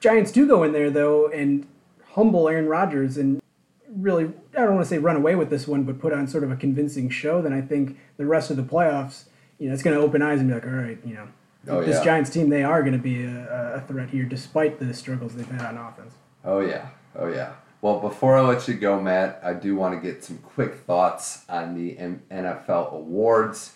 Giants 0.01 0.31
do 0.31 0.47
go 0.47 0.63
in 0.63 0.73
there 0.73 0.91
though 0.91 1.29
and 1.29 1.67
humble 2.13 2.49
Aaron 2.49 2.69
Rodgers 2.69 3.17
and 3.17 3.43
really, 3.89 4.31
I 4.57 4.61
don't 4.61 4.77
want 4.77 4.87
to 4.87 4.89
say 4.89 4.99
run 4.99 5.17
away 5.17 5.35
with 5.35 5.51
this 5.51 5.67
one, 5.67 5.83
but 5.83 5.99
put 5.99 6.13
on 6.13 6.27
sort 6.29 6.45
of 6.45 6.51
a 6.51 6.57
convincing 6.57 7.11
show, 7.11 7.43
then 7.43 7.53
I 7.53 7.61
think 7.61 7.99
the 8.17 8.25
rest 8.27 8.51
of 8.51 8.57
the 8.57 8.63
playoffs, 8.63 9.25
you 9.59 9.69
know, 9.69 9.75
it's 9.75 9.83
going 9.83 9.97
to 9.97 10.03
open 10.03 10.23
eyes 10.23 10.41
and 10.41 10.49
be 10.49 10.55
like, 10.55 10.65
all 10.65 10.71
right, 10.71 10.99
you 11.05 11.15
know, 11.15 11.29
Oh, 11.69 11.81
this 11.81 11.99
yeah. 11.99 12.05
Giants 12.05 12.31
team, 12.31 12.49
they 12.49 12.65
are 12.65 12.83
going 12.83 12.93
to 12.93 12.99
be 12.99 13.25
a, 13.25 13.75
a 13.77 13.81
threat 13.87 14.11
here, 14.11 14.25
despite 14.25 14.81
the 14.81 14.93
struggles 14.93 15.35
they've 15.35 15.47
had 15.47 15.77
on 15.77 15.77
offense. 15.77 16.15
Oh 16.45 16.59
yeah, 16.59 16.89
oh 17.15 17.29
yeah. 17.29 17.53
Well, 17.83 17.99
before 17.99 18.37
I 18.39 18.43
let 18.43 18.69
you 18.69 18.75
go, 18.75 19.01
Matt, 19.01 19.41
I 19.43 19.55
do 19.55 19.75
want 19.75 19.95
to 19.95 20.01
get 20.01 20.23
some 20.23 20.39
quick 20.39 20.75
thoughts 20.87 21.45
on 21.49 21.75
the 21.75 21.99
M- 21.99 22.23
NFL 22.31 22.93
awards. 22.93 23.73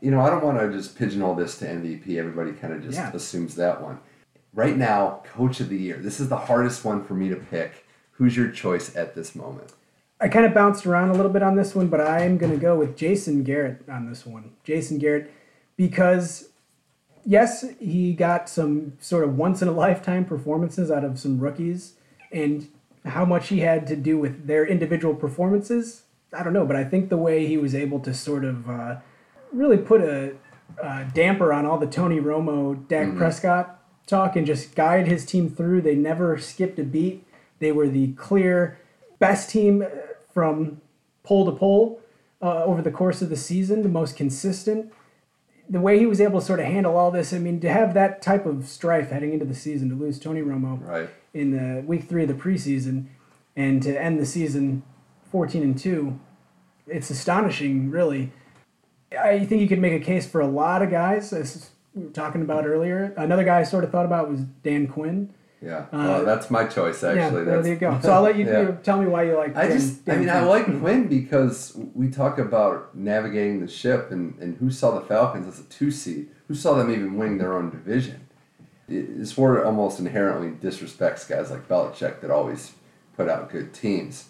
You 0.00 0.10
know, 0.10 0.20
I 0.20 0.28
don't 0.28 0.44
want 0.44 0.58
to 0.60 0.70
just 0.70 0.96
pigeonhole 0.98 1.34
this 1.34 1.58
to 1.60 1.64
MVP. 1.66 2.18
Everybody 2.18 2.52
kind 2.52 2.74
of 2.74 2.82
just 2.82 2.98
Yeah. 2.98 3.10
assumes 3.12 3.56
that 3.56 3.80
one. 3.82 4.00
Right 4.54 4.76
now, 4.76 5.22
Coach 5.24 5.60
of 5.60 5.70
the 5.70 5.78
Year. 5.78 5.96
This 5.96 6.20
is 6.20 6.28
the 6.28 6.36
hardest 6.36 6.84
one 6.84 7.02
for 7.02 7.14
me 7.14 7.30
to 7.30 7.36
pick. 7.36 7.86
Who's 8.12 8.36
your 8.36 8.50
choice 8.50 8.94
at 8.94 9.14
this 9.14 9.34
moment? 9.34 9.72
I 10.20 10.28
kind 10.28 10.44
of 10.44 10.52
bounced 10.52 10.84
around 10.86 11.08
a 11.08 11.14
little 11.14 11.30
bit 11.32 11.42
on 11.42 11.56
this 11.56 11.74
one, 11.74 11.88
but 11.88 12.00
I 12.02 12.20
am 12.24 12.36
going 12.36 12.52
to 12.52 12.58
go 12.58 12.76
with 12.76 12.96
Jason 12.96 13.44
Garrett 13.44 13.82
on 13.88 14.10
this 14.10 14.26
one. 14.26 14.50
Jason 14.62 14.98
Garrett, 14.98 15.30
because 15.76 16.50
yes, 17.24 17.64
he 17.80 18.12
got 18.12 18.48
some 18.50 18.92
sort 19.00 19.24
of 19.24 19.38
once 19.38 19.62
in 19.62 19.68
a 19.68 19.72
lifetime 19.72 20.24
performances 20.26 20.90
out 20.90 21.04
of 21.04 21.18
some 21.18 21.38
rookies, 21.38 21.94
and 22.32 22.68
how 23.04 23.24
much 23.24 23.48
he 23.48 23.60
had 23.60 23.86
to 23.86 23.96
do 23.96 24.18
with 24.18 24.46
their 24.46 24.66
individual 24.66 25.14
performances, 25.14 26.02
I 26.32 26.42
don't 26.42 26.52
know, 26.52 26.66
but 26.66 26.76
I 26.76 26.84
think 26.84 27.08
the 27.08 27.16
way 27.16 27.46
he 27.46 27.56
was 27.56 27.74
able 27.74 28.00
to 28.00 28.12
sort 28.12 28.44
of 28.44 28.68
uh, 28.68 28.96
really 29.52 29.78
put 29.78 30.00
a, 30.00 30.34
a 30.82 31.06
damper 31.14 31.52
on 31.52 31.64
all 31.64 31.78
the 31.78 31.86
Tony 31.86 32.20
Romo, 32.20 32.86
Dak 32.88 33.16
Prescott 33.16 33.78
talk 34.06 34.36
and 34.36 34.46
just 34.46 34.74
guide 34.74 35.06
his 35.06 35.24
team 35.24 35.50
through. 35.50 35.82
They 35.82 35.94
never 35.94 36.38
skipped 36.38 36.78
a 36.78 36.82
beat. 36.82 37.24
They 37.60 37.72
were 37.72 37.88
the 37.88 38.12
clear 38.12 38.78
best 39.18 39.50
team 39.50 39.82
uh, 39.82 39.88
from 40.32 40.80
pole 41.22 41.44
to 41.46 41.52
pole 41.52 42.00
uh, 42.40 42.64
over 42.64 42.82
the 42.82 42.90
course 42.90 43.20
of 43.22 43.30
the 43.30 43.36
season, 43.36 43.82
the 43.82 43.88
most 43.88 44.16
consistent. 44.16 44.92
The 45.70 45.80
way 45.80 45.98
he 45.98 46.06
was 46.06 46.20
able 46.20 46.40
to 46.40 46.46
sort 46.46 46.60
of 46.60 46.66
handle 46.66 46.96
all 46.96 47.10
this, 47.10 47.32
I 47.34 47.38
mean, 47.38 47.60
to 47.60 47.68
have 47.70 47.92
that 47.94 48.22
type 48.22 48.46
of 48.46 48.66
strife 48.66 49.10
heading 49.10 49.32
into 49.34 49.44
the 49.44 49.54
season, 49.54 49.90
to 49.90 49.94
lose 49.94 50.18
Tony 50.18 50.40
Romo 50.40 50.86
Right. 50.86 51.10
in 51.34 51.50
the 51.50 51.82
week 51.86 52.04
three 52.08 52.22
of 52.22 52.28
the 52.28 52.34
preseason, 52.34 53.06
and 53.54 53.82
to 53.82 54.00
end 54.00 54.18
the 54.18 54.24
season 54.26 54.82
14 55.30 55.62
and 55.62 55.78
two, 55.78 56.18
it's 56.86 57.10
astonishing, 57.10 57.90
really. 57.90 58.32
I 59.18 59.44
think 59.44 59.60
you 59.60 59.68
could 59.68 59.78
make 59.78 59.92
a 59.92 60.04
case 60.04 60.26
for 60.26 60.40
a 60.40 60.46
lot 60.46 60.80
of 60.82 60.90
guys, 60.90 61.32
as 61.32 61.70
we 61.94 62.04
were 62.04 62.10
talking 62.10 62.40
about 62.42 62.66
earlier. 62.66 63.12
Another 63.16 63.44
guy 63.44 63.58
I 63.60 63.62
sort 63.64 63.84
of 63.84 63.90
thought 63.90 64.06
about 64.06 64.30
was 64.30 64.40
Dan 64.62 64.86
Quinn. 64.86 65.34
Yeah. 65.60 65.78
Uh, 65.78 65.86
well, 65.92 66.24
that's 66.24 66.50
my 66.50 66.64
choice, 66.66 67.02
actually. 67.02 67.44
yeah, 67.46 67.60
there, 67.60 67.66
you 67.66 67.76
go. 67.76 67.98
So 68.02 68.12
I'll 68.12 68.22
let 68.22 68.36
you, 68.36 68.46
Yeah. 68.46 68.60
you 68.62 68.78
tell 68.82 69.00
me 69.00 69.06
why 69.06 69.24
you 69.24 69.36
like. 69.36 69.56
I 69.56 69.68
Dan- 69.68 69.78
just, 69.78 70.08
I 70.08 70.12
Dan 70.12 70.20
mean, 70.20 70.30
I 70.30 70.42
like 70.42 70.66
Quinn 70.80 71.08
because 71.08 71.76
we 71.94 72.10
talk 72.10 72.38
about 72.38 72.94
navigating 72.94 73.60
the 73.60 73.68
ship, 73.68 74.10
and, 74.12 74.38
and 74.38 74.56
who 74.58 74.70
saw 74.70 74.92
the 74.98 75.04
Falcons 75.06 75.46
as 75.48 75.58
a 75.60 75.64
two 75.64 75.90
seed? 75.90 76.28
Who 76.46 76.54
saw 76.54 76.74
them 76.74 76.90
even 76.90 77.16
winning 77.16 77.38
their 77.38 77.54
own 77.54 77.70
division? 77.70 78.26
This 78.88 79.36
it 79.36 79.64
almost 79.66 79.98
inherently 79.98 80.50
disrespects 80.50 81.28
guys 81.28 81.50
like 81.50 81.68
Belichick 81.68 82.20
that 82.22 82.30
always 82.30 82.72
put 83.16 83.28
out 83.28 83.50
good 83.50 83.74
teams. 83.74 84.28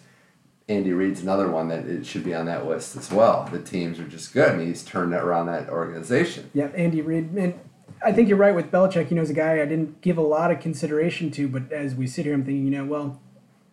Andy 0.67 0.91
Reid's 0.93 1.21
another 1.21 1.49
one 1.49 1.67
that 1.69 1.85
it 1.87 2.05
should 2.05 2.23
be 2.23 2.35
on 2.35 2.45
that 2.45 2.67
list 2.67 2.95
as 2.95 3.09
well. 3.11 3.47
The 3.51 3.61
teams 3.61 3.99
are 3.99 4.07
just 4.07 4.33
good, 4.33 4.51
and 4.51 4.61
he's 4.61 4.83
turned 4.83 5.13
around 5.13 5.45
that 5.47 5.69
organization. 5.69 6.49
Yeah, 6.53 6.67
Andy 6.75 7.01
Reid. 7.01 7.31
And 7.35 7.53
I 8.03 8.11
think 8.13 8.29
you're 8.29 8.37
right 8.37 8.55
with 8.55 8.71
Belichick. 8.71 9.09
You 9.09 9.15
know, 9.15 9.21
he's 9.21 9.29
a 9.29 9.33
guy 9.33 9.61
I 9.61 9.65
didn't 9.65 10.01
give 10.01 10.17
a 10.17 10.21
lot 10.21 10.51
of 10.51 10.59
consideration 10.59 11.31
to, 11.31 11.47
but 11.47 11.71
as 11.71 11.95
we 11.95 12.07
sit 12.07 12.25
here, 12.25 12.33
I'm 12.33 12.45
thinking, 12.45 12.63
you 12.65 12.71
know, 12.71 12.85
well, 12.85 13.19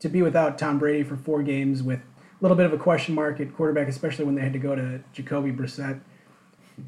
to 0.00 0.08
be 0.08 0.22
without 0.22 0.58
Tom 0.58 0.78
Brady 0.78 1.02
for 1.04 1.16
four 1.16 1.42
games 1.42 1.82
with 1.82 2.00
a 2.00 2.04
little 2.40 2.56
bit 2.56 2.66
of 2.66 2.72
a 2.72 2.78
question 2.78 3.14
mark 3.14 3.40
at 3.40 3.54
quarterback, 3.54 3.88
especially 3.88 4.24
when 4.24 4.34
they 4.34 4.42
had 4.42 4.52
to 4.52 4.58
go 4.58 4.74
to 4.74 5.00
Jacoby 5.12 5.52
Brissett, 5.52 6.00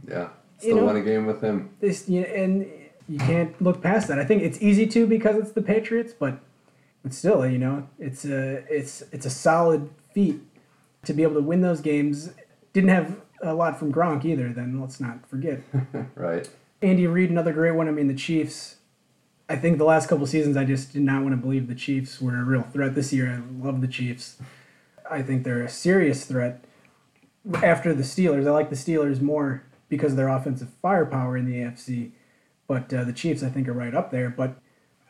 Yeah, 0.06 0.20
You 0.20 0.28
still 0.58 0.76
know- 0.78 0.84
won 0.86 0.96
a 0.96 1.00
game 1.02 1.26
with 1.26 1.40
him. 1.40 1.70
this 1.80 2.08
you 2.08 2.20
know, 2.22 2.26
and 2.26 2.66
you 3.08 3.18
can't 3.18 3.60
look 3.62 3.80
past 3.82 4.08
that. 4.08 4.18
I 4.18 4.24
think 4.24 4.42
it's 4.42 4.60
easy 4.60 4.86
to 4.88 5.06
because 5.06 5.36
it's 5.36 5.52
the 5.52 5.62
Patriots, 5.62 6.12
but 6.12 6.40
but 7.02 7.14
still, 7.14 7.46
you 7.46 7.58
know, 7.58 7.88
it's 7.98 8.24
a 8.24 8.64
it's 8.68 9.02
it's 9.12 9.24
a 9.24 9.30
solid 9.30 9.88
feat 10.12 10.40
to 11.04 11.14
be 11.14 11.22
able 11.22 11.34
to 11.36 11.40
win 11.40 11.62
those 11.62 11.80
games. 11.80 12.32
Didn't 12.74 12.90
have 12.90 13.20
a 13.40 13.54
lot 13.54 13.78
from 13.78 13.92
Gronk 13.92 14.24
either. 14.26 14.52
Then 14.52 14.78
let's 14.80 15.00
not 15.00 15.26
forget. 15.26 15.60
right. 16.16 16.50
Andy 16.80 17.06
Reid, 17.06 17.30
another 17.30 17.52
great 17.52 17.72
one. 17.72 17.88
I 17.88 17.90
mean, 17.90 18.08
the 18.08 18.14
Chiefs. 18.14 18.76
I 19.48 19.56
think 19.56 19.78
the 19.78 19.84
last 19.84 20.08
couple 20.08 20.26
seasons, 20.26 20.56
I 20.56 20.64
just 20.64 20.92
did 20.92 21.02
not 21.02 21.22
want 21.22 21.32
to 21.32 21.36
believe 21.38 21.68
the 21.68 21.74
Chiefs 21.74 22.20
were 22.20 22.36
a 22.36 22.44
real 22.44 22.62
threat. 22.62 22.94
This 22.94 23.12
year, 23.12 23.30
I 23.30 23.64
love 23.64 23.80
the 23.80 23.88
Chiefs. 23.88 24.36
I 25.10 25.22
think 25.22 25.42
they're 25.42 25.62
a 25.62 25.70
serious 25.70 26.26
threat. 26.26 26.62
After 27.62 27.94
the 27.94 28.02
Steelers, 28.02 28.46
I 28.46 28.50
like 28.50 28.68
the 28.68 28.76
Steelers 28.76 29.22
more 29.22 29.64
because 29.88 30.12
of 30.12 30.16
their 30.18 30.28
offensive 30.28 30.68
firepower 30.82 31.36
in 31.36 31.46
the 31.46 31.56
AFC. 31.56 32.10
But 32.66 32.92
uh, 32.92 33.04
the 33.04 33.12
Chiefs, 33.14 33.42
I 33.42 33.48
think, 33.48 33.68
are 33.68 33.72
right 33.72 33.94
up 33.94 34.10
there. 34.10 34.28
But 34.28 34.56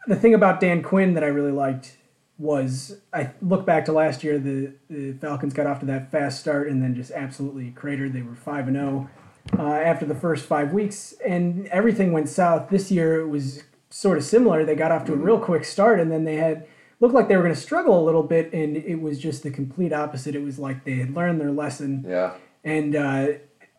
the 0.06 0.14
thing 0.16 0.34
about 0.34 0.60
Dan 0.60 0.82
Quinn 0.82 1.14
that 1.14 1.24
I 1.24 1.28
really 1.28 1.50
liked 1.50 1.96
was 2.38 3.00
I 3.12 3.30
look 3.42 3.66
back 3.66 3.84
to 3.86 3.92
last 3.92 4.22
year, 4.22 4.38
the, 4.38 4.72
the 4.88 5.14
Falcons 5.14 5.52
got 5.52 5.66
off 5.66 5.80
to 5.80 5.86
that 5.86 6.12
fast 6.12 6.38
start 6.38 6.68
and 6.68 6.80
then 6.80 6.94
just 6.94 7.10
absolutely 7.10 7.72
cratered. 7.72 8.12
They 8.12 8.22
were 8.22 8.36
five 8.36 8.68
and 8.68 8.76
zero 8.76 9.10
uh, 9.56 9.62
after 9.62 10.04
the 10.04 10.14
first 10.14 10.46
five 10.46 10.72
weeks, 10.72 11.14
and 11.24 11.66
everything 11.68 12.12
went 12.12 12.28
south. 12.28 12.70
This 12.70 12.90
year 12.90 13.20
it 13.20 13.28
was 13.28 13.62
sort 13.90 14.18
of 14.18 14.24
similar. 14.24 14.64
They 14.64 14.74
got 14.74 14.92
off 14.92 15.04
to 15.06 15.12
a 15.12 15.16
real 15.16 15.38
quick 15.38 15.64
start, 15.64 16.00
and 16.00 16.10
then 16.10 16.24
they 16.24 16.36
had 16.36 16.66
looked 17.00 17.14
like 17.14 17.28
they 17.28 17.36
were 17.36 17.42
going 17.42 17.54
to 17.54 17.60
struggle 17.60 18.00
a 18.00 18.04
little 18.04 18.22
bit, 18.22 18.52
and 18.52 18.76
it 18.76 19.00
was 19.00 19.18
just 19.18 19.42
the 19.42 19.50
complete 19.50 19.92
opposite. 19.92 20.34
It 20.34 20.42
was 20.42 20.58
like 20.58 20.84
they 20.84 20.96
had 20.96 21.14
learned 21.14 21.40
their 21.40 21.52
lesson. 21.52 22.04
Yeah. 22.06 22.34
And 22.64 22.96
uh, 22.96 23.28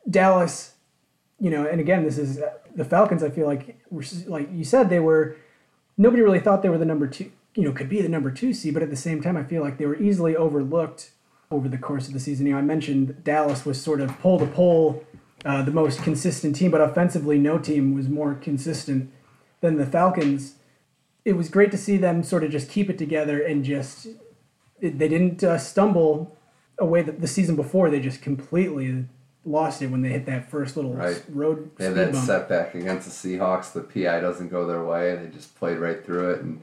Dallas, 0.09 0.74
you 1.39 1.49
know, 1.49 1.65
and 1.65 1.80
again, 1.80 2.03
this 2.03 2.17
is 2.17 2.39
the 2.76 2.86
Falcons. 2.86 3.24
I 3.24 3.30
feel 3.30 3.45
like, 3.45 3.80
were, 3.89 4.03
like 4.28 4.49
you 4.53 4.63
said, 4.63 4.89
they 4.89 4.99
were. 4.99 5.38
Nobody 5.97 6.22
really 6.22 6.39
thought 6.39 6.61
they 6.63 6.70
were 6.70 6.78
the 6.78 6.86
number 6.86 7.07
two. 7.07 7.32
You 7.55 7.63
know, 7.63 7.72
could 7.74 7.89
be 7.89 8.01
the 8.01 8.09
number 8.09 8.32
two 8.32 8.53
seed, 8.53 8.74
but 8.74 8.84
at 8.84 8.89
the 8.89 8.95
same 8.95 9.22
time, 9.22 9.36
I 9.36 9.43
feel 9.43 9.61
like 9.61 9.78
they 9.78 9.86
were 9.86 9.99
easily 9.99 10.36
overlooked 10.36 11.11
over 11.51 11.67
the 11.67 11.78
course 11.78 12.07
of 12.07 12.13
the 12.13 12.20
season. 12.20 12.45
You 12.45 12.53
know, 12.53 12.59
I 12.59 12.61
mentioned 12.61 13.24
Dallas 13.24 13.65
was 13.65 13.82
sort 13.82 14.01
of 14.01 14.17
pole 14.20 14.39
to 14.39 14.45
pole, 14.45 15.03
uh, 15.46 15.62
the 15.64 15.72
most 15.72 16.02
consistent 16.04 16.56
team, 16.56 16.72
but 16.72 16.82
offensively, 16.82 17.38
no 17.38 17.58
team 17.58 17.94
was 17.96 18.08
more 18.10 18.36
consistent 18.36 19.12
than 19.62 19.78
the 19.78 19.86
Falcons. 19.86 20.56
It 21.26 21.34
was 21.34 21.50
great 21.50 21.72
to 21.72 21.78
see 21.78 21.98
them 21.98 22.24
sort 22.24 22.44
of 22.44 22.52
just 22.52 22.70
keep 22.70 22.90
it 22.90 22.98
together 22.98 23.42
and 23.42 23.64
just 23.64 24.08
they 24.82 25.08
didn't 25.10 25.44
uh, 25.44 25.58
stumble 25.58 26.38
away 26.78 27.02
the, 27.02 27.12
the 27.12 27.28
season 27.28 27.56
before. 27.56 27.90
They 27.90 28.00
just 28.00 28.22
completely 28.22 29.06
lost 29.46 29.82
it 29.82 29.88
when 29.88 30.02
they 30.02 30.10
hit 30.10 30.26
that 30.28 30.50
first 30.50 30.76
little 30.76 30.94
Right. 30.94 31.22
road 31.30 31.72
They 31.78 31.86
had 31.86 31.96
that 31.96 32.12
bump. 32.14 32.26
setback 32.26 32.76
against 32.76 33.22
the 33.24 33.38
Seahawks. 33.38 33.72
The 33.74 33.82
PI 33.82 34.20
doesn't 34.22 34.50
go 34.50 34.66
their 34.66 34.84
way. 34.84 35.16
They 35.16 35.28
just 35.28 35.58
played 35.58 35.78
right 35.80 36.04
through 36.06 36.32
it 36.32 36.42
and, 36.42 36.62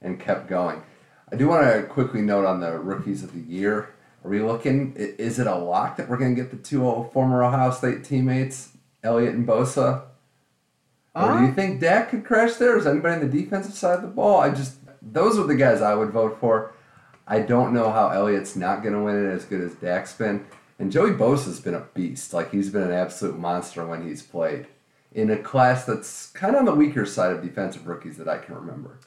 and 0.00 0.18
kept 0.20 0.48
going. 0.48 0.82
I 1.30 1.36
do 1.36 1.48
want 1.48 1.64
to 1.70 1.82
quickly 1.82 2.22
note 2.22 2.46
on 2.46 2.60
the 2.60 2.78
rookies 2.78 3.22
of 3.22 3.32
the 3.34 3.40
year. 3.40 3.90
Are 4.24 4.30
we 4.30 4.40
looking? 4.40 4.94
Is 4.96 5.38
it 5.38 5.46
a 5.46 5.54
lock 5.54 5.96
that 5.96 6.08
we're 6.08 6.16
going 6.16 6.34
to 6.34 6.40
get 6.40 6.50
the 6.50 6.56
two 6.56 7.08
former 7.12 7.42
Ohio 7.44 7.70
State 7.70 8.04
teammates, 8.04 8.70
Elliott 9.02 9.34
and 9.34 9.46
Bosa? 9.46 10.02
Or 11.14 11.32
do 11.38 11.44
you 11.44 11.48
Uh, 11.50 11.54
think 11.54 11.80
Dak 11.80 12.10
could 12.10 12.24
crash 12.24 12.54
there? 12.54 12.76
Is 12.76 12.86
anybody 12.86 13.14
on 13.14 13.20
the 13.20 13.42
defensive 13.42 13.74
side 13.74 13.96
of 13.96 14.02
the 14.02 14.08
ball? 14.08 14.40
I 14.40 14.50
just 14.50 14.76
those 15.00 15.38
are 15.38 15.46
the 15.46 15.54
guys 15.56 15.80
I 15.80 15.94
would 15.94 16.10
vote 16.10 16.38
for. 16.40 16.72
I 17.26 17.40
don't 17.40 17.72
know 17.72 17.90
how 17.90 18.08
Elliott's 18.10 18.56
not 18.56 18.82
going 18.82 18.94
to 18.94 19.00
win 19.02 19.16
it 19.26 19.30
as 19.32 19.44
good 19.44 19.60
as 19.60 19.74
Dak's 19.74 20.12
been. 20.14 20.44
And 20.78 20.90
Joey 20.92 21.10
Bosa's 21.10 21.60
been 21.60 21.74
a 21.74 21.86
beast. 21.94 22.32
Like 22.34 22.50
he's 22.50 22.70
been 22.70 22.82
an 22.82 22.92
absolute 22.92 23.38
monster 23.38 23.86
when 23.86 24.06
he's 24.06 24.22
played 24.22 24.66
in 25.12 25.30
a 25.30 25.36
class 25.38 25.84
that's 25.84 26.26
kind 26.30 26.54
of 26.54 26.60
on 26.60 26.64
the 26.66 26.74
weaker 26.74 27.04
side 27.06 27.32
of 27.32 27.42
defensive 27.42 27.86
rookies 27.86 28.16
that 28.18 28.28
I 28.28 28.38
can 28.38 28.54
remember. 28.54 28.98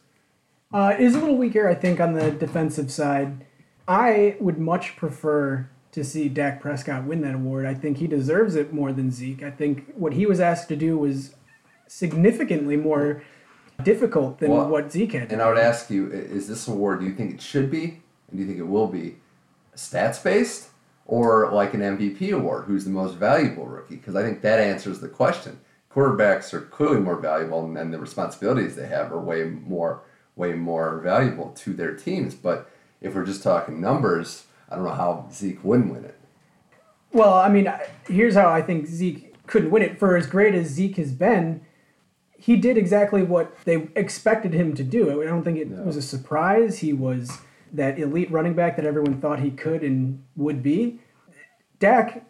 Uh, 0.74 0.96
is 0.98 1.16
a 1.16 1.20
little 1.20 1.38
weaker, 1.38 1.68
I 1.68 1.76
think, 1.76 2.00
on 2.00 2.14
the 2.14 2.32
defensive 2.32 2.92
side. 2.92 3.46
I 3.92 4.38
would 4.40 4.58
much 4.58 4.96
prefer 4.96 5.68
to 5.92 6.04
see 6.06 6.30
Dak 6.30 6.62
Prescott 6.62 7.04
win 7.04 7.20
that 7.22 7.36
award. 7.36 7.66
I 7.66 7.74
think 7.74 7.98
he 7.98 8.08
deserves 8.08 8.56
it 8.56 8.72
more 8.72 8.94
than 8.94 9.12
Zeke. 9.12 9.44
I 9.44 9.52
think 9.52 9.94
what 9.96 10.14
he 10.14 10.26
was 10.26 10.40
asked 10.40 10.70
to 10.70 10.78
do 10.78 10.98
was 10.98 11.36
significantly 11.88 12.78
more 12.78 13.22
difficult 13.84 14.40
than 14.40 14.52
Well, 14.52 14.70
what 14.70 14.94
Zeke 14.94 15.12
had. 15.12 15.28
to 15.28 15.34
And 15.34 15.42
I 15.42 15.50
would 15.50 15.58
ask 15.58 15.90
you, 15.90 16.10
is 16.10 16.48
this 16.48 16.70
award, 16.70 17.02
do 17.02 17.06
you 17.06 17.14
think 17.14 17.34
it 17.34 17.42
should 17.42 17.70
be, 17.70 17.84
and 18.30 18.36
do 18.36 18.38
you 18.38 18.48
think 18.48 18.60
it 18.60 18.68
will 18.68 18.88
be, 18.88 19.18
stats 19.76 20.24
based, 20.24 20.70
or 21.06 21.52
like 21.52 21.74
an 21.74 21.82
MVP 21.82 22.32
award, 22.32 22.66
who's 22.68 22.86
the 22.86 22.92
most 22.92 23.16
valuable 23.16 23.66
rookie? 23.66 23.98
Because 23.98 24.16
I 24.16 24.24
think 24.24 24.42
that 24.42 24.62
answers 24.62 25.02
the 25.02 25.10
question. 25.10 25.60
Quarterbacks 25.94 26.54
are 26.54 26.62
clearly 26.62 27.02
more 27.02 27.18
valuable, 27.18 27.66
and, 27.66 27.78
and 27.78 27.94
the 27.94 28.00
responsibilities 28.00 28.78
they 28.78 28.88
have 28.88 29.12
are 29.12 29.20
way 29.20 29.44
more, 29.44 30.04
way 30.38 30.54
more 30.54 31.02
valuable 31.02 31.50
to 31.58 31.74
their 31.74 31.94
teams. 31.94 32.36
But 32.36 32.72
if 33.02 33.16
we're 33.16 33.26
just 33.26 33.44
talking 33.44 33.82
numbers, 33.82 34.46
I 34.70 34.76
don't 34.76 34.86
know 34.86 34.92
how 34.94 35.28
Zeke 35.32 35.64
wouldn't 35.64 35.92
win 35.92 36.06
it. 36.06 36.18
Well, 37.12 37.34
I 37.34 37.50
mean, 37.50 37.72
here's 38.08 38.36
how 38.36 38.50
I 38.50 38.62
think 38.62 38.86
Zeke 38.86 39.36
couldn't 39.48 39.72
win 39.72 39.82
it. 39.82 40.00
For 40.00 40.16
as 40.16 40.28
great 40.28 40.56
as 40.56 40.68
Zeke 40.68 40.96
has 40.98 41.12
been, 41.12 41.62
he 42.38 42.56
did 42.56 42.78
exactly 42.78 43.22
what 43.24 43.56
they 43.66 43.90
expected 43.96 44.54
him 44.54 44.74
to 44.76 44.84
do. 44.84 45.22
I 45.22 45.26
don't 45.26 45.44
think 45.44 45.58
it 45.58 45.70
No. 45.70 45.84
was 45.84 45.98
a 45.98 46.02
surprise. 46.02 46.80
He 46.80 46.94
was 46.94 47.40
that 47.74 48.00
elite 48.00 48.32
running 48.32 48.54
back 48.54 48.76
that 48.78 48.86
everyone 48.86 49.20
thought 49.20 49.40
he 49.40 49.52
could 49.52 49.84
and 49.84 50.24
would 50.36 50.62
be. 50.64 51.00
Dak, 51.80 52.24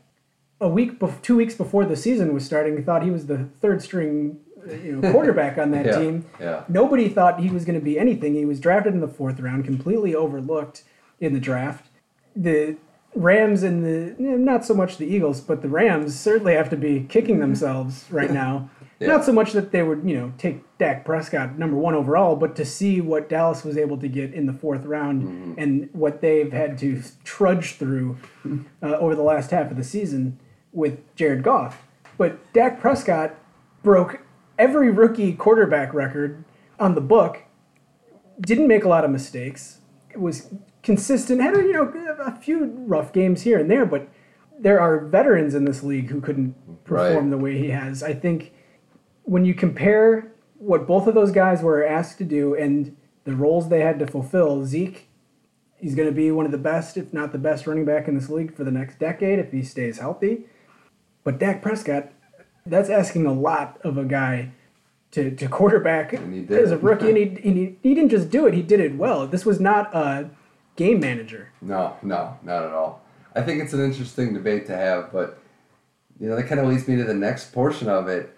a 0.60 0.70
week, 0.70 1.00
two 1.22 1.36
weeks 1.36 1.56
before 1.56 1.86
the 1.86 1.96
season 1.96 2.34
was 2.34 2.46
starting, 2.46 2.84
thought 2.84 3.04
he 3.04 3.12
was 3.12 3.28
the 3.28 3.50
third 3.60 3.82
string, 3.82 4.40
you 4.70 4.98
know, 4.98 5.12
quarterback 5.12 5.58
on 5.58 5.72
that 5.72 5.86
Yeah, 5.92 5.98
team. 6.00 6.26
yeah. 6.40 6.64
Nobody 6.68 7.10
thought 7.10 7.40
he 7.40 7.50
was 7.50 7.66
going 7.66 7.80
to 7.80 7.84
be 7.84 7.98
anything. 8.00 8.34
He 8.36 8.46
was 8.46 8.60
drafted 8.60 8.94
in 8.94 9.00
the 9.00 9.08
fourth 9.08 9.40
round, 9.40 9.66
completely 9.66 10.14
overlooked 10.16 10.84
in 11.20 11.34
the 11.34 11.40
draft. 11.40 11.88
The 12.36 12.78
Rams 13.14 13.62
and 13.64 13.84
the 13.84 14.16
eh, 14.24 14.38
not 14.38 14.64
so 14.66 14.74
much 14.74 14.98
the 14.98 15.06
Eagles, 15.06 15.42
but 15.42 15.62
the 15.62 15.68
Rams 15.70 16.18
certainly 16.18 16.54
have 16.54 16.70
to 16.70 16.78
be 16.78 17.06
kicking 17.10 17.40
themselves 17.40 18.06
right 18.10 18.32
now. 18.32 18.70
Yeah. 19.02 19.08
Not 19.08 19.26
so 19.26 19.34
much 19.34 19.54
that 19.54 19.72
they 19.72 19.82
would, 19.82 20.04
you 20.08 20.16
know, 20.16 20.32
take 20.38 20.62
Dak 20.78 21.06
Prescott 21.06 21.58
number 21.58 21.76
one 21.76 21.96
overall, 21.96 22.36
but 22.36 22.56
to 22.58 22.64
see 22.64 23.02
what 23.02 23.30
Dallas 23.30 23.64
was 23.64 23.76
able 23.76 23.98
to 23.98 24.08
get 24.08 24.32
in 24.32 24.46
the 24.46 24.54
fourth 24.54 24.86
round 24.86 25.24
Mm-hmm. 25.24 25.54
and 25.58 25.90
what 25.92 26.22
they've 26.22 26.54
had 26.54 26.78
to 26.78 27.02
trudge 27.24 27.78
through 27.78 28.18
uh, 28.84 28.86
over 28.98 29.16
the 29.16 29.24
last 29.24 29.50
half 29.50 29.72
of 29.72 29.78
the 29.78 29.84
season 29.84 30.38
with 30.72 31.00
Jared 31.16 31.42
Goff. 31.42 31.82
But 32.20 32.54
Dak 32.54 32.80
Prescott 32.80 33.34
broke 33.82 34.20
every 34.62 34.92
rookie 34.92 35.34
quarterback 35.34 35.92
record 35.92 36.46
on 36.80 36.94
the 36.94 37.02
book. 37.02 37.40
Didn't 38.40 38.68
make 38.68 38.84
a 38.84 38.88
lot 38.90 39.04
of 39.04 39.10
mistakes. 39.10 39.80
It 40.12 40.22
was 40.22 40.54
consistent. 40.84 41.42
Had 41.42 41.56
a, 41.58 41.64
you 41.64 41.74
know 41.74 41.92
a 42.20 42.36
few 42.36 42.66
rough 42.88 43.12
games 43.12 43.42
here 43.42 43.60
and 43.60 43.70
there, 43.72 43.86
but 43.88 44.08
there 44.60 44.80
are 44.80 45.00
veterans 45.06 45.56
in 45.56 45.66
this 45.66 45.82
league 45.82 46.10
who 46.12 46.22
couldn't 46.22 46.54
perform 46.84 47.16
Right. 47.16 47.30
the 47.32 47.38
way 47.38 47.58
he 47.58 47.70
has. 47.70 48.04
I 48.04 48.14
think 48.14 48.54
when 49.24 49.46
you 49.46 49.56
compare 49.56 50.32
what 50.60 50.86
both 50.86 51.08
of 51.08 51.16
those 51.16 51.32
guys 51.32 51.64
were 51.64 51.84
asked 51.84 52.20
to 52.20 52.24
do 52.24 52.54
and 52.54 52.96
the 53.24 53.36
roles 53.36 53.70
they 53.70 53.82
had 53.82 53.98
to 54.00 54.06
fulfill, 54.06 54.64
Zeke, 54.64 55.08
he's 55.78 55.96
going 55.96 56.08
to 56.08 56.14
be 56.14 56.30
one 56.32 56.46
of 56.46 56.52
the 56.52 56.58
best, 56.60 56.98
if 56.98 57.12
not 57.12 57.32
the 57.32 57.40
best, 57.40 57.66
running 57.66 57.86
back 57.86 58.08
in 58.08 58.14
this 58.14 58.30
league 58.30 58.56
for 58.56 58.64
the 58.64 58.72
next 58.72 59.00
decade 59.00 59.40
if 59.40 59.52
he 59.52 59.64
stays 59.64 59.98
healthy. 59.98 60.46
But 61.24 61.40
Dak 61.40 61.64
Prescott, 61.64 62.12
that's 62.66 62.90
asking 62.90 63.26
a 63.26 63.34
lot 63.34 63.80
of 63.84 63.98
a 63.98 64.06
guy 64.06 64.52
to, 65.12 65.32
to 65.32 65.48
quarterback 65.48 66.14
And 66.14 66.34
he 66.34 66.42
did 66.42 66.60
as 66.60 66.72
a 66.72 66.78
rookie, 66.78 67.10
and 67.10 67.18
he, 67.18 67.24
and 67.24 67.58
he, 67.58 67.76
he 67.84 67.94
didn't 67.94 68.10
just 68.10 68.30
do 68.30 68.46
it, 68.48 68.54
he 68.54 68.62
did 68.62 68.80
it 68.80 68.96
well. 68.96 69.28
This 69.28 69.46
was 69.46 69.60
not 69.60 69.94
a 69.94 70.30
game 70.76 71.00
manager. 71.00 71.52
No, 71.62 71.98
no, 72.02 72.38
not 72.44 72.64
at 72.64 72.72
all. 72.72 73.02
I 73.36 73.42
think 73.42 73.62
it's 73.62 73.74
an 73.74 73.84
interesting 73.84 74.34
debate 74.34 74.66
to 74.68 74.76
have, 74.76 75.12
but 75.12 75.40
you 76.20 76.28
know 76.28 76.36
that 76.36 76.44
kind 76.44 76.60
of 76.60 76.68
leads 76.68 76.88
me 76.88 76.96
to 76.98 77.04
the 77.04 77.14
next 77.14 77.54
portion 77.54 77.90
of 77.90 78.08
it. 78.08 78.38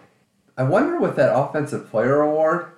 I 0.56 0.62
wonder 0.62 0.98
with 1.00 1.16
that 1.16 1.36
offensive 1.36 1.90
player 1.90 2.20
award, 2.20 2.68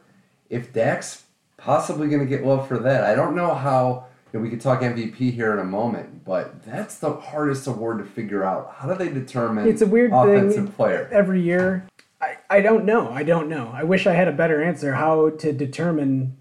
if 0.49 0.73
Dak's 0.73 1.25
possibly 1.57 2.09
going 2.09 2.21
to 2.21 2.27
get 2.27 2.45
love 2.45 2.69
for 2.69 2.79
that. 2.79 3.05
I 3.05 3.15
don't 3.15 3.35
know 3.35 3.55
how. 3.55 4.06
You 4.33 4.39
know, 4.39 4.43
we 4.43 4.51
could 4.51 4.61
talk 4.61 4.81
MVP 4.81 5.33
here 5.33 5.53
in 5.53 5.61
a 5.61 5.65
moment, 5.65 6.25
but 6.25 6.63
that's 6.65 6.99
the 6.99 7.13
hardest 7.15 7.67
award 7.67 7.99
to 7.99 8.05
figure 8.05 8.45
out. 8.45 8.75
How 8.77 8.93
do 8.93 8.97
they 8.97 9.13
determine 9.13 9.69
It's 9.69 9.83
a 9.83 9.87
weird 9.87 10.13
offensive 10.13 10.65
thing 10.65 10.73
player? 10.73 11.09
every 11.13 11.41
year. 11.41 11.87
I, 12.21 12.39
I 12.51 12.61
don't 12.61 12.85
know. 12.85 13.11
I 13.11 13.23
don't 13.23 13.49
know. 13.49 13.71
I 13.73 13.85
wish 13.85 14.07
I 14.07 14.15
had 14.15 14.27
a 14.27 14.33
better 14.33 14.63
answer 14.63 14.95
how 14.95 15.31
to 15.31 15.53
determine 15.53 16.37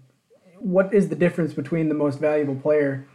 what 0.58 0.92
is 0.92 1.08
the 1.10 1.16
difference 1.16 1.52
between 1.52 1.88
the 1.88 1.94
most 1.94 2.18
valuable 2.18 2.56
player 2.56 3.06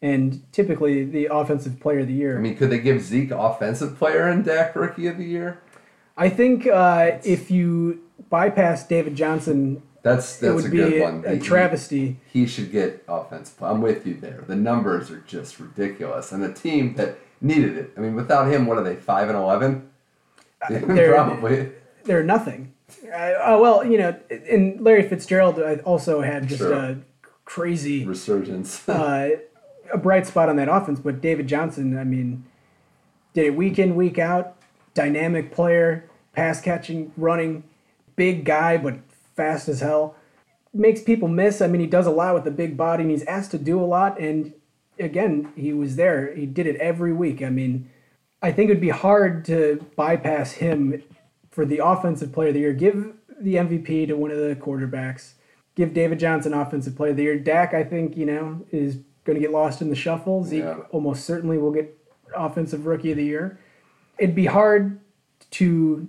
and 0.00 0.42
typically 0.52 1.04
the 1.04 1.26
offensive 1.26 1.80
player 1.80 2.00
of 2.00 2.06
the 2.06 2.14
year. 2.14 2.38
I 2.38 2.40
mean, 2.40 2.56
could 2.56 2.70
they 2.70 2.78
give 2.78 3.02
Zeke 3.02 3.32
offensive 3.32 3.98
player 3.98 4.28
and 4.28 4.44
Dak 4.44 4.74
rookie 4.76 5.08
of 5.08 5.18
the 5.18 5.24
year? 5.24 5.60
I 6.16 6.28
think 6.28 6.66
uh, 6.66 7.18
if 7.24 7.50
you 7.50 8.00
bypass 8.30 8.86
David 8.86 9.16
Johnson, 9.16 9.82
That's 10.02 10.36
that's 10.36 10.54
would 10.54 10.66
a 10.66 10.68
be 10.68 10.76
good 10.78 11.02
one. 11.02 11.24
a 11.26 11.34
He- 11.34 11.40
travesty. 11.40 12.18
he 12.32 12.46
should 12.46 12.70
get 12.70 13.04
offensive. 13.08 13.60
I'm 13.62 13.80
with 13.82 14.06
you 14.06 14.14
there. 14.14 14.44
The 14.46 14.56
numbers 14.56 15.10
are 15.10 15.20
just 15.26 15.58
ridiculous, 15.58 16.30
and 16.32 16.42
the 16.42 16.52
team 16.52 16.94
that 16.94 17.18
needed 17.40 17.76
it. 17.76 17.92
I 17.96 18.00
mean, 18.00 18.14
without 18.14 18.50
him, 18.50 18.66
what 18.66 18.78
are 18.78 18.84
they? 18.84 18.94
Five 18.96 19.28
and 19.28 19.36
eleven? 19.36 19.88
they're- 20.68 21.12
Probably. 21.12 21.72
They're 22.04 22.22
nothing. 22.24 22.72
I, 23.14 23.34
uh, 23.34 23.58
well, 23.58 23.84
you 23.84 23.98
know, 23.98 24.16
and 24.50 24.80
Larry 24.80 25.02
Fitzgerald 25.06 25.58
uh, 25.58 25.76
also 25.84 26.22
had 26.22 26.48
just 26.48 26.60
Sure. 26.60 26.72
a 26.72 26.96
crazy 27.44 28.06
Resurgence. 28.06 28.88
uh, 28.88 29.30
a 29.92 29.98
bright 29.98 30.26
spot 30.26 30.48
on 30.48 30.56
that 30.56 30.68
offense. 30.68 30.98
But 31.00 31.20
David 31.20 31.46
Johnson, 31.48 31.98
I 31.98 32.04
mean, 32.04 32.44
did 33.34 33.44
it 33.46 33.56
week 33.56 33.78
in, 33.78 33.94
week 33.94 34.18
out. 34.18 34.56
Dynamic 34.94 35.52
player, 35.52 36.08
pass 36.32 36.60
catching, 36.62 37.12
running, 37.16 37.62
big 38.16 38.44
guy, 38.44 38.78
but 38.78 38.94
fast 39.38 39.68
as 39.68 39.80
hell. 39.80 40.16
Makes 40.74 41.00
people 41.02 41.28
miss. 41.28 41.62
I 41.62 41.66
mean, 41.66 41.80
he 41.80 41.86
does 41.86 42.06
a 42.06 42.10
lot 42.10 42.34
with 42.34 42.44
the 42.44 42.50
big 42.50 42.76
body, 42.76 43.02
and 43.04 43.10
he's 43.10 43.24
asked 43.24 43.52
to 43.52 43.58
do 43.58 43.80
a 43.80 43.86
lot. 43.86 44.20
And 44.20 44.52
again, 44.98 45.50
he 45.56 45.72
was 45.72 45.96
there. 45.96 46.34
He 46.34 46.44
did 46.44 46.66
it 46.66 46.76
every 46.76 47.12
week. 47.12 47.42
I 47.42 47.48
mean, 47.48 47.88
I 48.42 48.52
think 48.52 48.68
it 48.68 48.74
would 48.74 48.80
be 48.80 48.90
hard 48.90 49.44
to 49.46 49.86
bypass 49.96 50.52
him 50.52 51.02
for 51.50 51.64
the 51.64 51.78
offensive 51.82 52.32
player 52.32 52.48
of 52.48 52.54
the 52.54 52.60
year. 52.60 52.72
Give 52.74 53.14
the 53.40 53.54
MVP 53.54 54.08
to 54.08 54.14
one 54.14 54.30
of 54.30 54.36
the 54.38 54.54
quarterbacks. 54.56 55.32
give 55.74 55.94
David 55.94 56.18
Johnson 56.18 56.52
Offensive 56.52 56.96
Player 56.96 57.12
of 57.12 57.16
the 57.16 57.22
Year. 57.22 57.38
Dak, 57.38 57.72
I 57.72 57.84
think, 57.84 58.16
you 58.16 58.26
know, 58.26 58.66
is 58.72 58.96
going 59.24 59.36
to 59.36 59.40
get 59.40 59.52
lost 59.52 59.80
in 59.80 59.90
the 59.90 59.94
shuffle. 59.94 60.42
Zeke 60.42 60.64
Yeah. 60.64 60.78
almost 60.90 61.24
certainly 61.24 61.56
will 61.56 61.70
get 61.70 61.96
Offensive 62.36 62.84
Rookie 62.84 63.12
of 63.12 63.16
the 63.16 63.24
Year. 63.24 63.60
It'd 64.18 64.34
be 64.34 64.46
hard 64.46 64.98
to 65.52 66.08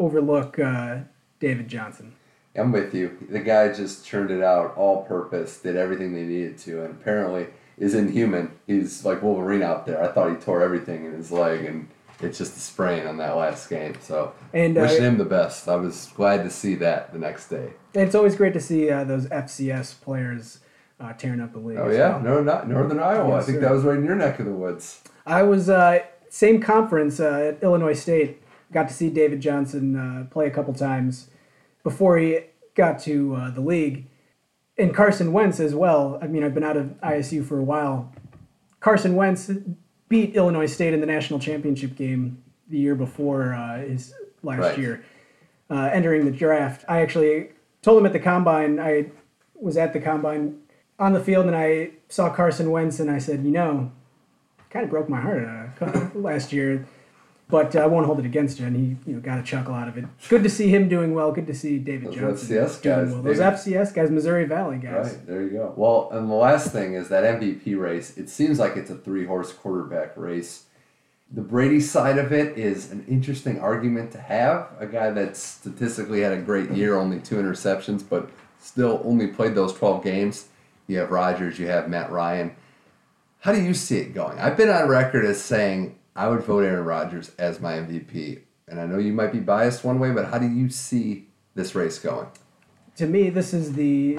overlook 0.00 0.58
uh, 0.58 1.00
David 1.38 1.68
Johnson. 1.68 2.14
I'm 2.56 2.72
with 2.72 2.94
you. 2.94 3.18
The 3.28 3.40
guy 3.40 3.72
just 3.72 4.06
turned 4.06 4.30
it 4.30 4.42
out 4.42 4.76
all 4.76 5.04
purpose, 5.04 5.58
did 5.58 5.76
everything 5.76 6.14
they 6.14 6.22
needed 6.22 6.58
to, 6.58 6.84
and 6.84 6.92
apparently 6.92 7.48
is 7.78 7.94
inhuman. 7.94 8.52
He's 8.66 9.04
like 9.04 9.22
Wolverine 9.22 9.62
out 9.62 9.86
there. 9.86 10.02
I 10.02 10.12
thought 10.12 10.30
he 10.30 10.36
tore 10.36 10.62
everything 10.62 11.04
in 11.04 11.12
his 11.12 11.32
leg, 11.32 11.64
and 11.64 11.88
it's 12.20 12.38
just 12.38 12.56
a 12.56 12.60
sprain 12.60 13.06
on 13.06 13.16
that 13.16 13.36
last 13.36 13.68
game. 13.68 13.94
So 14.00 14.32
And 14.52 14.78
uh, 14.78 14.82
wishing 14.82 15.02
him 15.02 15.18
the 15.18 15.24
best. 15.24 15.68
I 15.68 15.76
was 15.76 16.12
glad 16.14 16.44
to 16.44 16.50
see 16.50 16.76
that 16.76 17.12
the 17.12 17.18
next 17.18 17.48
day. 17.48 17.72
it's 17.92 18.14
always 18.14 18.36
great 18.36 18.52
to 18.52 18.60
see 18.60 18.88
uh, 18.88 19.02
those 19.04 19.26
FCS 19.26 20.00
players 20.00 20.60
uh, 21.00 21.12
tearing 21.14 21.40
up 21.40 21.52
the 21.52 21.58
league. 21.58 21.78
Oh 21.78 21.90
yeah, 21.90 22.10
well. 22.10 22.20
no, 22.20 22.42
not 22.42 22.68
Northern 22.68 23.00
Iowa. 23.00 23.34
I 23.34 23.42
think 23.42 23.56
sir. 23.56 23.60
that 23.62 23.72
was 23.72 23.82
right 23.82 23.98
in 23.98 24.04
your 24.04 24.14
neck 24.14 24.38
of 24.38 24.46
the 24.46 24.52
woods. 24.52 25.02
I 25.26 25.42
was 25.42 25.68
uh, 25.68 26.00
same 26.28 26.60
conference 26.60 27.18
uh, 27.18 27.54
at 27.54 27.62
Illinois 27.62 27.98
State. 27.98 28.42
Got 28.72 28.88
to 28.88 28.94
see 28.94 29.10
David 29.10 29.40
Johnson 29.40 29.96
uh, 29.96 30.26
play 30.30 30.46
a 30.46 30.50
couple 30.50 30.72
times 30.72 31.28
before 31.84 32.18
he 32.18 32.40
got 32.74 32.98
to 33.00 33.36
uh, 33.36 33.50
the 33.50 33.60
league, 33.60 34.06
and 34.76 34.92
Carson 34.92 35.32
Wentz 35.32 35.60
as 35.60 35.72
well. 35.74 36.18
I 36.20 36.26
mean, 36.26 36.42
I've 36.42 36.54
been 36.54 36.64
out 36.64 36.76
of 36.76 36.86
ISU 37.02 37.44
for 37.46 37.58
a 37.60 37.62
while. 37.62 38.12
Carson 38.80 39.14
Wentz 39.14 39.48
beat 40.08 40.34
Illinois 40.34 40.66
State 40.66 40.92
in 40.92 41.00
the 41.00 41.06
national 41.06 41.38
championship 41.38 41.94
game 41.94 42.42
the 42.68 42.78
year 42.78 42.94
before 42.96 43.54
uh, 43.54 43.78
his 43.78 44.12
last 44.42 44.58
Right. 44.58 44.78
year, 44.78 45.04
uh, 45.70 45.90
entering 45.92 46.24
the 46.24 46.30
draft. 46.32 46.84
I 46.88 47.00
actually 47.00 47.50
told 47.82 47.98
him 48.00 48.06
at 48.06 48.12
the 48.12 48.18
combine. 48.20 48.80
I 48.80 49.10
was 49.54 49.76
at 49.76 49.92
the 49.92 50.00
combine 50.00 50.58
on 50.98 51.12
the 51.12 51.20
field, 51.20 51.46
and 51.46 51.54
I 51.56 51.90
saw 52.08 52.30
Carson 52.34 52.70
Wentz, 52.70 52.98
and 53.00 53.10
I 53.10 53.18
said, 53.18 53.44
you 53.44 53.50
know, 53.52 53.92
kind 54.70 54.84
of 54.84 54.90
broke 54.90 55.08
my 55.08 55.20
heart 55.20 55.44
uh, 55.80 56.08
last 56.14 56.52
year, 56.52 56.86
but 57.48 57.76
uh, 57.76 57.80
I 57.80 57.86
won't 57.86 58.06
hold 58.06 58.18
it 58.18 58.24
against 58.26 58.58
you. 58.58 58.66
And 58.66 58.76
he, 58.76 58.96
you 59.10 59.16
know, 59.16 59.20
got 59.20 59.38
a 59.38 59.42
chuckle 59.42 59.74
out 59.74 59.88
of 59.88 59.98
it. 59.98 60.04
Good 60.28 60.42
to 60.42 60.48
see 60.50 60.68
him 60.68 60.88
doing 60.88 61.14
well. 61.14 61.30
Good 61.32 61.46
to 61.48 61.54
see 61.54 61.78
David 61.78 62.08
Those 62.08 62.16
Johnson 62.16 62.56
FCS 62.56 62.82
doing 62.82 62.96
guys, 63.04 63.12
well. 63.12 63.22
Those 63.22 63.38
David- 63.38 63.54
FCS 63.54 63.94
guys, 63.94 64.10
Missouri 64.10 64.44
Valley 64.46 64.78
guys. 64.78 65.12
Right, 65.14 65.26
there 65.26 65.42
you 65.42 65.50
go. 65.50 65.72
Well, 65.76 66.08
and 66.12 66.28
the 66.30 66.34
last 66.34 66.72
thing 66.72 66.94
is 66.94 67.08
that 67.10 67.24
MVP 67.24 67.78
race. 67.78 68.16
It 68.16 68.28
seems 68.28 68.58
like 68.58 68.76
it's 68.76 68.90
a 68.90 68.96
three 68.96 69.26
horse 69.26 69.52
quarterback 69.52 70.16
race. 70.16 70.64
The 71.32 71.40
Brady 71.42 71.80
side 71.80 72.18
of 72.18 72.32
it 72.32 72.56
is 72.56 72.92
an 72.92 73.04
interesting 73.08 73.58
argument 73.58 74.12
to 74.12 74.18
have. 74.20 74.68
A 74.78 74.86
guy 74.86 75.10
that 75.10 75.36
statistically 75.36 76.20
had 76.20 76.32
a 76.32 76.40
great 76.40 76.70
year, 76.70 76.96
only 76.96 77.18
two 77.18 77.36
interceptions, 77.36 78.04
but 78.08 78.30
still 78.60 79.00
only 79.04 79.26
played 79.28 79.54
those 79.54 79.72
12 79.72 80.04
games. 80.04 80.48
You 80.86 80.98
have 80.98 81.10
Rodgers, 81.10 81.58
you 81.58 81.66
have 81.66 81.88
Matt 81.88 82.10
Ryan. 82.12 82.54
How 83.40 83.52
do 83.52 83.60
you 83.60 83.74
see 83.74 83.98
it 83.98 84.14
going? 84.14 84.38
I've 84.38 84.56
been 84.56 84.70
on 84.70 84.88
record 84.88 85.24
as 85.24 85.42
saying 85.42 85.98
I 86.16 86.28
would 86.28 86.42
vote 86.42 86.64
Aaron 86.64 86.84
Rodgers 86.84 87.32
as 87.38 87.60
my 87.60 87.72
MVP. 87.72 88.40
And 88.68 88.80
I 88.80 88.86
know 88.86 88.98
you 88.98 89.12
might 89.12 89.32
be 89.32 89.40
biased 89.40 89.84
one 89.84 89.98
way, 89.98 90.10
but 90.10 90.26
how 90.26 90.38
do 90.38 90.48
you 90.48 90.70
see 90.70 91.26
this 91.54 91.74
race 91.74 91.98
going? 91.98 92.28
To 92.96 93.06
me, 93.06 93.30
this 93.30 93.52
is 93.52 93.72
the 93.74 94.18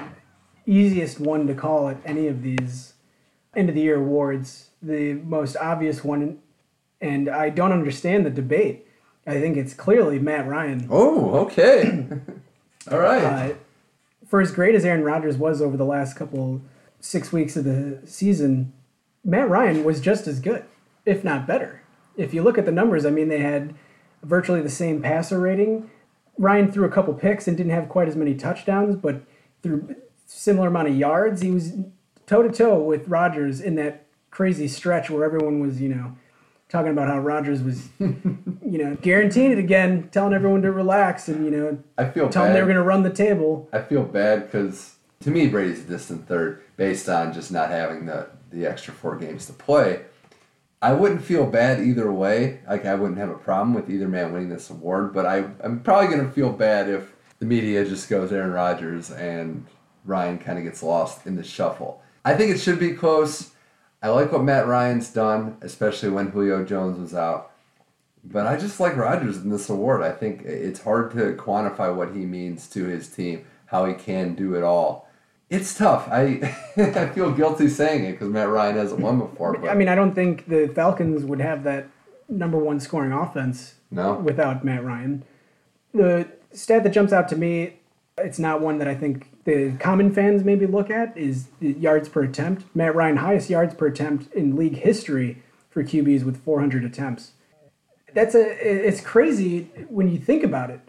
easiest 0.65 1.19
one 1.19 1.47
to 1.47 1.53
call 1.53 1.87
at 1.89 1.97
any 2.05 2.27
of 2.27 2.41
these 2.41 2.93
end 3.55 3.69
of 3.69 3.75
the 3.75 3.81
year 3.81 3.97
awards. 3.97 4.69
The 4.81 5.13
most 5.13 5.55
obvious 5.57 6.03
one, 6.03 6.39
and 7.01 7.29
I 7.29 7.49
don't 7.49 7.71
understand 7.71 8.25
the 8.25 8.29
debate. 8.29 8.87
I 9.25 9.39
think 9.39 9.57
it's 9.57 9.73
clearly 9.73 10.19
Matt 10.19 10.47
Ryan. 10.47 10.87
Oh, 10.91 11.35
okay. 11.45 12.05
All 12.91 12.99
right. 12.99 13.23
Uh, 13.23 13.53
for 14.27 14.41
as 14.41 14.51
great 14.51 14.75
as 14.75 14.85
Aaron 14.85 15.03
Rodgers 15.03 15.37
was 15.37 15.61
over 15.61 15.77
the 15.77 15.85
last 15.85 16.15
couple 16.15 16.61
six 16.99 17.31
weeks 17.31 17.55
of 17.55 17.63
the 17.63 17.99
season, 18.05 18.73
Matt 19.23 19.49
Ryan 19.49 19.83
was 19.83 19.99
just 19.99 20.27
as 20.27 20.39
good, 20.39 20.65
if 21.05 21.23
not 21.23 21.47
better. 21.47 21.81
If 22.17 22.33
you 22.33 22.43
look 22.43 22.57
at 22.57 22.65
the 22.65 22.71
numbers, 22.71 23.05
I 23.05 23.09
mean, 23.09 23.29
they 23.29 23.39
had 23.39 23.75
virtually 24.23 24.61
the 24.61 24.69
same 24.69 25.01
passer 25.01 25.39
rating. 25.39 25.89
Ryan 26.37 26.71
threw 26.71 26.85
a 26.85 26.89
couple 26.89 27.13
picks 27.13 27.47
and 27.47 27.55
didn't 27.55 27.71
have 27.71 27.89
quite 27.89 28.07
as 28.07 28.15
many 28.15 28.35
touchdowns, 28.35 28.95
but 28.95 29.21
threw 29.63 29.95
similar 30.25 30.67
amount 30.67 30.89
of 30.89 30.95
yards. 30.95 31.41
He 31.41 31.51
was 31.51 31.73
toe 32.25 32.43
to 32.43 32.51
toe 32.51 32.79
with 32.79 33.07
Rodgers 33.07 33.61
in 33.61 33.75
that 33.75 34.05
crazy 34.31 34.67
stretch 34.67 35.09
where 35.09 35.23
everyone 35.23 35.59
was, 35.59 35.79
you 35.79 35.89
know, 35.89 36.15
talking 36.69 36.91
about 36.91 37.07
how 37.07 37.19
Rodgers 37.19 37.61
was, 37.63 37.89
you 37.99 38.23
know, 38.61 38.97
guaranteeing 39.01 39.51
it 39.51 39.59
again, 39.59 40.09
telling 40.11 40.33
everyone 40.33 40.61
to 40.63 40.71
relax 40.71 41.27
and 41.27 41.45
you 41.45 41.51
know, 41.51 41.79
I 41.97 42.09
feel 42.09 42.29
telling 42.29 42.49
them 42.49 42.55
they 42.55 42.61
were 42.61 42.67
going 42.67 42.75
to 42.75 42.83
run 42.83 43.03
the 43.03 43.09
table. 43.09 43.69
I 43.71 43.81
feel 43.81 44.03
bad 44.03 44.45
because 44.45 44.95
to 45.21 45.31
me 45.31 45.47
Brady's 45.47 45.81
a 45.81 45.83
distant 45.83 46.27
third 46.27 46.61
based 46.75 47.07
on 47.07 47.33
just 47.33 47.51
not 47.51 47.69
having 47.69 48.05
the 48.05 48.27
the 48.51 48.65
extra 48.65 48.93
four 48.93 49.15
games 49.15 49.45
to 49.47 49.53
play. 49.53 50.01
I 50.85 50.93
wouldn't 50.93 51.23
feel 51.23 51.47
bad 51.47 51.79
either 51.79 52.11
way. 52.11 52.59
Like 52.69 52.85
I 52.85 52.93
wouldn't 52.93 53.17
have 53.17 53.31
a 53.31 53.39
problem 53.39 53.73
with 53.73 53.89
either 53.89 54.07
man 54.07 54.31
winning 54.31 54.49
this 54.49 54.69
award, 54.69 55.15
but 55.15 55.25
I 55.25 55.45
I'm 55.63 55.79
probably 55.79 56.15
gonna 56.15 56.31
feel 56.31 56.51
bad 56.51 56.87
if 56.87 57.11
the 57.39 57.47
media 57.47 57.83
just 57.85 58.07
goes 58.07 58.31
Aaron 58.31 58.51
Rodgers 58.51 59.09
and 59.09 59.65
Ryan 60.05 60.37
kind 60.37 60.59
of 60.59 60.63
gets 60.63 60.83
lost 60.83 61.25
in 61.25 61.37
the 61.37 61.43
shuffle. 61.43 62.03
I 62.23 62.35
think 62.35 62.51
it 62.51 62.59
should 62.59 62.77
be 62.77 62.93
close. 62.93 63.49
I 64.03 64.09
like 64.09 64.31
what 64.31 64.43
Matt 64.43 64.67
Ryan's 64.67 65.09
done, 65.09 65.57
especially 65.61 66.09
when 66.09 66.27
Julio 66.27 66.63
Jones 66.63 66.99
was 66.99 67.15
out. 67.15 67.51
But 68.23 68.45
I 68.45 68.55
just 68.55 68.79
like 68.79 68.95
Rodgers 68.95 69.37
in 69.37 69.49
this 69.49 69.69
award. 69.69 70.03
I 70.03 70.11
think 70.11 70.43
it's 70.43 70.81
hard 70.81 71.09
to 71.13 71.33
quantify 71.33 71.95
what 71.95 72.13
he 72.13 72.27
means 72.27 72.67
to 72.69 72.85
his 72.85 73.07
team, 73.07 73.43
how 73.65 73.85
he 73.85 73.95
can 73.95 74.35
do 74.35 74.53
it 74.53 74.61
all. 74.61 75.04
It's 75.49 75.75
tough. 75.75 76.07
I 76.09 76.55
I 76.77 77.07
feel 77.07 77.31
guilty 77.31 77.67
saying 77.67 78.05
it 78.05 78.11
because 78.13 78.29
Matt 78.29 78.49
Ryan 78.49 78.75
hasn't 78.77 79.01
won 79.01 79.19
before. 79.19 79.57
But 79.57 79.69
I 79.69 79.75
mean, 79.75 79.87
I 79.87 79.95
don't 79.95 80.15
think 80.15 80.47
the 80.47 80.67
Falcons 80.67 81.23
would 81.23 81.41
have 81.41 81.63
that 81.63 81.87
number 82.27 82.57
one 82.57 82.79
scoring 82.79 83.11
offense 83.11 83.75
no, 83.91 84.15
without 84.15 84.63
Matt 84.63 84.83
Ryan. 84.83 85.23
The 85.93 86.27
stat 86.51 86.83
that 86.83 86.89
jumps 86.91 87.13
out 87.13 87.27
to 87.29 87.35
me, 87.35 87.77
it's 88.17 88.39
not 88.39 88.61
one 88.61 88.79
that 88.79 88.87
I 88.87 88.95
think 88.95 89.43
the 89.45 89.73
common 89.79 90.11
fans 90.11 90.43
maybe 90.43 90.65
look 90.65 90.89
at, 90.89 91.15
is 91.17 91.47
the 91.59 91.73
yards 91.73 92.09
per 92.09 92.23
attempt. 92.23 92.65
Matt 92.73 92.95
Ryan, 92.95 93.17
highest 93.17 93.49
yards 93.49 93.75
per 93.75 93.87
attempt 93.87 94.33
in 94.33 94.55
league 94.55 94.77
history 94.77 95.43
for 95.69 95.83
QBs 95.83 96.23
with 96.23 96.43
400 96.43 96.83
attempts. 96.83 97.33
That's 98.13 98.33
a 98.33 98.87
it's 98.87 99.01
crazy 99.01 99.63
when 99.89 100.09
you 100.09 100.17
think 100.17 100.43
about 100.43 100.69
it. 100.69 100.79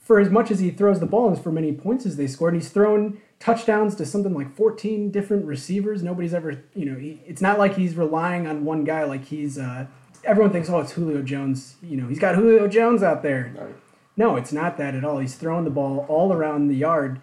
For 0.00 0.18
as 0.18 0.30
much 0.30 0.50
as 0.50 0.58
he 0.58 0.70
throws 0.70 0.98
the 0.98 1.06
ball 1.06 1.28
and 1.28 1.40
for 1.40 1.52
many 1.52 1.72
points 1.72 2.04
as 2.04 2.16
they 2.16 2.26
scored, 2.26 2.54
he's 2.54 2.70
thrown 2.70 3.20
touchdowns 3.38 3.94
to 3.96 4.04
something 4.06 4.34
like 4.34 4.54
14 4.56 5.10
different 5.10 5.44
receivers. 5.44 6.02
Nobody's 6.02 6.34
ever, 6.34 6.64
you 6.74 6.84
know, 6.84 6.98
he, 6.98 7.20
it's 7.26 7.40
not 7.40 7.58
like 7.58 7.76
he's 7.76 7.94
relying 7.94 8.46
on 8.46 8.64
one 8.64 8.84
guy. 8.84 9.04
Like 9.04 9.24
he's, 9.26 9.56
uh, 9.56 9.86
everyone 10.24 10.52
thinks, 10.52 10.68
oh, 10.68 10.80
it's 10.80 10.92
Julio 10.92 11.22
Jones. 11.22 11.76
You 11.82 11.96
know, 11.96 12.08
he's 12.08 12.18
got 12.18 12.34
Julio 12.34 12.66
Jones 12.66 13.02
out 13.02 13.22
there. 13.22 13.54
Right. 13.56 13.74
No, 14.16 14.36
it's 14.36 14.52
not 14.52 14.76
that 14.78 14.94
at 14.94 15.04
all. 15.04 15.18
He's 15.18 15.36
throwing 15.36 15.64
the 15.64 15.70
ball 15.70 16.04
all 16.08 16.32
around 16.32 16.68
the 16.68 16.76
yard. 16.76 17.20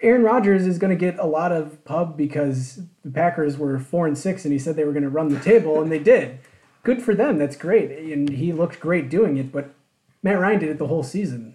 Aaron 0.00 0.22
Rodgers 0.22 0.66
is 0.66 0.78
going 0.78 0.90
to 0.90 0.96
get 0.96 1.18
a 1.18 1.26
lot 1.26 1.50
of 1.50 1.82
pub 1.84 2.16
because 2.16 2.82
the 3.04 3.10
Packers 3.10 3.56
were 3.56 3.78
four 3.78 4.06
and 4.06 4.16
six, 4.16 4.44
and 4.44 4.52
he 4.52 4.58
said 4.58 4.76
they 4.76 4.84
were 4.84 4.92
going 4.92 5.02
to 5.02 5.08
run 5.08 5.28
the 5.28 5.40
table, 5.40 5.80
and 5.80 5.90
they 5.90 5.98
did. 5.98 6.38
Good 6.82 7.02
for 7.02 7.14
them. 7.14 7.38
That's 7.38 7.56
great, 7.56 7.90
and 7.90 8.28
he 8.28 8.52
looked 8.52 8.78
great 8.80 9.08
doing 9.08 9.38
it. 9.38 9.50
But 9.50 9.74
Matt 10.22 10.38
Ryan 10.38 10.60
did 10.60 10.68
it 10.68 10.78
the 10.78 10.88
whole 10.88 11.02
season. 11.02 11.53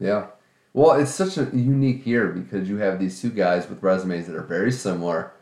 Yeah. 0.00 0.26
Well, 0.72 0.92
it's 0.92 1.14
such 1.14 1.36
a 1.36 1.50
unique 1.52 2.06
year 2.06 2.28
because 2.28 2.68
you 2.68 2.78
have 2.78 2.98
these 2.98 3.20
two 3.20 3.30
guys 3.30 3.68
with 3.68 3.82
resumes 3.82 4.26
that 4.26 4.36
are 4.36 4.42
very 4.42 4.72
similar. 4.72 5.32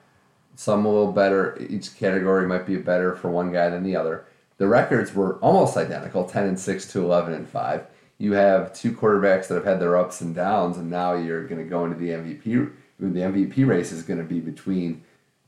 Some 0.56 0.84
a 0.84 0.88
little 0.88 1.12
better. 1.12 1.56
Each 1.70 1.96
category 1.96 2.46
might 2.46 2.66
be 2.66 2.76
better 2.76 3.14
for 3.14 3.30
one 3.30 3.52
guy 3.52 3.70
than 3.70 3.84
the 3.84 3.94
other. 3.94 4.26
The 4.56 4.66
records 4.66 5.14
were 5.14 5.36
almost 5.36 5.76
identical 5.76 6.24
10 6.24 6.46
and 6.46 6.58
6 6.58 6.92
to 6.92 7.04
11 7.04 7.32
and 7.32 7.48
5. 7.48 7.86
You 8.18 8.32
have 8.32 8.72
two 8.72 8.90
quarterbacks 8.92 9.46
that 9.46 9.54
have 9.54 9.64
had 9.64 9.80
their 9.80 9.96
ups 9.96 10.20
and 10.20 10.34
downs, 10.34 10.76
and 10.76 10.90
now 10.90 11.14
you're 11.14 11.46
going 11.46 11.62
to 11.62 11.68
go 11.68 11.84
into 11.84 11.96
the 11.96 12.08
MVP. 12.08 12.72
The 12.98 13.20
MVP 13.20 13.64
race 13.64 13.92
is 13.92 14.02
going 14.02 14.18
to 14.18 14.24
be 14.24 14.40
between 14.40 15.04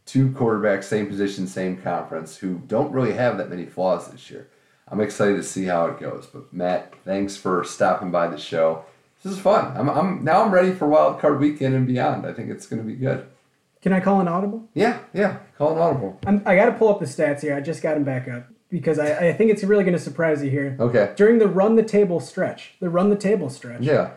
two 0.06 0.28
quarterbacks, 0.30 0.84
same 0.84 1.08
position, 1.08 1.48
same 1.48 1.76
conference, 1.76 2.36
who 2.36 2.62
don't 2.68 2.92
really 2.92 3.14
have 3.14 3.38
that 3.38 3.50
many 3.50 3.66
flaws 3.66 4.08
this 4.08 4.30
year. 4.30 4.48
I'm 4.86 5.00
excited 5.00 5.36
to 5.36 5.42
see 5.42 5.64
how 5.64 5.86
it 5.86 5.98
goes. 5.98 6.26
But 6.26 6.52
Matt, 6.52 6.94
thanks 7.04 7.36
for 7.36 7.64
stopping 7.64 8.12
by 8.12 8.28
the 8.28 8.38
show. 8.38 8.84
This 9.22 9.34
is 9.34 9.38
fun. 9.38 9.76
I'm, 9.76 9.88
I'm 9.90 10.24
now 10.24 10.42
I'm 10.44 10.50
ready 10.52 10.72
for 10.72 10.86
Wild 10.88 11.20
Card 11.20 11.40
Weekend 11.40 11.74
and 11.74 11.86
beyond. 11.86 12.26
I 12.26 12.32
think 12.32 12.50
it's 12.50 12.66
going 12.66 12.80
to 12.82 12.86
be 12.86 12.94
good. 12.94 13.26
Can 13.82 13.92
I 13.92 14.00
call 14.00 14.20
an 14.20 14.28
audible? 14.28 14.68
Yeah, 14.74 14.98
yeah. 15.14 15.38
Call 15.56 15.72
an 15.72 15.78
audible. 15.78 16.18
I'm, 16.26 16.42
I 16.46 16.54
got 16.56 16.66
to 16.66 16.72
pull 16.72 16.88
up 16.88 17.00
the 17.00 17.06
stats 17.06 17.40
here. 17.40 17.54
I 17.54 17.60
just 17.60 17.82
got 17.82 17.94
them 17.94 18.04
back 18.04 18.28
up 18.28 18.46
because 18.70 18.98
I, 18.98 19.28
I 19.28 19.32
think 19.32 19.50
it's 19.50 19.62
really 19.64 19.84
going 19.84 19.96
to 19.96 20.02
surprise 20.02 20.42
you 20.42 20.50
here. 20.50 20.76
Okay. 20.78 21.12
During 21.16 21.38
the 21.38 21.48
run 21.48 21.76
the 21.76 21.82
table 21.82 22.20
stretch, 22.20 22.74
the 22.80 22.90
run 22.90 23.10
the 23.10 23.16
table 23.16 23.48
stretch. 23.50 23.82
Yeah. 23.82 24.10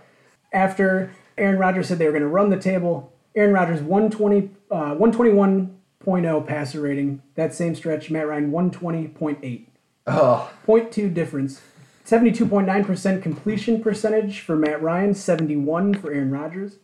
after 0.51 1.11
Aaron 1.37 1.57
Rodgers 1.57 1.87
said 1.87 1.97
they 1.97 2.05
were 2.05 2.11
going 2.11 2.21
to 2.23 2.27
run 2.27 2.49
the 2.49 2.59
table. 2.59 3.11
Aaron 3.35 3.53
Rodgers 3.53 3.81
120, 3.81 4.51
uh, 4.69 4.95
121.0 4.95 6.47
passer 6.47 6.81
rating. 6.81 7.21
That 7.35 7.53
same 7.53 7.73
stretch, 7.75 8.11
Matt 8.11 8.27
Ryan 8.27 8.51
120.8. 8.51 9.65
Oh, 10.05 10.51
0.2 10.67 11.13
difference. 11.13 11.61
72.9% 12.05 13.21
completion 13.21 13.81
percentage 13.81 14.41
for 14.41 14.55
Matt 14.55 14.81
Ryan, 14.81 15.13
71 15.13 15.93
for 15.95 16.11
Aaron 16.11 16.31
Rodgers. 16.31 16.77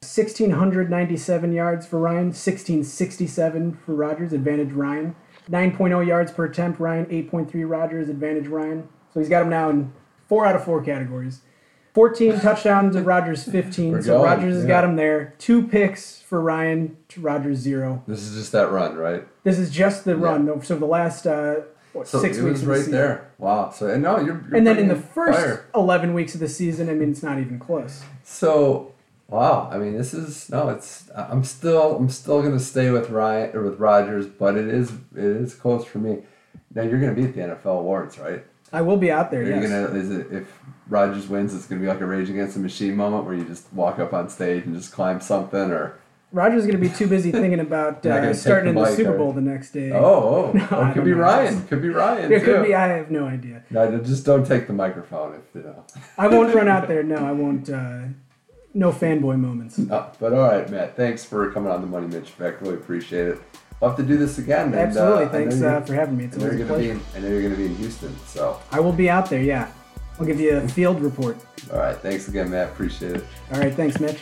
1,697 0.00 1.52
yards 1.52 1.86
for 1.86 1.98
Ryan, 1.98 2.26
1,667 2.26 3.78
for 3.84 3.94
Rodgers, 3.94 4.32
advantage 4.32 4.72
Ryan. 4.72 5.16
9.0 5.50 6.06
yards 6.06 6.30
per 6.30 6.44
attempt, 6.44 6.78
Ryan, 6.78 7.06
8.3 7.06 7.68
Rodgers, 7.68 8.08
advantage 8.08 8.46
Ryan. 8.46 8.88
So 9.12 9.20
he's 9.20 9.28
got 9.28 9.42
him 9.42 9.50
now 9.50 9.70
in 9.70 9.92
four 10.28 10.46
out 10.46 10.56
of 10.56 10.64
four 10.64 10.82
categories. 10.82 11.40
14 11.94 12.40
touchdowns 12.40 12.96
of 12.96 13.06
Rodgers 13.06 13.44
15. 13.44 13.92
We're 13.92 14.02
so 14.02 14.18
going, 14.18 14.24
Rodgers 14.24 14.54
has 14.54 14.64
yeah. 14.64 14.68
got 14.68 14.84
him 14.84 14.96
there. 14.96 15.34
Two 15.38 15.66
picks 15.66 16.20
for 16.20 16.40
Ryan 16.40 16.96
to 17.08 17.20
Rodgers 17.20 17.58
zero. 17.58 18.02
This 18.08 18.22
is 18.22 18.36
just 18.36 18.50
that 18.50 18.70
run, 18.72 18.96
right? 18.96 19.26
This 19.44 19.60
is 19.60 19.70
just 19.70 20.04
the 20.04 20.16
run. 20.16 20.44
though. 20.46 20.60
So 20.60 20.76
the 20.76 20.86
last 20.86 21.24
uh, 21.24 21.60
what, 21.94 22.06
So 22.08 22.20
six 22.20 22.36
it 22.38 22.42
weeks 22.42 22.60
was 22.60 22.62
of 22.62 22.68
the 22.68 22.72
right 22.74 22.90
there. 22.90 23.30
Wow. 23.38 23.70
So 23.70 23.88
and 23.88 24.02
no, 24.02 24.18
you're. 24.18 24.44
you're 24.48 24.56
And 24.56 24.66
then 24.66 24.78
in 24.78 24.88
the 24.88 24.96
first 24.96 25.38
fire. 25.38 25.66
11 25.74 26.12
weeks 26.14 26.34
of 26.34 26.40
the 26.40 26.48
season, 26.48 26.88
I 26.88 26.94
mean, 26.94 27.10
it's 27.10 27.22
not 27.22 27.38
even 27.38 27.58
close. 27.58 28.02
So, 28.24 28.92
wow. 29.28 29.68
I 29.70 29.78
mean, 29.78 29.96
this 29.96 30.12
is 30.14 30.50
no. 30.50 30.68
It's. 30.70 31.10
I'm 31.14 31.44
still. 31.44 31.96
I'm 31.96 32.10
still 32.10 32.42
gonna 32.42 32.58
stay 32.60 32.90
with 32.90 33.10
Ryan 33.10 33.56
or 33.56 33.62
with 33.62 33.78
Rodgers, 33.78 34.26
but 34.26 34.56
it 34.56 34.68
is. 34.68 34.90
It 35.16 35.24
is 35.24 35.54
close 35.54 35.84
for 35.84 35.98
me. 35.98 36.22
Now 36.74 36.82
you're 36.82 37.00
gonna 37.00 37.14
be 37.14 37.24
at 37.24 37.34
the 37.34 37.40
NFL 37.40 37.80
awards, 37.80 38.18
right? 38.18 38.44
I 38.72 38.80
will 38.80 38.96
be 38.96 39.10
out 39.12 39.30
there, 39.30 39.42
Are 39.42 39.44
you 39.44 39.54
yes. 39.54 39.70
gonna? 39.70 39.96
Is 39.96 40.10
it 40.10 40.26
if 40.32 40.58
Rodgers 40.88 41.28
wins? 41.28 41.54
It's 41.54 41.66
gonna 41.66 41.80
be 41.80 41.86
like 41.86 42.00
a 42.00 42.06
Rage 42.06 42.28
Against 42.28 42.54
the 42.54 42.60
Machine 42.60 42.96
moment 42.96 43.24
where 43.24 43.34
you 43.34 43.44
just 43.44 43.72
walk 43.72 44.00
up 44.00 44.12
on 44.12 44.28
stage 44.28 44.64
and 44.64 44.74
just 44.74 44.90
climb 44.92 45.20
something, 45.20 45.70
or 45.70 45.96
Rodgers 46.34 46.62
going 46.66 46.72
to 46.74 46.78
be 46.78 46.88
too 46.88 47.06
busy 47.06 47.30
thinking 47.42 47.60
about 47.60 48.04
You're 48.04 48.12
not 48.12 48.20
gonna 48.20 48.30
uh, 48.32 48.34
starting 48.34 48.70
in 48.70 48.74
the 48.74 48.86
Super 48.96 49.16
Bowl 49.16 49.28
you? 49.28 49.34
the 49.34 49.40
next 49.40 49.70
day. 49.70 49.92
oh, 49.92 50.04
oh, 50.04 50.52
No, 50.54 50.66
oh, 50.72 50.90
could 50.92 51.04
be 51.04 51.12
know. 51.12 51.18
Ryan. 51.18 51.66
Could 51.68 51.80
be 51.80 51.88
Ryan 51.90 52.28
There 52.28 52.40
too. 52.40 52.44
could 52.44 52.64
be. 52.64 52.74
I 52.74 52.88
have 52.88 53.10
no 53.10 53.26
idea. 53.26 53.62
No, 53.70 53.98
just 54.00 54.26
don't 54.26 54.44
take 54.46 54.66
the 54.66 54.72
microphone 54.72 55.36
if 55.36 55.54
you 55.54 55.62
know. 55.62 55.84
I 56.18 56.26
won't 56.28 56.52
run 56.54 56.68
out 56.68 56.88
there. 56.88 57.02
No, 57.14 57.16
I 57.16 57.32
won't. 57.32 57.70
Uh, 57.70 58.06
no 58.74 58.90
fanboy 58.90 59.38
moments. 59.38 59.78
No, 59.78 60.10
but 60.18 60.32
all 60.32 60.48
right, 60.48 60.68
Matt. 60.68 60.96
Thanks 60.96 61.24
for 61.24 61.52
coming 61.52 61.70
on 61.70 61.80
the 61.80 61.86
Money 61.86 62.08
Mitch 62.08 62.30
Effect. 62.30 62.60
Really 62.60 62.74
appreciate 62.74 63.28
it. 63.28 63.38
We'll 63.80 63.90
have 63.90 63.96
to 63.98 64.02
do 64.04 64.16
this 64.16 64.38
again. 64.38 64.66
and, 64.68 64.74
Absolutely. 64.74 65.24
uh, 65.24 65.28
Thanks 65.28 65.62
uh, 65.62 65.80
for 65.82 65.94
having 65.94 66.16
me. 66.16 66.24
It's 66.24 66.36
always 66.38 66.60
a 66.60 66.64
pleasure. 66.64 66.92
In, 66.92 67.00
I 67.14 67.20
know 67.20 67.28
you're 67.28 67.42
gonna 67.42 67.54
be 67.56 67.66
in 67.66 67.76
Houston. 67.76 68.16
So, 68.26 68.60
I 68.72 68.80
will 68.80 68.92
be 68.92 69.08
out 69.08 69.30
there. 69.30 69.42
Yeah, 69.42 69.70
I'll 70.18 70.26
give 70.26 70.40
you 70.40 70.56
a 70.56 70.66
field 70.68 71.00
report. 71.00 71.36
all 71.72 71.78
right. 71.78 71.96
Thanks 71.96 72.26
again, 72.26 72.50
Matt. 72.50 72.70
Appreciate 72.70 73.16
it. 73.16 73.24
All 73.52 73.60
right. 73.60 73.72
Thanks, 73.72 74.00
Mitch. 74.00 74.20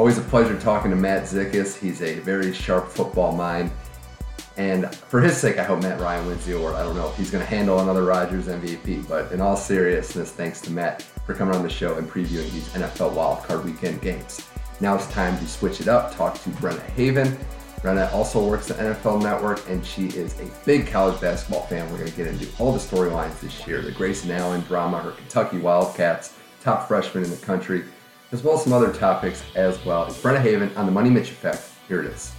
Always 0.00 0.16
a 0.16 0.22
pleasure 0.22 0.58
talking 0.58 0.90
to 0.92 0.96
Matt 0.96 1.24
Zickus. 1.24 1.78
He's 1.78 2.00
a 2.00 2.20
very 2.20 2.54
sharp 2.54 2.88
football 2.88 3.32
mind. 3.32 3.70
And 4.56 4.94
for 4.94 5.20
his 5.20 5.36
sake, 5.36 5.58
I 5.58 5.62
hope 5.62 5.82
Matt 5.82 6.00
Ryan 6.00 6.26
wins 6.26 6.46
the 6.46 6.56
award. 6.56 6.76
I 6.76 6.84
don't 6.84 6.96
know 6.96 7.10
if 7.10 7.18
he's 7.18 7.30
going 7.30 7.44
to 7.44 7.50
handle 7.50 7.80
another 7.80 8.02
Rodgers 8.06 8.46
MVP, 8.46 9.06
but 9.06 9.30
in 9.30 9.42
all 9.42 9.58
seriousness, 9.58 10.32
thanks 10.32 10.62
to 10.62 10.70
Matt 10.70 11.02
for 11.26 11.34
coming 11.34 11.54
on 11.54 11.62
the 11.62 11.68
show 11.68 11.98
and 11.98 12.08
previewing 12.08 12.50
these 12.50 12.66
NFL 12.70 13.12
wildcard 13.12 13.62
weekend 13.62 14.00
games. 14.00 14.48
Now 14.80 14.94
it's 14.94 15.06
time 15.08 15.38
to 15.38 15.46
switch 15.46 15.82
it 15.82 15.88
up, 15.88 16.16
talk 16.16 16.42
to 16.44 16.48
Brenna 16.48 16.80
Haven. 16.92 17.36
Brenna 17.82 18.10
also 18.14 18.42
works 18.42 18.70
at 18.70 18.78
NFL 18.78 19.22
Network, 19.22 19.68
and 19.68 19.84
she 19.84 20.06
is 20.06 20.40
a 20.40 20.46
big 20.64 20.86
college 20.86 21.20
basketball 21.20 21.66
fan. 21.66 21.84
We're 21.90 21.98
going 21.98 22.10
to 22.10 22.16
get 22.16 22.26
into 22.26 22.48
all 22.58 22.72
the 22.72 22.78
storylines 22.78 23.38
this 23.40 23.66
year 23.66 23.82
the 23.82 23.92
Grayson 23.92 24.30
Allen 24.30 24.62
drama, 24.62 25.02
her 25.02 25.10
Kentucky 25.10 25.58
Wildcats, 25.58 26.38
top 26.62 26.88
freshman 26.88 27.22
in 27.22 27.30
the 27.30 27.36
country, 27.36 27.84
as 28.32 28.42
well 28.42 28.54
as 28.54 28.62
some 28.64 28.72
other 28.72 28.92
topics 28.92 29.42
as 29.54 29.82
well. 29.84 30.06
It's 30.06 30.18
Brenna 30.20 30.40
Haven 30.40 30.74
on 30.76 30.86
the 30.86 30.92
Money 30.92 31.10
Mitch 31.10 31.30
Effect. 31.30 31.68
Here 31.88 32.00
it 32.00 32.06
is. 32.06 32.32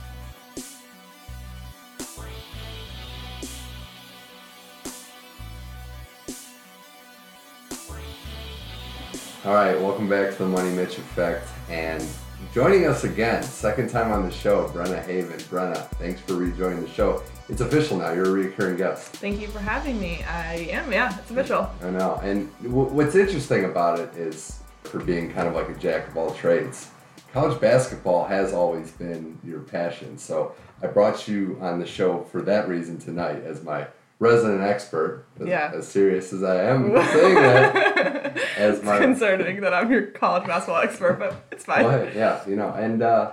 All 9.43 9.53
right, 9.55 9.79
welcome 9.79 10.07
back 10.07 10.31
to 10.33 10.37
the 10.43 10.49
Money 10.49 10.69
Mitch 10.69 10.99
Effect. 10.99 11.47
And 11.67 12.05
joining 12.53 12.85
us 12.85 13.03
again, 13.05 13.41
second 13.41 13.89
time 13.89 14.11
on 14.11 14.23
the 14.23 14.31
show, 14.31 14.67
Brenna 14.69 15.03
Haven. 15.03 15.39
Brenna, 15.39 15.87
thanks 15.97 16.21
for 16.21 16.35
rejoining 16.35 16.81
the 16.81 16.89
show. 16.89 17.23
It's 17.49 17.59
official 17.61 17.97
now, 17.97 18.11
you're 18.11 18.27
a 18.27 18.31
recurring 18.31 18.77
guest. 18.77 19.07
Thank 19.17 19.41
you 19.41 19.47
for 19.47 19.57
having 19.59 19.99
me. 19.99 20.23
I 20.23 20.67
am, 20.71 20.91
yeah, 20.91 21.17
it's 21.17 21.31
official. 21.31 21.69
I 21.83 21.89
know. 21.89 22.19
And 22.23 22.51
w- 22.61 22.89
what's 22.89 23.15
interesting 23.15 23.65
about 23.65 23.99
it 23.99 24.15
is, 24.15 24.60
for 24.83 24.99
being 24.99 25.31
kind 25.31 25.47
of 25.47 25.53
like 25.55 25.69
a 25.69 25.73
jack 25.75 26.07
of 26.07 26.17
all 26.17 26.31
trades, 26.33 26.89
college 27.33 27.59
basketball 27.61 28.25
has 28.25 28.53
always 28.53 28.91
been 28.91 29.39
your 29.43 29.59
passion. 29.59 30.17
So 30.17 30.53
I 30.83 30.87
brought 30.87 31.27
you 31.27 31.57
on 31.61 31.79
the 31.79 31.85
show 31.85 32.23
for 32.31 32.41
that 32.43 32.67
reason 32.67 32.97
tonight 32.97 33.43
as 33.45 33.63
my 33.63 33.87
resident 34.19 34.61
expert. 34.61 35.25
As, 35.39 35.47
Yeah. 35.47 35.71
as 35.73 35.87
serious 35.87 36.33
as 36.33 36.43
I 36.43 36.63
am 36.65 36.87
saying 37.13 37.35
that. 37.35 38.37
As 38.57 38.77
it's 38.77 38.85
my- 38.85 38.99
concerning 38.99 39.61
that 39.61 39.73
I'm 39.73 39.89
your 39.91 40.07
college 40.07 40.45
basketball 40.45 40.81
expert, 40.83 41.13
but 41.19 41.35
it's 41.51 41.65
fine. 41.65 41.83
Hey, 41.85 42.11
yeah, 42.15 42.47
you 42.47 42.55
know. 42.55 42.69
And 42.69 43.01
uh, 43.01 43.31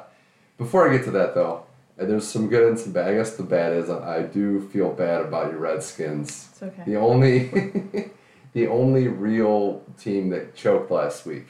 before 0.57 0.89
I 0.89 0.97
get 0.97 1.05
to 1.05 1.11
that, 1.13 1.35
though, 1.35 1.65
uh, 2.01 2.05
there's 2.07 2.27
some 2.27 2.49
good 2.49 2.67
and 2.67 2.79
some 2.79 2.93
bad. 2.93 3.09
I 3.09 3.15
guess 3.15 3.37
the 3.37 3.43
bad 3.43 3.75
is 3.75 3.91
I 3.91 4.23
do 4.23 4.61
feel 4.69 4.91
bad 4.91 5.23
about 5.23 5.51
your 5.51 5.61
Redskins. 5.61 6.49
It's 6.53 6.63
okay. 6.63 6.83
The 6.87 6.97
only, 6.97 8.11
the 8.53 8.67
only 8.67 9.09
real 9.09 9.83
team 9.99 10.31
that 10.31 10.55
choked 10.55 10.91
last 10.91 11.27
week, 11.27 11.47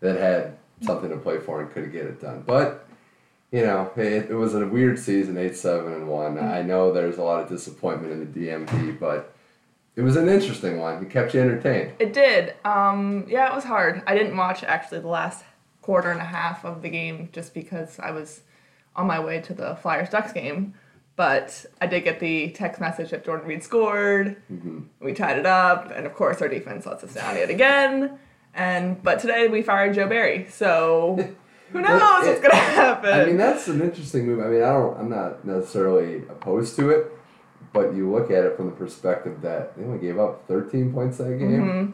that 0.00 0.18
had 0.18 0.56
something 0.80 1.10
to 1.10 1.16
play 1.16 1.38
for 1.38 1.60
and 1.60 1.70
could 1.70 1.92
get 1.92 2.06
it 2.06 2.20
done. 2.20 2.42
But 2.46 2.86
you 3.50 3.60
know, 3.66 3.90
it, 3.96 4.30
it 4.30 4.34
was 4.34 4.54
a 4.54 4.66
weird 4.66 4.98
season, 4.98 5.36
eight 5.36 5.56
seven 5.56 5.92
and 5.92 6.08
one. 6.08 6.38
I 6.38 6.62
know 6.62 6.92
there's 6.92 7.18
a 7.18 7.22
lot 7.22 7.42
of 7.42 7.48
disappointment 7.48 8.12
in 8.12 8.32
the 8.32 8.40
DMV, 8.48 8.98
but 8.98 9.34
it 9.94 10.00
was 10.00 10.16
an 10.16 10.28
interesting 10.28 10.78
one. 10.80 11.02
It 11.02 11.10
kept 11.10 11.34
you 11.34 11.40
entertained. 11.40 11.92
It 11.98 12.14
did. 12.14 12.54
Um, 12.64 13.26
yeah, 13.28 13.50
it 13.50 13.54
was 13.54 13.64
hard. 13.64 14.02
I 14.06 14.14
didn't 14.14 14.36
watch 14.36 14.64
actually 14.64 15.00
the 15.00 15.08
last 15.08 15.44
quarter 15.82 16.10
and 16.10 16.20
a 16.20 16.24
half 16.24 16.64
of 16.64 16.80
the 16.80 16.88
game 16.88 17.28
just 17.32 17.52
because 17.52 17.98
I 17.98 18.10
was 18.12 18.40
on 18.96 19.06
my 19.06 19.20
way 19.20 19.40
to 19.42 19.52
the 19.52 19.76
Flyers 19.76 20.08
Ducks 20.08 20.32
game. 20.32 20.74
But 21.14 21.66
I 21.80 21.86
did 21.86 22.04
get 22.04 22.20
the 22.20 22.50
text 22.50 22.80
message 22.80 23.10
that 23.10 23.24
Jordan 23.24 23.46
Reed 23.46 23.62
scored. 23.62 24.36
We 25.00 25.12
tied 25.12 25.38
it 25.38 25.46
up, 25.46 25.90
and 25.94 26.06
of 26.06 26.14
course 26.14 26.40
our 26.40 26.48
defense 26.48 26.86
lets 26.86 27.04
us 27.04 27.14
down 27.14 27.36
yet 27.36 27.50
again. 27.50 28.18
And 28.54 29.02
but 29.02 29.18
today 29.20 29.48
we 29.48 29.62
fired 29.62 29.94
Joe 29.94 30.08
Barry, 30.08 30.46
so 30.50 31.16
who 31.70 31.80
knows 31.82 32.00
Well, 32.00 32.22
what's 32.26 32.40
gonna 32.40 32.54
happen? 32.54 33.12
I 33.12 33.24
mean, 33.26 33.36
that's 33.36 33.68
an 33.68 33.82
interesting 33.82 34.26
move. 34.26 34.40
I 34.40 34.48
mean, 34.48 34.62
I 34.62 34.72
don't, 34.72 34.98
I'm 34.98 35.10
not 35.10 35.44
necessarily 35.44 36.18
opposed 36.28 36.76
to 36.76 36.90
it, 36.90 37.12
but 37.72 37.94
you 37.94 38.10
look 38.10 38.30
at 38.30 38.44
it 38.44 38.56
from 38.56 38.66
the 38.66 38.72
perspective 38.76 39.40
that 39.42 39.76
they 39.76 39.84
only 39.84 39.98
gave 39.98 40.18
up 40.18 40.46
13 40.48 40.92
points 40.92 41.18
that 41.18 41.38
game. 41.38 41.62
Mm-hmm. 41.62 41.90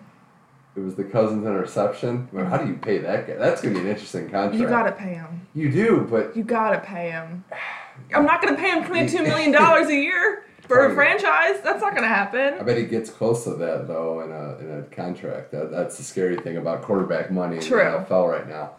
It 0.81 0.85
was 0.85 0.95
the 0.95 1.05
Cousins 1.05 1.45
interception. 1.45 2.29
I 2.33 2.37
mean, 2.37 2.47
how 2.47 2.59
do 2.59 2.69
you 2.69 2.75
pay 2.77 2.99
that 2.99 3.27
guy? 3.27 3.35
That's 3.35 3.61
going 3.61 3.75
to 3.75 3.81
be 3.81 3.87
an 3.87 3.91
interesting 3.91 4.31
contract. 4.31 4.55
you 4.55 4.69
gotta 4.69 4.93
pay 4.93 5.15
him. 5.15 5.49
You 5.55 5.73
do, 5.73 6.07
but 6.09 6.37
You 6.37 6.45
gotta 6.45 6.79
pay 6.79 7.11
him. 7.11 7.45
I'm 8.15 8.25
not 8.25 8.43
gonna 8.43 8.57
pay 8.57 8.71
him 8.71 8.85
twenty-two 8.85 9.23
million 9.23 9.53
dollars 9.53 9.89
a 9.89 9.95
year 9.95 10.45
for 10.67 10.87
a 10.87 10.95
franchise. 10.95 11.61
That's 11.63 11.81
not 11.81 11.95
gonna 11.95 12.09
happen. 12.09 12.55
I 12.59 12.63
bet 12.63 12.77
he 12.77 12.85
gets 12.85 13.11
close 13.11 13.45
to 13.45 13.55
that 13.55 13.87
though 13.89 14.21
in 14.21 14.31
a 14.33 14.59
in 14.59 14.79
a 14.81 14.83
contract. 14.95 15.53
That, 15.53 15.71
that's 15.71 15.97
the 15.97 16.03
scary 16.03 16.37
thing 16.37 16.57
about 16.57 16.83
quarterback 16.83 17.31
money 17.31 17.57
in 17.57 17.61
the 17.63 17.69
NFL 17.69 18.31
right 18.31 18.49
now. 18.49 18.73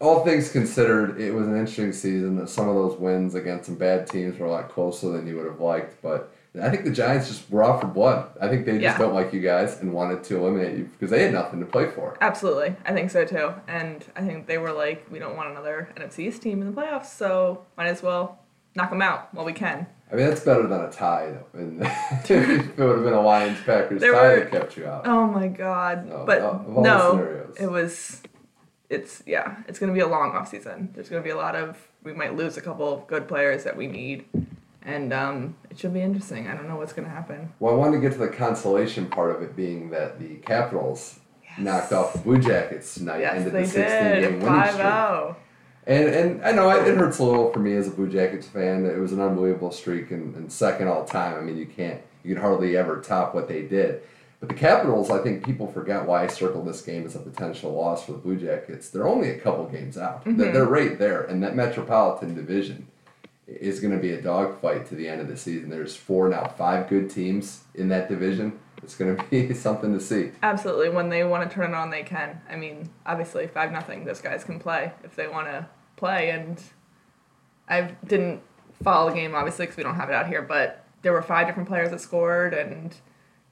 All 0.00 0.24
things 0.24 0.52
considered, 0.52 1.20
it 1.20 1.34
was 1.34 1.48
an 1.48 1.54
interesting 1.54 1.92
season. 1.92 2.46
Some 2.46 2.68
of 2.68 2.76
those 2.76 2.96
wins 3.00 3.34
against 3.34 3.66
some 3.66 3.74
bad 3.74 4.06
teams 4.06 4.38
were 4.38 4.46
a 4.46 4.50
lot 4.50 4.68
closer 4.68 5.10
than 5.10 5.26
you 5.26 5.34
would 5.36 5.46
have 5.46 5.58
liked, 5.60 6.00
but 6.02 6.30
I 6.62 6.70
think 6.70 6.84
the 6.84 6.92
Giants 6.92 7.26
just 7.26 7.50
were 7.50 7.64
out 7.64 7.80
for 7.80 7.88
blood. 7.88 8.28
I 8.40 8.46
think 8.46 8.64
they 8.64 8.72
just 8.78 8.82
Yeah. 8.82 8.96
don't 8.98 9.12
like 9.12 9.32
you 9.32 9.40
guys 9.40 9.80
and 9.80 9.92
wanted 9.92 10.22
to 10.24 10.36
eliminate 10.36 10.78
you 10.78 10.84
because 10.84 11.10
they 11.10 11.24
had 11.24 11.32
nothing 11.32 11.58
to 11.58 11.66
play 11.66 11.86
for. 11.86 12.16
Absolutely, 12.20 12.76
I 12.86 12.92
think 12.92 13.10
so 13.10 13.24
too. 13.24 13.52
And 13.66 14.04
I 14.14 14.22
think 14.22 14.46
they 14.46 14.56
were 14.58 14.72
like, 14.72 15.04
we 15.10 15.18
don't 15.18 15.36
want 15.36 15.50
another 15.50 15.88
NFC 15.96 16.20
East 16.28 16.42
team 16.42 16.62
in 16.62 16.72
the 16.72 16.80
playoffs, 16.80 17.06
so 17.06 17.64
might 17.76 17.88
as 17.88 18.00
well 18.00 18.37
knock 18.78 18.88
them 18.90 19.02
out 19.02 19.28
while 19.34 19.44
we 19.44 19.52
can. 19.52 19.86
I 20.10 20.14
mean, 20.14 20.26
that's 20.26 20.40
better 20.40 20.66
than 20.66 20.80
a 20.80 20.90
tie. 20.90 21.32
though. 21.52 21.58
And 21.60 21.82
if 22.24 22.30
it 22.30 22.78
would 22.78 22.96
have 22.96 23.04
been 23.04 23.12
a 23.12 23.20
Lions 23.20 23.58
Packers 23.66 24.00
tie 24.00 24.08
were- 24.10 24.40
that 24.40 24.50
kept 24.50 24.76
you 24.78 24.86
out. 24.86 25.06
Oh 25.06 25.26
my 25.26 25.48
god! 25.48 26.06
No, 26.06 26.24
but 26.24 26.38
of 26.40 26.76
all 26.76 26.82
no, 26.82 27.10
scenarios. 27.10 27.56
it 27.60 27.70
was. 27.70 28.22
It's 28.88 29.22
yeah. 29.26 29.56
It's 29.68 29.78
gonna 29.78 29.92
be 29.92 30.00
a 30.00 30.06
long 30.08 30.32
off 30.32 30.48
season. 30.48 30.90
There's 30.94 31.10
gonna 31.10 31.22
be 31.22 31.28
a 31.30 31.36
lot 31.36 31.54
of. 31.54 31.76
We 32.04 32.14
might 32.14 32.34
lose 32.36 32.56
a 32.56 32.62
couple 32.62 32.90
of 32.90 33.06
good 33.06 33.28
players 33.28 33.64
that 33.64 33.76
we 33.76 33.86
need, 33.86 34.24
and 34.82 35.12
um, 35.12 35.56
it 35.68 35.78
should 35.78 35.92
be 35.92 36.00
interesting. 36.00 36.48
I 36.48 36.54
don't 36.54 36.68
know 36.68 36.76
what's 36.76 36.94
gonna 36.94 37.10
happen. 37.10 37.52
Well, 37.60 37.74
I 37.74 37.76
wanted 37.76 37.96
to 37.96 38.00
get 38.00 38.12
to 38.12 38.18
the 38.18 38.28
consolation 38.28 39.06
part 39.06 39.34
of 39.36 39.42
it 39.42 39.54
being 39.54 39.90
that 39.90 40.18
the 40.18 40.36
Capitals 40.36 41.20
knocked 41.58 41.92
off 41.92 42.14
the 42.14 42.20
Blue 42.20 42.38
Jackets 42.38 42.94
tonight 42.94 43.20
Yes, 43.20 43.44
they 43.44 43.50
the 43.50 43.66
16 43.66 43.82
game 43.84 44.14
did. 44.22 44.32
winning 44.34 44.40
Five 44.46 44.70
streak. 44.70 44.86
And 45.88 46.08
and 46.08 46.44
I 46.44 46.52
know 46.52 46.68
it, 46.68 46.96
hurts 46.96 47.18
a 47.18 47.24
little 47.24 47.50
for 47.50 47.60
me 47.60 47.74
as 47.74 47.88
a 47.88 47.90
Blue 47.90 48.10
Jackets 48.10 48.46
fan. 48.46 48.84
It 48.84 48.98
was 48.98 49.12
an 49.12 49.22
unbelievable 49.22 49.70
streak 49.70 50.10
and, 50.10 50.36
and 50.36 50.52
second 50.52 50.86
all 50.86 51.06
time. 51.06 51.38
I 51.38 51.40
mean, 51.40 51.56
you 51.56 51.64
can't 51.64 52.02
you 52.22 52.34
can 52.34 52.42
hardly 52.42 52.76
ever 52.76 53.00
top 53.00 53.34
what 53.34 53.48
they 53.48 53.62
did. 53.62 54.02
But 54.38 54.50
the 54.50 54.54
Capitals, 54.54 55.10
I 55.10 55.18
think 55.22 55.44
people 55.44 55.66
forget 55.66 56.04
why 56.06 56.24
I 56.24 56.26
circled 56.26 56.68
this 56.68 56.82
game 56.82 57.06
as 57.06 57.16
a 57.16 57.20
potential 57.20 57.72
loss 57.72 58.04
for 58.04 58.12
the 58.12 58.18
Blue 58.18 58.36
Jackets. 58.36 58.90
They're 58.90 59.08
only 59.08 59.30
a 59.30 59.38
couple 59.40 59.66
games 59.66 59.96
out. 59.96 60.24
They're, 60.24 60.34
mm-hmm. 60.34 60.52
they're 60.52 60.66
right 60.66 60.96
there, 60.98 61.22
and 61.22 61.42
that 61.42 61.56
Metropolitan 61.56 62.34
Division 62.34 62.86
is 63.48 63.80
going 63.80 63.96
to 63.96 64.00
be 64.00 64.12
a 64.12 64.20
dogfight 64.20 64.86
to 64.90 64.94
the 64.94 65.08
end 65.08 65.22
of 65.22 65.28
the 65.28 65.38
season. 65.38 65.70
There's 65.70 65.96
four 65.96 66.28
now, 66.28 66.52
five 66.56 66.88
good 66.88 67.10
teams 67.10 67.62
in 67.74 67.88
that 67.88 68.08
division. 68.08 68.60
It's 68.82 68.94
going 68.94 69.16
to 69.16 69.24
be 69.24 69.54
something 69.54 69.92
to 69.94 70.00
see. 70.00 70.32
Absolutely. 70.42 70.90
When 70.90 71.08
they 71.08 71.24
want 71.24 71.48
to 71.48 71.52
turn 71.52 71.72
it 71.72 71.74
on, 71.74 71.90
they 71.90 72.02
can. 72.02 72.40
I 72.48 72.56
mean, 72.56 72.90
obviously, 73.06 73.46
five 73.46 73.72
nothing. 73.72 74.04
Those 74.04 74.20
guys 74.20 74.44
can 74.44 74.60
play 74.60 74.92
if 75.02 75.16
they 75.16 75.26
want 75.26 75.48
to 75.48 75.66
play. 75.98 76.30
And 76.30 76.62
I 77.68 77.82
didn't 78.06 78.40
follow 78.82 79.10
the 79.10 79.16
game 79.16 79.34
obviously 79.34 79.66
because 79.66 79.76
we 79.76 79.82
don't 79.82 79.96
have 79.96 80.08
it 80.08 80.14
out 80.14 80.28
here, 80.28 80.42
but 80.42 80.84
there 81.02 81.12
were 81.12 81.22
five 81.22 81.46
different 81.46 81.68
players 81.68 81.90
that 81.90 82.00
scored, 82.00 82.54
and 82.54 82.94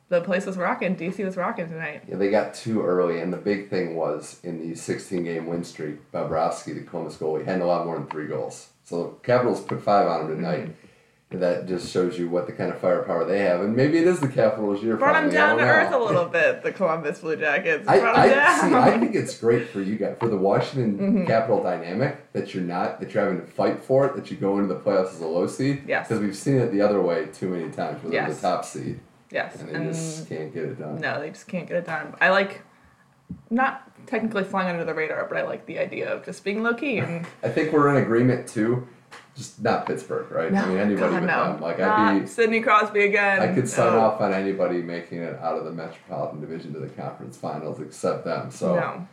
the 0.09 0.20
place 0.20 0.47
was 0.47 0.57
rocking. 0.57 0.97
DC 0.97 1.24
was 1.24 1.36
rocking 1.36 1.68
tonight. 1.68 2.03
Yeah, 2.09 2.16
they 2.16 2.30
got 2.30 2.55
too 2.55 2.82
early, 2.82 3.20
and 3.20 3.32
the 3.32 3.38
big 3.38 3.70
thing 3.70 3.97
was 3.97 4.40
in 4.42 4.59
the 4.59 4.74
16 4.74 5.24
game 5.24 5.47
win 5.47 5.64
streak, 5.64 6.11
Bobrovsky, 6.12 6.74
the 6.74 6.82
Columbus 6.82 7.16
goalie, 7.16 7.44
had 7.44 7.61
a 7.61 7.66
lot 7.66 7.86
more 7.86 7.97
than 7.97 8.07
three 8.09 8.26
goals. 8.26 8.70
So 8.84 9.18
Capitals 9.22 9.61
put 9.61 9.82
five 9.82 10.07
on 10.07 10.22
him 10.22 10.36
tonight. 10.36 10.62
Mm-hmm. 10.62 10.86
That 11.33 11.66
just 11.66 11.91
shows 11.93 12.16
you 12.16 12.29
what 12.31 12.47
the 12.47 12.53
kind 12.53 12.70
of 12.70 12.79
firepower 12.81 13.24
they 13.24 13.41
have, 13.41 13.61
and 13.61 13.74
maybe 13.74 13.99
it 13.99 14.07
is 14.07 14.20
the 14.20 14.29
Capitals' 14.29 14.81
year. 14.81 14.97
Brought 14.97 15.20
them 15.20 15.33
down 15.33 15.59
to 15.59 15.64
know. 15.64 15.68
earth 15.68 15.93
a 15.93 15.99
little 15.99 16.24
bit, 16.41 16.62
the 16.62 16.70
Columbus 16.70 17.18
Blue 17.18 17.35
Jackets. 17.35 17.87
I, 17.89 17.99
I, 18.01 18.29
down. 18.29 18.61
see, 18.70 18.77
I 18.77 18.97
think 19.01 19.14
it's 19.16 19.37
great 19.37 19.68
for 19.70 19.83
you 19.83 19.97
guys 19.97 20.16
for 20.20 20.29
the 20.29 20.37
Washington 20.37 20.97
mm-hmm. 20.99 21.27
Capital 21.27 21.61
dynamic 21.64 22.33
that 22.33 22.55
you're 22.55 22.62
not 22.62 23.01
that 23.01 23.12
you're 23.12 23.24
having 23.24 23.41
to 23.41 23.47
fight 23.47 23.81
for 23.83 24.07
it 24.07 24.14
that 24.14 24.31
you 24.31 24.37
go 24.37 24.59
into 24.61 24.72
the 24.72 24.79
playoffs 24.79 25.14
as 25.14 25.20
a 25.20 25.27
low 25.27 25.49
seed. 25.49 25.83
Yes. 25.89 26.07
Because 26.07 26.22
we've 26.22 26.37
seen 26.37 26.59
it 26.59 26.70
the 26.70 26.81
other 26.81 27.03
way 27.03 27.27
too 27.27 27.49
many 27.49 27.72
times 27.72 28.01
where 28.05 28.12
they're 28.12 28.29
Yes. 28.29 28.37
the 28.37 28.43
top 28.49 28.64
seed 28.64 29.01
yes. 29.33 29.61
and 29.61 29.68
they 29.68 29.74
And 29.74 29.93
just 29.93 30.29
can't 30.29 30.55
get 30.55 30.62
it 30.64 30.79
done. 30.79 31.01
no, 31.01 31.20
they 31.20 31.31
just 31.31 31.49
can't 31.49 31.66
get 31.66 31.77
it 31.79 31.87
done. 31.87 32.14
I 32.20 32.31
like 32.31 32.62
not 33.51 33.83
technically 34.07 34.45
flying 34.45 34.68
under 34.68 34.85
the 34.85 34.95
radar, 34.95 35.27
but 35.29 35.37
I 35.39 35.43
like 35.43 35.66
the 35.66 35.81
idea 35.81 36.09
of 36.14 36.24
just 36.24 36.45
being 36.45 36.62
low 36.62 36.74
key 36.74 36.99
and 36.99 37.27
I 37.43 37.49
think 37.49 37.72
we're 37.72 37.89
in 37.97 38.01
agreement 38.01 38.47
too. 38.47 38.87
Just 39.37 39.62
not 39.62 39.87
Pittsburgh, 39.87 40.30
right? 40.30 40.51
no, 40.51 40.62
I 40.62 40.66
mean 40.68 40.78
anybody 40.78 41.12
God, 41.12 41.20
but 41.20 41.26
no. 41.26 41.53
them. 41.53 41.61
Like 41.61 41.78
Not 41.78 41.99
I'd 41.99 42.20
be 42.20 42.26
Sidney 42.26 42.61
Crosby 42.61 43.05
again. 43.05 43.43
I 43.43 43.53
could 43.55 43.68
sign 43.68 43.93
no. 43.93 44.01
off 44.01 44.20
on 44.22 44.32
anybody 44.32 44.78
making 44.80 45.18
it 45.18 45.39
out 45.41 45.59
of 45.59 45.64
the 45.66 45.72
Metropolitan 45.72 46.41
Division 46.41 46.72
to 46.72 46.80
the 46.80 46.89
conference 46.89 47.37
finals 47.37 47.78
except 47.80 48.24
them. 48.24 48.51
So 48.51 48.74
No, 48.76 49.07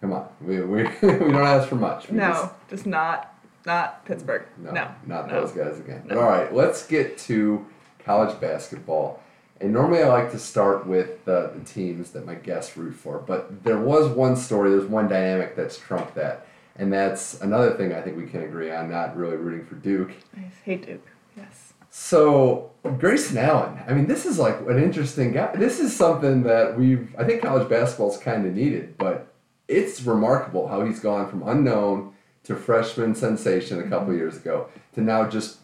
come 0.00 0.12
on. 0.12 0.28
We, 0.40 0.60
we, 0.60 0.82
we 1.02 1.08
don't 1.08 1.34
ask 1.36 1.68
for 1.68 1.74
much. 1.74 2.08
We 2.08 2.18
no, 2.18 2.28
just- 2.30 2.54
just 2.70 2.86
not 2.86 3.34
not 3.66 4.04
Pittsburgh. 4.04 4.44
No, 4.58 4.70
No, 4.70 4.90
not 5.06 5.26
no. 5.28 5.40
those 5.40 5.52
guys 5.52 5.80
again. 5.80 6.02
No. 6.06 6.14
But 6.14 6.18
all 6.22 6.30
right, 6.30 6.54
let's 6.54 6.86
get 6.86 7.18
to 7.18 7.66
college 7.98 8.38
basketball. 8.40 9.20
And 9.60 9.72
normally 9.72 10.02
I 10.02 10.08
like 10.08 10.30
to 10.32 10.38
start 10.38 10.86
with 10.86 11.24
the, 11.24 11.50
the 11.56 11.64
teams 11.64 12.10
that 12.10 12.26
my 12.26 12.34
guests 12.34 12.76
root 12.76 12.94
for, 12.94 13.18
but 13.18 13.64
there 13.64 13.78
was 13.78 14.08
one 14.08 14.36
story, 14.36 14.70
there's 14.70 14.84
one 14.84 15.08
dynamic 15.08 15.56
that's 15.56 15.78
trumped 15.78 16.14
that. 16.16 16.46
And 16.76 16.92
that's 16.92 17.40
another 17.40 17.72
thing 17.72 17.92
I 17.92 18.00
think 18.00 18.16
we 18.16 18.26
can 18.26 18.42
agree 18.42 18.70
on, 18.70 18.90
not 18.90 19.16
really 19.16 19.36
rooting 19.36 19.64
for 19.64 19.76
Duke. 19.76 20.12
I 20.36 20.50
hate 20.64 20.86
Duke. 20.86 21.06
Yes. 21.36 21.72
So 21.90 22.72
Grayson 22.98 23.38
Allen, 23.38 23.80
I 23.86 23.94
mean, 23.94 24.06
this 24.06 24.26
is 24.26 24.38
like 24.38 24.58
an 24.62 24.82
interesting 24.82 25.32
guy. 25.32 25.54
This 25.54 25.78
is 25.78 25.94
something 25.94 26.42
that 26.42 26.76
we've, 26.76 27.14
I 27.16 27.24
think 27.24 27.42
college 27.42 27.68
basketball's 27.68 28.18
kind 28.18 28.44
of 28.44 28.54
needed, 28.54 28.98
but 28.98 29.32
it's 29.68 30.02
remarkable 30.02 30.66
how 30.66 30.84
he's 30.84 30.98
gone 30.98 31.30
from 31.30 31.46
unknown 31.46 32.12
to 32.44 32.56
freshman 32.56 33.14
sensation 33.14 33.78
a 33.78 33.82
mm-hmm. 33.82 33.90
couple 33.90 34.14
years 34.14 34.36
ago 34.36 34.68
to 34.94 35.00
now 35.00 35.28
just 35.28 35.58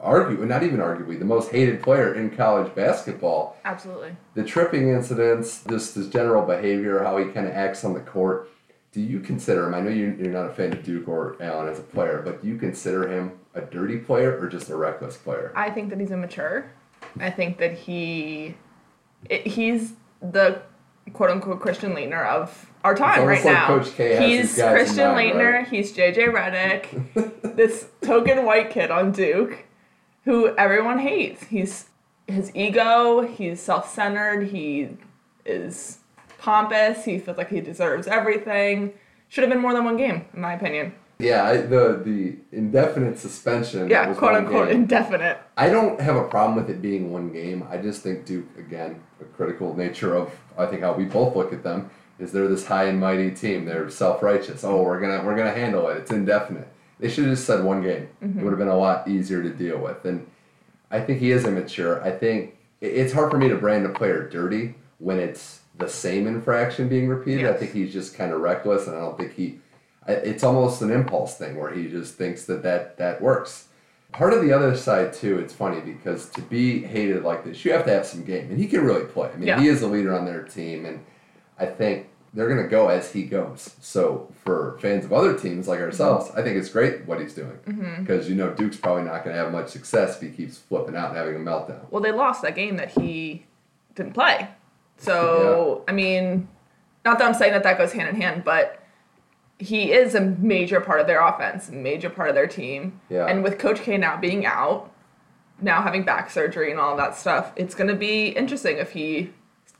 argue, 0.00 0.44
not 0.44 0.62
even 0.62 0.78
arguably, 0.78 1.18
the 1.18 1.24
most 1.24 1.50
hated 1.50 1.82
player 1.82 2.14
in 2.14 2.30
college 2.30 2.74
basketball. 2.74 3.56
Absolutely. 3.64 4.16
The 4.34 4.44
tripping 4.44 4.88
incidents, 4.88 5.64
just 5.68 5.94
his 5.94 6.08
general 6.08 6.44
behavior, 6.44 7.02
how 7.02 7.18
he 7.18 7.26
kind 7.26 7.46
of 7.46 7.52
acts 7.52 7.84
on 7.84 7.94
the 7.94 8.00
court. 8.00 8.50
Do 8.94 9.00
you 9.00 9.18
consider 9.20 9.66
him? 9.66 9.74
I 9.74 9.80
know 9.80 9.90
you- 9.90 10.16
you're 10.18 10.30
not 10.32 10.46
a 10.46 10.54
fan 10.54 10.72
of 10.72 10.84
Duke 10.84 11.08
or 11.08 11.36
Allen 11.40 11.68
as 11.68 11.80
a 11.80 11.82
player, 11.82 12.22
but 12.24 12.40
do 12.42 12.48
you 12.48 12.56
consider 12.56 13.08
him 13.08 13.32
a 13.54 13.60
dirty 13.60 13.98
player 13.98 14.38
or 14.40 14.46
just 14.46 14.70
a 14.70 14.76
reckless 14.76 15.16
player? 15.16 15.52
I 15.56 15.70
think 15.70 15.90
that 15.90 15.98
he's 15.98 16.12
immature. 16.12 16.66
I 17.18 17.30
think 17.30 17.58
that 17.58 17.72
he, 17.72 18.54
it, 19.28 19.46
he's 19.46 19.94
the 20.22 20.62
quote 21.12 21.30
unquote 21.30 21.60
Christian 21.60 21.92
Laettner 21.94 22.24
of 22.26 22.70
our 22.84 22.94
time 22.94 23.26
right 23.26 23.44
like 23.44 23.52
now. 23.52 23.66
Coach 23.66 23.94
K 23.96 24.10
has 24.14 24.18
he's 24.20 24.40
these 24.54 24.58
guys 24.58 24.70
in 24.70 24.76
Christian 24.76 25.08
Laettner. 25.10 25.52
right? 25.54 25.68
He's 25.68 25.92
JJ 25.92 26.32
Redick, 26.32 27.56
this 27.56 27.88
token 28.00 28.44
white 28.46 28.70
kid 28.70 28.90
on 28.92 29.10
Duke, 29.10 29.64
who 30.24 30.54
everyone 30.56 31.00
hates. 31.00 31.44
He's 31.44 31.86
his 32.28 32.50
ego. 32.54 33.22
He's 33.26 33.60
self-centered. 33.60 34.48
He 34.48 34.96
is 35.44 35.98
pompous. 36.44 37.04
He 37.04 37.18
feels 37.18 37.38
like 37.38 37.48
he 37.48 37.60
deserves 37.60 38.06
everything. 38.06 38.92
Should 39.28 39.42
have 39.42 39.50
been 39.50 39.62
more 39.62 39.72
than 39.72 39.84
one 39.84 39.96
game, 39.96 40.26
in 40.34 40.40
my 40.40 40.52
opinion. 40.52 40.94
Yeah, 41.18 41.44
I, 41.44 41.56
the 41.58 42.02
the 42.04 42.36
indefinite 42.52 43.18
suspension. 43.18 43.88
Yeah, 43.88 44.12
quote 44.14 44.34
unquote 44.34 44.68
game. 44.68 44.82
indefinite. 44.82 45.38
I 45.56 45.70
don't 45.70 46.00
have 46.00 46.16
a 46.16 46.24
problem 46.24 46.56
with 46.56 46.68
it 46.68 46.82
being 46.82 47.12
one 47.12 47.32
game. 47.32 47.66
I 47.70 47.78
just 47.78 48.02
think 48.02 48.26
Duke, 48.26 48.46
again, 48.58 49.00
a 49.20 49.24
critical 49.24 49.74
nature 49.74 50.14
of 50.14 50.32
I 50.58 50.66
think 50.66 50.82
how 50.82 50.92
we 50.92 51.04
both 51.04 51.34
look 51.34 51.52
at 51.52 51.62
them 51.62 51.90
is 52.18 52.32
they're 52.32 52.48
this 52.48 52.66
high 52.66 52.84
and 52.84 53.00
mighty 53.00 53.30
team. 53.30 53.64
They're 53.64 53.88
self 53.90 54.22
righteous. 54.22 54.64
Oh, 54.64 54.82
we're 54.82 55.00
gonna 55.00 55.24
we're 55.24 55.36
gonna 55.36 55.52
handle 55.52 55.88
it. 55.88 55.98
It's 55.98 56.10
indefinite. 56.10 56.68
They 57.00 57.08
should 57.08 57.24
have 57.24 57.32
just 57.34 57.46
said 57.46 57.64
one 57.64 57.82
game. 57.82 58.08
Mm-hmm. 58.22 58.38
It 58.38 58.44
would 58.44 58.50
have 58.50 58.58
been 58.58 58.68
a 58.68 58.76
lot 58.76 59.08
easier 59.08 59.42
to 59.42 59.50
deal 59.50 59.78
with. 59.78 60.04
And 60.04 60.26
I 60.90 61.00
think 61.00 61.20
he 61.20 61.30
is 61.32 61.44
immature. 61.44 62.02
I 62.02 62.10
think 62.10 62.56
it's 62.80 63.12
hard 63.12 63.30
for 63.30 63.38
me 63.38 63.48
to 63.48 63.56
brand 63.56 63.86
a 63.86 63.88
player 63.88 64.28
dirty 64.28 64.74
when 64.98 65.18
it's 65.18 65.60
the 65.78 65.88
same 65.88 66.26
infraction 66.26 66.88
being 66.88 67.08
repeated. 67.08 67.46
I 67.46 67.54
think 67.54 67.72
he's 67.72 67.92
just 67.92 68.14
kind 68.14 68.32
of 68.32 68.40
reckless, 68.40 68.86
and 68.86 68.96
I 68.96 69.00
don't 69.00 69.16
think 69.16 69.34
he. 69.34 69.58
It's 70.06 70.44
almost 70.44 70.82
an 70.82 70.90
impulse 70.90 71.36
thing 71.36 71.58
where 71.58 71.72
he 71.72 71.88
just 71.88 72.14
thinks 72.14 72.44
that 72.44 72.62
that, 72.62 72.98
that 72.98 73.22
works. 73.22 73.68
Part 74.12 74.32
of 74.34 74.42
the 74.42 74.52
other 74.52 74.76
side 74.76 75.12
too, 75.12 75.38
it's 75.38 75.54
funny 75.54 75.80
because 75.80 76.28
to 76.30 76.42
be 76.42 76.84
hated 76.84 77.24
like 77.24 77.44
this, 77.44 77.64
you 77.64 77.72
have 77.72 77.84
to 77.86 77.90
have 77.90 78.06
some 78.06 78.22
game, 78.22 78.50
and 78.50 78.58
he 78.58 78.66
can 78.66 78.84
really 78.84 79.06
play. 79.06 79.30
I 79.32 79.36
mean, 79.36 79.48
Yeah. 79.48 79.60
he 79.60 79.66
is 79.68 79.82
a 79.82 79.88
leader 79.88 80.16
on 80.16 80.24
their 80.24 80.42
team, 80.42 80.84
and 80.84 81.00
I 81.58 81.66
think 81.66 82.08
they're 82.34 82.48
gonna 82.48 82.68
go 82.68 82.88
as 82.88 83.12
he 83.12 83.24
goes. 83.24 83.74
So 83.80 84.28
for 84.44 84.76
fans 84.80 85.04
of 85.04 85.12
other 85.12 85.36
teams 85.36 85.66
like 85.66 85.80
ourselves, 85.80 86.30
I 86.36 86.42
think 86.42 86.58
it's 86.58 86.68
great 86.68 87.06
what 87.06 87.20
he's 87.20 87.34
doing 87.34 87.58
mm-hmm. 87.66 88.02
because 88.02 88.28
you 88.28 88.34
know 88.34 88.50
Duke's 88.50 88.76
probably 88.76 89.04
not 89.04 89.24
gonna 89.24 89.36
have 89.36 89.50
much 89.50 89.68
success 89.68 90.16
if 90.16 90.22
he 90.22 90.28
keeps 90.28 90.58
flipping 90.58 90.96
out 90.96 91.08
and 91.08 91.16
having 91.16 91.36
a 91.36 91.38
meltdown. 91.38 91.90
Well, 91.90 92.02
they 92.02 92.12
lost 92.12 92.42
that 92.42 92.54
game 92.54 92.76
that 92.76 92.90
he 92.90 93.46
didn't 93.94 94.12
play. 94.12 94.48
So, 94.96 95.84
I 95.88 95.92
mean, 95.92 96.48
not 97.04 97.18
that 97.18 97.26
I'm 97.26 97.34
saying 97.34 97.52
that 97.52 97.62
that 97.64 97.78
goes 97.78 97.92
hand 97.92 98.08
in 98.08 98.20
hand, 98.20 98.44
but 98.44 98.80
he 99.58 99.92
is 99.92 100.14
a 100.14 100.20
major 100.20 100.80
part 100.80 101.00
of 101.00 101.06
their 101.06 101.20
offense, 101.20 101.70
major 101.70 102.10
part 102.10 102.28
of 102.28 102.34
their 102.34 102.46
team. 102.46 103.00
Yeah. 103.08 103.26
And 103.26 103.42
with 103.42 103.58
Coach 103.58 103.80
K 103.80 103.96
now 103.96 104.16
being 104.16 104.46
out, 104.46 104.90
now 105.60 105.82
having 105.82 106.02
back 106.02 106.30
surgery 106.30 106.70
and 106.70 106.80
all 106.80 106.96
that 106.96 107.16
stuff, 107.16 107.52
it's 107.56 107.74
going 107.74 107.88
to 107.88 107.94
be 107.94 108.28
interesting 108.28 108.78
if 108.78 108.92
he 108.92 109.32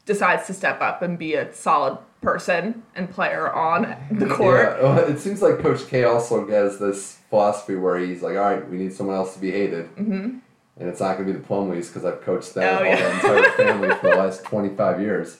decides 0.07 0.47
to 0.47 0.55
step 0.55 0.81
up 0.81 1.03
and 1.03 1.19
be 1.19 1.35
a 1.35 1.53
solid 1.53 1.99
person 2.21 2.83
and 2.95 3.11
player 3.11 3.53
on 3.53 3.97
the 4.11 4.27
court. 4.27 4.79
Yeah, 4.81 4.99
it 5.01 5.19
seems 5.19 5.43
like 5.43 5.59
Coach 5.59 5.87
K 5.89 6.05
also 6.05 6.47
has 6.49 6.79
this 6.79 7.19
philosophy 7.31 7.75
where 7.75 7.99
he's 7.99 8.23
like, 8.23 8.37
all 8.37 8.43
right, 8.43 8.69
we 8.69 8.77
need 8.77 8.93
someone 8.93 9.17
else 9.17 9.35
to 9.35 9.41
be 9.41 9.51
hated. 9.51 9.95
Mm-hmm. 9.97 10.39
And 10.79 10.89
it's 10.89 11.01
not 11.01 11.17
going 11.17 11.29
to 11.29 11.33
be 11.35 11.39
the 11.39 11.45
Plumlees 11.47 11.87
because 11.89 12.05
I've 12.05 12.21
coached 12.23 12.55
that 12.55 12.81
Oh, 12.81 12.85
yeah. 12.85 13.15
entire 13.15 13.51
family 13.57 13.91
for 13.97 14.11
the 14.11 14.17
last 14.17 14.45
25 14.45 15.01
years. 15.01 15.39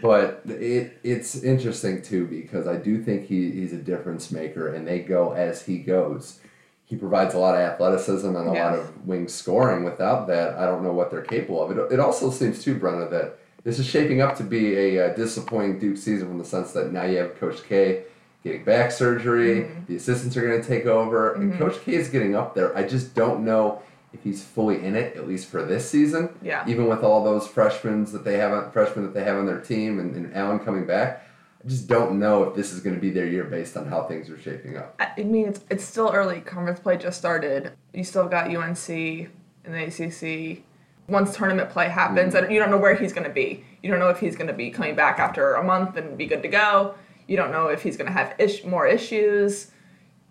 But 0.00 0.42
it 0.46 0.98
it's 1.02 1.42
interesting 1.42 2.02
too 2.02 2.26
because 2.26 2.66
I 2.68 2.76
do 2.76 3.02
think 3.02 3.26
he, 3.26 3.50
he's 3.50 3.72
a 3.72 3.78
difference 3.78 4.30
maker 4.30 4.72
and 4.72 4.86
they 4.86 5.00
go 5.00 5.32
as 5.32 5.62
he 5.66 5.78
goes. 5.78 6.38
He 6.84 6.96
provides 6.96 7.34
a 7.34 7.38
lot 7.38 7.54
of 7.54 7.60
athleticism 7.62 8.26
and 8.28 8.48
a 8.48 8.52
lot 8.52 8.74
of 8.74 9.06
wing 9.06 9.26
scoring. 9.26 9.82
Without 9.84 10.28
that, 10.28 10.54
I 10.58 10.66
don't 10.66 10.82
know 10.84 10.92
what 10.92 11.10
they're 11.10 11.22
capable 11.22 11.62
of. 11.62 11.76
It, 11.76 11.92
it 11.94 12.00
also 12.00 12.30
seems 12.30 12.62
too, 12.62 12.76
Brenna, 12.78 13.10
that 13.10 13.38
this 13.64 13.78
is 13.78 13.86
shaping 13.86 14.20
up 14.20 14.36
to 14.36 14.44
be 14.44 14.76
a, 14.76 15.06
uh 15.10 15.14
disappointing 15.14 15.78
Duke 15.78 15.96
season 15.96 16.28
from 16.28 16.38
the 16.38 16.44
sense 16.44 16.72
that 16.72 16.92
now 16.92 17.04
you 17.04 17.16
have 17.18 17.38
Coach 17.40 17.62
K 17.68 18.04
getting 18.44 18.64
back 18.64 18.90
surgery, 18.92 19.62
Mm-hmm. 19.62 19.84
the 19.86 19.96
assistants 19.96 20.36
are 20.36 20.46
going 20.46 20.60
to 20.60 20.66
take 20.68 20.84
over, 20.86 21.34
and 21.34 21.56
Coach 21.58 21.80
K 21.84 21.94
is 21.94 22.08
getting 22.08 22.34
up 22.36 22.54
there. 22.54 22.76
I 22.76 22.82
just 22.82 23.14
don't 23.14 23.44
know 23.44 23.82
if 24.12 24.22
he's 24.22 24.44
fully 24.44 24.84
in 24.84 24.94
it, 24.94 25.16
at 25.16 25.26
least 25.26 25.48
for 25.48 25.64
this 25.64 25.88
season. 25.88 26.34
Yeah. 26.42 26.64
Even 26.68 26.86
with 26.86 27.02
all 27.02 27.24
those 27.24 27.46
freshmen 27.46 28.04
that 28.06 28.24
they 28.24 28.36
have, 28.36 28.52
on, 28.52 28.70
freshmen 28.70 29.04
that 29.04 29.14
they 29.14 29.24
have 29.24 29.36
on 29.36 29.46
their 29.46 29.60
team, 29.60 29.98
and, 29.98 30.14
and 30.14 30.34
Allen 30.34 30.58
coming 30.58 30.86
back, 30.86 31.26
I 31.64 31.68
just 31.68 31.86
don't 31.86 32.18
know 32.18 32.42
if 32.44 32.54
this 32.54 32.72
is 32.72 32.80
going 32.80 32.94
to 32.94 33.00
be 33.00 33.10
their 33.10 33.26
year 33.26 33.44
based 33.44 33.76
on 33.76 33.86
how 33.86 34.02
things 34.02 34.28
are 34.28 34.40
shaping 34.40 34.76
up. 34.76 35.00
I 35.00 35.22
mean, 35.22 35.48
it's, 35.48 35.60
it's 35.70 35.84
still 35.84 36.10
early. 36.12 36.40
Conference 36.40 36.80
play 36.80 36.96
just 36.96 37.18
started. 37.18 37.72
You 37.94 38.04
still 38.04 38.28
got 38.28 38.54
UNC 38.54 38.88
and 38.88 39.30
the 39.64 39.84
ACC. 39.84 40.62
Once 41.08 41.36
tournament 41.36 41.70
play 41.70 41.88
happens, 41.88 42.34
mm-hmm. 42.34 42.36
I 42.36 42.40
don't- 42.42 42.50
you 42.50 42.58
don't 42.58 42.70
know 42.70 42.78
where 42.78 42.94
he's 42.94 43.12
going 43.12 43.26
to 43.26 43.32
be. 43.32 43.64
You 43.82 43.90
don't 43.90 43.98
know 43.98 44.10
if 44.10 44.18
he's 44.18 44.36
going 44.36 44.48
to 44.48 44.52
be 44.52 44.70
coming 44.70 44.94
back 44.94 45.18
after 45.18 45.54
a 45.54 45.64
month 45.64 45.96
and 45.96 46.16
be 46.18 46.26
good 46.26 46.42
to 46.42 46.48
go. 46.48 46.94
You 47.26 47.36
don't 47.36 47.52
know 47.52 47.68
if 47.68 47.82
he's 47.82 47.96
going 47.96 48.08
to 48.08 48.12
have 48.12 48.34
ish, 48.38 48.64
more 48.64 48.86
issues, 48.86 49.70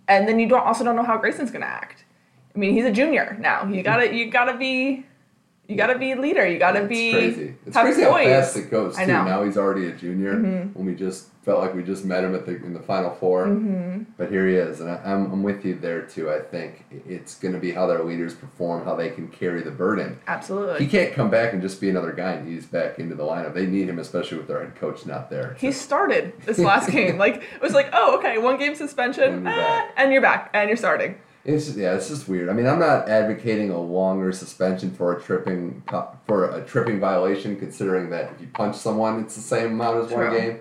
and 0.08 0.28
then 0.28 0.40
you 0.40 0.48
don't 0.48 0.66
also 0.66 0.84
don't 0.84 0.96
know 0.96 1.04
how 1.04 1.18
Grayson's 1.18 1.52
going 1.52 1.62
to 1.62 1.68
act. 1.68 2.06
I 2.56 2.58
mean, 2.60 2.74
he's 2.74 2.86
a 2.86 2.92
junior 2.92 3.38
now. 3.40 3.66
You 3.68 3.82
gotta 3.84 4.14
you 4.14 4.30
gotta 4.30 4.58
be 4.58 5.06
You 5.68 5.78
got 5.78 5.88
to 5.88 5.98
be 5.98 6.16
leader. 6.16 6.46
You 6.46 6.60
got 6.60 6.74
to 6.74 6.82
It's 6.82 6.90
be 6.90 7.12
crazy. 7.14 7.56
It's 7.66 7.78
crazy 7.78 8.02
how 8.04 8.18
fast 8.18 8.58
it 8.58 8.70
goes 8.70 8.96
too. 8.98 9.04
Mm-hmm. 9.04 9.26
Now 9.26 9.44
he's 9.44 9.56
already 9.58 9.88
a 9.88 9.94
junior. 9.94 10.34
When 10.74 10.86
we 10.86 10.94
just 10.96 11.30
felt 11.46 11.60
like 11.62 11.74
we 11.74 11.82
just 11.82 12.04
met 12.04 12.26
him 12.26 12.36
at 12.36 12.46
the 12.46 12.58
in 12.58 12.74
the 12.74 12.82
final 12.82 13.12
4 13.16 13.46
Mm-hmm. 13.48 14.04
But 14.18 14.30
here 14.30 14.46
he 14.50 14.56
is, 14.56 14.82
and 14.82 14.90
I, 14.90 14.96
I'm 15.06 15.32
I'm 15.32 15.44
with 15.44 15.64
you 15.64 15.76
there 15.76 16.02
too. 16.02 16.30
I 16.30 16.40
think 16.40 16.84
it's 17.08 17.36
going 17.40 17.54
to 17.54 17.60
be 17.60 17.72
how 17.72 17.88
their 17.88 18.04
leaders 18.04 18.34
perform, 18.34 18.84
how 18.84 18.96
they 18.96 19.12
can 19.12 19.30
carry 19.30 19.62
the 19.62 19.72
burden. 19.72 20.20
Absolutely. 20.28 20.80
He 20.84 20.88
can't 20.92 21.14
come 21.14 21.30
back 21.30 21.54
and 21.54 21.62
just 21.62 21.80
be 21.80 21.90
another 21.90 22.12
guy 22.12 22.34
and 22.34 22.50
ease 22.50 22.66
back 22.66 23.00
into 23.00 23.16
the 23.16 23.24
lineup. 23.24 23.54
They 23.54 23.66
need 23.66 23.88
him, 23.88 23.98
especially 24.00 24.40
with 24.40 24.48
their 24.48 24.60
head 24.60 24.76
coach 24.76 25.06
not 25.06 25.30
there. 25.30 25.56
He 25.58 25.72
started 25.72 26.34
this 26.46 26.60
last 26.60 26.90
game. 26.98 27.18
Like 27.18 27.36
it 27.56 27.62
was 27.62 27.74
like, 27.74 27.90
oh, 27.94 28.18
okay, 28.18 28.38
one 28.40 28.58
game 28.58 28.76
suspension, 28.76 29.24
And 29.24 29.44
you're 29.46 29.56
back. 29.56 29.94
and 29.96 30.12
you're 30.12 30.22
back, 30.22 30.50
and 30.54 30.68
you're 30.68 30.76
starting. 30.78 31.16
It's 31.44 31.76
yeah, 31.76 31.96
it's 31.96 32.10
just 32.10 32.28
weird. 32.28 32.50
I 32.50 32.54
mean, 32.54 32.68
I'm 32.68 32.80
not 32.80 33.10
advocating 33.10 33.72
a 33.72 33.80
longer 33.80 34.32
suspension 34.32 34.92
for 34.92 35.18
a 35.18 35.22
tripping 35.22 35.84
for 36.28 36.52
a 36.52 36.64
tripping 36.64 37.00
violation, 37.00 37.56
considering 37.58 38.10
that 38.12 38.32
if 38.32 38.42
you 38.42 38.48
punch 38.54 38.76
someone, 38.76 39.22
it's 39.22 39.36
the 39.36 39.42
same 39.42 39.72
amount 39.72 40.06
as 40.06 40.12
one 40.12 40.32
game. 40.32 40.60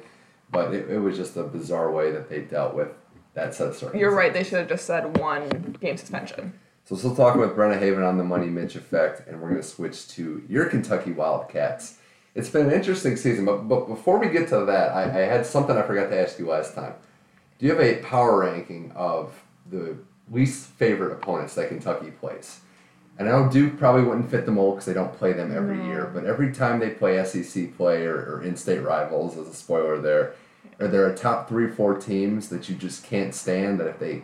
But 0.50 0.74
it, 0.74 0.90
it 0.90 0.98
was 0.98 1.16
just 1.16 1.36
a 1.36 1.44
bizarre 1.44 1.92
way 1.92 2.10
that 2.10 2.28
they 2.28 2.40
dealt 2.40 2.74
with 2.74 2.88
that 3.34 3.54
set 3.54 3.68
of 3.68 3.74
circumstances. 3.74 4.00
You're 4.00 4.14
right. 4.14 4.32
They 4.32 4.42
should 4.42 4.58
have 4.58 4.68
just 4.68 4.86
said 4.86 5.18
one 5.18 5.76
game 5.80 5.96
suspension. 5.96 6.54
So 6.84 6.96
still 6.96 7.14
talking 7.14 7.40
with 7.40 7.50
Brenna 7.50 7.78
Haven 7.78 8.02
on 8.02 8.18
the 8.18 8.24
Money 8.24 8.48
Mitch 8.48 8.74
effect, 8.74 9.28
and 9.28 9.40
we're 9.40 9.50
going 9.50 9.60
to 9.60 9.66
switch 9.66 10.08
to 10.08 10.42
your 10.48 10.64
Kentucky 10.64 11.12
Wildcats. 11.12 11.98
It's 12.34 12.48
been 12.48 12.66
an 12.66 12.72
interesting 12.72 13.16
season, 13.16 13.44
but, 13.44 13.68
but 13.68 13.86
before 13.86 14.18
we 14.18 14.28
get 14.28 14.48
to 14.48 14.64
that, 14.64 14.90
I, 14.90 15.02
I 15.02 15.24
had 15.26 15.46
something 15.46 15.76
I 15.76 15.82
forgot 15.82 16.08
to 16.10 16.20
ask 16.20 16.38
you 16.38 16.48
last 16.48 16.74
time. 16.74 16.94
Do 17.58 17.66
you 17.66 17.72
have 17.72 17.80
a 17.80 18.02
power 18.02 18.40
ranking 18.40 18.90
of 18.96 19.40
the 19.70 19.98
least 20.30 20.66
favorite 20.66 21.12
opponents 21.12 21.54
that 21.54 21.68
Kentucky 21.68 22.10
plays? 22.10 22.60
And 23.18 23.28
I 23.28 23.32
know 23.32 23.50
Duke 23.50 23.78
probably 23.78 24.02
wouldn't 24.02 24.30
fit 24.30 24.46
the 24.46 24.52
mold 24.52 24.76
because 24.76 24.86
they 24.86 24.94
don't 24.94 25.12
play 25.12 25.34
them 25.34 25.54
every 25.54 25.84
year, 25.84 26.10
but 26.12 26.24
every 26.24 26.52
time 26.52 26.80
they 26.80 26.90
play 26.90 27.22
SEC 27.24 27.76
play 27.76 28.06
or, 28.06 28.16
or 28.16 28.42
in-state 28.42 28.78
rivals, 28.78 29.36
as 29.36 29.46
a 29.46 29.54
spoiler 29.54 30.00
there, 30.00 30.34
are 30.80 30.88
there 30.88 31.06
a 31.06 31.14
top 31.14 31.46
three, 31.46 31.68
four 31.68 31.98
teams 31.98 32.48
that 32.48 32.70
you 32.70 32.74
just 32.74 33.04
can't 33.04 33.34
stand 33.34 33.78
that 33.78 33.86
if 33.86 33.98
they 33.98 34.22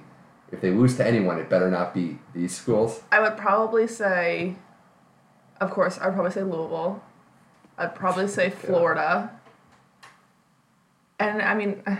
if 0.52 0.60
they 0.60 0.70
lose 0.70 0.96
to 0.96 1.06
anyone, 1.06 1.38
it 1.38 1.50
better 1.50 1.70
not 1.70 1.92
be 1.92 2.18
these 2.32 2.56
schools? 2.56 3.02
I 3.10 3.20
would 3.20 3.36
probably 3.36 3.86
say, 3.86 4.54
of 5.60 5.70
course, 5.70 5.98
I'd 5.98 6.14
probably 6.14 6.30
say 6.30 6.42
Louisville. 6.42 7.02
I'd 7.76 7.94
probably 7.94 8.28
say 8.28 8.50
Florida. 8.50 9.35
And 11.18 11.40
I 11.40 11.54
mean, 11.54 11.82
I 11.86 11.98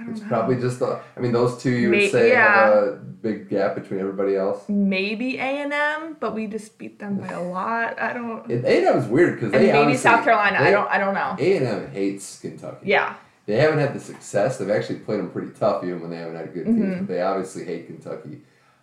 don't 0.00 0.10
It's 0.10 0.20
know. 0.22 0.28
probably 0.28 0.56
just 0.56 0.80
the. 0.80 1.00
I 1.16 1.20
mean, 1.20 1.32
those 1.32 1.60
two 1.62 1.70
you 1.70 1.88
May- 1.88 2.02
would 2.02 2.10
say 2.10 2.30
have 2.30 2.74
yeah. 2.74 2.84
a 2.84 2.92
big 2.96 3.48
gap 3.48 3.74
between 3.76 4.00
everybody 4.00 4.34
else. 4.36 4.64
maybe 4.68 5.38
A 5.38 5.42
and 5.62 5.72
M, 5.72 6.16
but 6.18 6.34
we 6.34 6.46
just 6.48 6.76
beat 6.78 6.98
them 6.98 7.18
by 7.18 7.28
a 7.28 7.42
lot. 7.48 8.00
I 8.00 8.12
don't. 8.12 8.48
Know. 8.48 8.54
A 8.54 8.56
and 8.78 8.86
M 8.86 8.98
is 8.98 9.06
weird 9.06 9.34
because 9.36 9.52
they 9.52 9.66
maybe 9.66 9.78
honestly- 9.78 9.98
South 9.98 10.24
Carolina. 10.24 10.58
I 10.60 10.70
don't. 10.70 10.90
I 10.90 10.98
don't 10.98 11.14
know. 11.14 11.36
A 11.38 11.56
and 11.58 11.66
M 11.66 11.90
hates 11.92 12.40
Kentucky. 12.40 12.86
Yeah. 12.88 13.14
They 13.46 13.54
haven't 13.58 13.78
had 13.78 13.94
the 13.94 14.00
success. 14.00 14.58
They've 14.58 14.68
actually 14.70 14.98
played 14.98 15.20
them 15.20 15.30
pretty 15.30 15.52
tough, 15.52 15.84
even 15.84 16.00
when 16.00 16.10
they 16.10 16.16
haven't 16.16 16.34
had 16.34 16.52
good 16.52 16.64
teams. 16.66 16.80
Mm-hmm. 16.80 16.98
But 17.04 17.08
they 17.12 17.22
obviously 17.22 17.64
hate 17.64 17.86
Kentucky. 17.86 18.40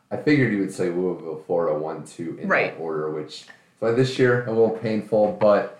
I 0.10 0.16
figured 0.16 0.54
you 0.54 0.60
would 0.60 0.72
say 0.72 0.90
Louisville, 0.90 1.44
Florida, 1.46 1.78
one, 1.78 2.06
two 2.06 2.38
in 2.42 2.48
Right. 2.48 2.74
that 2.74 2.82
order. 2.82 3.10
Which 3.12 3.48
so 3.82 3.94
this 3.94 4.18
year 4.18 4.46
a 4.46 4.52
little 4.52 4.70
painful, 4.70 5.36
but 5.42 5.78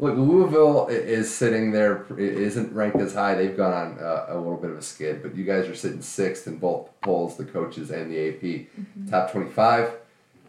look, 0.00 0.16
Louisville 0.16 0.88
is 0.88 1.32
sitting 1.32 1.70
there. 1.70 2.04
isn't 2.18 2.72
ranked 2.74 2.98
as 2.98 3.14
high. 3.14 3.34
They've 3.34 3.56
gone 3.56 3.72
on 3.72 3.98
uh, 4.02 4.26
a 4.28 4.36
little 4.36 4.56
bit 4.56 4.70
of 4.70 4.78
a 4.78 4.82
skid, 4.82 5.22
but 5.22 5.36
you 5.36 5.44
guys 5.44 5.68
are 5.68 5.74
sitting 5.74 6.02
sixth 6.02 6.46
in 6.46 6.56
both 6.56 6.88
polls, 7.02 7.36
the 7.36 7.44
coaches 7.44 7.90
and 7.90 8.10
the 8.10 8.28
AP, 8.28 8.40
Mm-hmm. 8.42 9.08
top 9.10 9.30
twenty-five. 9.30 9.92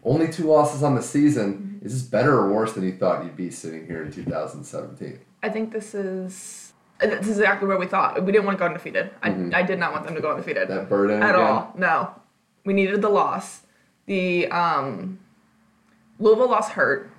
Only 0.04 0.26
two 0.32 0.44
losses 0.44 0.82
on 0.82 0.96
the 0.96 1.02
season. 1.02 1.78
Is 1.82 1.92
this 1.92 2.02
better 2.02 2.32
or 2.36 2.52
worse 2.52 2.72
than 2.72 2.82
you 2.84 2.92
thought 2.92 3.22
you'd 3.24 3.36
be 3.36 3.50
sitting 3.50 3.86
here 3.86 4.02
in 4.02 4.10
2017? 4.10 5.20
I 5.44 5.48
think 5.48 5.72
this 5.72 5.94
is. 5.94 6.72
uh, 7.00 7.06
This 7.06 7.28
is 7.28 7.38
exactly 7.38 7.68
where 7.68 7.76
we 7.78 7.86
thought. 7.86 8.20
We 8.24 8.32
didn't 8.32 8.44
want 8.46 8.56
to 8.56 8.60
go 8.60 8.66
undefeated. 8.66 9.10
I, 9.22 9.28
I 9.54 9.62
did 9.62 9.78
not 9.78 9.92
want 9.92 10.04
them 10.06 10.14
to 10.16 10.20
go 10.20 10.30
undefeated. 10.30 10.66
That 10.68 10.88
burden 10.88 11.22
at 11.22 11.34
again? 11.36 11.40
all. 11.46 11.72
No, 11.76 12.14
we 12.64 12.72
needed 12.72 13.00
the 13.02 13.08
loss. 13.10 13.60
The 14.06 14.48
um, 14.48 15.20
Louisville 16.18 16.50
loss 16.50 16.70
hurt. 16.70 17.10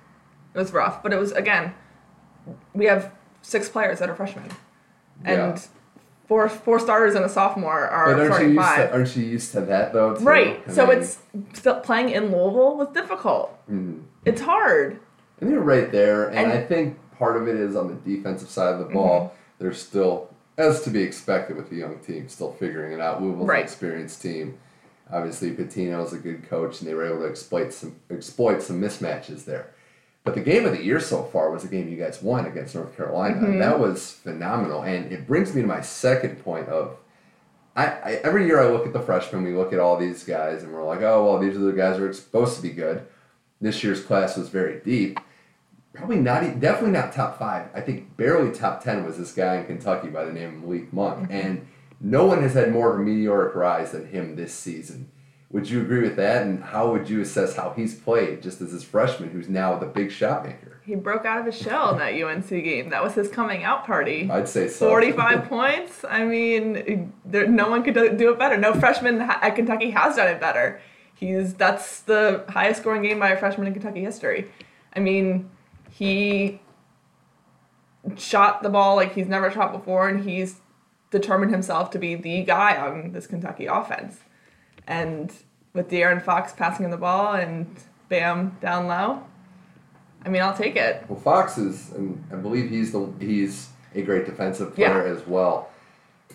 It 0.54 0.58
was 0.58 0.72
rough, 0.72 1.02
but 1.02 1.12
it 1.12 1.18
was 1.18 1.32
again. 1.32 1.72
We 2.74 2.86
have 2.86 3.12
six 3.42 3.68
players 3.68 3.98
that 4.00 4.08
are 4.10 4.14
freshmen, 4.14 4.48
and 5.24 5.56
Yeah. 5.56 5.58
four 6.28 6.48
four 6.48 6.78
starters 6.78 7.14
and 7.14 7.24
a 7.24 7.28
sophomore 7.28 7.86
are 7.86 8.14
But 8.14 8.26
starting 8.26 8.48
used 8.50 8.60
five. 8.60 8.88
to, 8.90 8.94
aren't 8.94 9.16
you 9.16 9.24
used 9.24 9.52
to 9.52 9.60
that 9.62 9.92
though? 9.92 10.14
Too? 10.14 10.24
right. 10.24 10.62
I 10.66 10.70
so 10.72 10.86
mean, 10.86 10.98
it's 10.98 11.18
still 11.54 11.80
playing 11.80 12.10
in 12.10 12.24
Louisville 12.32 12.76
was 12.76 12.88
difficult. 12.88 13.56
mhm. 13.70 14.02
It's 14.24 14.40
hard. 14.40 14.98
And 15.40 15.50
you're 15.50 15.60
right 15.60 15.90
there, 15.92 16.26
and, 16.28 16.38
And- 16.38 16.52
Mm-hmm. 16.52 16.58
I 16.62 16.66
think 16.66 16.98
part 17.18 17.36
of 17.36 17.48
it 17.48 17.56
is 17.56 17.76
on 17.76 17.88
the 17.88 17.94
defensive 18.16 18.48
side 18.48 18.72
of 18.72 18.78
the 18.78 18.86
ball. 18.86 19.34
They're 19.58 19.72
still, 19.72 20.28
as 20.58 20.82
to 20.82 20.90
be 20.90 21.02
expected 21.02 21.56
with 21.56 21.70
a 21.72 21.74
young 21.74 21.98
team, 21.98 22.28
still 22.28 22.52
figuring 22.52 22.92
it 22.92 23.00
out. 23.00 23.22
Louisville's 23.22 23.48
Right. 23.48 23.58
an 23.58 23.64
experienced 23.64 24.22
team. 24.22 24.58
Obviously, 25.12 25.50
Pitino 25.50 26.04
is 26.04 26.12
a 26.14 26.18
good 26.18 26.48
coach, 26.48 26.80
and 26.80 26.88
they 26.88 26.94
were 26.94 27.04
able 27.04 27.18
to 27.18 27.26
exploit 27.26 27.72
some 27.72 27.96
exploit 28.10 28.62
some 28.62 28.80
mismatches 28.80 29.44
there. 29.44 29.66
But 30.24 30.34
the 30.34 30.40
game 30.40 30.64
of 30.64 30.72
the 30.72 30.82
year 30.82 31.00
so 31.00 31.22
far 31.22 31.50
was 31.50 31.62
the 31.62 31.68
game 31.68 31.88
you 31.88 31.98
guys 31.98 32.22
won 32.22 32.46
against 32.46 32.74
North 32.74 32.96
Carolina. 32.96 33.36
Mm-hmm. 33.36 33.58
That 33.58 33.78
was 33.78 34.10
phenomenal, 34.10 34.82
and 34.82 35.12
it 35.12 35.26
brings 35.26 35.54
me 35.54 35.60
to 35.60 35.68
my 35.68 35.82
second 35.82 36.42
point 36.42 36.68
of 36.68 36.96
I, 37.76 37.86
I 37.86 38.10
every 38.22 38.46
year 38.46 38.60
I 38.60 38.68
look 38.68 38.86
at 38.86 38.92
the 38.92 39.00
freshmen, 39.00 39.44
we 39.44 39.52
look 39.52 39.72
at 39.72 39.80
all 39.80 39.96
these 39.96 40.24
guys, 40.24 40.62
and 40.62 40.72
we're 40.72 40.84
like, 40.84 41.02
oh 41.02 41.24
well, 41.24 41.38
these 41.38 41.56
are 41.56 41.60
the 41.60 41.72
guys 41.72 41.98
who 41.98 42.06
are 42.06 42.12
supposed 42.12 42.56
to 42.56 42.62
be 42.62 42.70
good. 42.70 43.06
This 43.60 43.82
year's 43.82 44.02
class 44.02 44.36
was 44.36 44.48
very 44.48 44.80
deep. 44.80 45.18
Probably 45.92 46.16
not, 46.16 46.42
definitely 46.58 46.90
not 46.90 47.12
top 47.12 47.38
five. 47.38 47.68
I 47.74 47.80
think 47.80 48.16
barely 48.16 48.52
top 48.52 48.82
ten 48.82 49.04
was 49.04 49.16
this 49.18 49.32
guy 49.32 49.56
in 49.56 49.66
Kentucky 49.66 50.08
by 50.08 50.24
the 50.24 50.32
name 50.32 50.48
of 50.48 50.62
Malik 50.62 50.92
Monk, 50.92 51.28
and 51.30 51.66
no 52.00 52.26
one 52.26 52.42
has 52.42 52.54
had 52.54 52.72
more 52.72 52.92
of 52.92 53.00
a 53.00 53.02
meteoric 53.02 53.54
rise 53.54 53.92
than 53.92 54.08
him 54.08 54.36
this 54.36 54.54
season. 54.54 55.10
Would 55.54 55.70
you 55.70 55.82
agree 55.82 56.00
with 56.00 56.16
that? 56.16 56.42
And 56.42 56.64
how 56.64 56.90
would 56.90 57.08
you 57.08 57.20
assess 57.20 57.54
how 57.54 57.72
he's 57.76 57.94
played 57.94 58.42
just 58.42 58.60
as 58.60 58.72
this 58.72 58.82
freshman, 58.82 59.30
who's 59.30 59.48
now 59.48 59.78
the 59.78 59.86
big 59.86 60.10
shot 60.10 60.44
maker? 60.44 60.80
He 60.84 60.96
broke 60.96 61.24
out 61.24 61.38
of 61.38 61.46
his 61.46 61.56
shell 61.56 61.92
in 61.92 61.98
that 61.98 62.20
UNC 62.20 62.48
game. 62.48 62.90
That 62.90 63.04
was 63.04 63.14
his 63.14 63.28
coming 63.28 63.62
out 63.62 63.86
party. 63.86 64.28
I'd 64.28 64.48
say 64.48 64.66
so. 64.66 64.88
45 64.88 65.44
points. 65.48 66.04
I 66.10 66.24
mean, 66.24 67.12
there, 67.24 67.46
no 67.46 67.70
one 67.70 67.84
could 67.84 67.94
do 67.94 68.16
do 68.16 68.32
it 68.32 68.38
better. 68.38 68.56
No 68.56 68.74
freshman 68.74 69.20
at 69.20 69.50
Kentucky 69.50 69.90
has 69.90 70.16
done 70.16 70.26
it 70.26 70.40
better. 70.40 70.80
He's 71.14 71.54
that's 71.54 72.00
the 72.00 72.44
highest 72.48 72.80
scoring 72.80 73.02
game 73.02 73.20
by 73.20 73.30
a 73.30 73.38
freshman 73.38 73.68
in 73.68 73.74
Kentucky 73.74 74.00
history. 74.00 74.50
I 74.96 74.98
mean, 74.98 75.48
he 75.88 76.60
shot 78.16 78.64
the 78.64 78.70
ball 78.70 78.96
like 78.96 79.14
he's 79.14 79.28
never 79.28 79.52
shot 79.52 79.70
before, 79.70 80.08
and 80.08 80.28
he's 80.28 80.56
determined 81.12 81.52
himself 81.52 81.92
to 81.92 81.98
be 82.00 82.16
the 82.16 82.42
guy 82.42 82.76
on 82.76 83.12
this 83.12 83.28
Kentucky 83.28 83.66
offense. 83.66 84.18
And 84.86 85.32
with 85.72 85.88
De'Aaron 85.88 86.22
Fox 86.22 86.52
passing 86.52 86.90
the 86.90 86.96
ball 86.96 87.34
and 87.34 87.66
Bam 88.08 88.56
down 88.60 88.86
low, 88.86 89.24
I 90.24 90.28
mean, 90.28 90.42
I'll 90.42 90.56
take 90.56 90.76
it. 90.76 91.04
Well, 91.08 91.18
Fox 91.18 91.58
is, 91.58 91.92
and 91.92 92.22
I 92.32 92.36
believe 92.36 92.70
he's 92.70 92.92
the 92.92 93.12
he's 93.20 93.68
a 93.94 94.02
great 94.02 94.26
defensive 94.26 94.74
player 94.74 95.06
as 95.06 95.26
well. 95.26 95.70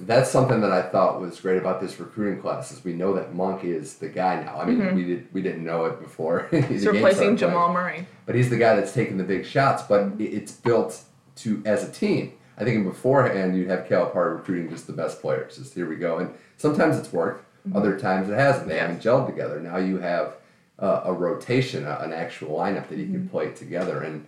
That's 0.01 0.29
something 0.29 0.61
that 0.61 0.71
I 0.71 0.83
thought 0.83 1.19
was 1.19 1.39
great 1.41 1.57
about 1.57 1.81
this 1.81 1.99
recruiting 1.99 2.41
class 2.41 2.71
is 2.71 2.83
we 2.85 2.93
know 2.93 3.13
that 3.15 3.33
Monk 3.33 3.65
is 3.65 3.95
the 3.95 4.07
guy 4.07 4.41
now. 4.41 4.59
I 4.59 4.65
mean, 4.65 4.79
mm-hmm. 4.79 4.95
we 4.95 5.03
did 5.03 5.27
we 5.33 5.41
didn't 5.41 5.65
know 5.65 5.85
it 5.85 5.99
before. 5.99 6.47
He's 6.69 6.85
replacing. 6.85 7.35
Jamal 7.35 7.73
Murray. 7.73 8.07
but 8.25 8.35
he's 8.35 8.49
the 8.49 8.57
guy 8.57 8.75
that's 8.75 8.93
taking 8.93 9.17
the 9.17 9.23
big 9.23 9.45
shots. 9.45 9.83
But 9.83 10.01
mm-hmm. 10.01 10.21
it's 10.21 10.51
built 10.51 11.03
to 11.37 11.61
as 11.65 11.87
a 11.87 11.91
team. 11.91 12.33
I 12.57 12.63
think 12.63 12.85
beforehand 12.85 13.57
you'd 13.57 13.69
have 13.69 13.87
Calipari 13.87 14.37
recruiting 14.37 14.69
just 14.69 14.85
the 14.85 14.93
best 14.93 15.21
players. 15.21 15.57
Just 15.57 15.73
here 15.73 15.89
we 15.89 15.95
go, 15.95 16.17
and 16.17 16.33
sometimes 16.57 16.97
it's 16.97 17.11
worked. 17.11 17.45
Other 17.73 17.99
times 17.99 18.29
it 18.29 18.35
hasn't. 18.35 18.67
They 18.67 18.77
haven't 18.77 19.01
gelled 19.01 19.27
together. 19.27 19.59
Now 19.59 19.77
you 19.77 19.99
have 19.99 20.33
uh, 20.79 21.01
a 21.05 21.13
rotation, 21.13 21.85
a, 21.85 21.97
an 21.99 22.13
actual 22.13 22.57
lineup 22.57 22.87
that 22.89 22.97
you 22.97 23.05
can 23.07 23.27
play 23.29 23.51
together. 23.51 24.01
And 24.01 24.25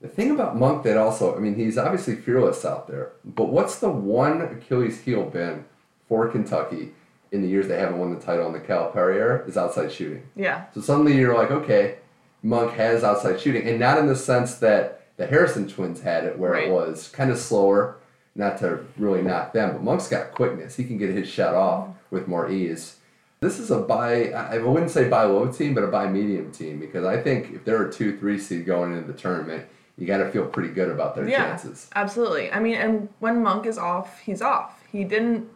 the 0.00 0.08
thing 0.08 0.30
about 0.30 0.56
Monk 0.56 0.82
that 0.84 0.96
also, 0.98 1.34
I 1.36 1.38
mean, 1.38 1.54
he's 1.54 1.78
obviously 1.78 2.16
fearless 2.16 2.64
out 2.64 2.88
there. 2.88 3.12
But 3.24 3.48
what's 3.48 3.78
the 3.78 3.88
one 3.88 4.42
Achilles 4.42 5.00
heel 5.00 5.24
been 5.24 5.64
for 6.08 6.28
Kentucky 6.28 6.92
in 7.32 7.42
the 7.42 7.48
years 7.48 7.68
they 7.68 7.78
haven't 7.78 7.98
won 7.98 8.14
the 8.14 8.20
title 8.20 8.46
in 8.46 8.52
the 8.52 8.60
Calipari 8.60 9.16
era? 9.16 9.44
Is 9.46 9.56
outside 9.56 9.90
shooting. 9.92 10.24
Yeah. 10.36 10.64
So 10.74 10.80
suddenly 10.80 11.16
you're 11.16 11.34
like, 11.34 11.50
okay, 11.50 11.96
Monk 12.42 12.72
has 12.72 13.02
outside 13.04 13.40
shooting, 13.40 13.66
and 13.66 13.78
not 13.80 13.98
in 13.98 14.06
the 14.06 14.16
sense 14.16 14.56
that 14.56 15.06
the 15.16 15.26
Harrison 15.26 15.68
twins 15.68 16.00
had 16.02 16.24
it, 16.24 16.38
where 16.38 16.50
Right. 16.52 16.68
it 16.68 16.72
was 16.72 17.08
kind 17.08 17.30
of 17.30 17.38
slower. 17.38 17.96
Not 18.36 18.58
to 18.58 18.84
really 18.96 19.22
knock 19.22 19.52
them, 19.52 19.72
but 19.72 19.82
Monk's 19.82 20.08
got 20.08 20.32
quickness. 20.32 20.74
He 20.76 20.84
can 20.84 20.98
get 20.98 21.10
his 21.10 21.28
shot 21.28 21.54
off 21.54 21.88
with 22.10 22.26
more 22.26 22.50
ease. 22.50 22.96
This 23.40 23.58
is 23.58 23.70
a 23.70 23.78
buy. 23.78 24.30
I 24.30 24.58
wouldn't 24.58 24.90
say 24.90 25.08
buy 25.08 25.24
low 25.24 25.46
team, 25.52 25.74
but 25.74 25.84
a 25.84 25.88
buy 25.88 26.08
medium 26.08 26.50
team 26.50 26.80
because 26.80 27.04
I 27.04 27.20
think 27.20 27.52
if 27.54 27.64
they're 27.64 27.88
a 27.88 27.92
two 27.92 28.18
three 28.18 28.38
seed 28.38 28.66
going 28.66 28.92
into 28.96 29.12
the 29.12 29.18
tournament, 29.18 29.66
you 29.96 30.06
got 30.06 30.18
to 30.18 30.30
feel 30.30 30.46
pretty 30.46 30.70
good 30.70 30.90
about 30.90 31.14
their 31.14 31.28
Yeah, 31.28 31.44
chances. 31.48 31.88
absolutely. 31.94 32.50
I 32.50 32.58
mean, 32.58 32.74
and 32.74 33.08
when 33.20 33.42
Monk 33.42 33.66
is 33.66 33.78
off, 33.78 34.20
he's 34.20 34.42
off. 34.42 34.82
He 34.90 35.04
didn't 35.04 35.48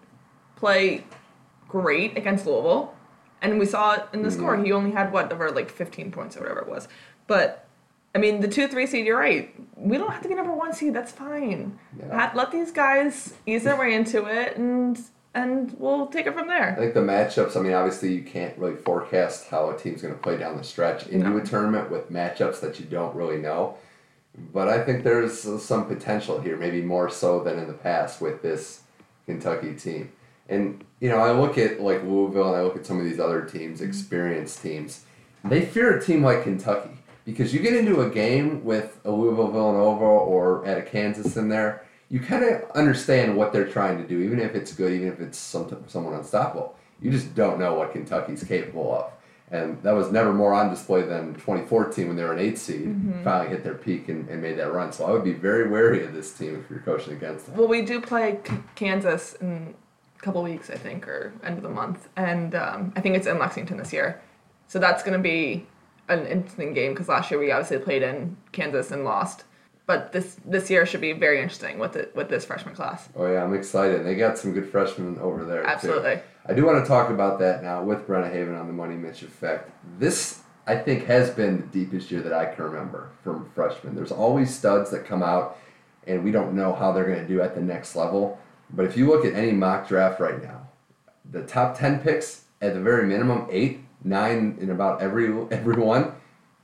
play 0.56 1.04
great 1.68 2.16
against 2.16 2.46
Louisville, 2.46 2.94
and 3.42 3.58
we 3.58 3.66
saw 3.66 3.94
it 3.94 4.04
in 4.12 4.22
the 4.22 4.30
score. 4.30 4.54
Mm-hmm. 4.54 4.64
He 4.64 4.72
only 4.72 4.90
had 4.92 5.12
whatever, 5.12 5.50
like 5.50 5.70
15 5.70 6.10
points 6.12 6.36
or 6.36 6.40
whatever 6.40 6.60
it 6.60 6.68
was. 6.68 6.88
But 7.26 7.66
I 8.14 8.18
mean, 8.18 8.40
the 8.40 8.48
two, 8.48 8.68
three 8.68 8.86
seed, 8.86 9.06
you're 9.06 9.18
right. 9.18 9.54
We 9.76 9.96
don't 9.98 10.10
have 10.10 10.22
to 10.22 10.28
be 10.28 10.34
number 10.34 10.52
one 10.52 10.72
seed. 10.72 10.94
That's 10.94 11.12
fine. 11.12 11.78
Yeah. 11.98 12.32
Let 12.34 12.50
these 12.50 12.72
guys 12.72 13.34
ease 13.46 13.64
their 13.64 13.76
way 13.76 13.94
into 13.94 14.24
it, 14.26 14.56
and 14.56 14.98
and 15.34 15.76
we'll 15.78 16.06
take 16.06 16.26
it 16.26 16.34
from 16.34 16.48
there. 16.48 16.72
I 16.72 16.76
think 16.76 16.94
the 16.94 17.00
matchups, 17.00 17.56
I 17.56 17.60
mean, 17.60 17.74
obviously 17.74 18.12
you 18.12 18.22
can't 18.22 18.56
really 18.58 18.74
forecast 18.74 19.48
how 19.48 19.70
a 19.70 19.76
team's 19.78 20.02
going 20.02 20.14
to 20.14 20.20
play 20.20 20.36
down 20.36 20.56
the 20.56 20.64
stretch 20.64 21.06
into 21.06 21.28
No. 21.28 21.36
a 21.36 21.42
tournament 21.44 21.90
with 21.90 22.10
matchups 22.10 22.60
that 22.60 22.80
you 22.80 22.86
don't 22.86 23.14
really 23.14 23.36
know. 23.36 23.76
But 24.52 24.68
I 24.68 24.82
think 24.82 25.04
there's 25.04 25.38
some 25.62 25.86
potential 25.86 26.40
here, 26.40 26.56
maybe 26.56 26.80
more 26.80 27.08
so 27.10 27.40
than 27.44 27.58
in 27.58 27.68
the 27.68 27.74
past 27.74 28.20
with 28.20 28.42
this 28.42 28.82
Kentucky 29.26 29.74
team. 29.74 30.10
And, 30.48 30.82
you 30.98 31.08
know, 31.10 31.18
I 31.18 31.30
look 31.32 31.58
at 31.58 31.80
like 31.80 32.02
Louisville 32.02 32.48
and 32.48 32.56
I 32.56 32.62
look 32.62 32.76
at 32.76 32.86
some 32.86 32.98
of 32.98 33.04
these 33.04 33.20
other 33.20 33.42
teams, 33.42 33.80
experienced 33.80 34.62
teams. 34.62 35.04
They 35.44 35.60
fear 35.64 35.96
a 35.96 36.04
team 36.04 36.22
like 36.24 36.42
Kentucky 36.44 36.97
because 37.28 37.52
you 37.52 37.60
get 37.60 37.74
into 37.74 38.00
a 38.00 38.08
game 38.08 38.64
with 38.64 38.98
a 39.04 39.10
Louisville 39.10 39.50
Villanova 39.50 40.02
or 40.02 40.64
at 40.64 40.78
a 40.78 40.82
Kansas 40.82 41.36
in 41.36 41.50
there, 41.50 41.84
you 42.08 42.20
kind 42.20 42.42
of 42.42 42.70
understand 42.70 43.36
what 43.36 43.52
they're 43.52 43.68
trying 43.68 43.98
to 43.98 44.08
do, 44.08 44.22
even 44.22 44.40
if 44.40 44.54
it's 44.54 44.72
good, 44.72 44.94
even 44.94 45.08
if 45.08 45.20
it's 45.20 45.36
some, 45.36 45.84
someone 45.88 46.14
unstoppable. 46.14 46.74
You 47.02 47.10
just 47.10 47.34
don't 47.34 47.58
know 47.58 47.74
what 47.74 47.92
Kentucky's 47.92 48.42
capable 48.42 48.94
of. 48.94 49.12
And 49.50 49.82
that 49.82 49.92
was 49.92 50.10
never 50.10 50.32
more 50.32 50.54
on 50.54 50.70
display 50.70 51.02
than 51.02 51.34
2014 51.34 52.08
when 52.08 52.16
they 52.16 52.24
were 52.24 52.32
an 52.32 52.38
eight 52.38 52.56
seed, 52.56 52.96
finally 53.24 53.50
hit 53.50 53.62
their 53.62 53.74
peak 53.74 54.08
and, 54.08 54.26
and 54.30 54.40
made 54.40 54.58
that 54.58 54.72
run. 54.72 54.90
So 54.90 55.04
I 55.04 55.10
would 55.10 55.24
be 55.24 55.34
very 55.34 55.68
wary 55.68 56.04
of 56.06 56.14
this 56.14 56.32
team 56.32 56.58
if 56.58 56.70
you're 56.70 56.80
coaching 56.80 57.12
against 57.12 57.44
them. 57.46 57.56
Well, 57.58 57.68
we 57.68 57.82
do 57.82 58.00
play 58.00 58.40
K- 58.42 58.56
Kansas 58.74 59.34
in 59.34 59.74
a 60.16 60.22
couple 60.22 60.42
weeks, 60.42 60.70
I 60.70 60.76
think, 60.76 61.06
or 61.06 61.34
end 61.44 61.58
of 61.58 61.62
the 61.62 61.68
month, 61.70 62.08
and 62.16 62.54
um, 62.54 62.92
I 62.96 63.00
think 63.02 63.16
it's 63.16 63.26
in 63.26 63.38
Lexington 63.38 63.76
this 63.76 63.92
year. 63.92 64.20
So 64.66 64.78
that's 64.78 65.02
going 65.02 65.16
to 65.16 65.22
be 65.22 65.66
an 66.08 66.26
interesting 66.26 66.74
game 66.74 66.92
because 66.92 67.08
last 67.08 67.30
year 67.30 67.38
we 67.40 67.50
obviously 67.50 67.78
played 67.78 68.02
in 68.02 68.36
Kansas 68.52 68.90
and 68.90 69.04
lost. 69.04 69.44
But 69.86 70.12
this 70.12 70.36
this 70.44 70.68
year 70.68 70.84
should 70.84 71.00
be 71.00 71.12
very 71.14 71.40
interesting 71.40 71.78
with 71.78 71.96
it 71.96 72.14
with 72.14 72.28
this 72.28 72.44
freshman 72.44 72.74
class. 72.74 73.08
Oh 73.16 73.26
yeah, 73.26 73.42
I'm 73.42 73.54
excited. 73.54 74.04
They 74.04 74.16
got 74.16 74.36
some 74.36 74.52
good 74.52 74.70
freshmen 74.70 75.18
over 75.18 75.44
there. 75.44 75.62
too. 75.62 75.68
Absolutely. 75.68 76.20
I 76.46 76.52
do 76.52 76.66
want 76.66 76.84
to 76.84 76.88
talk 76.88 77.08
about 77.08 77.38
that 77.38 77.62
now 77.62 77.82
with 77.82 78.06
Brenna 78.06 78.30
Haven 78.30 78.54
on 78.54 78.66
the 78.66 78.72
Money 78.72 78.96
Mitch 78.96 79.22
effect. 79.22 79.70
This 79.98 80.42
I 80.66 80.76
think 80.76 81.06
has 81.06 81.30
been 81.30 81.62
the 81.62 81.66
deepest 81.84 82.10
year 82.10 82.20
that 82.20 82.34
I 82.34 82.44
can 82.44 82.64
remember 82.64 83.08
from 83.24 83.50
freshmen. 83.54 83.94
There's 83.94 84.12
always 84.12 84.54
studs 84.54 84.90
that 84.90 85.06
come 85.06 85.22
out, 85.22 85.56
and 86.06 86.22
we 86.22 86.32
don't 86.32 86.52
know 86.52 86.74
how 86.74 86.92
they're 86.92 87.06
going 87.06 87.20
to 87.20 87.26
do 87.26 87.40
at 87.40 87.54
the 87.54 87.62
next 87.62 87.96
level. 87.96 88.38
But 88.68 88.84
if 88.84 88.94
you 88.94 89.08
look 89.08 89.24
at 89.24 89.32
any 89.32 89.52
mock 89.52 89.88
draft 89.88 90.20
right 90.20 90.42
now, 90.42 90.68
the 91.30 91.42
top 91.44 91.78
ten 91.78 92.00
picks 92.00 92.44
at 92.60 92.74
the 92.74 92.80
very 92.80 93.06
minimum 93.06 93.46
eight, 93.50 93.80
nine 94.04 94.58
in 94.60 94.70
about 94.70 95.02
every 95.02 95.26
every 95.50 95.74
one 95.74 96.12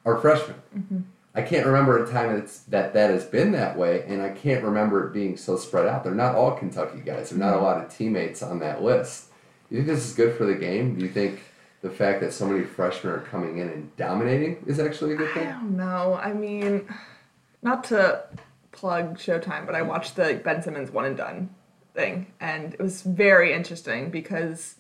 are 0.05 0.18
freshmen. 0.18 0.57
Mm-hmm. 0.76 1.01
I 1.37 1.43
can't 1.43 1.66
remember 1.66 2.05
a 2.05 2.09
time 2.09 2.37
it's, 2.37 2.61
that 2.61 2.95
that 2.95 3.11
has 3.11 3.24
been 3.24 3.51
that 3.53 3.76
way, 3.76 4.05
and 4.07 4.22
I 4.22 4.30
can't 4.30 4.62
remember 4.62 5.09
it 5.09 5.12
being 5.12 5.37
so 5.37 5.57
spread 5.57 5.87
out. 5.87 6.05
They're 6.05 6.14
not 6.14 6.37
all 6.37 6.53
Kentucky 6.53 7.01
guys. 7.01 7.30
There 7.30 7.39
are 7.39 7.51
not 7.51 7.59
a 7.59 7.62
lot 7.62 7.85
of 7.85 7.93
teammates 7.95 8.41
on 8.41 8.61
that 8.61 8.82
list. 8.82 9.30
Do 9.68 9.74
You 9.74 9.82
think 9.82 9.97
this 9.97 10.07
is 10.07 10.14
good 10.14 10.37
for 10.37 10.45
the 10.45 10.55
game? 10.55 10.95
Do 10.97 11.05
you 11.05 11.11
think 11.11 11.43
the 11.82 11.91
fact 11.91 12.20
that 12.20 12.32
so 12.32 12.47
many 12.47 12.64
freshmen 12.64 13.12
are 13.12 13.20
coming 13.20 13.59
in 13.59 13.68
and 13.68 13.97
dominating 13.97 14.62
is 14.66 14.78
actually 14.78 15.14
a 15.14 15.16
good 15.16 15.30
I 15.30 15.35
thing? 15.35 15.49
don't 15.49 15.76
know. 15.76 16.14
I 16.22 16.32
mean, 16.32 16.87
not 17.62 17.82
to 17.85 18.22
plug 18.70 19.18
Showtime, 19.18 19.66
but 19.66 19.74
I 19.74 19.82
watched 19.82 20.14
the 20.14 20.41
Ben 20.45 20.62
Simmons 20.62 20.93
one 20.93 21.05
and 21.05 21.16
done 21.16 21.51
thing, 21.95 22.28
and 22.41 22.74
it 22.74 22.80
was 22.80 23.03
very 23.03 23.53
interesting 23.53 24.11
because 24.11 24.76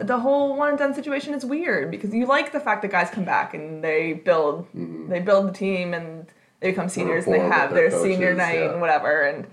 the 0.00 0.18
whole 0.18 0.56
one 0.56 0.70
and 0.70 0.78
done 0.78 0.94
situation 0.94 1.34
is 1.34 1.44
weird 1.44 1.90
because 1.90 2.14
you 2.14 2.26
like 2.26 2.52
the 2.52 2.60
fact 2.60 2.82
that 2.82 2.90
guys 2.90 3.10
come 3.10 3.24
back 3.24 3.54
and 3.54 3.84
they 3.84 4.14
build 4.14 4.66
they 4.74 5.20
build 5.20 5.48
the 5.48 5.52
team 5.52 5.94
and 5.94 6.26
they 6.60 6.70
become 6.70 6.88
seniors 6.88 7.26
and 7.26 7.34
they 7.34 7.40
have 7.40 7.72
their 7.72 7.90
senior 7.90 8.34
night 8.34 8.58
yeah. 8.58 8.72
and 8.72 8.80
whatever 8.80 9.22
and 9.22 9.46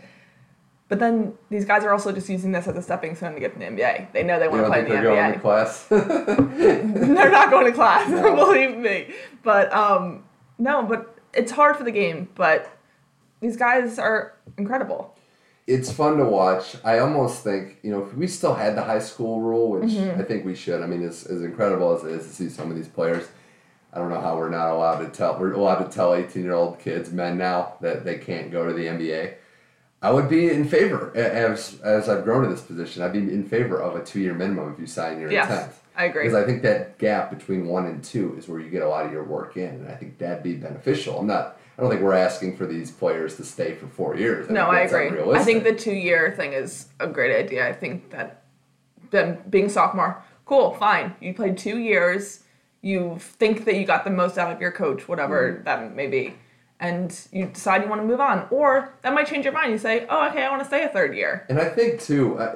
but 0.90 1.00
then 1.00 1.34
these 1.50 1.66
guys 1.66 1.84
are 1.84 1.92
also 1.92 2.12
just 2.14 2.30
using 2.30 2.54
this 2.54 2.68
as 2.68 2.78
a 2.78 2.82
stepping 2.82 3.16
stone 3.16 3.34
to 3.34 3.40
get 3.40 3.54
to 3.54 3.60
the 3.60 3.66
NBA. 3.66 4.14
They 4.14 4.24
know 4.24 4.40
they 4.40 4.48
want 4.48 4.64
to 4.64 4.70
play 4.70 4.80
in 4.80 4.86
the 4.86 4.92
they're 4.92 5.04
going 5.04 5.18
NBA. 5.18 5.34
to 5.34 5.40
class? 5.40 5.84
They're 5.90 7.32
not 7.32 7.50
going 7.50 7.66
to 7.66 7.74
class, 7.74 8.10
No. 8.10 8.36
believe 8.46 8.78
me. 8.78 9.14
But 9.44 9.72
um, 9.74 10.24
no, 10.58 10.84
but 10.84 11.18
it's 11.34 11.52
hard 11.52 11.76
for 11.76 11.84
the 11.84 11.92
game. 11.92 12.30
But 12.36 12.72
these 13.42 13.58
guys 13.58 14.00
are 14.00 14.36
incredible. 14.58 15.14
It's 15.68 15.92
fun 15.92 16.18
to 16.18 16.24
watch. 16.26 16.78
I 16.86 17.00
almost 17.00 17.44
think, 17.44 17.78
you 17.84 17.92
know, 17.92 18.04
if 18.06 18.14
we 18.14 18.26
still 18.28 18.54
had 18.56 18.76
the 18.78 18.84
high 18.84 19.00
school 19.00 19.42
rule, 19.42 19.72
which 19.72 19.92
Mm-hmm. 19.92 20.20
I 20.20 20.24
think 20.24 20.46
we 20.46 20.56
should. 20.56 20.82
I 20.82 20.88
mean, 20.88 21.04
as, 21.04 21.26
as 21.26 21.42
incredible 21.44 21.96
as 21.96 22.04
it 22.04 22.12
is 22.12 22.26
to 22.28 22.34
see 22.34 22.50
some 22.50 22.72
of 22.72 22.78
these 22.78 22.88
players, 22.88 23.28
I 23.94 24.00
don't 24.00 24.10
know 24.10 24.22
how 24.22 24.38
we're 24.38 24.50
not 24.50 24.70
allowed 24.72 25.00
to 25.00 25.10
tell. 25.10 25.38
We're 25.40 25.54
allowed 25.54 25.84
to 25.84 25.94
tell 25.94 26.14
18 26.16 26.44
year 26.44 26.54
old 26.54 26.80
kids, 26.80 27.12
men 27.12 27.38
now, 27.38 27.74
that 27.82 28.06
they 28.06 28.18
can't 28.18 28.52
go 28.52 28.66
to 28.66 28.74
the 28.74 28.86
NBA. 28.86 29.34
I 30.02 30.12
would 30.12 30.30
be 30.30 30.50
in 30.50 30.68
favor, 30.68 31.12
as, 31.18 31.82
as 31.82 32.08
I've 32.08 32.24
grown 32.24 32.44
to 32.44 32.50
this 32.50 32.62
position, 32.62 33.02
I'd 33.02 33.14
be 33.14 33.20
in 33.20 33.44
favor 33.44 33.82
of 33.82 33.96
a 33.96 34.06
two 34.06 34.20
year 34.20 34.34
minimum 34.36 34.72
if 34.72 34.80
you 34.80 34.86
sign 34.88 35.20
your 35.20 35.32
Yes, 35.32 35.50
intent. 35.50 35.72
I 35.98 36.06
agree. 36.06 36.24
Because 36.24 36.36
I 36.36 36.46
think 36.46 36.62
that 36.62 37.00
gap 37.00 37.32
between 37.32 37.66
one 37.68 37.88
and 37.88 38.04
two 38.04 38.36
is 38.38 38.48
where 38.48 38.60
you 38.60 38.70
get 38.70 38.84
a 38.84 38.88
lot 38.88 39.06
of 39.08 39.12
your 39.12 39.24
work 39.24 39.58
in, 39.58 39.70
and 39.70 39.88
I 39.90 39.96
think 39.96 40.20
that'd 40.20 40.44
be 40.44 40.54
beneficial. 40.54 41.20
I'm 41.20 41.28
not. 41.28 41.57
I 41.78 41.82
don't 41.82 41.92
think 41.92 42.02
we're 42.02 42.14
asking 42.14 42.58
for 42.58 42.66
these 42.66 42.90
players 42.90 43.36
to 43.36 43.44
stay 43.44 43.76
for 43.76 43.86
four 43.88 44.16
years. 44.18 44.50
no, 44.50 44.66
I 44.68 44.80
agree. 44.82 45.10
I 45.34 45.44
think 45.44 45.64
the 45.64 45.76
two 45.76 45.94
year 45.94 46.34
thing 46.36 46.54
is 46.54 46.88
a 47.00 47.08
great 47.08 47.36
idea. 47.38 47.68
I 47.68 47.74
think 47.74 48.10
that 48.10 48.44
them 49.12 49.38
being 49.50 49.70
sophomore, 49.70 50.24
cool, 50.46 50.74
fine. 50.74 51.16
You 51.22 51.34
played 51.36 51.58
two 51.58 51.78
years. 51.78 52.44
You 52.82 53.18
think 53.20 53.66
that 53.66 53.76
you 53.76 53.86
got 53.86 54.04
the 54.06 54.10
most 54.10 54.38
out 54.38 54.52
of 54.52 54.60
your 54.62 54.72
coach, 54.72 55.08
whatever 55.08 55.54
Mm-hmm. 55.54 55.64
that 55.66 55.96
may 55.96 56.08
be, 56.08 56.34
and 56.80 57.20
you 57.32 57.46
decide 57.48 57.84
you 57.84 57.90
want 57.90 58.02
to 58.02 58.08
move 58.08 58.20
on, 58.22 58.48
or 58.50 58.94
that 59.04 59.14
might 59.14 59.28
change 59.28 59.46
your 59.46 59.54
mind. 59.54 59.72
You 59.72 59.78
say, 59.78 60.06
oh, 60.10 60.28
okay, 60.30 60.44
I 60.44 60.50
want 60.50 60.62
to 60.62 60.68
stay 60.68 60.84
a 60.84 60.90
third 60.90 61.16
year. 61.16 61.46
And 61.50 61.60
I 61.60 61.70
think 61.70 62.02
too, 62.02 62.40
I, 62.40 62.56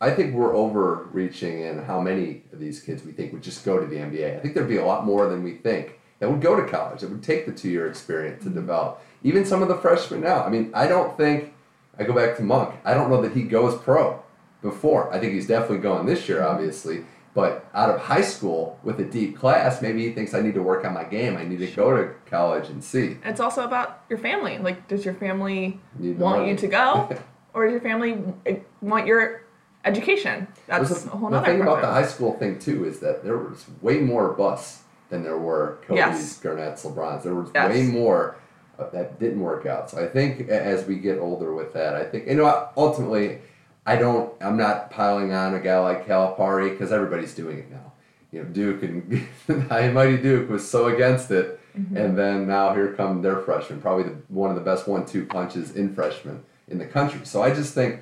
I 0.00 0.10
think 0.10 0.34
we're 0.34 0.54
overreaching 0.54 1.60
in 1.62 1.82
how 1.84 2.00
many 2.00 2.42
of 2.52 2.58
these 2.60 2.80
kids 2.80 3.02
we 3.04 3.12
think 3.12 3.32
would 3.32 3.42
just 3.42 3.64
go 3.64 3.78
to 3.78 3.86
the 3.86 3.96
NBA. 3.96 4.36
I 4.36 4.40
think 4.40 4.54
there'd 4.54 4.68
be 4.68 4.76
a 4.78 4.84
lot 4.86 5.04
more 5.06 5.26
than 5.28 5.42
we 5.42 5.54
think 5.54 5.98
that 6.20 6.30
would 6.30 6.40
go 6.40 6.56
to 6.56 6.68
college. 6.68 7.00
That 7.00 7.10
would 7.10 7.22
take 7.22 7.46
the 7.46 7.52
two 7.52 7.70
year 7.70 7.88
experience 7.88 8.44
to 8.44 8.50
develop. 8.50 9.00
Even 9.22 9.44
some 9.44 9.62
of 9.62 9.68
the 9.68 9.76
freshmen 9.76 10.20
now. 10.20 10.44
I 10.44 10.48
mean, 10.48 10.70
I 10.74 10.86
don't 10.86 11.16
think 11.16 11.52
I 11.98 12.04
go 12.04 12.14
back 12.14 12.36
to 12.36 12.42
Monk. 12.42 12.74
I 12.84 12.94
don't 12.94 13.10
know 13.10 13.20
that 13.22 13.32
he 13.32 13.42
goes 13.42 13.76
pro 13.80 14.22
before. 14.62 15.12
I 15.12 15.18
think 15.18 15.32
he's 15.32 15.46
definitely 15.46 15.78
going 15.78 16.06
this 16.06 16.28
year, 16.28 16.42
obviously. 16.42 17.04
But 17.34 17.66
out 17.72 17.90
of 17.90 18.00
high 18.00 18.22
school 18.22 18.80
with 18.82 18.98
a 19.00 19.04
deep 19.04 19.36
class, 19.36 19.80
maybe 19.80 20.04
he 20.04 20.12
thinks 20.12 20.34
I 20.34 20.40
need 20.40 20.54
to 20.54 20.62
work 20.62 20.84
on 20.84 20.94
my 20.94 21.04
game. 21.04 21.36
I 21.36 21.44
need 21.44 21.58
to 21.60 21.68
go 21.68 21.96
to 21.96 22.12
college 22.26 22.68
and 22.68 22.82
see. 22.82 23.18
It's 23.24 23.38
also 23.38 23.64
about 23.64 24.02
your 24.08 24.18
family. 24.18 24.58
Like, 24.58 24.88
does 24.88 25.04
your 25.04 25.14
family 25.14 25.78
want 25.98 26.18
money. 26.18 26.50
you 26.50 26.56
to 26.56 26.66
go, 26.66 27.16
or 27.54 27.66
does 27.66 27.72
your 27.72 27.80
family 27.80 28.18
eh, 28.46 28.56
want 28.80 29.06
your 29.06 29.44
education? 29.84 30.48
That's 30.66 30.88
There's 30.88 31.06
a 31.06 31.10
whole 31.10 31.30
the 31.30 31.36
other 31.36 31.46
thing 31.46 31.60
about 31.60 31.80
the 31.80 31.86
high 31.86 32.06
school 32.06 32.36
thing 32.38 32.58
too 32.58 32.84
is 32.84 32.98
that 33.00 33.22
there 33.22 33.38
was 33.38 33.66
way 33.82 33.98
more 33.98 34.32
busts 34.32 34.82
than 35.10 35.22
there 35.22 35.38
were 35.38 35.78
Kobe's, 35.86 35.96
Yes. 35.98 36.38
Garnett's, 36.38 36.84
LeBron's. 36.84 37.24
There 37.24 37.34
was 37.34 37.50
Yes. 37.54 37.70
way 37.70 37.82
more 37.84 38.36
uh, 38.78 38.88
that 38.90 39.18
didn't 39.18 39.40
work 39.40 39.66
out. 39.66 39.90
So 39.90 40.02
I 40.02 40.06
think 40.08 40.48
as 40.48 40.86
we 40.86 40.96
get 40.96 41.18
older 41.18 41.52
with 41.54 41.72
that, 41.72 41.94
I 41.96 42.04
think 42.04 42.26
you 42.28 42.34
know 42.34 42.68
ultimately, 42.76 43.38
I 43.86 43.96
don't. 43.96 44.32
I'm 44.40 44.56
not 44.56 44.90
piling 44.90 45.32
on 45.32 45.54
a 45.54 45.60
guy 45.60 45.78
like 45.80 46.06
Calipari 46.06 46.70
because 46.70 46.92
everybody's 46.92 47.34
doing 47.34 47.58
it 47.58 47.70
now. 47.70 47.92
You 48.30 48.42
know, 48.42 48.48
Duke 48.50 48.82
and 48.82 49.26
High 49.70 49.90
Mighty 49.90 50.18
Duke 50.18 50.48
was 50.50 50.68
so 50.68 50.86
against 50.86 51.30
it, 51.30 51.54
Mm-hmm. 51.78 51.96
and 51.96 52.18
then 52.18 52.46
now 52.48 52.74
here 52.74 52.92
come 52.94 53.22
their 53.22 53.36
freshmen, 53.38 53.80
probably 53.80 54.02
the, 54.04 54.16
one 54.28 54.50
of 54.50 54.56
the 54.56 54.62
best 54.62 54.88
one-two 54.88 55.26
punches 55.26 55.76
in 55.76 55.94
freshmen 55.94 56.42
in 56.66 56.78
the 56.78 56.86
country. 56.86 57.20
So 57.24 57.40
I 57.42 57.54
just 57.54 57.72
think 57.72 58.00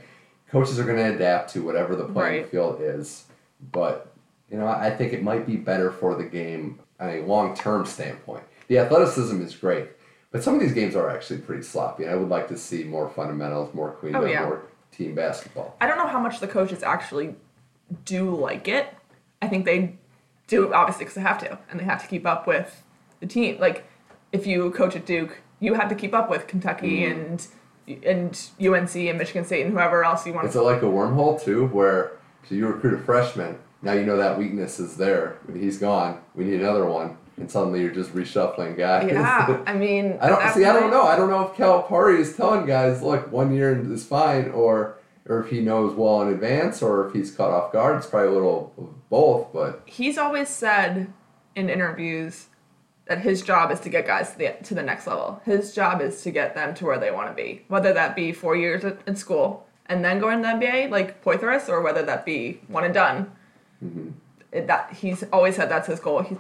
coaches 0.51 0.79
are 0.79 0.85
going 0.85 0.97
to 0.97 1.15
adapt 1.15 1.53
to 1.55 1.63
whatever 1.63 1.95
the 1.95 2.05
playing 2.05 2.43
Right. 2.43 2.51
field 2.51 2.81
is. 2.81 3.25
But 3.73 4.13
you 4.51 4.57
know, 4.57 4.67
I 4.67 4.91
think 4.91 5.13
it 5.13 5.23
might 5.23 5.47
be 5.47 5.57
better 5.57 5.91
for 5.91 6.15
the 6.15 6.25
game 6.25 6.79
on 7.01 7.11
a 7.11 7.21
long-term 7.23 7.87
standpoint. 7.87 8.45
The 8.69 8.79
athleticism 8.79 9.43
is 9.43 9.55
great, 9.55 9.89
but 10.31 10.43
some 10.43 10.55
of 10.55 10.61
these 10.61 10.73
games 10.73 10.97
are 10.97 11.09
actually 11.09 11.39
pretty 11.41 11.63
sloppy. 11.63 12.07
I 12.09 12.15
would 12.15 12.29
like 12.29 12.49
to 12.49 12.59
see 12.59 12.85
more 12.85 13.09
fundamentals, 13.09 13.75
more 13.75 13.93
clean 13.93 14.15
Oh, 14.17 14.25
yeah. 14.25 14.45
more 14.45 14.63
team 14.93 15.15
basketball. 15.15 15.77
I 15.81 15.87
don't 15.87 15.99
know 15.99 16.07
how 16.07 16.21
much 16.21 16.41
the 16.41 16.49
coaches 16.49 16.83
actually 16.83 17.35
do 18.05 18.35
like 18.35 18.67
it. 18.69 18.93
I 19.41 19.49
think 19.49 19.65
they 19.65 19.97
do 20.47 20.73
obviously 20.73 21.05
because 21.05 21.15
they 21.15 21.21
have 21.23 21.39
to, 21.39 21.59
and 21.71 21.79
they 21.79 21.85
have 21.85 22.03
to 22.03 22.09
keep 22.09 22.27
up 22.27 22.47
with 22.47 22.83
the 23.21 23.27
team. 23.27 23.59
Like 23.61 23.85
if 24.33 24.47
you 24.47 24.71
coach 24.71 24.97
at 24.97 25.07
Duke, 25.07 25.41
you 25.61 25.75
have 25.75 25.89
to 25.89 25.95
keep 25.95 26.15
up 26.15 26.31
with 26.31 26.47
Kentucky 26.47 27.03
mm-hmm. 27.03 27.21
and 27.21 27.47
and 28.05 28.51
UNC 28.61 28.97
and 28.97 29.19
Michigan 29.19 29.45
State 29.45 29.65
and 29.65 29.73
whoever 29.73 30.05
else 30.05 30.27
you 30.27 30.33
want. 30.33 30.49
Is 30.49 30.57
it 30.57 30.61
like 30.61 30.83
a 30.83 30.87
wormhole 30.87 31.41
too, 31.41 31.67
where 31.69 32.13
so 32.49 32.55
you 32.55 32.67
recruit 32.67 32.95
a 32.95 33.03
freshman, 33.03 33.59
now 33.83 33.93
you 33.93 34.05
know 34.05 34.17
that 34.17 34.39
weakness 34.39 34.79
is 34.81 34.97
there. 34.97 35.39
He's 35.53 35.79
gone. 35.79 36.21
We 36.35 36.45
need 36.45 36.61
another 36.61 36.87
one, 36.87 37.17
and 37.37 37.51
suddenly 37.51 37.81
you're 37.81 37.91
just 37.93 38.15
reshuffling 38.15 38.77
guys. 38.77 39.09
Yeah, 39.11 39.63
I 39.67 39.73
mean, 39.87 40.19
I 40.21 40.29
don't 40.29 40.53
see. 40.55 40.65
I 40.65 40.73
don't 40.73 40.91
know. 40.91 41.03
I 41.03 41.17
don't 41.17 41.31
know 41.31 41.49
if 41.49 41.57
Calipari 41.57 42.19
is 42.19 42.37
telling 42.37 42.67
guys, 42.67 43.03
"Look, 43.03 43.31
one 43.31 43.55
year 43.55 43.79
is 43.93 44.05
fine," 44.07 44.51
or 44.51 44.99
or 45.29 45.41
if 45.41 45.51
he 45.51 45.61
knows 45.61 45.95
well 45.95 46.23
in 46.23 46.29
advance, 46.29 46.83
or 46.83 47.07
if 47.09 47.13
he's 47.15 47.31
caught 47.33 47.51
off 47.51 47.73
guard. 47.73 47.97
It's 47.97 48.07
probably 48.07 48.29
a 48.29 48.33
little 48.33 48.73
of 48.79 49.09
both. 49.11 49.53
But 49.53 49.83
He's 49.87 50.19
always 50.19 50.49
said 50.49 51.13
in 51.55 51.69
interviews 51.69 52.47
that 53.07 53.19
his 53.21 53.43
job 53.43 53.71
is 53.71 53.79
to 53.81 53.89
get 53.89 54.07
guys 54.07 54.33
to 54.33 54.39
the, 54.39 54.57
to 54.65 54.75
the 54.75 54.83
next 54.83 55.07
level. 55.07 55.41
His 55.45 55.73
job 55.75 56.01
is 56.01 56.23
to 56.23 56.31
get 56.33 56.55
them 56.57 56.75
to 56.75 56.85
where 56.85 56.99
they 56.99 57.11
want 57.13 57.29
to 57.29 57.35
be, 57.35 57.63
whether 57.69 57.93
that 57.93 58.17
be 58.17 58.33
four 58.33 58.57
years 58.57 58.85
at- 58.85 58.99
in 59.07 59.15
school 59.15 59.65
and 59.87 60.05
then 60.05 60.19
going 60.19 60.43
to 60.43 60.49
the 60.49 60.55
NBA 60.55 60.91
like 60.91 61.23
Poythress, 61.25 61.69
or 61.69 61.81
whether 61.83 62.03
that 62.03 62.25
be 62.27 62.61
one 62.67 62.83
and 62.83 62.93
done. 62.93 63.31
Mm-hmm. 63.85 64.11
It, 64.53 64.67
that 64.67 64.93
he's 64.93 65.23
always 65.33 65.57
said 65.57 65.69
that's 65.69 65.89
his 65.89 66.01
goal. 66.01 66.23
He 66.23 66.37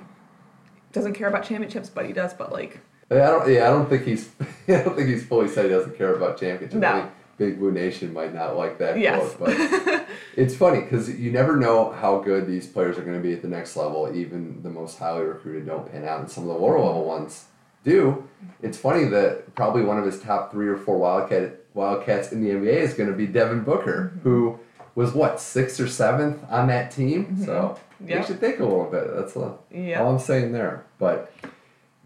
doesn't 0.92 1.14
care 1.14 1.28
about 1.28 1.44
championships, 1.44 1.90
but 1.90 2.06
he 2.06 2.12
does. 2.12 2.32
But 2.34 2.52
like, 2.52 2.80
I 3.10 3.14
don't. 3.16 3.52
Yeah, 3.52 3.66
I 3.66 3.70
don't 3.70 3.88
think 3.88 4.04
he's. 4.04 4.30
I 4.68 4.82
don't 4.82 4.96
think 4.96 5.08
he's 5.08 5.24
fully 5.26 5.48
said 5.48 5.66
he 5.66 5.70
doesn't 5.70 5.96
care 5.96 6.14
about 6.14 6.38
championships. 6.38 6.80
No. 6.80 6.88
I 6.88 7.00
think 7.00 7.12
Big 7.38 7.58
Blue 7.58 7.72
Nation 7.72 8.12
might 8.12 8.34
not 8.34 8.56
like 8.56 8.78
that 8.78 8.98
Yes. 8.98 9.34
quote, 9.34 9.58
but 9.58 10.06
it's 10.36 10.56
funny 10.56 10.80
because 10.80 11.08
you 11.08 11.30
never 11.30 11.56
know 11.56 11.92
how 11.92 12.18
good 12.18 12.46
these 12.46 12.66
players 12.66 12.96
are 12.96 13.02
going 13.02 13.16
to 13.16 13.22
be 13.22 13.34
at 13.34 13.42
the 13.42 13.48
next 13.48 13.76
level. 13.76 14.10
Even 14.14 14.62
the 14.62 14.70
most 14.70 14.98
highly 14.98 15.24
recruited 15.24 15.66
don't 15.66 15.90
pan 15.90 16.04
out, 16.04 16.20
and 16.20 16.30
some 16.30 16.44
of 16.44 16.48
the 16.48 16.54
lower 16.54 16.78
level 16.78 17.04
ones 17.04 17.46
do. 17.84 18.26
It's 18.62 18.78
funny 18.78 19.04
that 19.04 19.54
probably 19.54 19.82
one 19.82 19.98
of 19.98 20.04
his 20.04 20.20
top 20.20 20.50
three 20.50 20.68
or 20.68 20.76
four 20.76 20.98
Wildcat 20.98 21.60
Wildcats 21.74 22.32
in 22.32 22.42
the 22.42 22.50
NBA 22.50 22.80
is 22.80 22.94
going 22.94 23.10
to 23.10 23.16
be 23.16 23.26
Devin 23.26 23.62
Booker, 23.64 24.12
mm-hmm. 24.14 24.20
who 24.20 24.58
was 24.96 25.12
what 25.14 25.38
sixth 25.38 25.78
or 25.78 25.86
seventh 25.86 26.38
on 26.50 26.66
that 26.66 26.90
team. 26.90 27.26
Mm-hmm. 27.26 27.44
So 27.44 27.78
Yeah. 28.04 28.18
you 28.18 28.26
should 28.26 28.40
think 28.40 28.58
a 28.58 28.64
little 28.64 28.86
bit. 28.90 29.14
That's 29.14 29.36
all, 29.36 29.62
Yeah. 29.70 30.02
all 30.02 30.10
I'm 30.12 30.18
saying 30.18 30.50
there. 30.52 30.82
But 30.98 31.30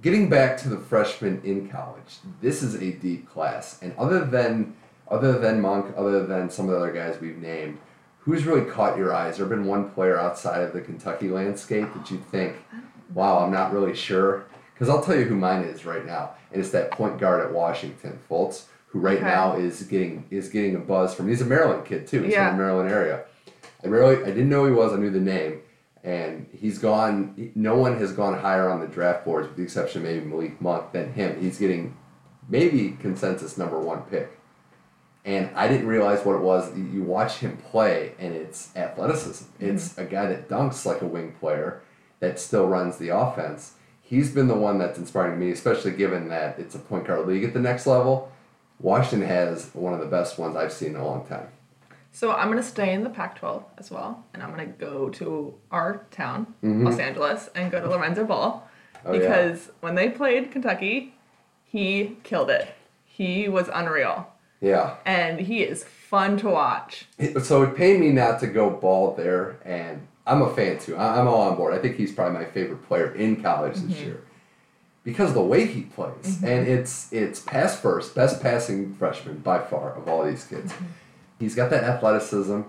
getting 0.02 0.28
back 0.28 0.58
to 0.58 0.68
the 0.68 0.76
freshmen 0.76 1.40
in 1.44 1.68
college, 1.68 2.18
this 2.42 2.62
is 2.62 2.74
a 2.74 2.90
deep 2.92 3.30
class, 3.30 3.78
and 3.80 3.94
other 3.98 4.24
than 4.24 4.74
other 5.08 5.32
than 5.38 5.60
Monk, 5.60 5.92
other 5.96 6.24
than 6.24 6.48
some 6.50 6.66
of 6.66 6.70
the 6.72 6.76
other 6.76 6.92
guys 6.92 7.20
we've 7.20 7.38
named, 7.38 7.78
who's 8.20 8.44
really 8.46 8.64
caught 8.70 8.96
your 8.96 9.12
eyes? 9.12 9.38
There 9.38 9.46
been 9.46 9.66
one 9.66 9.90
player 9.90 10.16
outside 10.16 10.62
of 10.62 10.72
the 10.72 10.80
Kentucky 10.80 11.28
landscape 11.28 11.92
that 11.94 12.12
you 12.12 12.18
think, 12.30 12.54
wow, 13.12 13.40
I'm 13.40 13.50
not 13.50 13.72
really 13.72 13.92
sure. 13.94 14.44
Because 14.72 14.88
I'll 14.88 15.02
tell 15.02 15.16
you 15.16 15.24
who 15.24 15.34
mine 15.34 15.62
is 15.62 15.84
right 15.84 16.06
now, 16.06 16.30
and 16.52 16.60
it's 16.60 16.70
that 16.70 16.92
point 16.92 17.18
guard 17.18 17.44
at 17.44 17.52
Washington, 17.52 18.20
Fultz, 18.30 18.66
who 18.90 18.98
right 19.00 19.18
Okay. 19.18 19.26
now 19.26 19.56
is 19.56 19.82
getting 19.84 20.24
is 20.30 20.48
getting 20.48 20.74
a 20.76 20.78
buzz 20.78 21.14
from. 21.14 21.28
He's 21.28 21.40
a 21.40 21.44
Maryland 21.46 21.84
kid 21.84 22.06
too. 22.06 22.22
He's 22.22 22.32
Yeah. 22.32 22.48
from 22.50 22.58
the 22.58 22.64
Maryland 22.64 22.90
area. 22.90 23.24
I 23.84 23.88
really 23.88 24.16
I 24.22 24.26
didn't 24.26 24.48
know 24.48 24.66
he 24.66 24.72
was. 24.72 24.92
I 24.92 24.96
knew 24.96 25.10
the 25.10 25.20
name, 25.20 25.60
and 26.04 26.46
he's 26.52 26.78
gone. 26.78 27.52
No 27.54 27.76
one 27.76 27.96
has 27.98 28.12
gone 28.12 28.38
higher 28.38 28.68
on 28.68 28.80
the 28.80 28.86
draft 28.86 29.24
boards, 29.24 29.48
with 29.48 29.56
the 29.56 29.62
exception 29.62 30.02
of 30.02 30.08
maybe 30.08 30.24
Malik 30.24 30.60
Monk, 30.60 30.92
than 30.92 31.12
him. 31.12 31.40
He's 31.40 31.58
getting 31.58 31.94
maybe 32.48 32.96
consensus 33.00 33.56
number 33.56 33.78
one 33.78 34.02
pick. 34.10 34.30
And 35.24 35.50
I 35.54 35.68
didn't 35.68 35.86
realize 35.86 36.24
what 36.24 36.34
it 36.36 36.40
was. 36.42 36.76
You- 36.76 36.84
You 36.84 37.02
watch 37.02 37.38
him 37.38 37.58
play, 37.70 38.12
and 38.18 38.34
it's 38.34 38.74
athleticism. 38.76 39.44
Mm-hmm. 39.44 39.74
It's 39.76 39.96
a 39.98 40.04
guy 40.04 40.26
that 40.26 40.48
dunks 40.48 40.84
like 40.86 41.02
a 41.02 41.06
wing 41.06 41.34
player 41.38 41.80
that 42.20 42.38
still 42.40 42.66
runs 42.66 42.96
the 42.96 43.10
offense. 43.10 43.72
He's 44.02 44.30
been 44.32 44.48
the 44.48 44.54
one 44.56 44.78
that's 44.78 44.98
inspiring 44.98 45.38
me, 45.38 45.50
especially 45.52 45.92
given 45.92 46.28
that 46.28 46.58
it's 46.58 46.74
a 46.74 46.78
point 46.78 47.06
guard 47.06 47.26
league 47.28 47.44
at 47.44 47.52
the 47.54 47.60
next 47.60 47.86
level. 47.86 48.32
Washington 48.80 49.28
has 49.28 49.70
one 49.74 49.92
of 49.92 50.00
the 50.00 50.06
best 50.06 50.38
ones 50.38 50.56
I've 50.56 50.72
seen 50.72 50.90
in 50.90 50.96
a 50.96 51.04
long 51.06 51.26
time. 51.26 51.48
So 52.12 52.32
I'm 52.32 52.48
gonna 52.48 52.62
stay 52.62 52.92
in 52.92 53.04
the 53.04 53.10
Pac-12 53.10 53.62
as 53.78 53.90
well, 53.90 54.24
and 54.34 54.42
I'm 54.42 54.50
gonna 54.50 54.66
go 54.66 55.08
to 55.10 55.54
our 55.70 56.06
town, 56.10 56.54
Los 56.62 56.98
Angeles, 56.98 57.50
and 57.54 57.70
go 57.70 57.80
to 57.80 57.88
Lorenzo 57.88 58.24
Ball 58.24 58.66
Oh, 59.04 59.12
yeah. 59.12 59.18
because 59.20 59.70
when 59.80 59.94
they 59.94 60.10
played 60.10 60.50
Kentucky, 60.50 61.14
he 61.64 62.16
killed 62.24 62.50
it. 62.50 62.68
He 63.04 63.48
was 63.48 63.70
unreal, 63.72 64.26
Yeah. 64.60 64.96
and 65.06 65.40
he 65.40 65.62
is 65.62 65.84
fun 65.84 66.36
to 66.38 66.48
watch. 66.48 67.06
So 67.42 67.62
it 67.62 67.76
pained 67.76 68.00
me 68.00 68.10
not 68.10 68.40
to 68.40 68.46
go 68.48 68.70
ball 68.70 69.14
there, 69.14 69.56
and 69.64 70.06
I'm 70.26 70.42
a 70.42 70.52
fan 70.52 70.78
too. 70.78 70.96
I'm 70.96 71.28
all 71.28 71.42
on 71.42 71.56
board. 71.56 71.74
I 71.74 71.78
think 71.78 71.96
he's 71.96 72.12
probably 72.12 72.38
my 72.40 72.44
favorite 72.44 72.86
player 72.88 73.14
in 73.14 73.40
college 73.42 73.74
this 73.74 73.82
Mm-hmm. 73.98 74.04
year 74.04 74.20
because 75.04 75.30
of 75.30 75.34
the 75.34 75.42
way 75.42 75.66
he 75.66 75.82
plays, 75.82 76.42
and 76.44 76.68
it's 76.68 77.12
it's 77.12 77.40
pass 77.40 77.78
first, 77.80 78.14
best 78.14 78.42
passing 78.42 78.94
freshman 78.94 79.38
by 79.38 79.58
far 79.58 79.94
of 79.94 80.08
all 80.08 80.24
these 80.24 80.44
kids. 80.44 80.72
Mm-hmm. 80.72 80.84
He's 81.38 81.54
got 81.54 81.70
that 81.70 81.84
athleticism. 81.84 82.60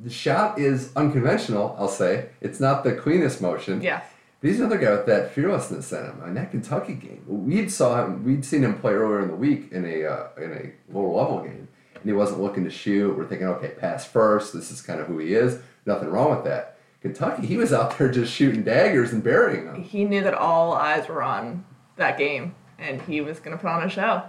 The 0.00 0.10
shot 0.10 0.58
is 0.58 0.90
unconventional. 0.96 1.76
I'll 1.78 1.88
say 1.88 2.30
it's 2.40 2.58
not 2.58 2.84
the 2.84 2.94
cleanest 2.94 3.40
motion. 3.40 3.80
Yeah, 3.82 4.02
But 4.40 4.48
he's 4.50 4.58
another 4.58 4.78
guy 4.78 4.90
with 4.92 5.06
that 5.06 5.32
fearlessness 5.32 5.92
in 5.92 6.04
him. 6.04 6.22
In 6.26 6.34
that 6.34 6.50
Kentucky 6.50 6.94
game, 6.94 7.22
we'd 7.28 7.70
saw 7.70 8.04
him. 8.04 8.24
We'd 8.24 8.44
seen 8.44 8.64
him 8.64 8.78
play 8.78 8.92
earlier 8.92 9.20
in 9.20 9.28
the 9.28 9.36
week 9.36 9.70
in 9.70 9.84
a 9.84 10.04
uh, 10.06 10.28
in 10.38 10.52
a 10.52 10.92
lower 10.96 11.14
level 11.14 11.42
game, 11.42 11.68
and 11.94 12.04
he 12.04 12.12
wasn't 12.12 12.40
looking 12.40 12.64
to 12.64 12.70
shoot. 12.70 13.16
We're 13.16 13.26
thinking, 13.26 13.46
okay, 13.48 13.68
pass 13.78 14.04
first. 14.06 14.52
This 14.54 14.70
is 14.70 14.80
kind 14.80 15.00
of 15.00 15.06
who 15.06 15.18
he 15.18 15.34
is. 15.34 15.60
Nothing 15.86 16.08
wrong 16.08 16.30
with 16.30 16.44
that. 16.44 16.78
Kentucky, 17.02 17.46
he 17.46 17.58
was 17.58 17.70
out 17.70 17.98
there 17.98 18.10
just 18.10 18.32
shooting 18.32 18.62
daggers 18.62 19.12
and 19.12 19.22
burying 19.22 19.66
them. 19.66 19.82
he 19.82 20.04
knew 20.06 20.22
that 20.22 20.32
all 20.32 20.72
eyes 20.72 21.06
were 21.06 21.22
on 21.22 21.62
that 21.96 22.18
game, 22.18 22.54
and 22.78 23.00
he 23.02 23.20
was 23.20 23.40
gonna 23.40 23.56
put 23.56 23.70
on 23.70 23.82
a 23.82 23.88
show, 23.88 24.22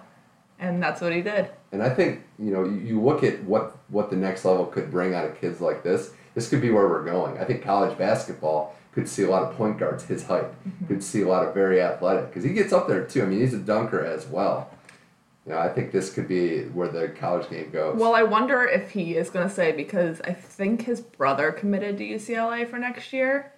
and 0.60 0.82
that's 0.82 1.02
what 1.02 1.14
he 1.14 1.22
did. 1.22 1.50
And 1.72 1.82
I 1.84 1.90
think 1.90 2.24
you 2.40 2.52
know 2.52 2.64
you, 2.64 2.78
you 2.78 3.02
look 3.02 3.24
at 3.24 3.44
what 3.44 3.78
what 3.90 4.10
the 4.10 4.16
next 4.16 4.46
level 4.46 4.66
could 4.66 4.92
bring 4.92 5.14
out 5.14 5.26
of 5.26 5.40
kids 5.40 5.62
like 5.62 5.84
this. 5.84 6.12
This 6.34 6.50
could 6.50 6.62
be 6.62 6.70
where 6.70 6.88
we're 6.88 7.06
going. 7.06 7.38
I 7.38 7.46
think 7.46 7.64
college 7.64 7.98
basketball 7.98 8.76
could 8.92 9.10
see 9.10 9.24
a 9.24 9.30
lot 9.30 9.44
of 9.44 9.56
point 9.58 9.78
guards 9.78 10.06
his 10.06 10.26
height. 10.26 10.46
Mm-hmm. 10.46 10.88
Could 10.88 11.04
see 11.04 11.22
a 11.22 11.28
lot 11.28 11.46
of 11.46 11.54
very 11.54 11.82
athletic 11.82 12.30
because 12.30 12.44
he 12.44 12.54
gets 12.54 12.74
up 12.74 12.88
there 12.88 13.06
too. 13.06 13.24
I 13.24 13.26
mean, 13.26 13.40
he's 13.40 13.54
a 13.54 13.60
dunker 13.60 14.04
as 14.04 14.26
well. 14.26 14.72
You 15.46 15.52
know, 15.52 15.60
I 15.60 15.70
think 15.70 15.92
this 15.92 16.12
could 16.12 16.28
be 16.28 16.64
where 16.64 16.88
the 16.88 17.10
college 17.10 17.50
game 17.50 17.70
goes. 17.70 18.00
Well, 18.00 18.16
I 18.16 18.24
wonder 18.24 18.64
if 18.64 18.92
he 18.92 19.16
is 19.16 19.30
going 19.30 19.48
to 19.48 19.54
say 19.54 19.72
because 19.74 20.20
I 20.22 20.34
think 20.34 20.84
his 20.84 21.02
brother 21.02 21.52
committed 21.52 22.00
to 22.00 22.04
UCLA 22.04 22.68
for 22.68 22.80
next 22.80 23.14
year. 23.14 23.52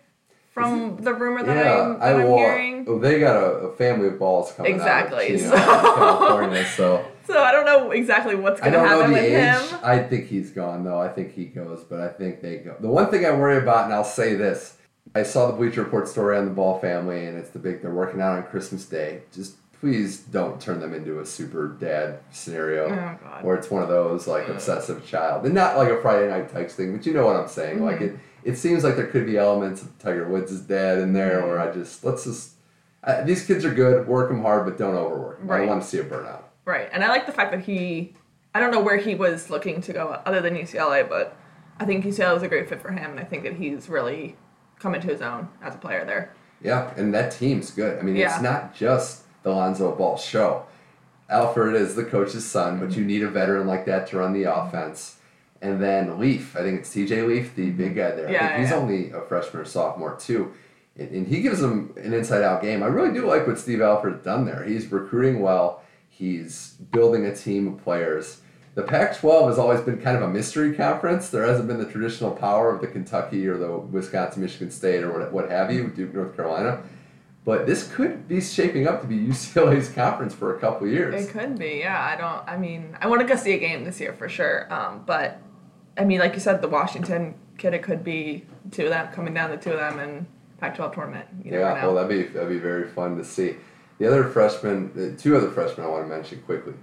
From 0.57 0.97
the 0.97 1.13
rumor 1.13 1.43
that 1.43 1.55
yeah, 1.65 1.81
I'm, 1.81 1.99
that 1.99 2.01
I 2.03 2.13
will. 2.23 2.37
hearing. 2.37 3.01
They 3.01 3.19
got 3.19 3.35
a, 3.35 3.45
a 3.67 3.75
family 3.75 4.07
of 4.07 4.17
balls 4.19 4.51
coming 4.53 4.73
Exactly, 4.75 5.33
out 5.35 5.39
so- 5.39 5.49
know, 5.49 5.55
out 5.55 5.85
of 5.85 5.95
California. 5.95 6.65
So 6.65 7.05
So 7.27 7.43
I 7.43 7.51
don't 7.51 7.65
know 7.65 7.91
exactly 7.91 8.35
what's 8.35 8.61
going 8.61 8.71
to 8.71 8.79
be. 8.79 8.85
I 8.85 8.87
don't 8.89 8.89
know 8.89 9.01
happen 9.01 9.13
the 9.13 9.21
with 9.21 9.65
age. 9.65 9.69
him. 9.71 9.79
I 9.83 9.99
think 9.99 10.27
he's 10.27 10.51
gone 10.51 10.83
though. 10.85 10.99
I 11.01 11.09
think 11.09 11.33
he 11.33 11.43
goes, 11.45 11.83
but 11.83 11.99
I 11.99 12.07
think 12.07 12.41
they 12.41 12.57
go. 12.59 12.75
The 12.79 12.87
one 12.87 13.09
thing 13.11 13.25
I 13.25 13.31
worry 13.31 13.57
about, 13.57 13.83
and 13.85 13.93
I'll 13.93 14.05
say 14.05 14.35
this: 14.35 14.77
I 15.13 15.23
saw 15.23 15.47
the 15.47 15.53
Bleacher 15.53 15.83
Report 15.83 16.07
story 16.07 16.37
on 16.37 16.45
the 16.45 16.51
Ball 16.51 16.79
family, 16.79 17.25
and 17.25 17.37
it's 17.37 17.49
the 17.49 17.59
big. 17.59 17.81
They're 17.81 17.91
working 17.93 18.21
out 18.21 18.37
on 18.37 18.43
Christmas 18.43 18.85
Day. 18.85 19.23
Just 19.33 19.57
please 19.81 20.19
don't 20.19 20.59
turn 20.61 20.79
them 20.79 20.93
into 20.93 21.19
a 21.19 21.25
super 21.25 21.67
dad 21.67 22.19
scenario, 22.31 22.85
Oh, 22.85 23.17
God. 23.23 23.43
where 23.43 23.55
it's 23.57 23.69
one 23.69 23.83
of 23.83 23.89
those 23.89 24.25
like 24.25 24.47
obsessive 24.47 25.05
child, 25.05 25.45
and 25.45 25.53
not 25.53 25.75
like 25.77 25.89
a 25.89 26.01
Friday 26.01 26.29
Night 26.29 26.49
Tykes 26.49 26.75
thing. 26.75 26.95
But 26.95 27.05
you 27.05 27.13
know 27.13 27.25
what 27.25 27.35
I'm 27.35 27.49
saying? 27.49 27.83
Like 27.83 27.97
Mm-hmm. 27.97 28.15
it. 28.15 28.19
It 28.43 28.55
seems 28.57 28.83
like 28.83 28.95
there 28.95 29.07
could 29.07 29.25
be 29.25 29.37
elements 29.37 29.81
of 29.81 29.97
Tiger 29.99 30.27
Woods' 30.27 30.59
dad 30.61 30.99
in 30.99 31.13
there, 31.13 31.41
where 31.45 31.59
I 31.59 31.71
just 31.71 32.03
let's 32.03 32.23
just. 32.23 32.51
Uh, 33.03 33.23
these 33.23 33.45
kids 33.45 33.63
are 33.63 33.73
good. 33.73 34.07
Work 34.07 34.29
them 34.29 34.41
hard, 34.41 34.65
but 34.65 34.77
don't 34.77 34.95
overwork. 34.95 35.39
'em. 35.39 35.49
I 35.49 35.53
Right. 35.53 35.59
don't 35.59 35.67
want 35.69 35.83
to 35.83 35.87
see 35.87 35.99
a 35.99 36.03
burnout. 36.03 36.41
Right. 36.65 36.89
And 36.91 37.03
I 37.03 37.07
like 37.09 37.25
the 37.25 37.31
fact 37.31 37.51
that 37.51 37.61
he, 37.61 38.13
I 38.53 38.59
don't 38.59 38.71
know 38.71 38.81
where 38.81 38.97
he 38.97 39.15
was 39.15 39.49
looking 39.49 39.79
to 39.81 39.93
go 39.93 40.19
other 40.25 40.41
than 40.41 40.55
UCLA, 40.55 41.03
but 41.03 41.35
I 41.79 41.85
think 41.85 42.03
UCLA 42.03 42.33
was 42.33 42.43
a 42.43 42.47
great 42.49 42.67
fit 42.67 42.81
for 42.81 42.91
him. 42.91 43.11
And 43.11 43.19
I 43.19 43.23
think 43.23 43.43
that 43.43 43.53
he's 43.53 43.87
really 43.87 44.35
come 44.79 44.93
into 44.93 45.07
his 45.07 45.21
own 45.21 45.47
as 45.61 45.75
a 45.75 45.77
player 45.77 46.03
there. 46.05 46.31
Yeah, 46.61 46.89
and 46.97 47.13
that 47.13 47.31
team's 47.31 47.71
good. 47.71 47.97
I 47.99 48.01
mean, 48.01 48.15
Yeah. 48.15 48.33
it's 48.33 48.41
not 48.41 48.73
just 48.73 49.23
the 49.43 49.51
Lonzo 49.51 49.93
Ball 49.95 50.17
show. 50.17 50.63
Alford 51.29 51.75
is 51.75 51.95
the 51.95 52.03
coach's 52.03 52.45
son, 52.45 52.79
but 52.79 52.95
you 52.97 53.05
need 53.05 53.23
a 53.23 53.27
veteran 53.29 53.67
like 53.67 53.85
that 53.85 54.07
to 54.07 54.17
run 54.17 54.33
the 54.33 54.43
offense. 54.43 55.17
And 55.61 55.81
then 55.81 56.19
Leaf, 56.19 56.55
I 56.55 56.59
think 56.59 56.79
it's 56.81 56.93
TJ 56.93 57.27
Leaf, 57.27 57.55
the 57.55 57.71
big 57.71 57.95
guy 57.95 58.11
there. 58.11 58.27
I 58.27 58.31
Yeah, 58.31 58.59
he's 58.59 58.69
yeah. 58.69 58.75
only 58.75 59.11
a 59.11 59.21
freshman 59.21 59.61
or 59.61 59.65
sophomore 59.65 60.15
too. 60.15 60.53
And, 60.95 61.09
and 61.09 61.27
he 61.27 61.41
gives 61.41 61.59
them 61.59 61.93
an 61.97 62.13
inside 62.13 62.43
out 62.43 62.61
game. 62.61 62.83
I 62.83 62.87
really 62.87 63.13
do 63.13 63.25
like 63.25 63.47
what 63.47 63.57
Steve 63.57 63.81
Alford's 63.81 64.23
done 64.23 64.45
there. 64.45 64.63
He's 64.63 64.91
recruiting 64.91 65.41
well, 65.41 65.81
he's 66.09 66.75
building 66.91 67.25
a 67.25 67.35
team 67.35 67.67
of 67.67 67.83
players. 67.83 68.41
The 68.75 68.83
Pac 68.83 69.17
12 69.17 69.49
has 69.49 69.57
always 69.57 69.81
been 69.81 69.99
kind 69.99 70.15
of 70.15 70.21
a 70.21 70.27
mystery 70.27 70.75
conference. 70.75 71.29
There 71.29 71.43
hasn't 71.43 71.67
been 71.67 71.79
the 71.79 71.91
traditional 71.91 72.29
power 72.29 72.69
of 72.69 72.79
the 72.79 72.85
Kentucky 72.85 73.47
or 73.47 73.57
the 73.57 73.75
Wisconsin, 73.75 74.43
Michigan 74.43 74.69
State 74.69 75.03
or 75.03 75.17
what, 75.17 75.33
what 75.33 75.49
have 75.49 75.73
you, 75.73 75.87
Duke, 75.87 76.13
North 76.13 76.35
Carolina. 76.35 76.83
But 77.43 77.65
this 77.65 77.91
could 77.91 78.27
be 78.27 78.41
shaping 78.41 78.87
up 78.87 79.01
to 79.01 79.07
be 79.07 79.17
UCLA's 79.27 79.89
conference 79.89 80.35
for 80.35 80.55
a 80.55 80.59
couple 80.59 80.85
years. 80.87 81.25
It 81.25 81.31
could 81.31 81.57
be, 81.57 81.79
yeah. 81.79 82.03
I 82.03 82.15
don't, 82.15 82.47
I 82.47 82.57
mean, 82.57 82.95
I 83.01 83.07
want 83.07 83.21
to 83.21 83.27
go 83.27 83.35
see 83.35 83.53
a 83.53 83.57
game 83.57 83.83
this 83.83 83.99
year 83.99 84.13
for 84.13 84.29
sure. 84.29 84.71
Um, 84.71 85.03
but, 85.05 85.39
I 85.97 86.05
mean, 86.05 86.19
like 86.19 86.33
you 86.33 86.39
said, 86.39 86.61
the 86.61 86.67
Washington 86.67 87.35
kid, 87.57 87.73
it 87.73 87.83
could 87.83 88.03
be 88.03 88.45
two 88.71 88.83
of 88.83 88.89
them 88.89 89.11
coming 89.13 89.33
down, 89.33 89.49
the 89.49 89.57
two 89.57 89.71
of 89.71 89.79
them 89.79 89.99
in 89.99 90.27
Pac 90.59 90.75
12 90.75 90.93
tournament. 90.93 91.27
You 91.43 91.59
Yeah, 91.59 91.73
well, 91.85 91.95
that'd 91.95 92.09
be 92.09 92.23
that'd 92.23 92.49
be 92.49 92.59
very 92.59 92.87
fun 92.89 93.17
to 93.17 93.23
see. 93.23 93.55
The 93.99 94.07
other 94.07 94.25
freshman, 94.25 94.91
the 94.93 95.13
two 95.13 95.35
other 95.35 95.49
freshmen 95.49 95.85
I 95.85 95.89
want 95.89 96.03
to 96.03 96.09
mention 96.09 96.41
quickly. 96.41 96.73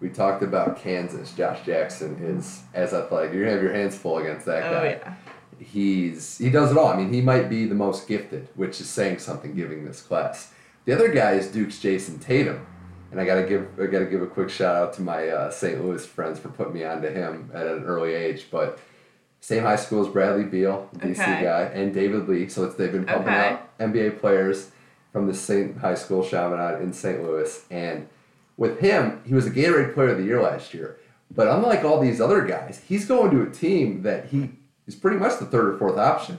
We 0.00 0.08
talked 0.08 0.42
about 0.42 0.78
Kansas. 0.78 1.32
Josh 1.32 1.64
Jackson 1.64 2.16
is 2.20 2.62
as 2.74 2.92
athletic. 2.92 3.32
You're 3.32 3.44
gonna 3.44 3.54
have 3.54 3.62
your 3.62 3.72
hands 3.72 3.96
full 3.96 4.18
against 4.18 4.46
that 4.46 4.64
oh, 4.64 4.72
guy. 4.72 4.84
yeah. 4.86 5.14
He's 5.58 6.38
he 6.38 6.50
does 6.50 6.72
it 6.72 6.76
all. 6.76 6.88
I 6.88 6.96
mean, 6.96 7.12
he 7.12 7.20
might 7.20 7.48
be 7.48 7.64
the 7.64 7.76
most 7.76 8.08
gifted, 8.08 8.48
which 8.56 8.80
is 8.80 8.88
saying 8.88 9.20
something 9.20 9.54
giving 9.54 9.84
this 9.84 10.02
class. 10.02 10.52
The 10.84 10.92
other 10.92 11.08
guy 11.08 11.32
is 11.32 11.46
Duke's 11.46 11.78
Jayson 11.78 12.18
Tatum, 12.18 12.66
and 13.14 13.20
I 13.20 13.24
gotta 13.26 13.44
give 13.46 13.68
I 13.80 13.86
gotta 13.86 14.06
give 14.06 14.22
a 14.22 14.26
quick 14.26 14.50
shout 14.50 14.74
out 14.74 14.92
to 14.94 15.02
my 15.02 15.28
uh, 15.28 15.48
St. 15.50 15.82
Louis 15.84 16.04
friends 16.04 16.40
for 16.40 16.48
putting 16.48 16.74
me 16.74 16.82
onto 16.84 17.06
him 17.08 17.48
at 17.54 17.64
an 17.64 17.84
early 17.84 18.12
age. 18.12 18.46
But 18.50 18.80
same 19.40 19.62
high 19.62 19.76
school 19.76 20.04
as 20.04 20.12
Bradley 20.12 20.42
Beal, 20.42 20.90
DC 20.96 21.20
Okay. 21.20 21.42
guy, 21.44 21.62
and 21.72 21.94
David 21.94 22.28
Lee. 22.28 22.48
So 22.48 22.64
it's 22.64 22.74
they've 22.74 22.90
been 22.90 23.04
pumping 23.04 23.28
Okay. 23.32 23.48
out 23.50 23.78
NBA 23.78 24.18
players 24.18 24.72
from 25.12 25.28
the 25.28 25.34
St. 25.34 25.78
High 25.78 25.94
School 25.94 26.24
Chaminade 26.24 26.82
in 26.82 26.92
St. 26.92 27.22
Louis. 27.22 27.64
And 27.70 28.08
with 28.56 28.80
him, 28.80 29.20
he 29.24 29.32
was 29.32 29.46
a 29.46 29.50
Gatorade 29.50 29.94
Player 29.94 30.08
of 30.08 30.18
the 30.18 30.24
Year 30.24 30.42
last 30.42 30.74
year. 30.74 30.96
But 31.30 31.46
unlike 31.46 31.84
all 31.84 32.00
these 32.00 32.20
other 32.20 32.44
guys, 32.44 32.82
he's 32.88 33.04
going 33.06 33.30
to 33.30 33.42
a 33.42 33.50
team 33.50 34.02
that 34.02 34.26
he 34.26 34.50
is 34.88 34.96
pretty 34.96 35.18
much 35.18 35.38
the 35.38 35.46
third 35.46 35.68
or 35.74 35.78
fourth 35.78 35.98
option. 35.98 36.38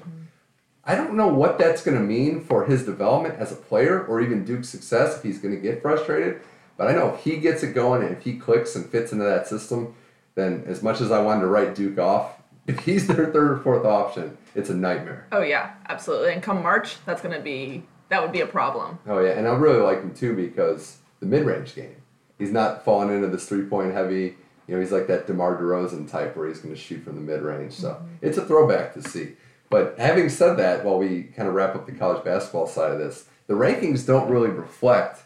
I 0.83 0.95
don't 0.95 1.15
know 1.15 1.27
what 1.29 1.57
that's 1.57 1.81
going 1.83 1.97
to 1.97 2.03
mean 2.03 2.41
for 2.41 2.65
his 2.65 2.83
development 2.83 3.35
as 3.39 3.51
a 3.53 3.55
player 3.55 4.05
or 4.05 4.19
even 4.21 4.43
Duke's 4.43 4.69
success 4.69 5.15
if 5.17 5.23
he's 5.23 5.39
going 5.39 5.55
to 5.55 5.59
get 5.61 5.81
frustrated. 5.81 6.41
But 6.77 6.87
I 6.87 6.93
know 6.93 7.13
if 7.13 7.23
he 7.23 7.37
gets 7.37 7.63
it 7.63 7.73
going 7.73 8.03
and 8.03 8.15
if 8.15 8.23
he 8.23 8.37
clicks 8.37 8.75
and 8.75 8.89
fits 8.89 9.11
into 9.11 9.23
that 9.23 9.47
system, 9.47 9.95
then 10.35 10.63
as 10.67 10.83
much 10.83 11.01
as 11.01 11.11
I 11.11 11.21
wanted 11.21 11.41
to 11.41 11.47
write 11.47 11.75
Duke 11.75 11.97
off, 11.97 12.41
if 12.67 12.79
he's 12.79 13.07
their 13.07 13.31
third 13.31 13.51
or 13.51 13.57
fourth 13.57 13.85
option, 13.85 14.37
it's 14.55 14.69
a 14.69 14.75
nightmare. 14.75 15.27
Oh 15.31 15.41
yeah, 15.41 15.73
absolutely. 15.87 16.33
And 16.33 16.41
come 16.41 16.61
March, 16.61 16.97
that's 17.05 17.21
gonna 17.21 17.41
be 17.41 17.83
that 18.09 18.21
would 18.21 18.31
be 18.31 18.41
a 18.41 18.47
problem. 18.47 18.99
Oh 19.07 19.19
yeah, 19.19 19.31
and 19.31 19.47
I 19.47 19.53
really 19.55 19.81
like 19.81 20.01
him 20.01 20.13
too 20.13 20.35
because 20.35 20.97
the 21.19 21.25
mid-range 21.25 21.75
game. 21.75 21.95
He's 22.37 22.51
not 22.51 22.83
falling 22.83 23.13
into 23.15 23.27
this 23.27 23.47
three-point 23.47 23.93
heavy. 23.93 24.35
You 24.67 24.75
know, 24.75 24.79
he's 24.79 24.91
like 24.91 25.07
that 25.07 25.27
DeMar 25.27 25.57
DeRozan 25.57 26.09
type 26.09 26.35
where 26.35 26.47
he's 26.47 26.59
going 26.59 26.73
to 26.73 26.79
shoot 26.79 27.03
from 27.03 27.15
the 27.15 27.21
mid-range. 27.21 27.73
So 27.73 27.91
mm-hmm. 27.91 28.07
it's 28.21 28.37
a 28.37 28.45
throwback 28.45 28.93
to 28.95 29.01
see. 29.01 29.33
But 29.69 29.97
having 29.97 30.29
said 30.29 30.55
that, 30.55 30.83
while 30.83 30.97
we 30.97 31.23
kind 31.23 31.47
of 31.47 31.55
wrap 31.55 31.75
up 31.75 31.85
the 31.85 31.93
college 31.93 32.23
basketball 32.23 32.67
side 32.67 32.91
of 32.91 32.99
this, 32.99 33.25
the 33.47 33.53
rankings 33.53 34.05
don't 34.05 34.29
really 34.29 34.49
reflect 34.49 35.21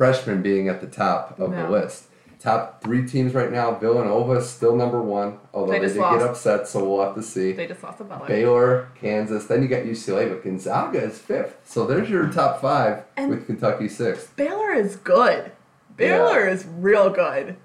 freshmen 0.00 0.40
being 0.40 0.66
at 0.66 0.80
the 0.80 0.86
top 0.86 1.38
of 1.38 1.50
no. 1.50 1.62
the 1.62 1.68
list. 1.68 2.04
Top 2.38 2.82
three 2.82 3.06
teams 3.06 3.34
right 3.34 3.52
now: 3.52 3.74
Villanova 3.74 4.38
is 4.38 4.48
still 4.48 4.74
number 4.74 5.02
one, 5.02 5.38
although 5.52 5.72
they, 5.72 5.80
they 5.80 5.88
did 5.88 5.98
lost. 5.98 6.18
get 6.18 6.26
upset, 6.26 6.66
so 6.66 6.82
we'll 6.82 7.04
have 7.04 7.14
to 7.16 7.22
see. 7.22 7.52
They 7.52 7.66
just 7.66 7.82
lost 7.82 7.98
to 7.98 8.04
Baylor. 8.04 8.26
Baylor, 8.26 8.88
Kansas. 8.98 9.44
Then 9.44 9.60
you 9.60 9.68
got 9.68 9.82
UCLA, 9.82 10.30
but 10.30 10.42
Gonzaga 10.42 11.02
is 11.02 11.18
fifth. 11.18 11.58
So 11.64 11.86
there's 11.86 12.08
your 12.08 12.32
top 12.32 12.62
five 12.62 13.04
and 13.18 13.28
with 13.28 13.44
Kentucky 13.44 13.90
sixth. 13.90 14.34
Baylor 14.36 14.72
is 14.72 14.96
good. 14.96 15.52
Baylor 15.98 16.46
yeah. 16.46 16.54
is 16.54 16.64
real 16.64 17.10
good. 17.10 17.56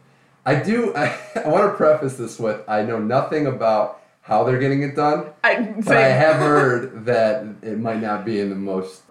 I 0.45 0.55
do. 0.55 0.93
I, 0.95 1.17
I 1.37 1.47
want 1.47 1.71
to 1.71 1.77
preface 1.77 2.17
this 2.17 2.37
with 2.37 2.67
I 2.67 2.83
know 2.83 2.99
nothing 2.99 3.47
about 3.47 4.01
how 4.19 4.43
they're 4.43 4.59
getting 4.59 4.83
it 4.83 4.93
done, 4.93 5.27
I, 5.41 5.73
but 5.85 5.95
I 5.95 6.09
have 6.09 6.35
heard 6.35 7.05
that 7.05 7.45
it 7.61 7.79
might 7.79 8.01
not 8.01 8.25
be 8.25 8.41
in 8.41 8.49
the 8.49 8.57
most 8.57 9.03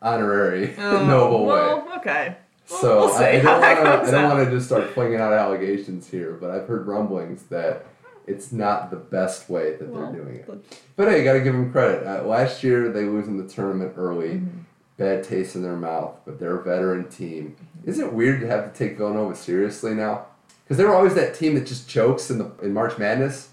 honorary, 0.00 0.76
oh, 0.78 1.04
noble 1.04 1.44
well, 1.44 1.80
way. 1.80 1.96
Okay. 1.96 2.36
So 2.68 3.06
we'll 3.06 3.14
I, 3.14 3.28
I, 3.28 3.40
don't 3.40 3.44
want 3.46 4.04
to. 4.04 4.08
I 4.08 4.10
don't 4.10 4.30
want 4.30 4.44
to 4.44 4.54
just 4.54 4.66
start 4.66 4.90
flinging 4.90 5.18
out 5.18 5.32
allegations 5.32 6.10
here, 6.10 6.34
but 6.34 6.50
I've 6.50 6.68
heard 6.68 6.86
rumblings 6.86 7.44
that 7.44 7.86
it's 8.26 8.52
not 8.52 8.90
the 8.90 8.96
best 8.96 9.48
way 9.48 9.76
that 9.76 9.88
well, 9.88 10.12
they're 10.12 10.22
doing 10.22 10.36
it. 10.36 10.66
But 10.94 11.08
hey, 11.08 11.18
you 11.18 11.24
got 11.24 11.32
to 11.32 11.40
give 11.40 11.54
them 11.54 11.72
credit. 11.72 12.06
Uh, 12.06 12.24
last 12.24 12.62
year 12.62 12.92
they 12.92 13.04
lose 13.04 13.26
in 13.26 13.38
the 13.38 13.48
tournament 13.48 13.94
early, 13.96 14.34
mm-hmm. 14.34 14.60
bad 14.98 15.24
taste 15.24 15.56
in 15.56 15.62
their 15.62 15.76
mouth. 15.76 16.14
But 16.26 16.38
they're 16.38 16.56
a 16.56 16.62
veteran 16.62 17.08
team. 17.08 17.56
Mm-hmm. 17.56 17.90
Isn't 17.90 18.06
it 18.06 18.12
weird 18.12 18.42
to 18.42 18.46
have 18.48 18.70
to 18.70 18.78
take 18.78 18.98
Villanova 18.98 19.34
seriously 19.34 19.94
now? 19.94 20.26
Because 20.62 20.76
they 20.76 20.84
were 20.84 20.94
always 20.94 21.14
that 21.14 21.34
team 21.34 21.54
that 21.54 21.66
just 21.66 21.88
chokes 21.88 22.30
in 22.30 22.36
the 22.36 22.52
in 22.60 22.74
March 22.74 22.98
Madness, 22.98 23.48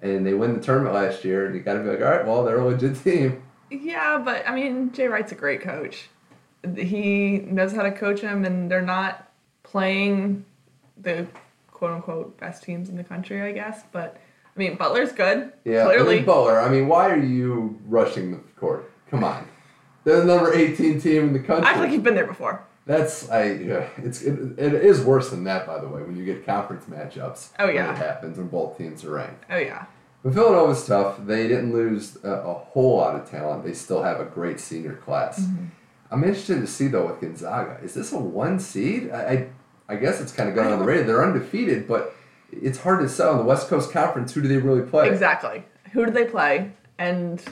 and 0.00 0.26
they 0.26 0.34
win 0.34 0.54
the 0.54 0.60
tournament 0.60 0.96
last 0.96 1.24
year, 1.24 1.46
and 1.46 1.54
you 1.54 1.60
got 1.60 1.74
to 1.74 1.80
be 1.80 1.90
like, 1.90 2.00
all 2.00 2.10
right, 2.10 2.26
well, 2.26 2.42
they're 2.42 2.58
a 2.58 2.66
legit 2.66 3.00
team. 3.04 3.40
Yeah, 3.70 4.18
but 4.18 4.48
I 4.48 4.54
mean, 4.56 4.90
Jay 4.90 5.06
Wright's 5.06 5.30
a 5.30 5.36
great 5.36 5.60
coach 5.60 6.08
he 6.76 7.38
knows 7.38 7.72
how 7.72 7.82
to 7.82 7.92
coach 7.92 8.20
them, 8.20 8.44
and 8.44 8.70
they're 8.70 8.82
not 8.82 9.30
playing 9.62 10.44
the 11.00 11.26
quote 11.70 11.92
unquote 11.92 12.38
best 12.38 12.62
teams 12.62 12.88
in 12.88 12.96
the 12.96 13.04
country, 13.04 13.42
I 13.42 13.52
guess. 13.52 13.82
But 13.92 14.16
I 14.54 14.58
mean, 14.58 14.76
Butler's 14.76 15.12
good. 15.12 15.52
Yeah, 15.64 15.84
clearly. 15.84 16.20
Butler. 16.20 16.60
I 16.60 16.68
mean, 16.68 16.88
why 16.88 17.08
are 17.10 17.22
you 17.22 17.78
rushing 17.86 18.32
the 18.32 18.38
court? 18.58 18.90
Come 19.10 19.24
on, 19.24 19.48
they're 20.04 20.20
the 20.20 20.26
number 20.26 20.52
eighteen 20.54 21.00
team 21.00 21.28
in 21.28 21.32
the 21.32 21.40
country. 21.40 21.66
I 21.68 21.74
feel 21.74 21.82
like 21.82 21.92
you've 21.92 22.02
been 22.02 22.14
there 22.14 22.26
before. 22.26 22.64
That's 22.86 23.28
I. 23.30 23.52
Yeah, 23.52 23.88
it's 23.98 24.22
it, 24.22 24.58
it 24.58 24.74
is 24.74 25.02
worse 25.02 25.30
than 25.30 25.44
that, 25.44 25.66
by 25.66 25.78
the 25.78 25.86
way. 25.86 26.02
When 26.02 26.16
you 26.16 26.24
get 26.24 26.44
conference 26.44 26.86
matchups. 26.86 27.50
Oh 27.58 27.68
yeah. 27.68 27.92
It 27.92 27.98
happens 27.98 28.38
when 28.38 28.48
both 28.48 28.78
teams 28.78 29.04
are 29.04 29.12
ranked. 29.12 29.44
Oh 29.50 29.58
yeah. 29.58 29.84
But 30.22 30.32
Villanova's 30.32 30.84
tough. 30.86 31.18
They 31.24 31.46
didn't 31.46 31.72
lose 31.72 32.16
a, 32.24 32.30
a, 32.30 32.54
whole 32.54 32.96
lot 32.96 33.14
of 33.14 33.30
talent. 33.30 33.64
They 33.64 33.72
still 33.72 34.02
have 34.02 34.18
a 34.20 34.24
great 34.24 34.58
senior 34.58 34.94
class. 34.94 35.40
Mm-hmm. 35.40 35.66
I'm 36.10 36.24
interested 36.24 36.60
to 36.60 36.66
see 36.66 36.88
though 36.88 37.06
with 37.06 37.20
Gonzaga. 37.20 37.78
Is 37.82 37.94
this 37.94 38.12
a 38.12 38.18
one 38.18 38.58
seed? 38.58 39.10
I 39.10 39.48
I, 39.88 39.94
I 39.94 39.96
guess 39.96 40.20
it's 40.20 40.32
kind 40.32 40.48
of 40.48 40.54
going 40.54 40.72
on 40.72 40.78
the 40.78 40.84
radar. 40.84 41.04
They're 41.04 41.24
undefeated, 41.24 41.86
but 41.86 42.14
it's 42.50 42.78
hard 42.78 43.00
to 43.00 43.08
sell 43.08 43.32
in 43.32 43.38
the 43.38 43.44
West 43.44 43.68
Coast 43.68 43.92
Conference. 43.92 44.32
Who 44.32 44.42
do 44.42 44.48
they 44.48 44.56
really 44.56 44.88
play? 44.88 45.08
Exactly. 45.08 45.64
Who 45.92 46.04
do 46.06 46.10
they 46.10 46.24
play? 46.24 46.72
And 46.98 47.42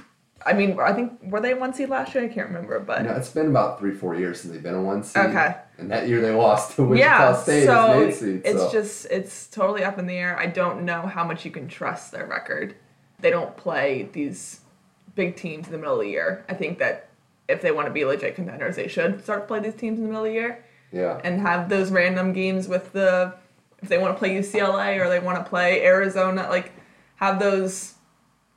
I 0.45 0.53
mean, 0.53 0.79
I 0.79 0.93
think 0.93 1.19
were 1.23 1.41
they 1.41 1.55
one 1.55 1.75
seed 1.75 1.89
last 1.89 2.15
year? 2.15 2.25
I 2.25 2.29
can't 2.29 2.49
remember, 2.49 2.79
but 2.79 3.03
no, 3.03 3.13
it's 3.15 3.31
been 3.31 3.49
about 3.49 3.79
three, 3.79 3.93
four 3.93 4.15
years 4.15 4.41
since 4.41 4.53
they've 4.53 4.63
been 4.63 4.75
a 4.75 4.83
one 4.83 5.03
seed. 5.03 5.25
Okay. 5.27 5.57
And 5.79 5.91
that 5.91 6.09
year 6.09 6.21
they 6.21 6.33
lost 6.33 6.77
to 6.77 6.85
Wichita 6.85 7.09
yeah, 7.09 7.37
State 7.37 7.67
so 7.67 7.87
as 7.87 7.97
an 7.97 8.09
eight 8.09 8.15
seed. 8.15 8.43
So. 8.45 8.65
It's 8.65 8.73
just 8.73 9.07
it's 9.11 9.47
totally 9.49 9.85
up 9.85 9.99
in 9.99 10.07
the 10.07 10.15
air. 10.15 10.39
I 10.39 10.47
don't 10.47 10.85
know 10.85 11.03
how 11.03 11.25
much 11.25 11.45
you 11.45 11.51
can 11.51 11.69
trust 11.69 12.13
their 12.13 12.27
record. 12.27 12.77
They 13.21 13.31
don't 13.31 13.57
play 13.57 14.09
these 14.13 14.61
big 15.15 15.37
teams 15.37 15.67
in 15.67 15.73
the 15.73 15.79
middle 15.79 15.95
of 15.95 16.01
the 16.01 16.11
year. 16.11 16.45
I 16.49 16.55
think 16.55 16.79
that 16.79 17.06
if 17.49 17.63
they 17.63 17.71
want 17.71 17.87
to 17.87 17.93
be 17.93 18.05
legit 18.05 18.35
contenders, 18.35 18.77
they 18.77 18.89
should 18.89 19.23
start 19.23 19.43
to 19.43 19.47
play 19.47 19.61
these 19.61 19.75
teams 19.75 19.99
in 19.99 20.05
the 20.05 20.09
middle 20.09 20.25
of 20.25 20.31
the 20.31 20.35
year. 20.35 20.65
Yeah. 20.93 21.21
And 21.25 21.41
have 21.41 21.69
those 21.69 21.91
random 21.91 22.33
games 22.33 22.69
with 22.69 22.93
the 22.93 23.35
if 23.83 23.89
they 23.89 23.99
want 23.99 24.15
to 24.15 24.19
play 24.19 24.35
UCLA 24.35 24.99
or 24.99 25.09
they 25.09 25.21
want 25.21 25.39
to 25.39 25.49
play 25.49 25.85
Arizona, 25.85 26.49
like 26.49 26.73
have 27.17 27.39
those 27.39 27.95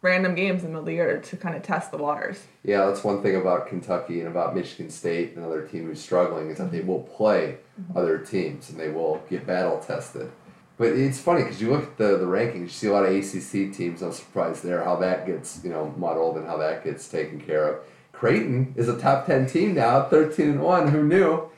random 0.01 0.33
games 0.33 0.63
in 0.63 0.67
the 0.67 0.69
middle 0.69 0.81
of 0.81 0.85
the 0.85 0.93
year 0.93 1.19
to 1.19 1.37
kind 1.37 1.55
of 1.55 1.63
test 1.63 1.91
the 1.91 1.97
waters. 1.97 2.45
Yeah, 2.63 2.85
that's 2.85 3.03
one 3.03 3.21
thing 3.21 3.35
about 3.35 3.67
Kentucky 3.67 4.19
and 4.19 4.29
about 4.29 4.55
Michigan 4.55 4.89
State, 4.89 5.35
another 5.35 5.67
team 5.67 5.85
who's 5.85 6.01
struggling, 6.01 6.49
is 6.49 6.57
that 6.57 6.71
they 6.71 6.81
will 6.81 7.01
play 7.01 7.57
mm-hmm. 7.79 7.97
other 7.97 8.17
teams 8.17 8.69
and 8.69 8.79
they 8.79 8.89
will 8.89 9.21
get 9.29 9.45
battle 9.45 9.79
tested. 9.79 10.31
But 10.77 10.93
it's 10.93 11.19
funny 11.19 11.43
because 11.43 11.61
you 11.61 11.71
look 11.71 11.83
at 11.83 11.97
the, 11.97 12.17
the 12.17 12.25
rankings, 12.25 12.61
you 12.61 12.69
see 12.69 12.87
a 12.87 12.93
lot 12.93 13.05
of 13.05 13.13
ACC 13.13 13.75
teams. 13.75 14.01
I'm 14.01 14.13
surprised 14.13 14.63
there 14.63 14.81
how 14.81 14.95
that 14.97 15.25
gets 15.25 15.59
you 15.61 15.69
know 15.69 15.93
muddled 15.97 16.37
and 16.37 16.47
how 16.47 16.57
that 16.57 16.85
gets 16.85 17.09
taken 17.09 17.41
care 17.41 17.67
of. 17.67 17.85
Creighton 18.19 18.73
is 18.75 18.89
a 18.89 18.99
top 18.99 19.25
10 19.25 19.47
team 19.47 19.75
now, 19.75 20.03
13 20.03 20.49
and 20.49 20.61
1. 20.61 20.87
Who 20.89 21.03
knew? 21.03 21.49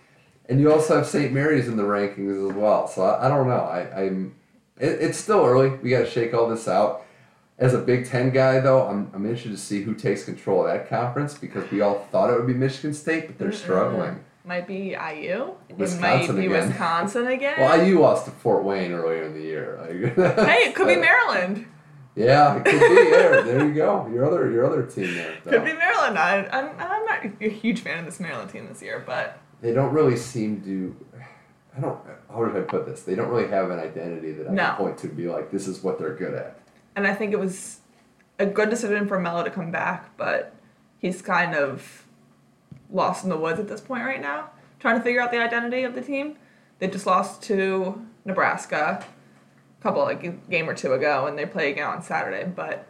And 0.48 0.60
you 0.60 0.72
also 0.72 0.98
have 0.98 1.08
St. 1.08 1.32
Mary's 1.34 1.68
in 1.68 1.76
the 1.76 1.84
rankings 1.84 2.50
as 2.50 2.56
well. 2.56 2.88
So 2.88 3.02
I, 3.02 3.26
I 3.26 3.30
don't 3.30 3.48
know. 3.48 3.56
I, 3.56 4.04
I'm 4.04 4.36
it, 4.78 5.02
it's 5.02 5.18
still 5.18 5.44
early. 5.44 5.70
We 5.70 5.90
got 5.90 6.00
to 6.02 6.10
shake 6.10 6.36
all 6.36 6.48
this 6.48 6.68
out. 6.68 7.04
As 7.58 7.74
a 7.74 7.80
Big 7.80 8.06
Ten 8.08 8.30
guy, 8.30 8.60
though, 8.60 8.88
I'm, 8.88 9.10
I'm 9.14 9.26
interested 9.26 9.52
to 9.52 9.58
see 9.58 9.82
who 9.82 9.96
takes 9.96 10.26
control 10.26 10.66
of 10.66 10.68
that 10.68 10.88
conference 10.88 11.36
because 11.36 11.70
we 11.72 11.82
all 11.82 12.08
thought 12.12 12.30
it 12.30 12.38
would 12.38 12.48
be 12.48 12.54
Michigan 12.54 12.94
State, 12.94 13.28
but 13.28 13.38
they're 13.40 13.52
struggling. 13.52 14.24
Might 14.46 14.68
be 14.68 14.96
IU. 14.96 15.54
Wisconsin 15.78 15.98
it 15.98 16.02
might 16.02 16.36
be 16.36 16.46
again. 16.48 16.68
Wisconsin 16.70 17.28
again. 17.28 17.60
well, 17.60 17.86
IU 17.86 18.00
lost 18.00 18.26
to 18.26 18.32
Fort 18.32 18.64
Wayne 18.64 18.92
earlier 18.92 19.24
in 19.24 19.34
the 19.34 19.42
year. 19.42 19.80
hey, 20.16 20.70
it 20.70 20.76
could 20.76 20.88
be 20.88 20.96
Maryland. 21.10 21.66
Yeah, 22.16 22.58
it 22.58 22.66
could 22.66 22.80
be 22.80 23.10
there. 23.10 23.44
there 23.44 23.68
you 23.68 23.74
go. 23.74 24.10
Your 24.14 24.26
other 24.26 24.52
your 24.52 24.66
other 24.66 24.84
team 24.84 25.14
there. 25.14 25.38
Though. 25.44 25.52
Could 25.52 25.66
be 25.66 25.74
Maryland. 25.74 26.18
I, 26.18 26.48
I'm 26.52 26.70
I'm 26.78 27.06
not 27.06 27.42
a 27.42 27.50
huge 27.50 27.82
fan 27.82 28.00
of 28.00 28.06
this 28.06 28.20
Maryland 28.20 28.52
team 28.52 28.68
this 28.68 28.82
year, 28.82 29.02
but 29.06 29.40
they 29.62 29.74
don't 29.74 29.94
really 29.94 30.18
seem 30.18 30.62
to. 30.64 30.96
I 31.76 31.80
don't. 31.80 32.00
How 32.30 32.40
would 32.40 32.56
I 32.56 32.62
put 32.62 32.86
this? 32.86 33.04
They 33.04 33.16
don't 33.16 33.30
really 33.30 33.48
have 33.48 33.70
an 33.70 33.80
identity 33.80 34.34
that 34.34 34.50
I 34.50 34.52
no. 34.52 34.66
can 34.66 34.76
point 34.76 34.98
to 35.00 35.08
be 35.08 35.28
like 35.28 35.52
this 35.52 35.68
is 35.68 35.84
what 35.84 36.00
they're 36.00 36.16
good 36.16 36.34
at. 36.34 36.60
And 36.96 37.08
I 37.08 37.14
think 37.14 37.32
it 37.32 37.40
was 37.40 37.80
a 38.40 38.46
good 38.46 38.70
decision 38.70 39.08
for 39.08 39.20
Melo 39.20 39.44
to 39.44 39.50
come 39.50 39.72
back, 39.72 40.18
but 40.18 40.54
he's 41.00 41.22
kind 41.22 41.56
of 41.56 42.06
lost 42.90 43.24
in 43.24 43.30
the 43.30 43.38
woods 43.38 43.60
at 43.60 43.70
this 43.70 43.80
point 43.80 44.04
right 44.04 44.22
now, 44.22 44.50
trying 44.80 44.98
to 44.98 45.04
figure 45.04 45.22
out 45.22 45.32
the 45.32 45.38
identity 45.38 45.84
of 45.84 45.96
the 45.96 46.02
team. 46.02 46.36
They 46.80 46.88
just 46.88 47.06
lost 47.06 47.42
to 47.44 48.06
Nebraska 48.26 49.06
couple 49.82 50.04
like 50.04 50.50
game 50.50 50.70
or 50.70 50.74
two 50.74 50.94
ago, 50.94 51.28
and 51.28 51.38
they 51.38 51.46
play 51.46 51.72
again 51.72 51.88
on 51.88 52.02
Saturday. 52.02 52.50
But 52.50 52.88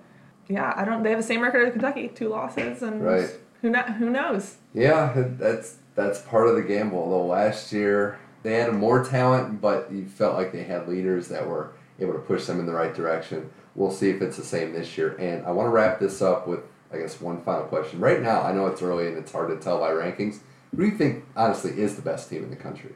yeah, 0.48 0.74
I 0.76 0.86
don't. 0.86 1.04
They 1.04 1.10
have 1.10 1.20
the 1.20 1.26
same 1.26 1.42
record 1.42 1.68
as 1.68 1.72
Kentucky, 1.72 2.10
two 2.10 2.30
losses, 2.30 2.82
and 2.82 3.04
right. 3.04 3.30
who 3.62 3.70
know, 3.70 3.82
who 3.82 4.10
knows? 4.10 4.58
Yeah, 4.74 5.14
that's 5.16 5.78
that's 5.96 6.22
part 6.22 6.48
of 6.48 6.56
the 6.56 6.64
gamble. 6.64 7.00
Although 7.00 7.26
last 7.26 7.72
year 7.72 8.20
they 8.44 8.56
had 8.56 8.74
more 8.74 9.04
talent, 9.04 9.62
but 9.62 9.92
you 9.92 10.06
felt 10.06 10.36
like 10.36 10.52
they 10.52 10.64
had 10.64 10.88
leaders 10.88 11.28
that 11.28 11.48
were 11.48 11.74
able 12.00 12.14
to 12.14 12.20
push 12.20 12.46
them 12.46 12.60
in 12.60 12.66
the 12.66 12.74
right 12.74 12.94
direction. 12.94 13.52
We'll 13.76 13.92
see 13.92 14.10
if 14.10 14.22
it's 14.22 14.38
the 14.38 14.44
same 14.44 14.74
this 14.74 14.98
year. 14.98 15.16
And 15.18 15.46
I 15.46 15.52
want 15.52 15.68
to 15.68 15.72
wrap 15.72 16.00
this 16.00 16.22
up 16.22 16.48
with, 16.48 16.62
I 16.92 16.98
guess, 16.98 17.22
one 17.22 17.42
final 17.44 17.66
question. 17.68 18.00
Right 18.00 18.22
now, 18.22 18.42
I 18.42 18.52
know 18.52 18.68
it's 18.68 18.82
early 18.82 19.08
and 19.08 19.18
it's 19.18 19.32
hard 19.32 19.50
to 19.50 19.58
tell 19.58 19.80
by 19.80 19.92
rankings. 19.92 20.40
Who 20.72 20.78
do 20.78 20.86
you 20.86 20.98
think, 20.98 21.26
honestly, 21.36 21.80
is 21.80 21.96
the 21.96 22.02
best 22.02 22.30
team 22.30 22.44
in 22.44 22.50
the 22.50 22.56
country? 22.56 22.94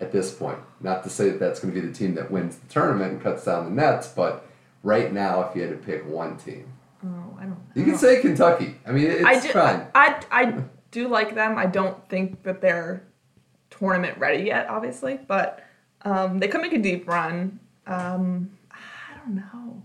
At 0.00 0.12
this 0.12 0.32
point. 0.32 0.58
Not 0.80 1.02
to 1.04 1.10
say 1.10 1.30
that 1.30 1.38
that's 1.38 1.60
going 1.60 1.74
to 1.74 1.80
be 1.80 1.86
the 1.86 1.92
team 1.92 2.14
that 2.14 2.30
wins 2.30 2.56
the 2.56 2.66
tournament 2.68 3.12
and 3.12 3.22
cuts 3.22 3.44
down 3.44 3.64
the 3.64 3.70
nets, 3.70 4.08
but 4.08 4.46
right 4.82 5.12
now, 5.12 5.42
if 5.42 5.54
you 5.54 5.62
had 5.62 5.70
to 5.70 5.76
pick 5.76 6.06
one 6.08 6.36
team, 6.36 6.72
oh, 7.04 7.36
I 7.38 7.44
don't. 7.44 7.60
You 7.74 7.84
can 7.84 7.96
say 7.96 8.20
Kentucky. 8.20 8.76
I 8.86 8.92
mean, 8.92 9.06
it's 9.06 9.24
I 9.24 9.40
do, 9.40 9.48
fine. 9.48 9.86
I, 9.94 10.22
I 10.30 10.54
do 10.90 11.08
like 11.08 11.34
them. 11.34 11.58
I 11.58 11.66
don't 11.66 12.08
think 12.08 12.42
that 12.42 12.60
they're 12.60 13.06
tournament 13.70 14.18
ready 14.18 14.44
yet, 14.44 14.68
obviously, 14.68 15.18
but 15.26 15.64
um, 16.02 16.38
they 16.38 16.48
could 16.48 16.60
make 16.60 16.72
a 16.72 16.78
deep 16.78 17.06
run. 17.08 17.60
Um, 17.86 18.50
I 18.70 19.16
don't 19.18 19.36
know. 19.36 19.82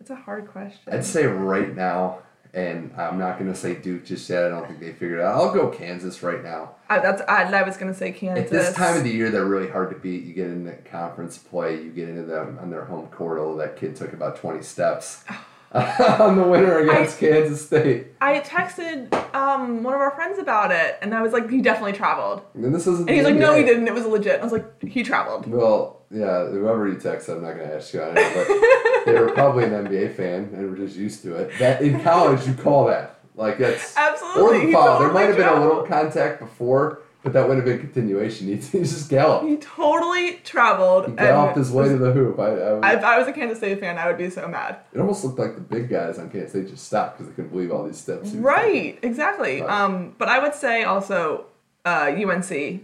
It's 0.00 0.10
a 0.10 0.16
hard 0.16 0.48
question. 0.48 0.92
I'd 0.92 1.04
say 1.04 1.24
right 1.24 1.74
now, 1.74 2.18
and 2.54 2.92
I'm 2.96 3.18
not 3.18 3.38
going 3.38 3.52
to 3.52 3.58
say 3.58 3.74
Duke 3.74 4.04
just 4.04 4.28
yet. 4.30 4.44
I 4.44 4.48
don't 4.48 4.66
think 4.66 4.80
they 4.80 4.92
figured 4.92 5.20
it 5.20 5.22
out. 5.22 5.34
I'll 5.34 5.52
go 5.52 5.68
Kansas 5.68 6.22
right 6.22 6.42
now. 6.42 6.76
I, 6.88 6.98
that's 6.98 7.22
I, 7.22 7.44
I 7.44 7.62
was 7.62 7.76
gonna 7.76 7.94
say 7.94 8.12
Kansas. 8.12 8.44
At 8.44 8.50
this 8.50 8.74
time 8.74 8.96
of 8.98 9.04
the 9.04 9.10
year, 9.10 9.30
they're 9.30 9.46
really 9.46 9.70
hard 9.70 9.90
to 9.90 9.96
beat. 9.96 10.24
You 10.24 10.34
get 10.34 10.48
in 10.48 10.66
into 10.66 10.76
conference 10.82 11.38
play, 11.38 11.82
you 11.82 11.90
get 11.90 12.08
into 12.08 12.22
them 12.22 12.58
on 12.60 12.70
their 12.70 12.84
home 12.84 13.06
court. 13.08 13.38
Oh, 13.38 13.56
that 13.56 13.76
kid 13.76 13.96
took 13.96 14.12
about 14.12 14.36
20 14.36 14.62
steps 14.62 15.24
on 15.72 16.36
the 16.36 16.44
winner 16.46 16.78
against 16.78 17.18
Kansas 17.18 17.64
State. 17.66 18.08
I 18.20 18.40
texted 18.40 19.12
um, 19.34 19.82
one 19.82 19.94
of 19.94 20.00
our 20.00 20.12
friends 20.12 20.38
about 20.38 20.70
it, 20.70 20.98
and 21.02 21.14
I 21.14 21.22
was 21.22 21.32
like, 21.32 21.50
he 21.50 21.60
definitely 21.60 21.92
traveled. 21.92 22.42
And 22.54 22.74
this 22.74 22.86
isn't. 22.86 23.08
And 23.08 23.16
he's 23.16 23.24
like, 23.24 23.34
no, 23.34 23.54
he 23.54 23.64
didn't. 23.64 23.88
It 23.88 23.94
was 23.94 24.06
legit. 24.06 24.40
I 24.40 24.44
was 24.44 24.52
like, 24.52 24.82
he 24.82 25.02
traveled. 25.02 25.46
Well, 25.46 26.02
yeah, 26.14 26.46
whoever 26.46 26.88
you 26.88 26.96
text, 26.98 27.28
I'm 27.28 27.42
not 27.42 27.56
going 27.56 27.68
to 27.68 27.74
ask 27.74 27.92
you 27.92 28.02
on 28.02 28.16
it, 28.16 29.04
but 29.04 29.04
they 29.12 29.20
were 29.20 29.30
probably 29.32 29.64
an 29.64 29.70
NBA 29.72 30.14
fan 30.14 30.50
and 30.54 30.70
were 30.70 30.76
just 30.76 30.96
used 30.96 31.22
to 31.22 31.34
it. 31.36 31.58
That 31.58 31.82
in 31.82 32.00
college, 32.00 32.46
you 32.46 32.54
call 32.54 32.86
that 32.86 33.18
like 33.34 33.58
that's 33.58 33.96
Absolutely, 33.96 34.42
or 34.42 34.60
the 34.60 34.66
he 34.66 34.72
foul. 34.72 35.00
There 35.00 35.12
might 35.12 35.26
have 35.26 35.36
been 35.36 35.48
a 35.48 35.60
little 35.60 35.82
contact 35.82 36.38
before, 36.40 37.00
but 37.24 37.32
that 37.32 37.48
would 37.48 37.56
have 37.56 37.64
been 37.66 37.80
continuation. 37.80 38.46
He, 38.54 38.54
he 38.56 38.78
just 38.80 39.10
galloped. 39.10 39.46
He 39.46 39.56
totally 39.56 40.34
traveled. 40.44 41.06
He 41.08 41.16
galloped 41.16 41.56
his 41.56 41.70
way 41.72 41.88
to 41.88 41.96
the 41.96 42.12
hoop. 42.12 42.38
I, 42.38 42.42
I, 42.44 42.72
was- 42.74 42.94
If 42.98 43.04
I 43.04 43.18
was 43.18 43.28
a 43.28 43.32
Kansas 43.32 43.58
State 43.58 43.80
fan, 43.80 43.98
I 43.98 44.06
would 44.06 44.18
be 44.18 44.30
so 44.30 44.46
mad. 44.46 44.78
it 44.92 45.00
almost 45.00 45.24
looked 45.24 45.38
like 45.38 45.54
the 45.56 45.60
big 45.60 45.88
guys 45.88 46.18
on 46.18 46.30
Kansas 46.30 46.50
State 46.50 46.68
just 46.68 46.86
stopped 46.86 47.18
because 47.18 47.28
they 47.30 47.34
couldn't 47.34 47.50
believe 47.50 47.72
all 47.72 47.84
these 47.84 47.98
steps. 47.98 48.30
Right, 48.32 48.98
exactly. 49.02 49.62
Um, 49.62 50.14
but 50.18 50.28
I 50.28 50.38
would 50.38 50.54
say 50.54 50.84
also 50.84 51.46
uh, 51.84 52.12
UNC 52.16 52.82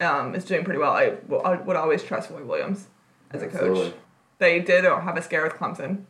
um, 0.00 0.34
is 0.34 0.44
doing 0.44 0.64
pretty 0.64 0.78
well. 0.78 0.92
I, 0.92 1.10
w- 1.10 1.42
I 1.42 1.56
would 1.60 1.76
always 1.76 2.02
trust 2.02 2.30
Roy 2.30 2.42
Williams 2.44 2.86
as 3.30 3.42
a 3.42 3.46
Absolutely. 3.46 3.90
coach. 3.90 3.94
They 4.38 4.60
did 4.60 4.84
have 4.84 5.16
a 5.16 5.22
scare 5.22 5.42
with 5.44 5.52
Clemson, 5.54 6.04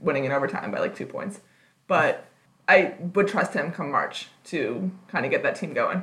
winning 0.00 0.24
in 0.24 0.32
overtime 0.32 0.70
by 0.70 0.78
like 0.80 0.96
two 0.96 1.06
points. 1.06 1.40
But 1.86 2.26
I 2.68 2.94
would 3.14 3.28
trust 3.28 3.54
him 3.54 3.72
come 3.72 3.90
March 3.90 4.28
to 4.44 4.90
kind 5.08 5.24
of 5.24 5.30
get 5.30 5.42
that 5.42 5.56
team 5.56 5.72
going. 5.74 6.02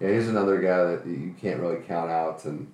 Yeah, 0.00 0.12
he's 0.12 0.28
another 0.28 0.60
guy 0.60 0.84
that 0.84 1.06
you 1.06 1.34
can't 1.40 1.60
really 1.60 1.80
count 1.82 2.10
out, 2.10 2.44
and 2.44 2.72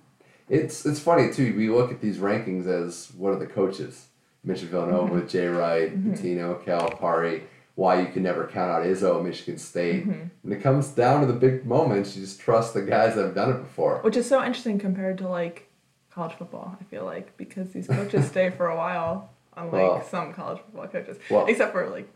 it's 0.48 0.84
it's 0.86 0.98
funny 1.00 1.32
too. 1.32 1.54
We 1.56 1.68
look 1.68 1.90
at 1.90 2.00
these 2.00 2.16
rankings 2.18 2.66
as 2.66 3.12
what 3.16 3.32
are 3.34 3.38
the 3.38 3.46
coaches? 3.46 4.06
Michigan 4.42 4.70
Villanova 4.70 5.04
Mm-hmm. 5.04 5.14
with 5.16 5.28
Jay 5.30 5.46
Wright, 5.48 5.92
Pitino, 6.02 6.64
Calipari. 6.64 7.42
Why 7.80 7.98
you 7.98 8.08
can 8.08 8.22
never 8.22 8.46
count 8.46 8.70
out 8.70 8.82
Izzo 8.82 9.16
at 9.16 9.24
Michigan 9.24 9.56
State. 9.56 10.06
Mm-hmm. 10.06 10.24
When 10.42 10.52
it 10.52 10.62
comes 10.62 10.88
down 10.88 11.22
to 11.22 11.26
the 11.26 11.32
big 11.32 11.64
moments, 11.64 12.14
you 12.14 12.20
just 12.20 12.38
trust 12.38 12.74
the 12.74 12.82
guys 12.82 13.14
that 13.14 13.24
have 13.24 13.34
done 13.34 13.48
it 13.52 13.58
before. 13.62 14.00
Which 14.02 14.18
is 14.18 14.28
so 14.28 14.40
interesting 14.44 14.78
compared 14.78 15.16
to 15.16 15.28
like 15.28 15.66
college 16.10 16.34
football, 16.34 16.76
I 16.78 16.84
feel 16.84 17.06
like, 17.06 17.34
because 17.38 17.70
these 17.70 17.86
coaches 17.86 18.26
stay 18.26 18.50
for 18.50 18.66
a 18.66 18.76
while, 18.76 19.30
unlike 19.56 19.72
Well- 19.72 20.04
some 20.04 20.34
college 20.34 20.58
football 20.58 20.88
coaches. 20.88 21.16
Well- 21.30 21.46
Except 21.46 21.72
for 21.72 21.88
like 21.88 22.06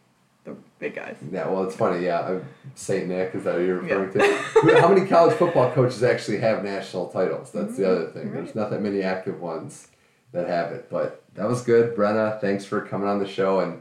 the 0.45 0.55
big 0.79 0.97
guys. 0.97 1.17
Yeah, 1.33 1.49
well, 1.49 1.65
it's 1.65 1.77
funny. 1.77 2.05
Yeah, 2.05 2.19
uh, 2.19 2.41
Saint 2.75 3.09
Nick 3.09 3.35
is 3.35 3.45
that 3.45 3.55
what 3.55 3.63
you're 3.65 3.79
referring 3.81 4.13
to? 4.13 4.81
How 4.83 4.89
many 4.93 5.07
college 5.07 5.35
football 5.39 5.71
coaches 5.73 6.03
actually 6.03 6.41
have 6.41 6.63
national 6.63 7.09
titles? 7.09 7.51
That's 7.53 7.79
the 7.79 7.91
other 7.91 8.09
thing. 8.09 8.35
There's 8.35 8.55
not 8.55 8.69
that 8.69 8.83
many 8.83 9.01
active 9.01 9.41
ones 9.41 9.89
that 10.33 10.47
have 10.47 10.73
it. 10.73 10.91
But 10.91 11.23
that 11.37 11.49
was 11.49 11.63
good, 11.63 11.97
Brenna. 11.97 12.39
Thanks 12.39 12.67
for 12.67 12.83
coming 12.83 13.09
on 13.09 13.19
the 13.19 13.27
show. 13.27 13.61
And 13.61 13.81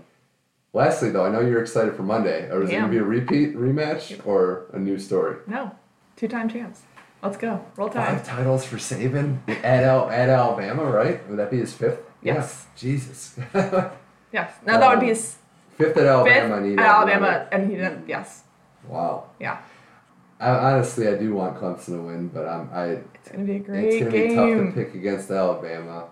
lastly, 0.74 1.10
though, 1.12 1.26
I 1.26 1.30
know 1.30 1.40
you're 1.42 1.62
excited 1.62 1.96
for 1.96 2.04
Monday. 2.04 2.50
Or 2.52 2.64
is 2.64 2.70
it 2.70 2.74
Yeah. 2.74 2.80
gonna 2.82 2.92
be 2.92 2.98
a 2.98 3.04
repeat 3.04 3.56
rematch 3.56 4.20
or 4.26 4.66
a 4.74 4.80
new 4.80 4.98
story? 5.00 5.38
No, 5.48 5.72
two 6.16 6.28
time 6.28 6.50
champs. 6.50 6.82
Let's 7.22 7.38
go. 7.38 7.62
Roll 7.78 7.88
Tide. 7.90 8.18
Five 8.18 8.26
titles 8.26 8.66
for 8.66 8.76
Saban 8.78 9.38
at 9.64 9.84
Al- 9.84 10.10
at 10.10 10.28
Alabama, 10.30 10.84
right? 10.84 11.22
Would 11.30 11.40
that 11.40 11.50
be 11.50 11.58
his 11.60 11.74
fifth? 11.74 12.00
Yes. 12.22 12.66
Yeah. 12.66 12.80
Jesus. 12.80 13.40
Yes. 14.34 14.52
Now 14.66 14.80
that 14.80 14.90
would 14.90 15.00
be 15.00 15.10
his 15.10 15.36
fifth 15.78 15.90
at 15.90 15.94
fifth 15.96 16.08
Alabama. 16.08 16.60
need 16.60 16.80
at 16.80 16.86
Alabama. 16.88 17.28
Alabama, 17.28 17.48
and 17.52 17.70
he 17.70 17.78
didn't. 17.78 18.10
Yes. 18.10 18.42
Wow. 18.88 19.26
Yeah. 19.40 19.60
I, 20.40 20.50
honestly, 20.50 21.08
I 21.08 21.14
do 21.16 21.36
want 21.36 21.56
Clemson 21.60 21.86
to 21.98 22.02
win, 22.02 22.30
but 22.30 22.48
I'm 22.48 22.68
I. 22.74 22.86
It's 23.14 23.30
gonna 23.32 23.44
be 23.44 23.58
a 23.58 23.60
great 23.60 23.86
It's 23.86 24.00
gonna 24.00 24.12
be 24.12 24.36
tough 24.36 24.50
to 24.50 24.56
game. 24.56 24.74
pick 24.74 24.96
against 24.96 25.30
Alabama. 25.30 26.06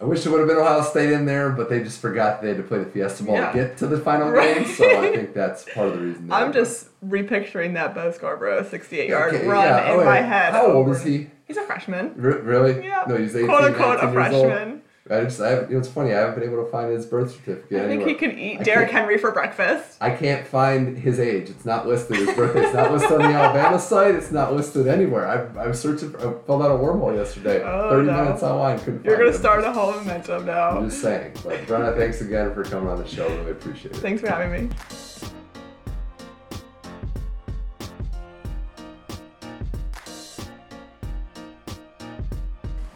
I 0.00 0.04
wish 0.04 0.26
it 0.26 0.28
would 0.28 0.40
have 0.40 0.48
been 0.48 0.58
Ohio 0.58 0.82
State 0.82 1.10
in 1.10 1.24
there, 1.24 1.48
but 1.50 1.70
they 1.70 1.82
just 1.82 2.00
forgot 2.00 2.42
they 2.42 2.48
had 2.48 2.58
to 2.58 2.62
play 2.62 2.78
the 2.78 2.84
Fiesta 2.84 3.22
Bowl 3.22 3.34
Yeah. 3.36 3.50
to 3.52 3.58
get 3.58 3.76
to 3.78 3.86
the 3.86 3.98
final 3.98 4.30
Right. 4.30 4.56
game. 4.56 4.66
So 4.66 4.84
I 4.84 5.10
think 5.14 5.32
that's 5.32 5.64
part 5.72 5.88
of 5.88 5.94
the 5.94 6.00
reason. 6.06 6.28
I'm 6.30 6.52
just 6.52 6.88
repicturing 7.00 7.72
that 7.74 7.94
Bo 7.94 8.10
Scarbrough 8.10 8.68
68 8.70 9.08
yard 9.08 9.34
Okay, 9.34 9.46
run 9.46 9.64
yeah, 9.64 9.94
in 9.94 10.00
oh, 10.00 10.04
my 10.04 10.16
head. 10.20 10.52
How 10.52 10.66
old 10.70 10.90
is 10.90 11.02
he? 11.02 11.28
He's 11.46 11.56
a 11.56 11.62
freshman. 11.62 12.14
R- 12.22 12.30
really? 12.42 12.84
Yeah. 12.84 13.04
No, 13.08 13.16
he's 13.16 13.34
18, 13.34 13.48
quote 13.48 13.64
unquote 13.64 14.00
a 14.00 14.06
19 14.12 14.34
old. 14.34 14.46
freshman. 14.50 14.82
I 15.08 15.22
just, 15.22 15.40
I 15.40 15.60
you 15.60 15.66
know, 15.70 15.78
it's 15.78 15.88
funny. 15.88 16.12
I 16.12 16.18
haven't 16.18 16.40
been 16.40 16.50
able 16.52 16.64
to 16.64 16.70
find 16.70 16.92
his 16.92 17.06
birth 17.06 17.30
certificate. 17.30 17.80
I 17.82 17.86
think 17.86 18.02
anywhere. 18.02 18.08
he 18.08 18.14
could 18.14 18.38
eat 18.38 18.60
I 18.60 18.62
Derrick 18.64 18.90
Henry 18.90 19.18
for 19.18 19.30
breakfast. 19.30 19.96
I 20.00 20.10
can't 20.10 20.46
find 20.46 20.98
his 20.98 21.20
age. 21.20 21.48
It's 21.48 21.64
not 21.64 21.86
listed. 21.86 22.16
His 22.16 22.34
birthday. 22.34 22.64
It's 22.64 22.74
not 22.74 22.90
listed 22.92 23.12
on 23.12 23.30
the 23.30 23.38
Alabama 23.38 23.78
site. 23.78 24.14
It's 24.16 24.32
not 24.32 24.54
listed 24.54 24.88
anywhere. 24.88 25.26
I, 25.28 25.62
I 25.62 25.68
was 25.68 25.80
searching. 25.80 26.10
For, 26.10 26.18
I 26.18 26.44
filled 26.44 26.62
out 26.62 26.72
a 26.72 26.74
wormhole 26.74 27.14
yesterday. 27.14 27.62
Oh, 27.64 27.90
Thirty 27.90 28.08
no. 28.08 28.24
minutes 28.24 28.42
online. 28.42 28.78
Couldn't 28.80 29.04
You're 29.04 29.16
gonna 29.16 29.30
it. 29.30 29.34
start 29.34 29.62
a 29.62 29.72
whole 29.72 29.92
momentum 29.92 30.44
now. 30.46 30.70
I'm 30.78 30.88
just 30.88 31.00
saying. 31.02 31.32
But 31.44 31.60
Brenna, 31.66 31.96
thanks 31.96 32.20
again 32.20 32.52
for 32.52 32.64
coming 32.64 32.88
on 32.88 32.98
the 32.98 33.06
show. 33.06 33.28
Really 33.28 33.52
appreciate 33.52 33.94
it. 33.94 33.98
Thanks 33.98 34.20
for 34.20 34.28
having 34.28 34.50
me. 34.68 34.74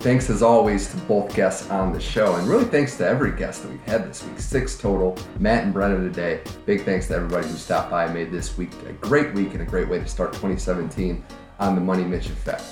Thanks 0.01 0.31
as 0.31 0.43
always 0.43 0.91
to 0.93 0.97
both 0.97 1.35
guests 1.37 1.69
on 1.69 1.93
the 1.93 2.01
show, 2.01 2.37
and 2.37 2.49
really 2.49 2.65
thanks 2.65 2.97
to 2.97 3.07
every 3.07 3.33
guest 3.33 3.63
that 3.63 3.71
we've 3.71 3.83
had 3.83 4.09
this 4.09 4.25
week. 4.25 4.41
Six 4.41 4.79
total. 4.79 5.15
Matt 5.39 5.65
and 5.65 5.75
Brenna 5.75 5.99
today. 5.99 6.41
Big 6.65 6.87
thanks 6.87 7.09
to 7.09 7.17
everybody 7.17 7.47
who 7.47 7.55
stopped 7.55 7.91
by 7.91 8.07
and 8.07 8.15
made 8.15 8.33
this 8.33 8.57
week 8.57 8.71
a 8.89 8.95
great 8.95 9.35
week 9.35 9.53
and 9.53 9.61
a 9.61 9.67
great 9.67 9.91
way 9.91 9.99
to 9.99 10.07
start 10.07 10.33
2017 10.33 11.23
on 11.59 11.75
the 11.75 11.83
Money 11.83 12.05
Mitch 12.05 12.31
Effect. 12.31 12.63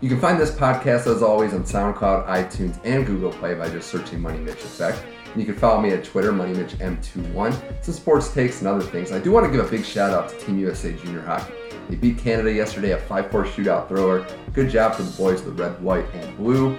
You 0.00 0.08
can 0.08 0.20
find 0.20 0.38
this 0.38 0.52
podcast 0.52 1.12
as 1.12 1.24
always 1.24 1.54
on 1.54 1.64
SoundCloud, 1.64 2.28
iTunes, 2.28 2.78
and 2.84 3.04
Google 3.04 3.32
Play 3.32 3.54
by 3.54 3.68
just 3.68 3.90
searching 3.90 4.20
Money 4.20 4.38
Mitch 4.38 4.62
Effect. 4.62 5.04
And 5.32 5.42
you 5.42 5.44
can 5.44 5.56
follow 5.56 5.80
me 5.80 5.90
at 5.90 6.04
Twitter, 6.04 6.30
MoneyMitchM21, 6.30 7.82
some 7.84 7.94
sports 7.94 8.32
takes 8.32 8.60
and 8.60 8.68
other 8.68 8.84
things. 8.84 9.10
I 9.10 9.18
do 9.18 9.32
want 9.32 9.44
to 9.44 9.50
give 9.50 9.66
a 9.66 9.68
big 9.68 9.84
shout 9.84 10.12
out 10.12 10.28
to 10.28 10.38
Team 10.38 10.56
USA 10.60 10.92
Junior 10.92 11.22
Hockey. 11.22 11.52
They 11.88 11.94
beat 11.94 12.18
Canada 12.18 12.52
yesterday, 12.52 12.92
a 12.92 12.98
5 12.98 13.30
4 13.30 13.44
shootout 13.44 13.88
thrower. 13.88 14.26
Good 14.52 14.70
job 14.70 14.94
for 14.94 15.02
the 15.02 15.16
boys, 15.16 15.42
the 15.42 15.52
red, 15.52 15.80
white, 15.80 16.06
and 16.14 16.36
blue. 16.36 16.78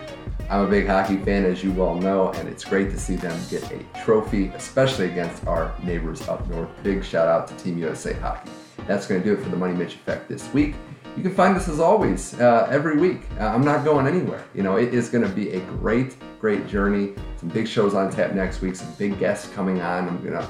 I'm 0.50 0.66
a 0.66 0.68
big 0.68 0.88
hockey 0.88 1.18
fan, 1.18 1.46
as 1.46 1.64
you 1.64 1.72
well 1.72 1.96
know, 1.96 2.32
and 2.34 2.48
it's 2.48 2.64
great 2.64 2.90
to 2.92 3.00
see 3.00 3.16
them 3.16 3.38
get 3.50 3.70
a 3.72 3.84
trophy, 4.04 4.48
especially 4.48 5.06
against 5.06 5.46
our 5.46 5.74
neighbors 5.84 6.28
up 6.28 6.48
north. 6.48 6.70
Big 6.84 7.04
shout 7.04 7.28
out 7.28 7.48
to 7.48 7.56
Team 7.56 7.78
USA 7.78 8.14
Hockey. 8.14 8.52
That's 8.86 9.08
going 9.08 9.22
to 9.22 9.28
do 9.28 9.34
it 9.34 9.44
for 9.44 9.50
the 9.50 9.58
Money 9.58 9.74
Mitch 9.74 9.96
Effect 9.96 10.30
this 10.30 10.52
week. 10.54 10.76
You 11.18 11.24
can 11.24 11.34
find 11.34 11.58
us 11.58 11.68
as 11.68 11.80
always 11.80 12.40
uh, 12.40 12.68
every 12.70 12.98
week. 12.98 13.22
Uh, 13.40 13.48
I'm 13.48 13.64
not 13.64 13.84
going 13.84 14.08
anywhere. 14.08 14.46
You 14.54 14.64
know, 14.64 14.78
it 14.78 14.94
is 14.94 15.10
going 15.10 15.28
to 15.28 15.34
be 15.34 15.50
a 15.52 15.60
great, 15.62 16.16
great 16.40 16.68
journey. 16.68 17.14
Some 17.38 17.50
big 17.50 17.68
shows 17.68 17.94
on 17.96 18.12
tap 18.12 18.34
next 18.34 18.62
week, 18.62 18.76
some 18.76 18.94
big 18.94 19.18
guests 19.20 19.52
coming 19.54 19.82
on. 19.82 20.08
I'm 20.08 20.22
going 20.22 20.34
to 20.34 20.48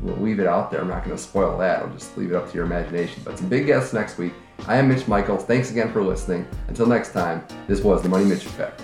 we'll 0.00 0.16
leave 0.16 0.40
it 0.40 0.46
out 0.46 0.70
there. 0.70 0.80
I'm 0.80 0.88
not 0.88 1.04
going 1.04 1.16
to 1.16 1.22
spoil 1.22 1.58
that. 1.58 1.82
I'll 1.82 1.90
just 1.90 2.16
leave 2.16 2.30
it 2.30 2.36
up 2.36 2.48
to 2.48 2.54
your 2.54 2.64
imagination. 2.64 3.22
But 3.24 3.38
some 3.38 3.48
big 3.48 3.66
guests 3.66 3.92
next 3.92 4.18
week. 4.18 4.32
I 4.66 4.76
am 4.76 4.88
Mitch 4.88 5.08
Michaels. 5.08 5.44
Thanks 5.44 5.70
again 5.70 5.92
for 5.92 6.02
listening. 6.02 6.46
Until 6.68 6.86
next 6.86 7.12
time, 7.12 7.44
this 7.66 7.80
was 7.82 8.02
the 8.02 8.08
Money 8.08 8.24
Mitch 8.24 8.46
Effect. 8.46 8.82